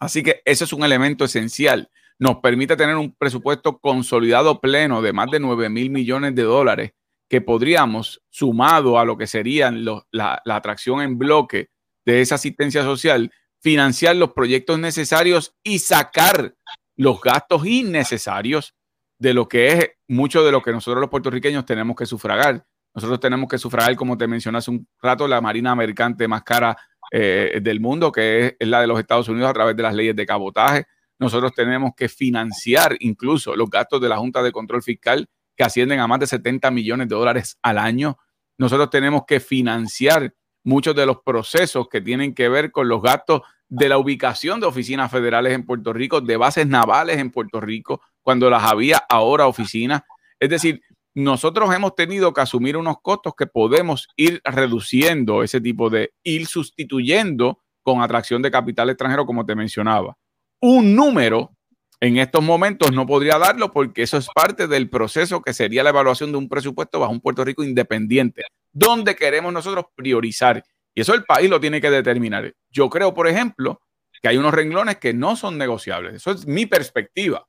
Así 0.00 0.22
que 0.22 0.40
ese 0.44 0.64
es 0.64 0.72
un 0.72 0.84
elemento 0.84 1.24
esencial. 1.24 1.90
Nos 2.18 2.36
permite 2.36 2.76
tener 2.76 2.96
un 2.96 3.14
presupuesto 3.14 3.78
consolidado 3.78 4.60
pleno 4.60 5.02
de 5.02 5.12
más 5.12 5.30
de 5.30 5.38
9 5.38 5.68
mil 5.68 5.90
millones 5.90 6.34
de 6.34 6.42
dólares 6.42 6.92
que 7.28 7.42
podríamos, 7.42 8.22
sumado 8.30 8.98
a 8.98 9.04
lo 9.04 9.16
que 9.16 9.26
serían 9.26 9.84
la, 9.84 10.40
la 10.44 10.56
atracción 10.56 11.02
en 11.02 11.18
bloque 11.18 11.68
de 12.04 12.20
esa 12.20 12.36
asistencia 12.36 12.82
social, 12.82 13.30
financiar 13.62 14.16
los 14.16 14.32
proyectos 14.32 14.78
necesarios 14.78 15.54
y 15.62 15.78
sacar 15.78 16.56
los 16.96 17.20
gastos 17.20 17.64
innecesarios 17.64 18.74
de 19.18 19.34
lo 19.34 19.48
que 19.48 19.68
es 19.68 19.90
mucho 20.08 20.44
de 20.44 20.50
lo 20.50 20.62
que 20.62 20.72
nosotros 20.72 21.00
los 21.00 21.08
puertorriqueños 21.08 21.64
tenemos 21.64 21.94
que 21.96 22.04
sufragar. 22.04 22.66
Nosotros 22.92 23.20
tenemos 23.20 23.48
que 23.48 23.58
sufragar, 23.58 23.94
como 23.94 24.18
te 24.18 24.26
mencioné 24.26 24.58
hace 24.58 24.72
un 24.72 24.86
rato, 25.00 25.28
la 25.28 25.40
marina 25.40 25.74
mercante 25.76 26.26
más 26.26 26.42
cara 26.42 26.76
eh, 27.10 27.60
del 27.62 27.80
mundo, 27.80 28.10
que 28.10 28.56
es, 28.58 28.68
la 28.68 28.80
de 28.80 28.88
los 28.88 28.98
Estados 28.98 29.28
Unidos 29.28 29.50
a 29.50 29.54
través 29.54 29.76
de 29.76 29.82
las 29.82 29.94
leyes 29.94 30.16
de 30.16 30.26
cabotaje. 30.26 30.86
Nosotros 31.18 31.52
tenemos 31.54 31.92
que 31.96 32.08
financiar 32.08 32.96
incluso 32.98 33.54
los 33.54 33.70
gastos 33.70 34.00
de 34.00 34.08
la 34.08 34.18
Junta 34.18 34.42
de 34.42 34.50
Control 34.50 34.82
Fiscal, 34.82 35.28
que 35.56 35.62
ascienden 35.62 36.00
a 36.00 36.08
más 36.08 36.18
de 36.18 36.26
70 36.26 36.70
millones 36.72 37.08
de 37.08 37.14
dólares 37.14 37.58
al 37.62 37.78
año. 37.78 38.18
Nosotros 38.58 38.90
tenemos 38.90 39.22
que 39.26 39.38
financiar 39.38 40.34
muchos 40.64 40.94
de 40.94 41.06
los 41.06 41.22
procesos 41.22 41.88
que 41.88 42.00
tienen 42.00 42.34
que 42.34 42.48
ver 42.48 42.70
con 42.70 42.88
los 42.88 43.02
gastos 43.02 43.42
de 43.68 43.88
la 43.88 43.98
ubicación 43.98 44.60
de 44.60 44.66
oficinas 44.66 45.10
federales 45.10 45.54
en 45.54 45.64
Puerto 45.64 45.92
Rico, 45.92 46.20
de 46.20 46.36
bases 46.36 46.66
navales 46.66 47.18
en 47.18 47.30
Puerto 47.30 47.60
Rico, 47.60 48.02
cuando 48.20 48.50
las 48.50 48.64
había 48.64 48.98
ahora 49.08 49.46
oficinas. 49.46 50.02
Es 50.38 50.50
decir, 50.50 50.82
nosotros 51.14 51.74
hemos 51.74 51.94
tenido 51.94 52.32
que 52.32 52.40
asumir 52.40 52.76
unos 52.76 52.96
costos 53.02 53.34
que 53.36 53.46
podemos 53.46 54.08
ir 54.16 54.40
reduciendo 54.44 55.42
ese 55.42 55.60
tipo 55.60 55.90
de, 55.90 56.12
ir 56.22 56.46
sustituyendo 56.46 57.60
con 57.82 58.02
atracción 58.02 58.42
de 58.42 58.50
capital 58.50 58.90
extranjero, 58.90 59.26
como 59.26 59.44
te 59.44 59.54
mencionaba. 59.54 60.16
Un 60.60 60.94
número 60.94 61.56
en 62.02 62.18
estos 62.18 62.42
momentos 62.42 62.90
no 62.90 63.06
podría 63.06 63.38
darlo 63.38 63.70
porque 63.70 64.02
eso 64.02 64.16
es 64.16 64.26
parte 64.34 64.66
del 64.66 64.90
proceso 64.90 65.40
que 65.40 65.54
sería 65.54 65.84
la 65.84 65.90
evaluación 65.90 66.32
de 66.32 66.38
un 66.38 66.48
presupuesto 66.48 66.98
bajo 66.98 67.12
un 67.12 67.20
Puerto 67.20 67.44
Rico 67.44 67.62
independiente 67.62 68.42
dónde 68.72 69.14
queremos 69.14 69.52
nosotros 69.52 69.84
priorizar. 69.94 70.64
Y 70.96 71.02
eso 71.02 71.14
el 71.14 71.22
país 71.22 71.48
lo 71.48 71.60
tiene 71.60 71.80
que 71.80 71.90
determinar. 71.90 72.52
Yo 72.72 72.90
creo, 72.90 73.14
por 73.14 73.28
ejemplo, 73.28 73.80
que 74.20 74.28
hay 74.28 74.36
unos 74.36 74.52
renglones 74.52 74.96
que 74.96 75.14
no 75.14 75.36
son 75.36 75.56
negociables. 75.56 76.14
Eso 76.14 76.32
es 76.32 76.44
mi 76.44 76.66
perspectiva. 76.66 77.46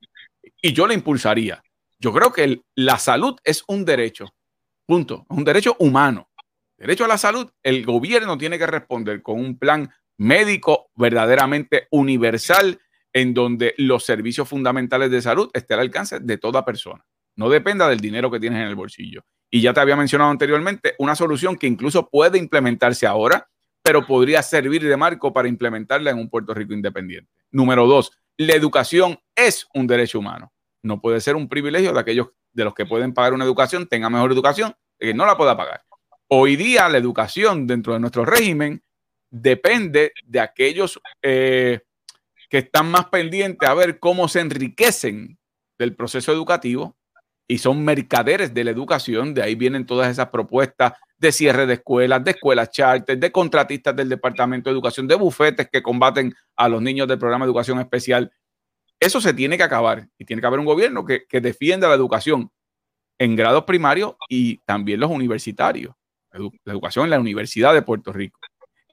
Y 0.62 0.72
yo 0.72 0.86
la 0.86 0.94
impulsaría. 0.94 1.60
Yo 1.98 2.12
creo 2.12 2.32
que 2.32 2.62
la 2.76 2.98
salud 2.98 3.36
es 3.42 3.64
un 3.66 3.84
derecho. 3.84 4.36
Punto. 4.86 5.26
Es 5.28 5.36
un 5.36 5.44
derecho 5.44 5.74
humano. 5.80 6.30
Derecho 6.76 7.06
a 7.06 7.08
la 7.08 7.18
salud, 7.18 7.50
el 7.64 7.84
gobierno 7.84 8.38
tiene 8.38 8.56
que 8.56 8.68
responder 8.68 9.20
con 9.20 9.40
un 9.40 9.58
plan 9.58 9.92
médico 10.16 10.90
verdaderamente 10.94 11.88
universal 11.90 12.78
en 13.14 13.32
donde 13.32 13.74
los 13.78 14.04
servicios 14.04 14.48
fundamentales 14.48 15.10
de 15.10 15.22
salud 15.22 15.48
estén 15.54 15.78
al 15.78 15.86
alcance 15.86 16.18
de 16.20 16.36
toda 16.36 16.64
persona. 16.64 17.06
No 17.36 17.48
dependa 17.48 17.88
del 17.88 18.00
dinero 18.00 18.30
que 18.30 18.40
tienes 18.40 18.60
en 18.60 18.66
el 18.66 18.74
bolsillo. 18.74 19.24
Y 19.50 19.60
ya 19.60 19.72
te 19.72 19.80
había 19.80 19.96
mencionado 19.96 20.30
anteriormente, 20.30 20.94
una 20.98 21.14
solución 21.14 21.56
que 21.56 21.68
incluso 21.68 22.10
puede 22.10 22.38
implementarse 22.38 23.06
ahora, 23.06 23.48
pero 23.82 24.04
podría 24.04 24.42
servir 24.42 24.82
de 24.82 24.96
marco 24.96 25.32
para 25.32 25.48
implementarla 25.48 26.10
en 26.10 26.18
un 26.18 26.28
Puerto 26.28 26.54
Rico 26.54 26.74
independiente. 26.74 27.30
Número 27.52 27.86
dos, 27.86 28.10
la 28.36 28.54
educación 28.54 29.18
es 29.36 29.66
un 29.74 29.86
derecho 29.86 30.18
humano. 30.18 30.52
No 30.82 31.00
puede 31.00 31.20
ser 31.20 31.36
un 31.36 31.48
privilegio 31.48 31.92
de 31.92 32.00
aquellos 32.00 32.28
de 32.52 32.64
los 32.64 32.74
que 32.74 32.84
pueden 32.84 33.14
pagar 33.14 33.32
una 33.32 33.44
educación, 33.44 33.86
tengan 33.86 34.12
mejor 34.12 34.32
educación, 34.32 34.74
que 34.98 35.14
no 35.14 35.24
la 35.24 35.36
pueda 35.36 35.56
pagar. 35.56 35.82
Hoy 36.28 36.56
día 36.56 36.88
la 36.88 36.98
educación 36.98 37.66
dentro 37.66 37.92
de 37.92 38.00
nuestro 38.00 38.24
régimen 38.24 38.82
depende 39.30 40.12
de 40.24 40.40
aquellos 40.40 41.00
eh, 41.22 41.80
que 42.54 42.58
están 42.58 42.88
más 42.88 43.06
pendientes 43.06 43.68
a 43.68 43.74
ver 43.74 43.98
cómo 43.98 44.28
se 44.28 44.38
enriquecen 44.38 45.40
del 45.76 45.96
proceso 45.96 46.30
educativo 46.30 46.96
y 47.48 47.58
son 47.58 47.84
mercaderes 47.84 48.54
de 48.54 48.62
la 48.62 48.70
educación. 48.70 49.34
De 49.34 49.42
ahí 49.42 49.56
vienen 49.56 49.86
todas 49.86 50.08
esas 50.08 50.28
propuestas 50.28 50.92
de 51.18 51.32
cierre 51.32 51.66
de 51.66 51.74
escuelas, 51.74 52.22
de 52.22 52.30
escuelas 52.30 52.70
charter, 52.70 53.18
de 53.18 53.32
contratistas 53.32 53.96
del 53.96 54.08
Departamento 54.08 54.70
de 54.70 54.74
Educación, 54.74 55.08
de 55.08 55.16
bufetes 55.16 55.68
que 55.68 55.82
combaten 55.82 56.32
a 56.54 56.68
los 56.68 56.80
niños 56.80 57.08
del 57.08 57.18
programa 57.18 57.44
de 57.44 57.48
educación 57.48 57.80
especial. 57.80 58.30
Eso 59.00 59.20
se 59.20 59.34
tiene 59.34 59.56
que 59.56 59.64
acabar 59.64 60.06
y 60.16 60.24
tiene 60.24 60.40
que 60.40 60.46
haber 60.46 60.60
un 60.60 60.66
gobierno 60.66 61.04
que, 61.04 61.26
que 61.26 61.40
defienda 61.40 61.88
la 61.88 61.96
educación 61.96 62.52
en 63.18 63.34
grados 63.34 63.64
primarios 63.64 64.14
y 64.28 64.58
también 64.58 65.00
los 65.00 65.10
universitarios, 65.10 65.92
la 66.30 66.72
educación 66.72 67.06
en 67.06 67.10
la 67.10 67.18
Universidad 67.18 67.74
de 67.74 67.82
Puerto 67.82 68.12
Rico. 68.12 68.38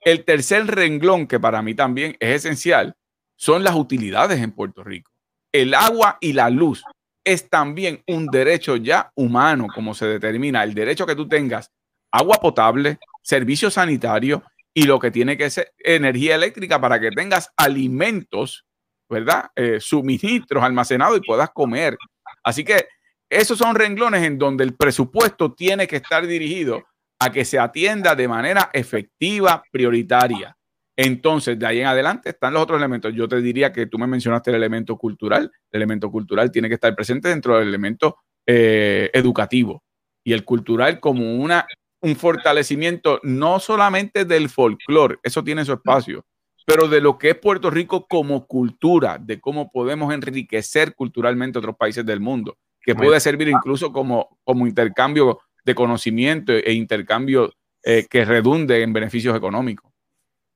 El 0.04 0.24
tercer 0.24 0.66
renglón 0.66 1.28
que 1.28 1.38
para 1.38 1.62
mí 1.62 1.76
también 1.76 2.16
es 2.18 2.44
esencial 2.44 2.96
son 3.42 3.64
las 3.64 3.74
utilidades 3.74 4.40
en 4.40 4.52
Puerto 4.52 4.84
Rico. 4.84 5.10
El 5.52 5.74
agua 5.74 6.16
y 6.20 6.32
la 6.32 6.48
luz 6.48 6.84
es 7.24 7.50
también 7.50 8.00
un 8.06 8.26
derecho 8.26 8.76
ya 8.76 9.10
humano, 9.16 9.66
como 9.74 9.94
se 9.94 10.06
determina, 10.06 10.62
el 10.62 10.74
derecho 10.74 11.06
que 11.06 11.16
tú 11.16 11.26
tengas 11.28 11.72
agua 12.12 12.36
potable, 12.40 13.00
servicio 13.20 13.68
sanitario 13.68 14.44
y 14.72 14.84
lo 14.84 15.00
que 15.00 15.10
tiene 15.10 15.36
que 15.36 15.50
ser 15.50 15.72
energía 15.78 16.36
eléctrica 16.36 16.80
para 16.80 17.00
que 17.00 17.10
tengas 17.10 17.50
alimentos, 17.56 18.64
¿verdad? 19.10 19.46
Eh, 19.56 19.80
suministros 19.80 20.62
almacenados 20.62 21.18
y 21.18 21.26
puedas 21.26 21.50
comer. 21.50 21.96
Así 22.44 22.62
que 22.62 22.86
esos 23.28 23.58
son 23.58 23.74
renglones 23.74 24.22
en 24.22 24.38
donde 24.38 24.62
el 24.62 24.76
presupuesto 24.76 25.52
tiene 25.52 25.88
que 25.88 25.96
estar 25.96 26.28
dirigido 26.28 26.84
a 27.18 27.32
que 27.32 27.44
se 27.44 27.58
atienda 27.58 28.14
de 28.14 28.28
manera 28.28 28.70
efectiva, 28.72 29.64
prioritaria. 29.72 30.56
Entonces, 30.96 31.58
de 31.58 31.66
ahí 31.66 31.80
en 31.80 31.86
adelante 31.86 32.30
están 32.30 32.52
los 32.52 32.62
otros 32.62 32.78
elementos. 32.78 33.14
Yo 33.14 33.26
te 33.28 33.40
diría 33.40 33.72
que 33.72 33.86
tú 33.86 33.98
me 33.98 34.06
mencionaste 34.06 34.50
el 34.50 34.56
elemento 34.56 34.96
cultural. 34.96 35.50
El 35.70 35.78
elemento 35.78 36.10
cultural 36.10 36.50
tiene 36.50 36.68
que 36.68 36.74
estar 36.74 36.94
presente 36.94 37.28
dentro 37.28 37.58
del 37.58 37.68
elemento 37.68 38.18
eh, 38.46 39.10
educativo. 39.14 39.82
Y 40.24 40.32
el 40.32 40.44
cultural 40.44 41.00
como 41.00 41.36
una, 41.36 41.66
un 42.00 42.16
fortalecimiento 42.16 43.20
no 43.22 43.58
solamente 43.60 44.24
del 44.24 44.48
folclore, 44.48 45.18
eso 45.22 45.42
tiene 45.42 45.64
su 45.64 45.72
espacio, 45.72 46.24
pero 46.66 46.88
de 46.88 47.00
lo 47.00 47.18
que 47.18 47.30
es 47.30 47.38
Puerto 47.38 47.70
Rico 47.70 48.06
como 48.06 48.46
cultura, 48.46 49.18
de 49.18 49.40
cómo 49.40 49.70
podemos 49.70 50.12
enriquecer 50.12 50.94
culturalmente 50.94 51.58
otros 51.58 51.76
países 51.76 52.04
del 52.06 52.20
mundo, 52.20 52.56
que 52.80 52.94
puede 52.94 53.18
servir 53.20 53.48
incluso 53.48 53.92
como, 53.92 54.38
como 54.44 54.66
intercambio 54.66 55.40
de 55.64 55.74
conocimiento 55.74 56.52
e 56.52 56.72
intercambio 56.72 57.52
eh, 57.84 58.06
que 58.08 58.24
redunde 58.24 58.82
en 58.82 58.92
beneficios 58.92 59.36
económicos. 59.36 59.91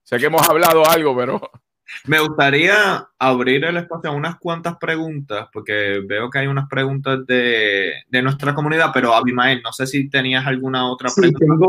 Sé 0.07 0.19
que 0.19 0.27
hemos 0.27 0.49
hablado 0.49 0.87
algo, 0.89 1.17
pero... 1.17 1.41
Me 2.07 2.19
gustaría 2.21 3.09
abrir 3.17 3.65
el 3.65 3.77
espacio 3.77 4.11
a 4.11 4.13
unas 4.13 4.39
cuantas 4.41 4.77
preguntas, 4.77 5.49
porque 5.53 6.03
veo 6.05 6.29
que 6.29 6.41
hay 6.41 6.49
unas 6.49 6.69
preguntas 6.69 7.25
de, 7.27 7.93
nuestra 8.23 8.55
comunidad, 8.55 8.91
pero 8.93 9.15
Abimael, 9.15 9.63
no 9.63 9.73
sé 9.73 9.87
si 9.87 10.09
tenías 10.09 10.45
alguna 10.45 10.91
otra 10.91 11.11
pregunta. 11.15 11.39
Tengo, 11.39 11.69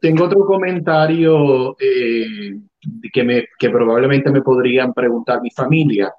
tengo 0.00 0.24
otro 0.24 0.40
comentario 0.46 1.76
eh, 1.78 2.58
que, 3.12 3.22
me, 3.22 3.44
que 3.56 3.70
probablemente 3.70 4.30
me 4.30 4.42
podrían 4.42 4.92
preguntar 4.92 5.40
mi 5.40 5.50
familia, 5.52 6.12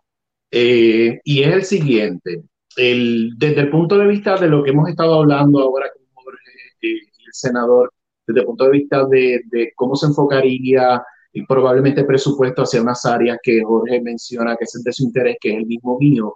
eh, 0.50 1.20
y 1.26 1.44
es 1.44 1.54
el 1.54 1.64
siguiente. 1.64 2.44
El, 2.78 3.34
desde 3.38 3.62
el 3.62 3.70
punto 3.70 3.98
de 3.98 4.08
vista 4.08 4.38
de 4.38 4.48
lo 4.48 4.64
que 4.64 4.72
hemos 4.72 4.88
estado 4.88 5.16
hablando 5.16 5.60
ahora 5.60 5.88
con 6.14 6.34
eh, 6.82 7.00
el 7.26 7.34
senador, 7.34 7.92
desde 8.26 8.40
el 8.40 8.46
punto 8.46 8.64
de 8.66 8.72
vista 8.72 9.06
de, 9.06 9.42
de 9.48 9.74
cómo 9.76 9.98
se 9.98 10.06
enfocaría 10.08 11.04
y 11.38 11.46
probablemente 11.46 12.04
presupuesto 12.04 12.64
hacia 12.64 12.82
unas 12.82 13.06
áreas 13.06 13.38
que 13.44 13.62
Jorge 13.64 14.02
menciona 14.02 14.56
que 14.56 14.64
es 14.64 14.82
de 14.84 14.92
su 14.92 15.04
interés, 15.04 15.38
que 15.40 15.52
es 15.52 15.58
el 15.58 15.68
mismo 15.68 15.96
mío. 16.00 16.34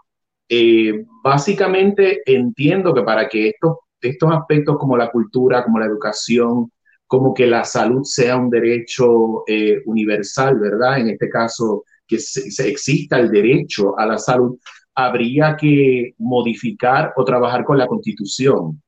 Eh, 0.48 1.06
básicamente 1.24 2.22
entiendo 2.24 2.94
que 2.94 3.02
para 3.02 3.28
que 3.28 3.50
estos, 3.50 3.78
estos 4.00 4.32
aspectos 4.32 4.78
como 4.78 4.96
la 4.96 5.10
cultura, 5.10 5.64
como 5.64 5.80
la 5.80 5.88
educación, 5.88 6.72
como 7.08 7.34
que 7.34 7.48
la 7.48 7.64
salud 7.64 8.04
sea 8.04 8.38
un 8.38 8.52
derecho 8.52 9.44
eh, 9.48 9.82
universal, 9.86 10.60
¿verdad? 10.60 11.00
En 11.00 11.10
este 11.10 11.30
caso, 11.30 11.84
que 12.06 12.20
se, 12.20 12.70
exista 12.70 13.18
el 13.18 13.32
derecho 13.32 13.98
a 13.98 14.06
la 14.06 14.20
salud, 14.20 14.60
habría 14.94 15.58
que 15.58 16.14
modificar 16.20 17.12
o 17.16 17.26
trabajar 17.26 17.64
con 17.64 17.80
la 17.80 17.88
constitución 17.88 18.80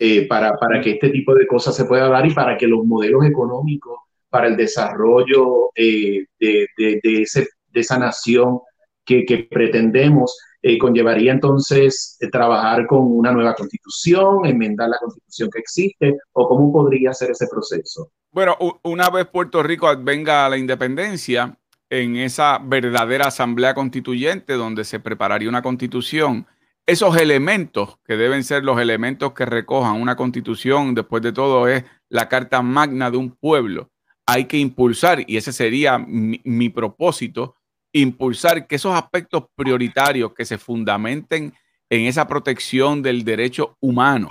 eh, 0.00 0.26
para, 0.26 0.56
para 0.56 0.80
que 0.80 0.92
este 0.92 1.10
tipo 1.10 1.36
de 1.36 1.46
cosas 1.46 1.76
se 1.76 1.84
pueda 1.84 2.08
dar 2.08 2.26
y 2.26 2.34
para 2.34 2.58
que 2.58 2.66
los 2.66 2.84
modelos 2.84 3.24
económicos 3.24 4.00
para 4.32 4.46
el 4.46 4.56
desarrollo 4.56 5.70
eh, 5.74 6.24
de, 6.40 6.66
de, 6.78 7.26
esa 7.74 7.98
nación 7.98 8.60
que, 9.04 9.46
pretendemos, 9.50 10.38
eh, 10.62 10.78
conllevaría 10.78 11.32
entonces 11.32 12.16
eh, 12.18 12.30
trabajar 12.30 12.86
con 12.86 13.00
una 13.02 13.30
nueva 13.30 13.54
constitución, 13.54 14.46
enmendar 14.46 14.88
la 14.88 14.96
constitución 14.98 15.50
que 15.52 15.58
existe, 15.58 16.16
o 16.32 16.48
cómo 16.48 16.72
podría 16.72 17.12
ser 17.12 17.32
ese 17.32 17.46
proceso. 17.46 18.10
Bueno, 18.30 18.56
una 18.84 19.10
vez 19.10 19.26
Puerto 19.26 19.62
Rico 19.62 19.94
venga 19.98 20.46
a 20.46 20.48
la 20.48 20.56
independencia, 20.56 21.58
en 21.90 22.16
esa 22.16 22.58
verdadera 22.58 23.26
asamblea 23.26 23.74
constituyente 23.74 24.54
donde 24.54 24.84
se 24.84 24.98
prepararía 24.98 25.50
una 25.50 25.60
constitución, 25.60 26.46
esos 26.86 27.18
elementos 27.18 27.98
que 28.06 28.16
deben 28.16 28.44
ser 28.44 28.64
los 28.64 28.80
elementos 28.80 29.34
que 29.34 29.44
recojan 29.44 30.00
una 30.00 30.16
constitución, 30.16 30.94
después 30.94 31.22
de 31.22 31.34
todo 31.34 31.68
es 31.68 31.84
la 32.08 32.30
carta 32.30 32.62
magna 32.62 33.10
de 33.10 33.18
un 33.18 33.32
pueblo 33.32 33.90
hay 34.26 34.46
que 34.46 34.58
impulsar, 34.58 35.24
y 35.26 35.36
ese 35.36 35.52
sería 35.52 35.98
mi, 35.98 36.68
propósito, 36.68 37.56
impulsar 37.92 38.66
que 38.66 38.76
esos 38.76 38.94
aspectos 38.94 39.44
prioritarios 39.54 40.32
que 40.34 40.44
se 40.44 40.58
fundamenten 40.58 41.52
en 41.90 42.06
esa 42.06 42.26
protección 42.26 43.02
del 43.02 43.24
derecho 43.24 43.76
humano, 43.80 44.28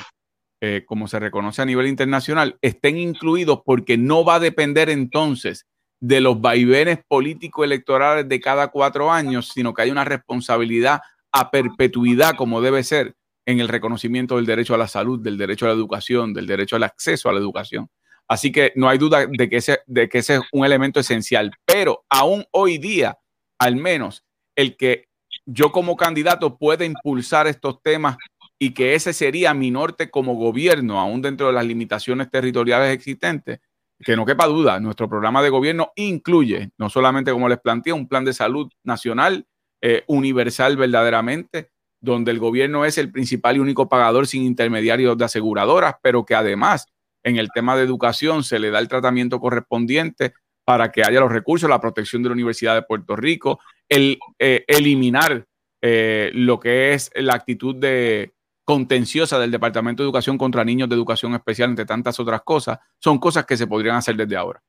eh, 0.62 0.84
como 0.86 1.08
se 1.08 1.20
reconoce 1.20 1.62
a 1.62 1.66
nivel 1.66 1.88
internacional, 1.88 2.58
estén 2.62 2.98
incluidos 2.98 3.62
porque 3.66 3.98
no 3.98 4.24
va 4.24 4.36
a 4.36 4.40
depender 4.40 4.90
entonces 4.90 5.68
de 6.00 6.20
los 6.20 6.42
vaivenes 6.42 7.00
político-electorales 7.08 8.28
de 8.28 8.40
cada 8.40 8.70
cuatro 8.70 9.12
años, 9.12 9.50
sino 9.54 9.74
que 9.74 9.84
hay 9.84 9.92
una 9.92 10.04
responsabilidad 10.04 11.02
a 11.32 11.52
perpetuidad 11.52 12.36
como 12.36 12.62
debe 12.62 12.84
ser 12.84 13.16
en 13.46 13.60
el 13.60 13.68
reconocimiento 13.68 14.38
del 14.38 14.46
derecho 14.46 14.74
a 14.74 14.78
la 14.78 14.88
salud, 14.88 15.20
del 15.20 15.38
derecho 15.38 15.66
a 15.66 15.70
la 15.70 15.76
educación, 15.76 16.34
del 16.34 16.48
derecho 16.48 16.76
al 16.76 16.84
acceso 16.84 17.30
a 17.30 17.34
la 17.34 17.40
educación. 17.40 17.90
Así 18.32 18.54
que 18.54 18.72
no 18.78 18.88
hay 18.88 18.98
duda 18.98 19.28
de 19.30 19.50
que, 19.50 19.58
ese, 19.58 19.82
de 19.88 20.08
que 20.08 20.20
ese 20.20 20.36
es 20.36 20.42
un 20.54 20.66
elemento 20.66 21.02
esencial. 21.02 21.52
Pero 21.66 22.06
aún 22.10 22.46
hoy 22.52 22.78
día, 22.78 23.20
al 23.60 23.76
menos, 23.76 24.24
el 24.56 24.78
que 24.78 25.10
yo 25.46 25.74
como 25.74 25.98
candidato 25.98 26.58
pueda 26.58 26.86
impulsar 26.86 27.48
estos 27.48 27.84
temas 27.84 28.16
y 28.58 28.74
que 28.74 28.96
ese 28.96 29.12
sería 29.12 29.54
mi 29.54 29.70
norte 29.70 30.10
como 30.10 30.36
gobierno, 30.36 30.98
aún 30.98 31.22
dentro 31.22 31.48
de 31.48 31.52
las 31.52 31.66
limitaciones 31.66 32.32
territoriales 32.32 32.96
existentes, 32.96 33.60
que 34.00 34.16
no 34.16 34.26
quepa 34.26 34.48
duda, 34.48 34.80
nuestro 34.80 35.10
programa 35.10 35.44
de 35.44 35.50
gobierno 35.50 35.92
incluye, 35.98 36.72
no 36.78 36.90
solamente 36.90 37.34
como 37.34 37.50
les 37.50 37.60
planteé, 37.60 37.92
un 37.92 38.08
plan 38.08 38.24
de 38.24 38.32
salud 38.32 38.72
nacional, 38.86 39.46
eh, 39.82 40.06
universal 40.08 40.78
verdaderamente, 40.78 41.70
donde 42.00 42.32
el 42.32 42.40
gobierno 42.40 42.86
es 42.86 42.98
el 42.98 43.12
principal 43.12 43.58
y 43.58 43.60
único 43.60 43.90
pagador 43.90 44.26
sin 44.26 44.44
intermediarios 44.44 45.18
de 45.18 45.26
aseguradoras, 45.26 45.96
pero 46.02 46.26
que 46.26 46.34
además 46.34 46.88
en 47.24 47.38
el 47.38 47.50
tema 47.54 47.76
de 47.76 47.84
educación 47.84 48.44
se 48.44 48.60
le 48.60 48.72
da 48.72 48.80
el 48.80 48.88
tratamiento 48.88 49.40
correspondiente 49.40 50.34
para 50.64 50.92
que 50.92 51.04
haya 51.04 51.20
los 51.20 51.32
recursos, 51.32 51.70
la 51.70 51.82
protección 51.82 52.24
de 52.24 52.30
la 52.30 52.34
Universidad 52.34 52.76
de 52.76 52.84
Puerto 52.84 53.16
Rico, 53.16 53.60
el 53.90 54.20
eh, 54.40 54.64
eliminar 54.68 55.46
eh, 55.82 56.32
lo 56.34 56.60
que 56.60 56.94
es 56.94 57.12
la 57.16 57.34
actitud 57.34 57.76
de 57.76 58.34
contenciosa 58.64 59.40
del 59.40 59.52
Departamento 59.52 60.04
de 60.04 60.08
Educación 60.08 60.38
contra 60.38 60.64
niños 60.64 60.88
de 60.88 60.96
educación 60.96 61.34
especial, 61.34 61.72
entre 61.72 61.86
tantas 61.86 62.20
otras 62.20 62.42
cosas, 62.44 62.80
son 63.00 63.18
cosas 63.20 63.46
que 63.46 63.58
se 63.58 63.68
podrían 63.68 63.96
hacer 63.96 64.16
desde 64.16 64.38
ahora. 64.38 64.62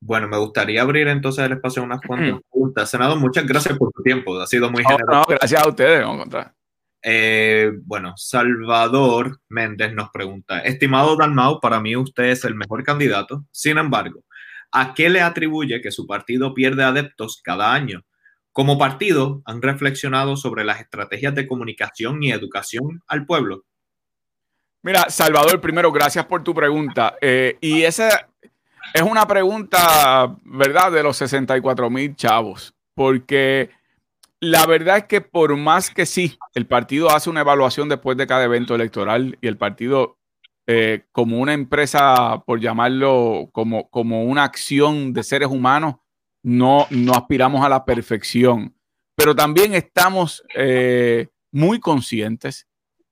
Bueno, 0.00 0.28
me 0.28 0.38
gustaría 0.38 0.82
abrir 0.82 1.08
entonces 1.08 1.44
el 1.44 1.52
espacio 1.52 1.82
a 1.82 1.84
unas 1.84 2.00
cuantas 2.00 2.40
preguntas. 2.50 2.90
Senador, 2.90 3.18
muchas 3.18 3.46
gracias 3.46 3.76
por 3.76 3.92
tu 3.92 4.02
tiempo, 4.02 4.40
ha 4.40 4.46
sido 4.46 4.70
muy 4.70 4.82
generoso. 4.84 5.24
gracias 5.28 5.62
a 5.62 5.68
ustedes, 5.68 6.00
vamos 6.00 6.14
a 6.14 6.16
encontrar. 6.16 6.54
Eh, 7.02 7.72
bueno, 7.84 8.14
Salvador 8.16 9.40
Méndez 9.48 9.92
nos 9.92 10.10
pregunta, 10.10 10.60
estimado 10.60 11.16
Dalmau, 11.16 11.60
para 11.60 11.80
mí 11.80 11.96
usted 11.96 12.24
es 12.24 12.44
el 12.44 12.54
mejor 12.54 12.84
candidato. 12.84 13.44
Sin 13.50 13.78
embargo, 13.78 14.24
¿a 14.70 14.94
qué 14.94 15.10
le 15.10 15.20
atribuye 15.20 15.80
que 15.80 15.90
su 15.90 16.06
partido 16.06 16.54
pierde 16.54 16.84
adeptos 16.84 17.40
cada 17.42 17.72
año? 17.72 18.02
Como 18.52 18.78
partido, 18.78 19.42
¿han 19.46 19.62
reflexionado 19.62 20.36
sobre 20.36 20.64
las 20.64 20.80
estrategias 20.80 21.34
de 21.34 21.48
comunicación 21.48 22.22
y 22.22 22.32
educación 22.32 23.02
al 23.08 23.26
pueblo? 23.26 23.64
Mira, 24.82 25.08
Salvador, 25.10 25.60
primero, 25.60 25.90
gracias 25.90 26.26
por 26.26 26.44
tu 26.44 26.54
pregunta. 26.54 27.16
Eh, 27.20 27.56
y 27.60 27.82
esa 27.82 28.28
es 28.92 29.02
una 29.02 29.26
pregunta, 29.26 30.36
¿verdad?, 30.44 30.92
de 30.92 31.02
los 31.02 31.16
64 31.16 31.88
mil 31.88 32.14
chavos, 32.14 32.74
porque 32.94 33.70
la 34.42 34.66
verdad 34.66 34.96
es 34.96 35.04
que 35.04 35.20
por 35.20 35.56
más 35.56 35.88
que 35.88 36.04
sí, 36.04 36.36
el 36.54 36.66
partido 36.66 37.10
hace 37.10 37.30
una 37.30 37.42
evaluación 37.42 37.88
después 37.88 38.16
de 38.16 38.26
cada 38.26 38.42
evento 38.42 38.74
electoral 38.74 39.38
y 39.40 39.46
el 39.46 39.56
partido, 39.56 40.18
eh, 40.66 41.04
como 41.12 41.38
una 41.38 41.54
empresa, 41.54 42.42
por 42.44 42.58
llamarlo, 42.58 43.50
como, 43.52 43.88
como 43.88 44.24
una 44.24 44.42
acción 44.42 45.12
de 45.12 45.22
seres 45.22 45.46
humanos, 45.46 45.94
no, 46.42 46.88
no 46.90 47.12
aspiramos 47.12 47.64
a 47.64 47.68
la 47.68 47.84
perfección. 47.84 48.74
Pero 49.14 49.36
también 49.36 49.74
estamos 49.74 50.42
eh, 50.56 51.28
muy 51.52 51.78
conscientes 51.78 52.66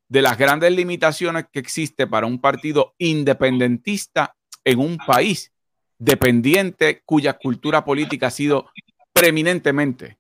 de 0.09 0.23
las 0.23 0.37
grandes 0.37 0.73
limitaciones 0.73 1.47
que 1.53 1.61
existe 1.61 2.09
para 2.09 2.27
un 2.27 2.41
partido 2.41 2.97
independentista 2.99 4.35
en 4.65 4.81
un 4.81 4.97
país 4.97 5.53
dependiente 5.97 7.03
cuya 7.05 7.35
cultura 7.35 7.85
política 7.85 8.27
ha 8.27 8.31
sido 8.33 8.69
preeminentemente 9.13 10.20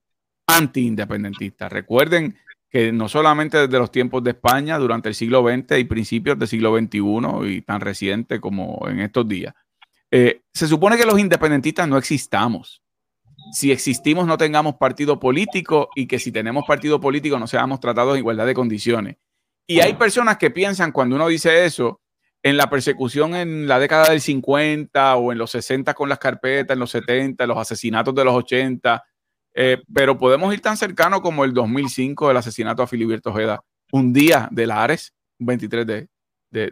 anti-independentista. 0.56 1.68
Recuerden 1.68 2.36
que 2.70 2.93
no 2.93 3.09
solamente 3.09 3.59
desde 3.59 3.78
los 3.78 3.90
tiempos 3.90 4.22
de 4.22 4.31
España, 4.31 4.78
durante 4.78 5.09
el 5.09 5.14
siglo 5.14 5.43
XX 5.43 5.78
y 5.78 5.85
principios 5.85 6.39
del 6.39 6.48
siglo 6.48 6.77
XXI 6.77 7.01
y 7.48 7.62
tan 7.62 7.81
reciente 7.81 8.40
como 8.40 8.86
en 8.89 9.01
estos 9.01 9.27
días, 9.27 9.55
eh, 10.10 10.43
se 10.52 10.66
supone 10.66 10.97
que 10.97 11.06
los 11.06 11.18
independentistas 11.18 11.89
no 11.89 11.98
existamos. 11.98 12.82
Si 13.52 13.72
existimos, 13.72 14.27
no 14.27 14.39
tengamos 14.39 14.77
partido 14.77 15.18
político 15.18 15.89
y 15.97 16.06
que 16.06 16.18
si 16.18 16.31
tenemos 16.31 16.64
partido 16.66 17.01
político 17.01 17.39
no 17.39 17.47
seamos 17.47 17.81
tratados 17.81 18.14
en 18.14 18.20
igualdad 18.20 18.47
de 18.47 18.55
condiciones. 18.55 19.16
Y 19.66 19.81
hay 19.81 19.94
personas 19.94 20.36
que 20.36 20.51
piensan 20.51 20.93
cuando 20.93 21.16
uno 21.16 21.28
dice 21.28 21.64
eso, 21.64 22.01
en 22.43 22.56
la 22.56 22.70
persecución 22.70 23.35
en 23.35 23.68
la 23.68 23.78
década 23.78 24.10
del 24.10 24.20
50 24.20 25.16
o 25.16 25.32
en 25.32 25.39
los 25.39 25.51
60 25.51 25.94
con 25.94 26.09
las 26.09 26.18
carpetas, 26.18 26.74
en 26.74 26.81
los 26.81 26.90
70, 26.90 27.47
los 27.47 27.59
asesinatos 27.59 28.14
de 28.14 28.24
los 28.24 28.35
80, 28.35 29.02
eh, 29.62 29.82
pero 29.92 30.16
podemos 30.16 30.54
ir 30.54 30.62
tan 30.62 30.78
cercano 30.78 31.20
como 31.20 31.44
el 31.44 31.52
2005 31.52 32.28
del 32.28 32.38
asesinato 32.38 32.82
a 32.82 32.86
Filiberto 32.86 33.28
Ojeda, 33.28 33.60
un 33.92 34.10
día 34.10 34.48
de 34.50 34.66
la 34.66 34.82
Ares, 34.82 35.12
23 35.38 35.86
de, 35.86 36.08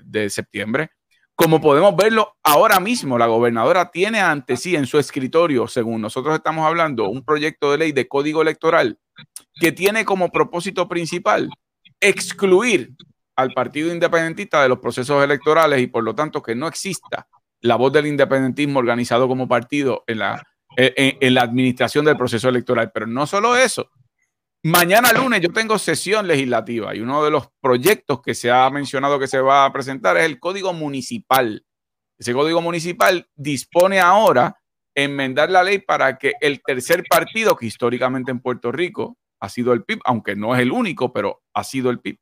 de, 0.03 0.31
septiembre. 0.31 0.89
Como 1.35 1.61
podemos 1.61 1.95
verlo 1.95 2.39
ahora 2.43 2.81
mismo, 2.81 3.19
la 3.19 3.27
gobernadora 3.27 3.91
tiene 3.91 4.21
ante 4.21 4.57
sí 4.57 4.75
en 4.75 4.87
su 4.87 4.99
escritorio, 4.99 5.69
según 5.69 6.01
nosotros 6.01 6.35
estamos 6.35 6.67
hablando, 6.67 7.11
un 7.11 7.23
proyecto 7.23 7.73
de 7.73 7.77
ley 7.77 7.93
de 7.93 8.09
código 8.09 8.41
electoral 8.41 8.99
que 9.61 9.71
tiene 9.71 10.07
como 10.07 10.31
propósito 10.31 10.89
principal 10.89 11.51
excluir 12.01 12.95
al 13.37 13.53
partido 13.53 13.93
independentista 13.93 14.63
de 14.63 14.71
los 14.71 14.79
procesos 14.79 15.23
electorales 15.23 15.83
y 15.83 15.89
por 15.89 16.05
lo 16.05 16.15
tanto 16.15 16.43
que 16.43 16.55
no 16.55 16.67
exista 16.67 17.29
la 17.61 17.77
voz 17.77 17.93
del 17.93 18.07
independentismo 18.07 18.79
organizado 18.79 19.29
como 19.29 19.47
partido 19.47 20.05
en 20.07 20.21
la 20.21 20.43
en, 20.79 21.35
la 21.35 21.43
administración 21.43 22.05
del 22.05 22.17
proceso 22.17 22.49
electoral. 22.49 22.91
Pero 22.93 23.07
no 23.07 23.27
solo 23.27 23.57
eso. 23.57 23.91
Mañana 24.63 25.13
lunes 25.13 25.41
yo 25.41 25.51
tengo 25.51 25.79
sesión 25.79 26.27
legislativa 26.27 26.95
y 26.95 27.01
uno 27.01 27.25
de 27.25 27.31
los 27.31 27.49
proyectos 27.61 28.21
que 28.21 28.35
se 28.35 28.51
ha 28.51 28.69
mencionado 28.71 29.19
que 29.19 29.29
se 29.29 29.41
va 29.41 29.65
a 29.65 29.73
presentar 29.73 30.17
es 30.17 30.25
el 30.25 30.41
Código 30.41 30.73
Municipal. 30.73 31.65
Ese 32.19 32.33
Código 32.33 32.61
Municipal 32.61 33.29
dispone 33.37 34.01
ahora 34.01 34.57
enmendar 34.97 35.51
la 35.51 35.63
ley 35.63 35.79
para 35.79 36.19
que 36.19 36.33
el 36.41 36.61
tercer 36.61 37.05
partido, 37.09 37.57
que 37.57 37.67
históricamente 37.67 38.33
en 38.33 38.41
Puerto 38.41 38.73
Rico 38.73 39.17
ha 39.41 39.49
sido 39.49 39.73
el 39.73 39.85
PIB, 39.85 40.01
aunque 40.05 40.35
no 40.35 40.55
es 40.57 40.61
el 40.61 40.73
único, 40.73 41.13
pero 41.13 41.43
ha 41.55 41.63
sido 41.63 41.91
el 41.91 42.01
PIB, 42.01 42.19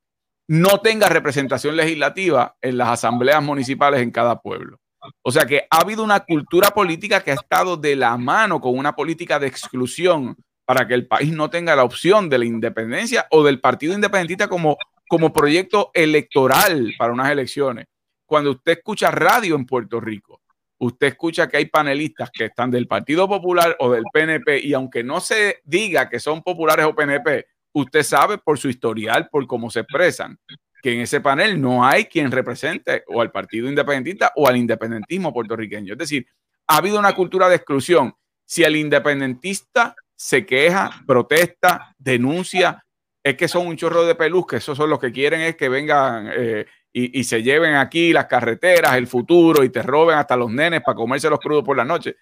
no 0.48 0.80
tenga 0.80 1.08
representación 1.08 1.74
legislativa 1.74 2.56
en 2.60 2.76
las 2.76 2.88
asambleas 2.88 3.42
municipales 3.42 4.02
en 4.02 4.10
cada 4.10 4.42
pueblo. 4.42 4.78
O 5.22 5.32
sea 5.32 5.46
que 5.46 5.66
ha 5.70 5.80
habido 5.80 6.02
una 6.02 6.20
cultura 6.20 6.70
política 6.70 7.22
que 7.22 7.30
ha 7.30 7.34
estado 7.34 7.76
de 7.76 7.96
la 7.96 8.16
mano 8.16 8.60
con 8.60 8.76
una 8.76 8.94
política 8.94 9.38
de 9.38 9.46
exclusión 9.46 10.36
para 10.64 10.86
que 10.86 10.94
el 10.94 11.06
país 11.06 11.32
no 11.32 11.48
tenga 11.48 11.76
la 11.76 11.84
opción 11.84 12.28
de 12.28 12.38
la 12.38 12.44
independencia 12.44 13.26
o 13.30 13.44
del 13.44 13.60
partido 13.60 13.94
independentista 13.94 14.48
como, 14.48 14.76
como 15.08 15.32
proyecto 15.32 15.90
electoral 15.94 16.92
para 16.98 17.12
unas 17.12 17.30
elecciones. 17.30 17.86
Cuando 18.26 18.50
usted 18.50 18.72
escucha 18.72 19.10
radio 19.12 19.54
en 19.54 19.64
Puerto 19.64 20.00
Rico, 20.00 20.40
usted 20.78 21.06
escucha 21.06 21.48
que 21.48 21.58
hay 21.58 21.66
panelistas 21.66 22.30
que 22.32 22.46
están 22.46 22.70
del 22.70 22.88
Partido 22.88 23.28
Popular 23.28 23.76
o 23.78 23.92
del 23.92 24.04
PNP 24.12 24.58
y 24.64 24.74
aunque 24.74 25.04
no 25.04 25.20
se 25.20 25.60
diga 25.64 26.08
que 26.08 26.18
son 26.18 26.42
populares 26.42 26.84
o 26.86 26.94
PNP, 26.94 27.46
usted 27.72 28.02
sabe 28.02 28.38
por 28.38 28.58
su 28.58 28.68
historial, 28.68 29.28
por 29.30 29.46
cómo 29.46 29.70
se 29.70 29.80
expresan, 29.80 30.38
que 30.82 30.94
en 30.94 31.00
ese 31.00 31.20
panel 31.20 31.60
no 31.60 31.84
hay 31.84 32.06
quien 32.06 32.30
represente 32.30 33.04
o 33.08 33.20
al 33.20 33.30
Partido 33.30 33.68
Independentista 33.68 34.32
o 34.36 34.48
al 34.48 34.56
independentismo 34.56 35.32
puertorriqueño. 35.32 35.92
Es 35.92 35.98
decir, 35.98 36.26
ha 36.66 36.78
habido 36.78 36.98
una 36.98 37.14
cultura 37.14 37.48
de 37.48 37.56
exclusión. 37.56 38.14
Si 38.44 38.62
el 38.62 38.76
independentista 38.76 39.94
se 40.14 40.46
queja, 40.46 40.90
protesta, 41.06 41.94
denuncia, 41.98 42.84
es 43.22 43.36
que 43.36 43.48
son 43.48 43.66
un 43.66 43.76
chorro 43.76 44.04
de 44.06 44.14
peluz, 44.14 44.46
que 44.46 44.56
esos 44.56 44.76
son 44.76 44.88
los 44.90 45.00
que 45.00 45.12
quieren 45.12 45.40
es 45.40 45.56
que 45.56 45.68
vengan 45.68 46.30
eh, 46.32 46.66
y, 46.92 47.24
se 47.24 47.42
lleven 47.42 47.74
aquí 47.74 48.12
las 48.12 48.26
carreteras, 48.26 48.94
el 48.96 49.06
futuro 49.06 49.62
y 49.64 49.68
te 49.68 49.82
roben 49.82 50.16
hasta 50.16 50.36
los 50.36 50.50
nenes 50.50 50.80
para 50.82 50.96
comerse 50.96 51.28
los 51.28 51.40
crudos 51.40 51.64
por 51.64 51.76
la 51.76 51.84
noche. 51.84 52.16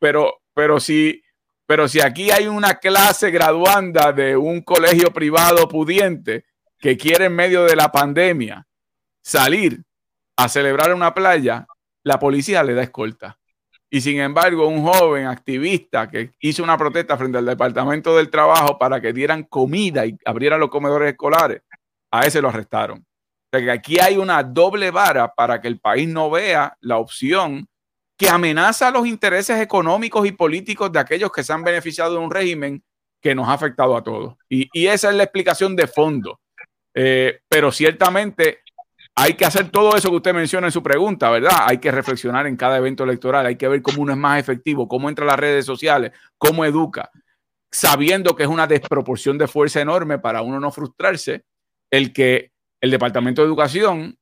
Pero, 0.00 0.40
pero 0.52 0.80
si 0.80 1.22
pero 1.66 1.88
si 1.88 2.00
aquí 2.00 2.30
hay 2.30 2.46
una 2.46 2.76
clase 2.76 3.30
graduanda 3.30 4.12
de 4.12 4.36
un 4.36 4.62
colegio 4.62 5.12
privado 5.12 5.68
pudiente 5.68 6.44
que 6.78 6.96
quiere 6.96 7.26
en 7.26 7.34
medio 7.34 7.64
de 7.64 7.76
la 7.76 7.90
pandemia 7.90 8.66
salir 9.22 9.82
a 10.36 10.48
celebrar 10.48 10.90
en 10.90 10.96
una 10.96 11.14
playa, 11.14 11.66
la 12.02 12.18
policía 12.18 12.62
le 12.62 12.74
da 12.74 12.82
escolta. 12.82 13.38
Y 13.88 14.00
sin 14.00 14.20
embargo, 14.20 14.66
un 14.66 14.82
joven 14.84 15.26
activista 15.26 16.10
que 16.10 16.32
hizo 16.40 16.62
una 16.62 16.76
protesta 16.76 17.16
frente 17.16 17.38
al 17.38 17.46
Departamento 17.46 18.16
del 18.16 18.30
Trabajo 18.30 18.78
para 18.78 19.00
que 19.00 19.12
dieran 19.12 19.44
comida 19.44 20.04
y 20.04 20.16
abrieran 20.24 20.60
los 20.60 20.70
comedores 20.70 21.10
escolares, 21.10 21.62
a 22.10 22.26
ese 22.26 22.42
lo 22.42 22.48
arrestaron. 22.48 22.98
O 22.98 23.48
sea 23.50 23.60
que 23.60 23.70
aquí 23.70 23.98
hay 24.00 24.16
una 24.16 24.42
doble 24.42 24.90
vara 24.90 25.32
para 25.32 25.60
que 25.60 25.68
el 25.68 25.78
país 25.78 26.08
no 26.08 26.30
vea 26.30 26.76
la 26.80 26.98
opción 26.98 27.68
que 28.16 28.28
amenaza 28.28 28.90
los 28.90 29.06
intereses 29.06 29.60
económicos 29.60 30.26
y 30.26 30.32
políticos 30.32 30.90
de 30.90 30.98
aquellos 30.98 31.30
que 31.30 31.44
se 31.44 31.52
han 31.52 31.62
beneficiado 31.62 32.12
de 32.14 32.18
un 32.18 32.30
régimen 32.30 32.82
que 33.20 33.34
nos 33.34 33.48
ha 33.48 33.52
afectado 33.52 33.96
a 33.96 34.02
todos. 34.02 34.34
Y, 34.48 34.86
esa 34.86 35.10
es 35.10 35.16
la 35.16 35.24
explicación 35.24 35.76
de 35.76 35.86
fondo. 35.86 36.40
Eh, 36.98 37.40
pero 37.46 37.70
ciertamente 37.70 38.60
hay 39.14 39.34
que 39.34 39.44
hacer 39.44 39.70
todo 39.70 39.94
eso 39.96 40.08
que 40.08 40.16
usted 40.16 40.34
menciona 40.34 40.68
en 40.68 40.72
su 40.72 40.82
pregunta, 40.82 41.28
¿verdad? 41.28 41.66
Hay 41.66 41.78
que 41.78 41.90
reflexionar 41.90 42.46
en 42.46 42.56
cada 42.56 42.78
evento 42.78 43.04
electoral, 43.04 43.44
hay 43.44 43.56
que 43.56 43.68
ver 43.68 43.82
cómo 43.82 44.02
uno 44.02 44.12
es 44.12 44.18
más 44.18 44.40
efectivo, 44.40 44.88
cómo 44.88 45.10
entra 45.10 45.24
a 45.24 45.28
las 45.28 45.38
redes 45.38 45.66
sociales, 45.66 46.12
cómo 46.38 46.64
educa, 46.64 47.10
sabiendo 47.70 48.34
que 48.34 48.44
es 48.44 48.48
una 48.48 48.66
desproporción 48.66 49.36
de 49.36 49.46
fuerza 49.46 49.80
enorme 49.80 50.18
para 50.18 50.40
uno 50.40 50.58
no 50.58 50.70
frustrarse, 50.70 51.44
el 51.90 52.14
que 52.14 52.52
el 52.80 52.90
Departamento 52.90 53.42
de 53.42 53.48
Educación 53.48 54.18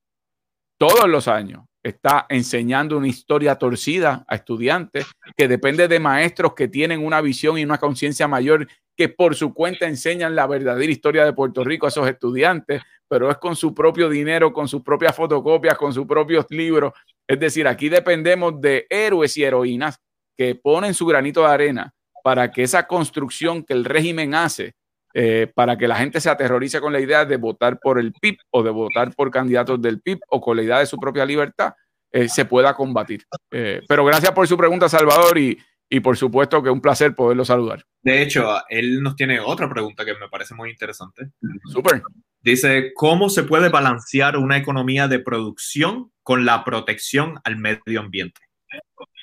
todos 0.76 1.08
los 1.08 1.28
años 1.28 1.64
está 1.84 2.26
enseñando 2.30 2.96
una 2.96 3.08
historia 3.08 3.56
torcida 3.56 4.24
a 4.26 4.34
estudiantes, 4.34 5.06
que 5.36 5.46
depende 5.46 5.86
de 5.86 6.00
maestros 6.00 6.54
que 6.54 6.66
tienen 6.66 7.04
una 7.04 7.20
visión 7.20 7.58
y 7.58 7.64
una 7.64 7.78
conciencia 7.78 8.26
mayor, 8.26 8.66
que 8.96 9.08
por 9.10 9.34
su 9.34 9.52
cuenta 9.52 9.86
enseñan 9.86 10.34
la 10.34 10.46
verdadera 10.46 10.90
historia 10.90 11.24
de 11.24 11.34
Puerto 11.34 11.62
Rico 11.62 11.86
a 11.86 11.90
esos 11.90 12.08
estudiantes, 12.08 12.82
pero 13.06 13.30
es 13.30 13.36
con 13.36 13.54
su 13.54 13.74
propio 13.74 14.08
dinero, 14.08 14.52
con 14.52 14.66
sus 14.66 14.82
propias 14.82 15.14
fotocopias, 15.14 15.76
con 15.76 15.92
sus 15.92 16.06
propios 16.06 16.46
libros. 16.48 16.92
Es 17.28 17.38
decir, 17.38 17.68
aquí 17.68 17.88
dependemos 17.88 18.60
de 18.60 18.86
héroes 18.88 19.36
y 19.36 19.44
heroínas 19.44 20.00
que 20.36 20.54
ponen 20.54 20.94
su 20.94 21.04
granito 21.06 21.42
de 21.42 21.48
arena 21.48 21.94
para 22.22 22.50
que 22.50 22.62
esa 22.62 22.86
construcción 22.86 23.62
que 23.62 23.74
el 23.74 23.84
régimen 23.84 24.34
hace 24.34 24.74
eh, 25.16 25.50
para 25.54 25.78
que 25.78 25.86
la 25.86 25.94
gente 25.94 26.20
se 26.20 26.28
aterrorice 26.28 26.80
con 26.80 26.92
la 26.92 26.98
idea 26.98 27.24
de 27.24 27.36
votar 27.36 27.78
por 27.80 28.00
el 28.00 28.12
PIB 28.12 28.36
o 28.50 28.64
de 28.64 28.70
votar 28.70 29.14
por 29.14 29.30
candidatos 29.30 29.80
del 29.80 30.00
PIB 30.00 30.18
o 30.28 30.40
con 30.40 30.56
la 30.56 30.64
idea 30.64 30.80
de 30.80 30.86
su 30.86 30.98
propia 30.98 31.24
libertad, 31.24 31.72
eh, 32.10 32.28
se 32.28 32.44
pueda 32.44 32.74
combatir. 32.74 33.24
Eh, 33.52 33.80
pero 33.86 34.04
gracias 34.04 34.32
por 34.32 34.48
su 34.48 34.56
pregunta, 34.56 34.88
Salvador, 34.88 35.38
y, 35.38 35.56
y 35.88 36.00
por 36.00 36.16
supuesto 36.16 36.60
que 36.62 36.70
un 36.70 36.80
placer 36.80 37.14
poderlo 37.14 37.44
saludar. 37.44 37.84
De 38.02 38.22
hecho, 38.22 38.44
él 38.68 39.02
nos 39.02 39.14
tiene 39.14 39.38
otra 39.38 39.70
pregunta 39.70 40.04
que 40.04 40.14
me 40.14 40.28
parece 40.28 40.54
muy 40.54 40.70
interesante. 40.70 41.30
Súper. 41.72 42.02
Dice, 42.40 42.92
¿cómo 42.94 43.30
se 43.30 43.44
puede 43.44 43.68
balancear 43.68 44.36
una 44.36 44.56
economía 44.56 45.06
de 45.06 45.20
producción 45.20 46.12
con 46.22 46.44
la 46.44 46.64
protección 46.64 47.38
al 47.44 47.56
medio 47.56 48.00
ambiente? 48.00 48.40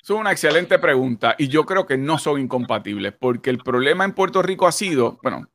Es 0.01 0.09
una 0.09 0.31
excelente 0.31 0.79
pregunta 0.79 1.35
y 1.37 1.47
yo 1.49 1.65
creo 1.65 1.85
que 1.85 1.97
no 1.97 2.17
son 2.17 2.41
incompatibles 2.41 3.13
porque 3.19 3.51
el 3.51 3.59
problema 3.59 4.05
en 4.05 4.13
Puerto 4.13 4.41
Rico 4.41 4.65
ha 4.65 4.71
sido, 4.71 5.19
bueno, 5.21 5.47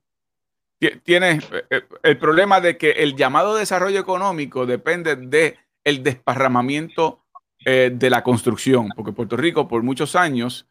tiene 0.79 1.41
eh, 1.53 1.65
eh, 1.71 1.83
el 2.03 2.19
problema 2.19 2.61
de 2.61 2.77
que 2.77 2.91
el 2.91 3.17
llamado 3.17 3.55
desarrollo 3.55 4.01
económico 4.01 4.67
depende 4.67 5.17
de 5.17 5.57
el 5.85 6.03
desparramamiento 6.03 7.25
eh, 7.65 7.91
de 7.93 8.11
la 8.11 8.23
construcción, 8.23 8.89
porque 8.95 9.13
Puerto 9.13 9.37
Rico 9.37 9.69
por 9.69 9.83
muchos 9.83 10.17
años, 10.17 10.67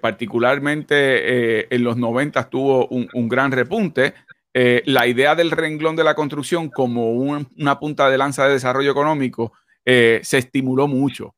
particularmente 0.00 1.72
en 1.72 1.84
los 1.84 1.96
90 1.96 2.50
tuvo 2.50 2.88
un, 2.88 3.28
gran 3.28 3.52
repunte. 3.52 4.14
la 4.52 5.06
idea 5.06 5.36
del 5.36 5.52
renglón 5.52 5.94
de 5.94 6.02
la 6.02 6.16
construcción 6.16 6.70
como 6.70 7.12
una 7.12 7.78
punta 7.78 8.10
de 8.10 8.18
lanza 8.18 8.46
de 8.46 8.54
desarrollo 8.54 8.90
económico 8.90 9.52
se 9.84 10.38
estimuló 10.38 10.88
mucho. 10.88 11.36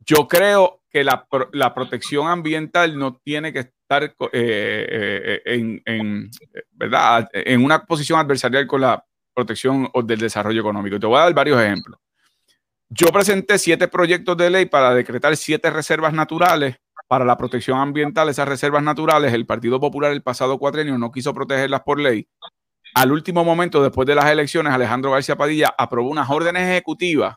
Yo 0.00 0.28
creo 0.28 0.82
que 0.90 1.04
la, 1.04 1.26
la 1.52 1.72
protección 1.72 2.28
ambiental 2.28 2.98
no 2.98 3.14
tiene 3.14 3.50
que 3.54 3.70
estar 3.90 4.04
eh, 4.04 4.12
eh, 4.32 5.42
en, 5.44 5.82
en, 5.84 6.30
¿verdad? 6.72 7.28
en 7.32 7.64
una 7.64 7.84
posición 7.84 8.20
adversarial 8.20 8.66
con 8.66 8.82
la 8.82 9.04
protección 9.34 9.90
del 10.04 10.20
desarrollo 10.20 10.60
económico. 10.60 11.00
Te 11.00 11.06
voy 11.06 11.18
a 11.18 11.22
dar 11.24 11.34
varios 11.34 11.60
ejemplos. 11.60 11.98
Yo 12.88 13.08
presenté 13.08 13.58
siete 13.58 13.88
proyectos 13.88 14.36
de 14.36 14.50
ley 14.50 14.66
para 14.66 14.94
decretar 14.94 15.36
siete 15.36 15.70
reservas 15.70 16.12
naturales 16.12 16.76
para 17.08 17.24
la 17.24 17.36
protección 17.36 17.78
ambiental. 17.78 18.28
Esas 18.28 18.48
reservas 18.48 18.82
naturales, 18.82 19.32
el 19.32 19.46
Partido 19.46 19.80
Popular 19.80 20.12
el 20.12 20.22
pasado 20.22 20.58
cuatrenio 20.58 20.96
no 20.96 21.10
quiso 21.10 21.34
protegerlas 21.34 21.82
por 21.82 22.00
ley. 22.00 22.28
Al 22.94 23.12
último 23.12 23.44
momento, 23.44 23.82
después 23.82 24.06
de 24.06 24.16
las 24.16 24.26
elecciones, 24.26 24.72
Alejandro 24.72 25.12
García 25.12 25.36
Padilla 25.36 25.74
aprobó 25.76 26.10
unas 26.10 26.28
órdenes 26.30 26.68
ejecutivas 26.68 27.36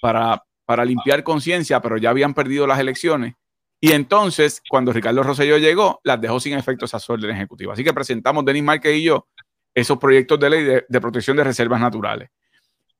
para, 0.00 0.42
para 0.66 0.84
limpiar 0.84 1.22
conciencia, 1.22 1.80
pero 1.80 1.96
ya 1.96 2.10
habían 2.10 2.34
perdido 2.34 2.66
las 2.66 2.78
elecciones 2.78 3.34
y 3.84 3.90
entonces, 3.90 4.62
cuando 4.70 4.92
Ricardo 4.92 5.24
Rosselló 5.24 5.58
llegó, 5.58 6.00
las 6.04 6.20
dejó 6.20 6.38
sin 6.38 6.56
efecto 6.56 6.84
esas 6.84 7.10
órdenes 7.10 7.34
ejecutivas. 7.34 7.74
Así 7.74 7.82
que 7.82 7.92
presentamos, 7.92 8.44
Denis 8.44 8.62
Márquez 8.62 8.94
y 8.94 9.02
yo, 9.02 9.26
esos 9.74 9.98
proyectos 9.98 10.38
de 10.38 10.50
ley 10.50 10.62
de, 10.88 11.00
protección 11.00 11.36
de 11.36 11.42
reservas 11.42 11.80
naturales. 11.80 12.30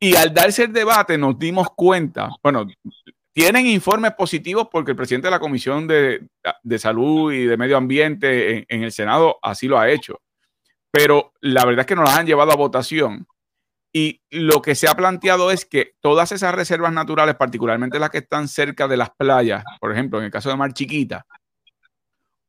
Y 0.00 0.16
al 0.16 0.34
darse 0.34 0.64
el 0.64 0.72
debate 0.72 1.16
nos 1.16 1.38
dimos 1.38 1.68
cuenta, 1.76 2.30
bueno, 2.42 2.66
tienen 3.32 3.68
informes 3.68 4.14
positivos 4.14 4.66
porque 4.72 4.90
el 4.90 4.96
presidente 4.96 5.28
de 5.28 5.30
la 5.30 5.38
Comisión 5.38 5.86
de, 5.86 6.26
Salud 6.78 7.32
y 7.32 7.44
de 7.44 7.56
Medio 7.56 7.76
Ambiente 7.76 8.56
en, 8.56 8.66
en, 8.68 8.82
el 8.82 8.90
Senado 8.90 9.38
así 9.40 9.68
lo 9.68 9.78
ha 9.78 9.88
hecho. 9.88 10.20
Pero 10.90 11.32
la 11.40 11.64
verdad 11.64 11.82
es 11.82 11.86
que 11.86 11.94
nos 11.94 12.08
las 12.08 12.18
han 12.18 12.26
llevado 12.26 12.50
a 12.50 12.56
votación 12.56 13.28
y 13.92 14.22
lo 14.30 14.62
que 14.62 14.74
se 14.74 14.88
ha 14.88 14.94
planteado 14.94 15.50
es 15.50 15.66
que 15.66 15.94
todas 16.00 16.32
esas 16.32 16.54
reservas 16.54 16.92
naturales, 16.92 17.34
particularmente 17.34 17.98
las 17.98 18.10
que 18.10 18.18
están 18.18 18.48
cerca 18.48 18.88
de 18.88 18.96
las 18.96 19.10
playas, 19.10 19.64
por 19.80 19.92
ejemplo, 19.92 20.18
en 20.18 20.24
el 20.24 20.30
caso 20.30 20.48
de 20.48 20.56
Mar 20.56 20.72
Chiquita, 20.72 21.26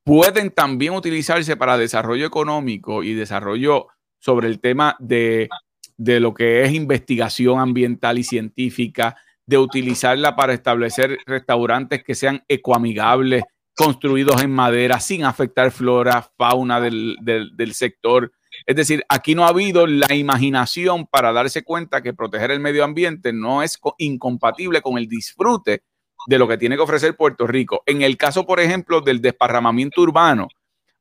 pueden 0.05 0.51
también 0.51 0.93
utilizarse 0.93 1.57
para 1.57 1.77
desarrollo 1.77 2.25
económico 2.25 3.03
y 3.03 3.13
desarrollo 3.13 3.87
sobre 4.19 4.47
el 4.47 4.61
tema 4.61 4.95
de, 4.99 5.49
de 5.97 6.21
lo 6.21 6.33
que 6.33 6.63
es 6.63 6.71
investigación 6.71 7.59
ambiental 7.59 8.17
y 8.17 8.23
científica, 8.23 9.17
de 9.45 9.57
utilizarla 9.57 10.37
para 10.37 10.53
establecer 10.53 11.17
restaurantes 11.25 12.05
que 12.05 12.15
sean 12.15 12.43
ecoamigables, 12.47 13.43
construidos 13.75 14.41
en 14.41 14.51
madera, 14.51 15.01
sin 15.01 15.25
afectar 15.25 15.71
flora, 15.71 16.29
fauna 16.37 16.79
del, 16.79 17.17
del, 17.21 17.57
del 17.57 17.73
sector 17.73 18.31
es 18.65 18.75
decir, 18.75 19.03
aquí 19.09 19.35
no 19.35 19.45
ha 19.45 19.49
habido 19.49 19.87
la 19.87 20.13
imaginación 20.13 21.05
para 21.07 21.33
darse 21.33 21.63
cuenta 21.63 22.01
que 22.01 22.13
proteger 22.13 22.51
el 22.51 22.59
medio 22.59 22.83
ambiente 22.83 23.33
no 23.33 23.63
es 23.63 23.79
incompatible 23.97 24.81
con 24.81 24.97
el 24.97 25.07
disfrute 25.07 25.83
de 26.27 26.39
lo 26.39 26.47
que 26.47 26.57
tiene 26.57 26.75
que 26.75 26.81
ofrecer 26.81 27.17
Puerto 27.17 27.47
Rico. 27.47 27.83
En 27.85 28.01
el 28.01 28.17
caso, 28.17 28.45
por 28.45 28.59
ejemplo, 28.59 29.01
del 29.01 29.21
desparramamiento 29.21 30.01
urbano, 30.01 30.47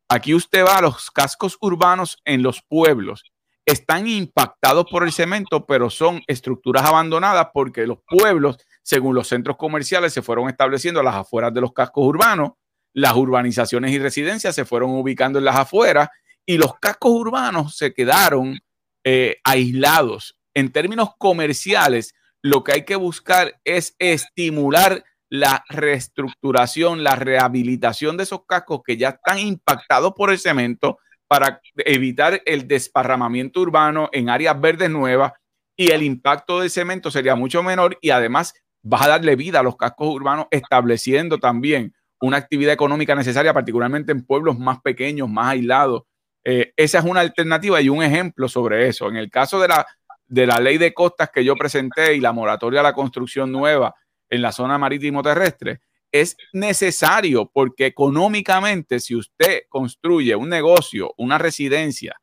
aquí 0.09 0.35
usted 0.35 0.65
va 0.65 0.79
a 0.79 0.83
los 0.83 1.11
cascos 1.11 1.57
urbanos 1.61 2.19
en 2.25 2.43
los 2.43 2.63
pueblos. 2.63 3.25
Están 3.65 4.09
impactados 4.09 4.87
por 4.91 5.05
el 5.05 5.13
cemento, 5.13 5.67
pero 5.67 5.89
son 5.89 6.23
estructuras 6.27 6.85
abandonadas 6.85 7.49
porque 7.55 7.87
los 7.87 7.99
pueblos, 8.09 8.57
según 8.83 9.15
los 9.15 9.29
centros 9.29 9.57
comerciales, 9.57 10.13
se 10.13 10.23
fueron 10.23 10.49
estableciendo 10.49 10.99
a 10.99 11.05
las 11.05 11.15
afueras 11.15 11.55
de 11.55 11.61
los 11.61 11.73
cascos 11.73 12.05
urbanos 12.05 12.53
las 12.95 13.15
urbanizaciones 13.15 13.93
y 13.93 13.99
residencias 13.99 14.55
se 14.55 14.65
fueron 14.65 14.91
ubicando 14.91 15.39
en 15.39 15.45
las 15.45 15.57
afueras 15.57 16.09
y 16.47 16.59
los 16.59 16.79
cascos 16.79 17.13
urbanos 17.13 17.77
se 17.77 17.95
quedaron 17.95 18.59
eh, 19.05 19.39
aislados. 19.45 20.39
En 20.55 20.71
términos 20.71 21.11
comerciales, 21.19 22.15
lo 22.43 22.65
que 22.65 22.73
hay 22.73 22.85
que 22.85 22.97
buscar 22.97 23.61
es 23.65 23.95
estimular 23.99 25.05
la 25.31 25.65
reestructuración, 25.69 27.03
la 27.03 27.17
rehabilitación 27.17 28.17
de 28.17 28.25
esos 28.25 28.45
cascos 28.47 28.83
que 28.85 28.97
ya 28.97 29.11
están 29.11 29.39
impactados 29.39 30.13
por 30.15 30.31
el 30.31 30.39
cemento 30.39 30.99
para 31.27 31.63
evitar 31.77 32.43
el 32.45 32.69
desparramamiento 32.69 33.61
urbano 33.61 34.11
en 34.13 34.29
áreas 34.29 34.61
verdes 34.61 34.91
nuevas 34.91 35.33
y 35.75 35.91
el 35.91 36.03
impacto 36.03 36.61
del 36.61 36.69
cemento 36.69 37.11
sería 37.11 37.35
mucho 37.35 37.63
menor 37.63 37.97
y 38.03 38.11
además 38.11 38.53
vas 38.83 39.03
a 39.03 39.09
darle 39.09 39.37
vida 39.37 39.61
a 39.61 39.63
los 39.63 39.77
cascos 39.77 40.09
urbanos 40.09 40.49
estableciendo 40.51 41.39
también 41.39 41.95
una 42.21 42.37
actividad 42.37 42.75
económica 42.75 43.15
necesaria, 43.15 43.55
particularmente 43.55 44.13
en 44.13 44.25
pueblos 44.25 44.59
más 44.59 44.81
pequeños, 44.81 45.29
más 45.29 45.49
aislados. 45.49 46.03
Eh, 46.45 46.73
esa 46.77 46.99
es 46.99 47.05
una 47.05 47.21
alternativa 47.21 47.81
y 47.81 47.89
un 47.89 48.03
ejemplo 48.03 48.49
sobre 48.49 48.89
eso. 48.89 49.09
En 49.09 49.17
el 49.17 49.31
caso 49.31 49.61
de 49.61 49.69
la, 49.69 49.87
de 50.27 50.47
la 50.47 50.59
ley 50.59 50.79
de 50.79 50.95
costas 50.95 51.31
que 51.31 51.45
yo 51.45 51.55
presenté 51.57 52.15
y 52.15 52.21
la 52.21 52.33
moratoria 52.33 52.81
a 52.81 52.85
la 52.85 52.95
construcción 52.95 53.53
nueva 53.53 53.95
en 54.29 54.43
la 54.43 54.51
zona 54.51 54.79
marítimo 54.79 55.23
terrestre, 55.23 55.81
es 56.13 56.37
necesario 56.53 57.51
porque 57.53 57.87
económicamente 57.87 59.01
si 59.01 59.17
usted 59.17 59.63
construye 59.69 60.37
un 60.37 60.49
negocio, 60.49 61.15
una 61.17 61.39
residencia 61.39 62.21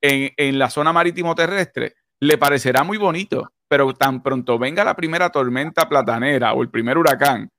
en, 0.00 0.58
la 0.58 0.70
zona 0.70 0.92
marítimo 0.92 1.34
terrestre, 1.34 1.94
le 2.20 2.36
parecerá 2.36 2.84
muy 2.84 2.98
bonito, 2.98 3.52
pero 3.68 3.94
tan 3.94 4.22
pronto 4.22 4.58
venga 4.58 4.84
la 4.84 4.96
primera 4.96 5.30
tormenta 5.30 5.88
platanera 5.88 6.52
o 6.52 6.62
el 6.62 6.70
primer 6.70 6.98
huracán, 6.98 7.50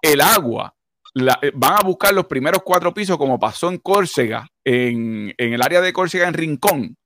el 0.00 0.20
agua, 0.20 0.74
eh, 1.14 1.52
van 1.54 1.74
a 1.74 1.82
buscar 1.84 2.12
los 2.12 2.26
primeros 2.26 2.62
cuatro 2.62 2.92
pisos 2.92 3.16
como 3.16 3.38
pasó 3.38 3.68
en 3.68 3.78
Córcega, 3.78 4.48
en, 4.64 5.34
el 5.38 5.62
área 5.62 5.80
de 5.80 5.92
Córcega, 5.92 6.28
en 6.28 6.34
Rincón. 6.34 6.96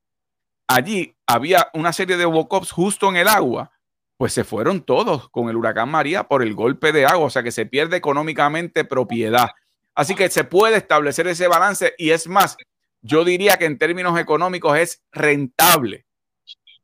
Allí 0.68 1.14
había 1.26 1.68
una 1.74 1.92
serie 1.92 2.16
de 2.16 2.26
wokops 2.26 2.70
justo 2.70 3.08
en 3.08 3.16
el 3.16 3.28
agua 3.28 3.70
pues 4.18 4.32
se 4.32 4.42
fueron 4.42 4.82
todos 4.82 5.30
con 5.30 5.48
el 5.48 5.54
huracán 5.54 5.88
María 5.90 6.24
por 6.24 6.42
el 6.42 6.52
golpe 6.52 6.90
de 6.90 7.06
agua, 7.06 7.26
o 7.26 7.30
sea 7.30 7.44
que 7.44 7.52
se 7.52 7.66
pierde 7.66 7.96
económicamente 7.96 8.84
propiedad. 8.84 9.50
Así 9.94 10.16
que 10.16 10.28
se 10.28 10.42
puede 10.42 10.76
establecer 10.76 11.28
ese 11.28 11.46
balance 11.46 11.94
y 11.98 12.10
es 12.10 12.26
más, 12.26 12.56
yo 13.00 13.24
diría 13.24 13.58
que 13.58 13.66
en 13.66 13.78
términos 13.78 14.18
económicos 14.18 14.76
es 14.76 15.04
rentable 15.12 16.04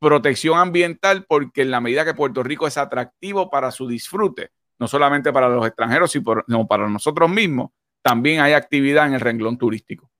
protección 0.05 0.59
ambiental 0.59 1.25
porque 1.27 1.63
en 1.63 1.71
la 1.71 1.81
medida 1.81 2.05
que 2.05 2.13
Puerto 2.13 2.43
Rico 2.43 2.67
es 2.67 2.77
atractivo 2.77 3.51
para 3.51 3.71
su 3.71 3.89
disfrute, 3.89 4.51
no 4.79 4.89
solamente 4.89 5.33
para 5.33 5.49
los 5.49 5.67
extranjeros, 5.67 6.11
sino 6.11 6.67
para 6.67 6.89
nosotros 6.89 7.31
mismos, 7.31 7.71
también 8.03 8.41
hay 8.41 8.53
actividad 8.53 9.07
en 9.07 9.15
el 9.15 9.21
renglón 9.21 9.59
turístico. 9.59 10.11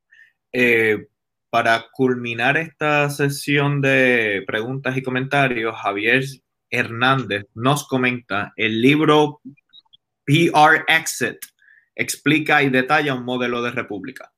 Eh, 0.53 1.09
para 1.51 1.87
culminar 1.93 2.57
esta 2.57 3.09
sesión 3.11 3.81
de 3.81 4.43
preguntas 4.47 4.97
y 4.97 5.03
comentarios, 5.03 5.77
Javier 5.77 6.25
Hernández 6.71 7.47
nos 7.55 7.87
comenta, 7.87 8.53
el 8.57 8.81
libro 8.81 9.41
PR 10.25 10.85
Exit 10.89 11.39
explica 11.95 12.63
y 12.63 12.71
detalla 12.71 13.15
un 13.15 13.25
modelo 13.25 13.63
de 13.63 13.71
república. 13.71 14.34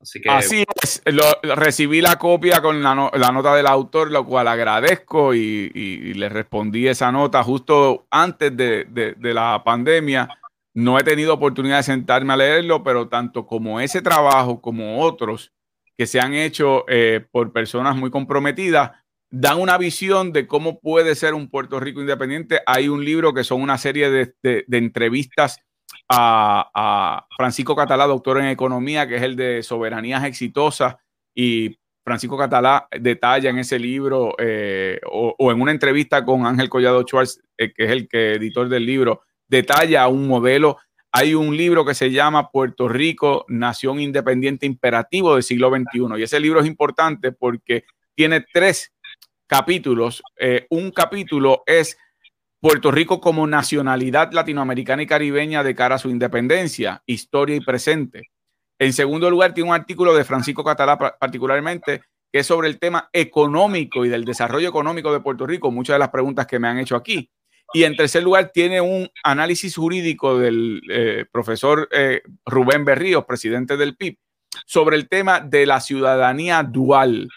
Así, 0.00 0.20
que, 0.20 0.30
Así 0.30 0.64
es, 0.82 1.02
recibí 1.42 2.00
la 2.00 2.16
copia 2.16 2.60
con 2.62 2.82
la, 2.82 2.94
nota 2.94 3.54
del 3.54 3.66
autor, 3.66 4.10
lo 4.10 4.24
cual 4.24 4.46
agradezco 4.46 5.34
y, 5.34 6.14
le 6.14 6.28
respondí 6.28 6.86
esa 6.86 7.10
nota 7.10 7.42
justo 7.42 8.06
antes 8.10 8.56
de, 8.56 9.16
la 9.20 9.62
pandemia. 9.64 10.28
No 10.74 10.98
he 10.98 11.02
tenido 11.02 11.34
oportunidad 11.34 11.78
de 11.78 11.82
sentarme 11.82 12.32
a 12.32 12.36
leerlo, 12.36 12.84
pero 12.84 13.08
tanto 13.08 13.46
como 13.46 13.80
ese 13.80 14.00
trabajo 14.00 14.60
como 14.60 15.00
otros 15.00 15.52
que 15.96 16.06
se 16.06 16.20
han 16.20 16.34
hecho 16.34 16.84
eh, 16.86 17.26
por 17.32 17.52
personas 17.52 17.96
muy 17.96 18.10
comprometidas, 18.10 18.92
dan 19.30 19.60
una 19.60 19.76
visión 19.78 20.32
de 20.32 20.46
cómo 20.46 20.80
puede 20.80 21.14
ser 21.14 21.34
un 21.34 21.48
Puerto 21.48 21.80
Rico 21.80 22.00
independiente. 22.00 22.60
Hay 22.66 22.88
un 22.88 23.04
libro 23.04 23.34
que 23.34 23.44
son 23.44 23.60
una 23.60 23.78
serie 23.78 24.10
de, 24.10 24.64
entrevistas 24.70 25.60
a, 26.08 27.26
Francisco 27.36 27.76
Catalá, 27.76 28.06
doctor 28.06 28.38
en 28.38 28.46
economía, 28.46 29.06
que 29.06 29.16
es 29.16 29.22
el 29.22 29.36
de 29.36 29.62
Soberanías 29.62 30.24
Exitosas, 30.24 30.96
y 31.34 31.78
Francisco 32.04 32.38
Catalá 32.38 32.88
detalla 32.98 33.50
en 33.50 33.58
ese 33.58 33.78
libro 33.78 34.34
eh, 34.38 34.98
o, 35.10 35.52
en 35.52 35.60
una 35.60 35.72
entrevista 35.72 36.24
con 36.24 36.46
Ángel 36.46 36.68
Collado 36.68 37.02
Schwartz, 37.02 37.40
eh, 37.56 37.72
que 37.72 37.84
es 37.84 37.90
el 37.90 38.08
editor 38.10 38.68
del 38.68 38.86
libro, 38.86 39.22
detalla 39.46 40.08
un 40.08 40.26
modelo. 40.26 40.78
Hay 41.12 41.34
un 41.34 41.56
libro 41.56 41.84
que 41.84 41.94
se 41.94 42.10
llama 42.10 42.50
Puerto 42.50 42.88
Rico, 42.88 43.44
Nación 43.48 44.00
Independiente 44.00 44.66
Imperativo 44.66 45.34
del 45.34 45.42
siglo 45.42 45.70
XXI. 45.70 46.18
Y 46.18 46.22
ese 46.22 46.40
libro 46.40 46.60
es 46.60 46.66
importante 46.66 47.32
porque 47.32 47.84
tiene 48.14 48.44
tres 48.52 48.92
capítulos. 49.46 50.22
Eh, 50.38 50.66
un 50.70 50.90
capítulo 50.90 51.62
es 51.66 51.98
Puerto 52.60 52.90
Rico 52.90 53.20
como 53.20 53.46
nacionalidad 53.46 54.32
latinoamericana 54.32 55.02
y 55.02 55.06
caribeña 55.06 55.62
de 55.62 55.76
cara 55.76 55.94
a 55.94 55.98
su 55.98 56.10
independencia, 56.10 57.02
historia 57.06 57.54
y 57.54 57.60
presente. 57.60 58.30
En 58.80 58.92
segundo 58.92 59.30
lugar, 59.30 59.54
tiene 59.54 59.70
un 59.70 59.76
artículo 59.76 60.12
de 60.14 60.24
Francisco 60.24 60.64
Catalá 60.64 60.98
particularmente 60.98 62.02
que 62.30 62.40
es 62.40 62.46
sobre 62.46 62.68
el 62.68 62.78
tema 62.78 63.08
económico 63.12 64.04
y 64.04 64.08
del 64.08 64.24
desarrollo 64.24 64.68
económico 64.68 65.12
de 65.12 65.20
Puerto 65.20 65.46
Rico, 65.46 65.70
muchas 65.70 65.94
de 65.94 66.00
las 66.00 66.10
preguntas 66.10 66.46
que 66.46 66.58
me 66.58 66.68
han 66.68 66.78
hecho 66.78 66.96
aquí. 66.96 67.30
Y 67.72 67.84
en 67.84 67.96
tercer 67.96 68.22
lugar, 68.22 68.50
tiene 68.52 68.80
un 68.80 69.08
análisis 69.24 69.76
jurídico 69.76 70.38
del 70.38 70.82
eh, 70.90 71.24
profesor 71.30 71.88
eh, 71.92 72.22
Rubén 72.44 72.84
Berríos, 72.84 73.24
presidente 73.24 73.76
del 73.76 73.96
PIB, 73.96 74.18
sobre 74.66 74.96
el 74.96 75.08
tema 75.08 75.40
de 75.40 75.64
la 75.64 75.80
ciudadanía 75.80 76.62
dual 76.62 77.28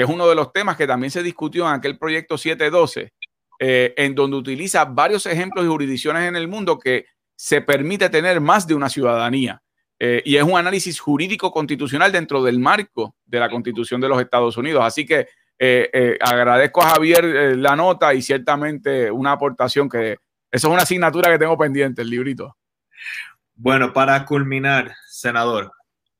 que 0.00 0.04
es 0.04 0.08
uno 0.08 0.28
de 0.28 0.34
los 0.34 0.52
temas 0.52 0.76
que 0.76 0.86
también 0.86 1.10
se 1.10 1.22
discutió 1.22 1.66
en 1.66 1.74
aquel 1.74 1.98
proyecto 1.98 2.38
712, 2.38 3.12
eh, 3.62 3.92
en 3.98 4.14
donde 4.14 4.38
utiliza 4.38 4.86
varios 4.86 5.26
ejemplos 5.26 5.66
y 5.66 5.68
jurisdicciones 5.68 6.26
en 6.26 6.34
el 6.34 6.48
mundo 6.48 6.78
que 6.78 7.04
se 7.36 7.60
permite 7.60 8.08
tener 8.08 8.40
más 8.40 8.66
de 8.66 8.74
una 8.74 8.88
ciudadanía. 8.88 9.62
Eh, 9.98 10.22
y 10.24 10.36
es 10.36 10.42
un 10.42 10.58
análisis 10.58 10.98
jurídico 10.98 11.52
constitucional 11.52 12.10
dentro 12.10 12.42
del 12.42 12.58
marco 12.58 13.16
de 13.26 13.38
la 13.38 13.50
Constitución 13.50 14.00
de 14.00 14.08
los 14.08 14.18
Estados 14.18 14.56
Unidos. 14.56 14.82
Así 14.82 15.04
que 15.04 15.28
eh, 15.58 16.16
agradezco 16.22 16.80
a 16.80 16.88
Javier 16.88 17.58
la 17.58 17.76
nota 17.76 18.14
y 18.14 18.22
ciertamente 18.22 19.10
una 19.10 19.32
aportación 19.32 19.90
que 19.90 20.12
eso 20.50 20.68
es 20.68 20.72
una 20.72 20.84
asignatura 20.84 21.30
que 21.30 21.38
tengo 21.38 21.58
pendiente, 21.58 22.00
el 22.00 22.08
librito. 22.08 22.56
Bueno, 23.54 23.92
para 23.92 24.24
culminar, 24.24 24.94
senador, 25.06 25.70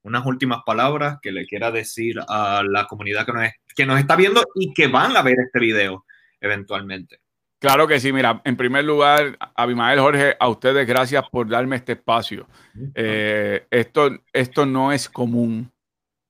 unas 0.02 0.26
últimas 0.26 0.60
palabras 0.66 1.16
que 1.22 1.32
le 1.32 1.46
quiera 1.46 1.70
decir 1.70 2.20
a 2.28 2.62
la 2.68 2.86
comunidad 2.86 3.24
que 3.24 3.32
nos, 3.32 3.48
que 3.74 3.86
nos 3.86 3.98
está 3.98 4.14
viendo 4.14 4.44
y 4.56 4.74
que 4.74 4.88
van 4.88 5.16
a 5.16 5.22
ver 5.22 5.36
este 5.40 5.58
video 5.58 6.04
eventualmente. 6.38 7.20
Claro 7.60 7.86
que 7.86 8.00
sí, 8.00 8.10
mira, 8.10 8.40
en 8.44 8.56
primer 8.56 8.84
lugar, 8.84 9.36
Abimael 9.54 10.00
Jorge, 10.00 10.34
a 10.40 10.48
ustedes 10.48 10.86
gracias 10.86 11.28
por 11.28 11.46
darme 11.46 11.76
este 11.76 11.92
espacio. 11.92 12.48
Eh, 12.94 13.66
esto, 13.70 14.10
esto 14.32 14.64
no 14.64 14.92
es 14.92 15.10
común. 15.10 15.70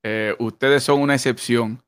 Eh, 0.03 0.35
ustedes 0.39 0.83
son 0.83 0.99
una 0.99 1.15
excepción. 1.15 1.81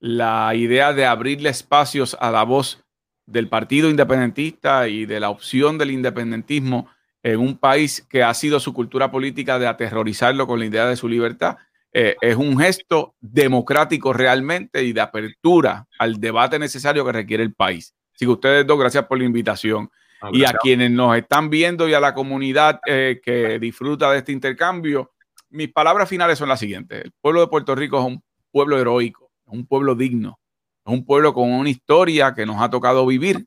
La 0.00 0.54
idea 0.54 0.94
de 0.94 1.04
abrirle 1.04 1.50
espacios 1.50 2.16
a 2.20 2.30
la 2.30 2.42
voz 2.44 2.82
del 3.26 3.50
Partido 3.50 3.90
Independentista 3.90 4.88
y 4.88 5.04
de 5.04 5.20
la 5.20 5.28
opción 5.28 5.76
del 5.76 5.90
independentismo 5.90 6.88
en 7.22 7.40
un 7.40 7.58
país 7.58 8.06
que 8.08 8.22
ha 8.22 8.32
sido 8.32 8.60
su 8.60 8.72
cultura 8.72 9.10
política 9.10 9.58
de 9.58 9.66
aterrorizarlo 9.66 10.46
con 10.46 10.58
la 10.58 10.66
idea 10.66 10.86
de 10.86 10.96
su 10.96 11.06
libertad, 11.06 11.58
eh, 11.92 12.16
es 12.22 12.36
un 12.36 12.58
gesto 12.58 13.14
democrático 13.20 14.14
realmente 14.14 14.84
y 14.84 14.94
de 14.94 15.02
apertura 15.02 15.86
al 15.98 16.18
debate 16.18 16.58
necesario 16.58 17.04
que 17.04 17.12
requiere 17.12 17.42
el 17.42 17.52
país. 17.52 17.92
Así 18.16 18.24
que 18.24 18.32
ustedes 18.32 18.66
dos, 18.66 18.78
gracias 18.78 19.06
por 19.06 19.18
la 19.18 19.24
invitación. 19.24 19.88
Ah, 20.20 20.30
y 20.32 20.44
a 20.44 20.52
quienes 20.54 20.90
nos 20.90 21.16
están 21.16 21.50
viendo 21.50 21.88
y 21.88 21.94
a 21.94 22.00
la 22.00 22.14
comunidad 22.14 22.80
eh, 22.86 23.20
que 23.22 23.58
disfruta 23.60 24.10
de 24.10 24.18
este 24.18 24.32
intercambio, 24.32 25.12
mis 25.50 25.70
palabras 25.70 26.08
finales 26.08 26.38
son 26.38 26.48
las 26.48 26.58
siguientes. 26.58 27.04
El 27.04 27.12
pueblo 27.20 27.42
de 27.42 27.46
Puerto 27.46 27.74
Rico 27.74 28.00
es 28.00 28.06
un 28.06 28.24
pueblo 28.50 28.78
heroico, 28.78 29.30
es 29.46 29.52
un 29.52 29.66
pueblo 29.66 29.94
digno, 29.94 30.40
es 30.84 30.92
un 30.92 31.04
pueblo 31.04 31.32
con 31.32 31.52
una 31.52 31.68
historia 31.70 32.34
que 32.34 32.46
nos 32.46 32.60
ha 32.60 32.70
tocado 32.70 33.06
vivir 33.06 33.46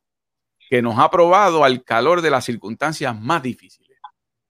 que 0.70 0.84
nos 0.84 1.00
ha 1.00 1.10
probado 1.10 1.64
al 1.64 1.84
calor 1.84 2.22
de 2.22 2.30
las 2.30 2.46
circunstancias 2.46 3.20
más 3.20 3.42
difíciles. 3.42 3.98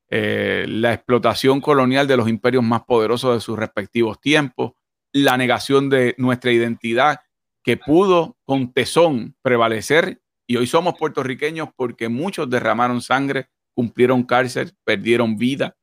Eh, 0.10 0.66
la 0.68 0.94
explotación 0.94 1.62
colonial 1.62 2.08
de 2.08 2.18
los 2.18 2.28
imperios 2.28 2.64
más 2.64 2.84
poderosos 2.84 3.36
de 3.36 3.40
sus 3.40 3.58
respectivos 3.58 4.20
tiempos, 4.20 4.74
la 5.14 5.38
negación 5.38 5.90
de 5.90 6.16
nuestra 6.18 6.52
identidad 6.52 7.22
que 7.64 7.78
pudo 7.78 8.38
con 8.46 8.72
tesón 8.74 9.36
prevalecer 9.42 10.22
y 10.48 10.58
hoy 10.58 10.68
somos 10.68 10.96
puertorriqueños 10.98 11.70
porque 11.76 12.10
muchos 12.10 12.50
derramaron 12.50 13.02
sangre, 13.02 13.50
cumplieron 13.74 14.24
cárcel, 14.24 14.74
perdieron 14.84 15.38
vida 15.38 15.76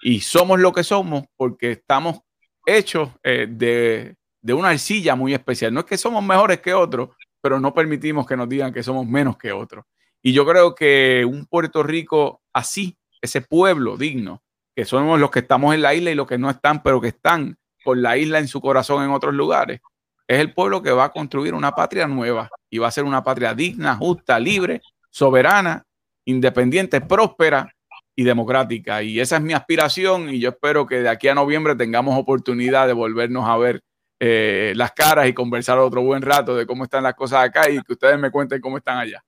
y 0.00 0.20
somos 0.20 0.60
lo 0.60 0.72
que 0.72 0.84
somos 0.84 1.24
porque 1.36 1.72
estamos 1.72 2.20
hechos 2.66 3.10
eh, 3.22 3.46
de, 3.48 4.16
de 4.40 4.52
una 4.52 4.70
arcilla 4.70 5.14
muy 5.14 5.34
especial. 5.34 5.72
No 5.72 5.80
es 5.80 5.86
que 5.86 5.96
somos 5.96 6.22
mejores 6.22 6.60
que 6.60 6.74
otros, 6.74 7.10
pero 7.40 7.58
no 7.58 7.74
permitimos 7.74 8.26
que 8.26 8.36
nos 8.36 8.48
digan 8.48 8.72
que 8.72 8.82
somos 8.82 9.06
menos 9.06 9.36
que 9.36 9.52
otros. 9.52 9.84
Y 10.22 10.32
yo 10.32 10.46
creo 10.46 10.74
que 10.74 11.26
un 11.28 11.46
Puerto 11.46 11.82
Rico 11.82 12.42
así, 12.52 12.96
ese 13.20 13.42
pueblo 13.42 13.96
digno, 13.96 14.42
que 14.74 14.84
somos 14.84 15.20
los 15.20 15.30
que 15.30 15.40
estamos 15.40 15.74
en 15.74 15.82
la 15.82 15.94
isla 15.94 16.10
y 16.10 16.14
los 16.14 16.26
que 16.26 16.38
no 16.38 16.50
están, 16.50 16.82
pero 16.82 17.00
que 17.00 17.08
están 17.08 17.56
con 17.82 18.02
la 18.02 18.16
isla 18.16 18.38
en 18.38 18.48
su 18.48 18.60
corazón 18.60 19.04
en 19.04 19.10
otros 19.10 19.34
lugares, 19.34 19.80
es 20.26 20.40
el 20.40 20.52
pueblo 20.52 20.82
que 20.82 20.90
va 20.90 21.04
a 21.04 21.12
construir 21.12 21.54
una 21.54 21.72
patria 21.72 22.06
nueva 22.06 22.48
y 22.70 22.78
va 22.78 22.88
a 22.88 22.92
ser 22.92 23.04
una 23.04 23.22
patria 23.22 23.54
digna, 23.54 23.96
justa, 23.96 24.38
libre, 24.38 24.80
soberana, 25.10 25.84
independiente, 26.24 27.00
próspera 27.00 27.72
y 28.16 28.24
democrática. 28.24 29.02
Y 29.02 29.20
esa 29.20 29.36
es 29.36 29.42
mi 29.42 29.52
aspiración 29.52 30.30
y 30.30 30.40
yo 30.40 30.50
espero 30.50 30.86
que 30.86 31.02
de 31.02 31.08
aquí 31.08 31.28
a 31.28 31.34
noviembre 31.34 31.76
tengamos 31.76 32.18
oportunidad 32.18 32.86
de 32.86 32.92
volvernos 32.92 33.48
a 33.48 33.56
ver 33.56 33.82
eh, 34.20 34.72
las 34.76 34.92
caras 34.92 35.26
y 35.26 35.34
conversar 35.34 35.78
otro 35.78 36.02
buen 36.02 36.22
rato 36.22 36.56
de 36.56 36.66
cómo 36.66 36.84
están 36.84 37.02
las 37.02 37.14
cosas 37.14 37.44
acá 37.44 37.68
y 37.68 37.80
que 37.82 37.92
ustedes 37.92 38.18
me 38.18 38.30
cuenten 38.30 38.60
cómo 38.60 38.78
están 38.78 38.98
allá. 38.98 39.22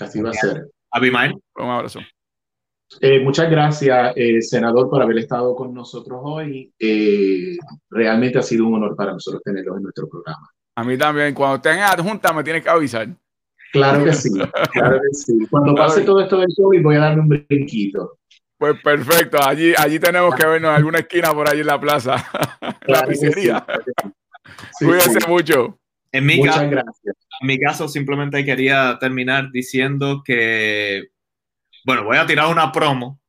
Así 0.00 0.20
va 0.20 0.30
a 0.30 0.34
ser. 0.34 0.66
Abimael. 0.90 1.34
Un 1.56 1.68
abrazo. 1.68 2.00
Eh, 3.00 3.20
muchas 3.20 3.48
gracias, 3.48 4.12
eh, 4.16 4.42
senador, 4.42 4.90
por 4.90 5.00
haber 5.00 5.18
estado 5.18 5.54
con 5.54 5.72
nosotros 5.72 6.20
hoy. 6.22 6.72
Eh, 6.78 7.56
realmente 7.88 8.38
ha 8.38 8.42
sido 8.42 8.66
un 8.66 8.74
honor 8.74 8.96
para 8.96 9.12
nosotros 9.12 9.42
tenerlo 9.44 9.76
en 9.76 9.84
nuestro 9.84 10.08
programa. 10.08 10.50
A 10.74 10.84
mí 10.84 10.98
también. 10.98 11.34
Cuando 11.34 11.56
estén 11.56 11.78
adjunta 11.78 12.32
me 12.32 12.42
tienes 12.42 12.62
que 12.62 12.70
avisar. 12.70 13.08
Claro 13.72 14.04
que 14.04 14.12
sí, 14.12 14.30
claro 14.72 15.00
que 15.00 15.14
sí. 15.14 15.46
Cuando 15.48 15.74
pase 15.74 16.00
todo 16.00 16.20
esto 16.20 16.38
del 16.38 16.48
COVID 16.56 16.82
voy 16.82 16.96
a 16.96 17.00
darme 17.00 17.22
un 17.22 17.28
brinquito. 17.28 18.18
Pues 18.58 18.78
perfecto, 18.82 19.38
allí, 19.42 19.72
allí 19.78 19.98
tenemos 19.98 20.34
que 20.34 20.44
vernos 20.44 20.70
en 20.70 20.76
alguna 20.76 20.98
esquina 20.98 21.32
por 21.32 21.48
allí 21.48 21.60
en 21.60 21.66
la 21.66 21.80
plaza, 21.80 22.16
la 22.86 23.06
pizzería. 23.06 23.64
Sí, 24.78 24.84
Cuídense 24.84 25.28
mucho. 25.28 25.78
En 26.10 26.26
mi, 26.26 26.38
Muchas 26.38 26.56
caso, 26.56 26.70
gracias. 26.70 27.16
en 27.40 27.46
mi 27.46 27.58
caso, 27.58 27.88
simplemente 27.88 28.44
quería 28.44 28.98
terminar 28.98 29.50
diciendo 29.52 30.22
que 30.24 31.10
bueno, 31.90 32.04
voy 32.04 32.18
a 32.18 32.26
tirar 32.26 32.46
una 32.46 32.70
promo. 32.70 33.20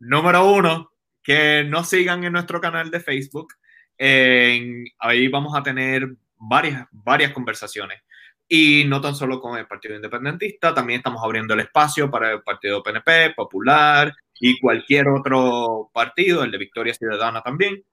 Número 0.00 0.44
uno, 0.50 0.90
que 1.22 1.62
nos 1.62 1.88
sigan 1.88 2.24
en 2.24 2.32
nuestro 2.32 2.60
canal 2.60 2.90
de 2.90 2.98
Facebook. 2.98 3.54
ahí 3.96 5.28
vamos 5.28 5.56
a 5.56 5.62
tener 5.62 6.16
varias, 6.36 6.88
varias 6.90 7.30
conversaciones. 7.30 8.02
Y 8.48 8.82
no 8.88 9.00
tan 9.00 9.14
solo 9.14 9.40
con 9.40 9.56
el 9.56 9.68
Partido 9.68 9.94
Independentista, 9.94 10.74
también 10.74 10.98
estamos 10.98 11.22
abriendo 11.22 11.54
el 11.54 11.60
espacio 11.60 12.10
para 12.10 12.32
el 12.32 12.42
Partido 12.42 12.82
PNP, 12.82 13.34
Popular 13.36 14.12
y 14.40 14.58
cualquier 14.58 15.06
otro 15.10 15.88
partido, 15.94 16.42
el 16.42 16.50
de 16.50 16.58
Victoria 16.58 16.94
Ciudadana 16.94 17.40
también, 17.40 17.84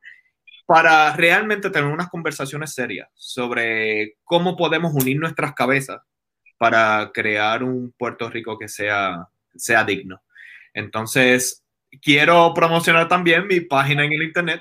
para 0.66 1.16
realmente 1.16 1.70
tener 1.70 1.92
unas 1.92 2.10
conversaciones 2.10 2.74
serias 2.74 3.10
sobre 3.14 4.16
cómo 4.24 4.58
podemos 4.58 4.92
unir 4.96 5.20
nuestras 5.20 5.54
cabezas 5.54 6.02
para 6.58 7.12
crear 7.14 7.62
un 7.62 7.94
Puerto 7.96 8.28
Rico 8.28 8.58
que 8.58 8.70
sea 8.70 9.28
sea 9.56 9.84
digno. 9.84 10.22
Entonces, 10.74 11.64
quiero 12.02 12.54
promocionar 12.54 13.08
también 13.08 13.48
mi 13.48 13.62
página 13.62 14.04
en 14.04 14.14
el 14.14 14.24
internet, 14.24 14.60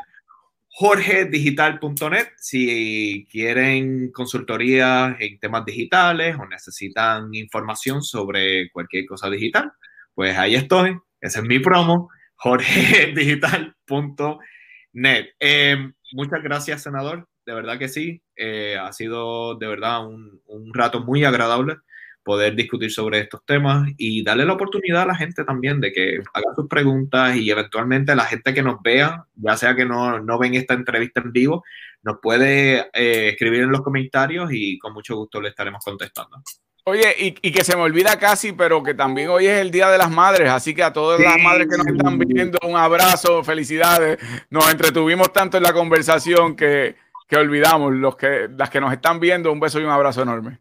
jorgedigital.net. 0.69 2.29
Si 2.37 3.27
quieren 3.31 4.13
consultoría 4.13 5.17
en 5.19 5.39
temas 5.39 5.65
digitales 5.65 6.37
o 6.39 6.47
necesitan 6.47 7.35
información 7.35 8.03
sobre 8.03 8.71
cualquier 8.71 9.07
cosa 9.07 9.31
digital, 9.31 9.73
pues 10.15 10.37
ahí 10.37 10.55
estoy. 10.55 10.99
Ese 11.21 11.41
es 11.41 11.45
mi 11.45 11.59
promo, 11.59 12.11
jorgedigital.net. 12.37 15.27
Eh, 15.41 15.77
muchas 16.13 16.43
gracias, 16.43 16.83
senador. 16.83 17.29
De 17.47 17.55
verdad 17.55 17.79
que 17.79 17.89
sí. 17.89 18.23
Eh, 18.37 18.77
ha 18.81 18.93
sido 18.93 19.57
de 19.57 19.67
verdad 19.67 20.07
un 20.07 20.75
rato 20.75 21.01
muy 21.01 21.25
agradable 21.25 21.77
poder 22.25 22.57
discutir 22.57 22.91
sobre 22.91 23.21
estos 23.21 23.45
temas 23.45 23.89
y 23.99 24.25
darle 24.25 24.47
la 24.47 24.55
oportunidad 24.55 25.03
a 25.03 25.07
la 25.07 25.15
gente 25.15 25.45
también 25.45 25.81
de 25.81 25.93
que 25.93 26.19
haga 26.33 26.55
sus 26.57 26.67
preguntas 26.69 27.37
y 27.37 27.51
eventualmente 27.51 28.17
la 28.17 28.25
gente 28.25 28.55
que 28.55 28.63
nos 28.63 28.83
vea, 28.83 29.27
ya 29.37 29.57
sea 29.57 29.77
que 29.77 29.85
no, 29.85 30.19
no 30.21 30.39
ven 30.39 30.55
esta 30.55 30.75
entrevista 30.75 31.21
en 31.21 31.33
vivo, 31.33 31.63
nos 32.03 32.19
puede 32.21 32.89
eh, 32.93 33.29
escribir 33.29 33.63
en 33.63 33.71
los 33.71 33.83
comentarios 33.83 34.51
y 34.53 34.79
con 34.79 34.93
mucho 34.93 35.17
gusto 35.17 35.41
le 35.41 35.51
estaremos 35.51 35.85
contestando. 35.85 36.43
Oye, 36.87 37.15
y, 37.19 37.35
y, 37.41 37.51
que 37.51 37.65
se 37.65 37.77
me 37.77 37.83
olvida 37.83 38.19
casi, 38.19 38.53
pero 38.53 38.83
que 38.83 38.93
también 38.93 39.31
hoy 39.31 39.47
es 39.47 39.59
el 39.59 39.71
Día 39.71 39.89
de 39.89 39.97
las 39.97 40.11
Madres, 40.11 40.51
así 40.51 40.75
que 40.75 40.83
a 40.83 40.93
todas 40.93 41.19
las 41.19 41.39
madres 41.39 41.67
que 41.67 41.79
nos 41.79 41.87
están 41.87 42.19
viendo, 42.19 42.59
un 42.63 42.77
abrazo, 42.77 43.43
felicidades. 43.43 44.19
Nos 44.51 44.71
entretuvimos 44.71 45.33
tanto 45.33 45.57
en 45.57 45.63
la 45.63 45.73
conversación 45.73 46.55
que, 46.55 46.97
que 47.27 47.37
olvidamos, 47.37 47.95
los 47.95 48.17
que, 48.17 48.51
las 48.55 48.69
que 48.69 48.83
nos 48.83 48.93
están 48.93 49.19
viendo, 49.19 49.51
un 49.51 49.61
beso 49.61 49.81
y 49.81 49.85
un 49.85 49.91
abrazo 49.91 50.23
enorme. 50.23 50.59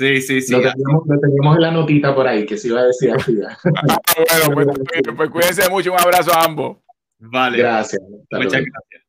Sí, 0.00 0.22
sí, 0.22 0.40
sí. 0.40 0.52
Lo 0.54 0.62
teníamos, 0.62 1.02
lo 1.06 1.54
en 1.56 1.60
la 1.60 1.70
notita 1.72 2.14
por 2.14 2.26
ahí, 2.26 2.46
que 2.46 2.56
se 2.56 2.68
iba 2.68 2.80
a 2.80 2.84
decir 2.84 3.12
así. 3.14 3.38
bueno, 4.54 4.72
pues, 4.72 5.02
pues, 5.14 5.28
cuídense 5.28 5.68
mucho. 5.68 5.92
Un 5.92 6.00
abrazo 6.00 6.32
a 6.32 6.42
ambos. 6.42 6.78
Vale. 7.18 7.58
Gracias. 7.58 8.00
Muchas 8.30 8.62
gracias. 8.62 8.99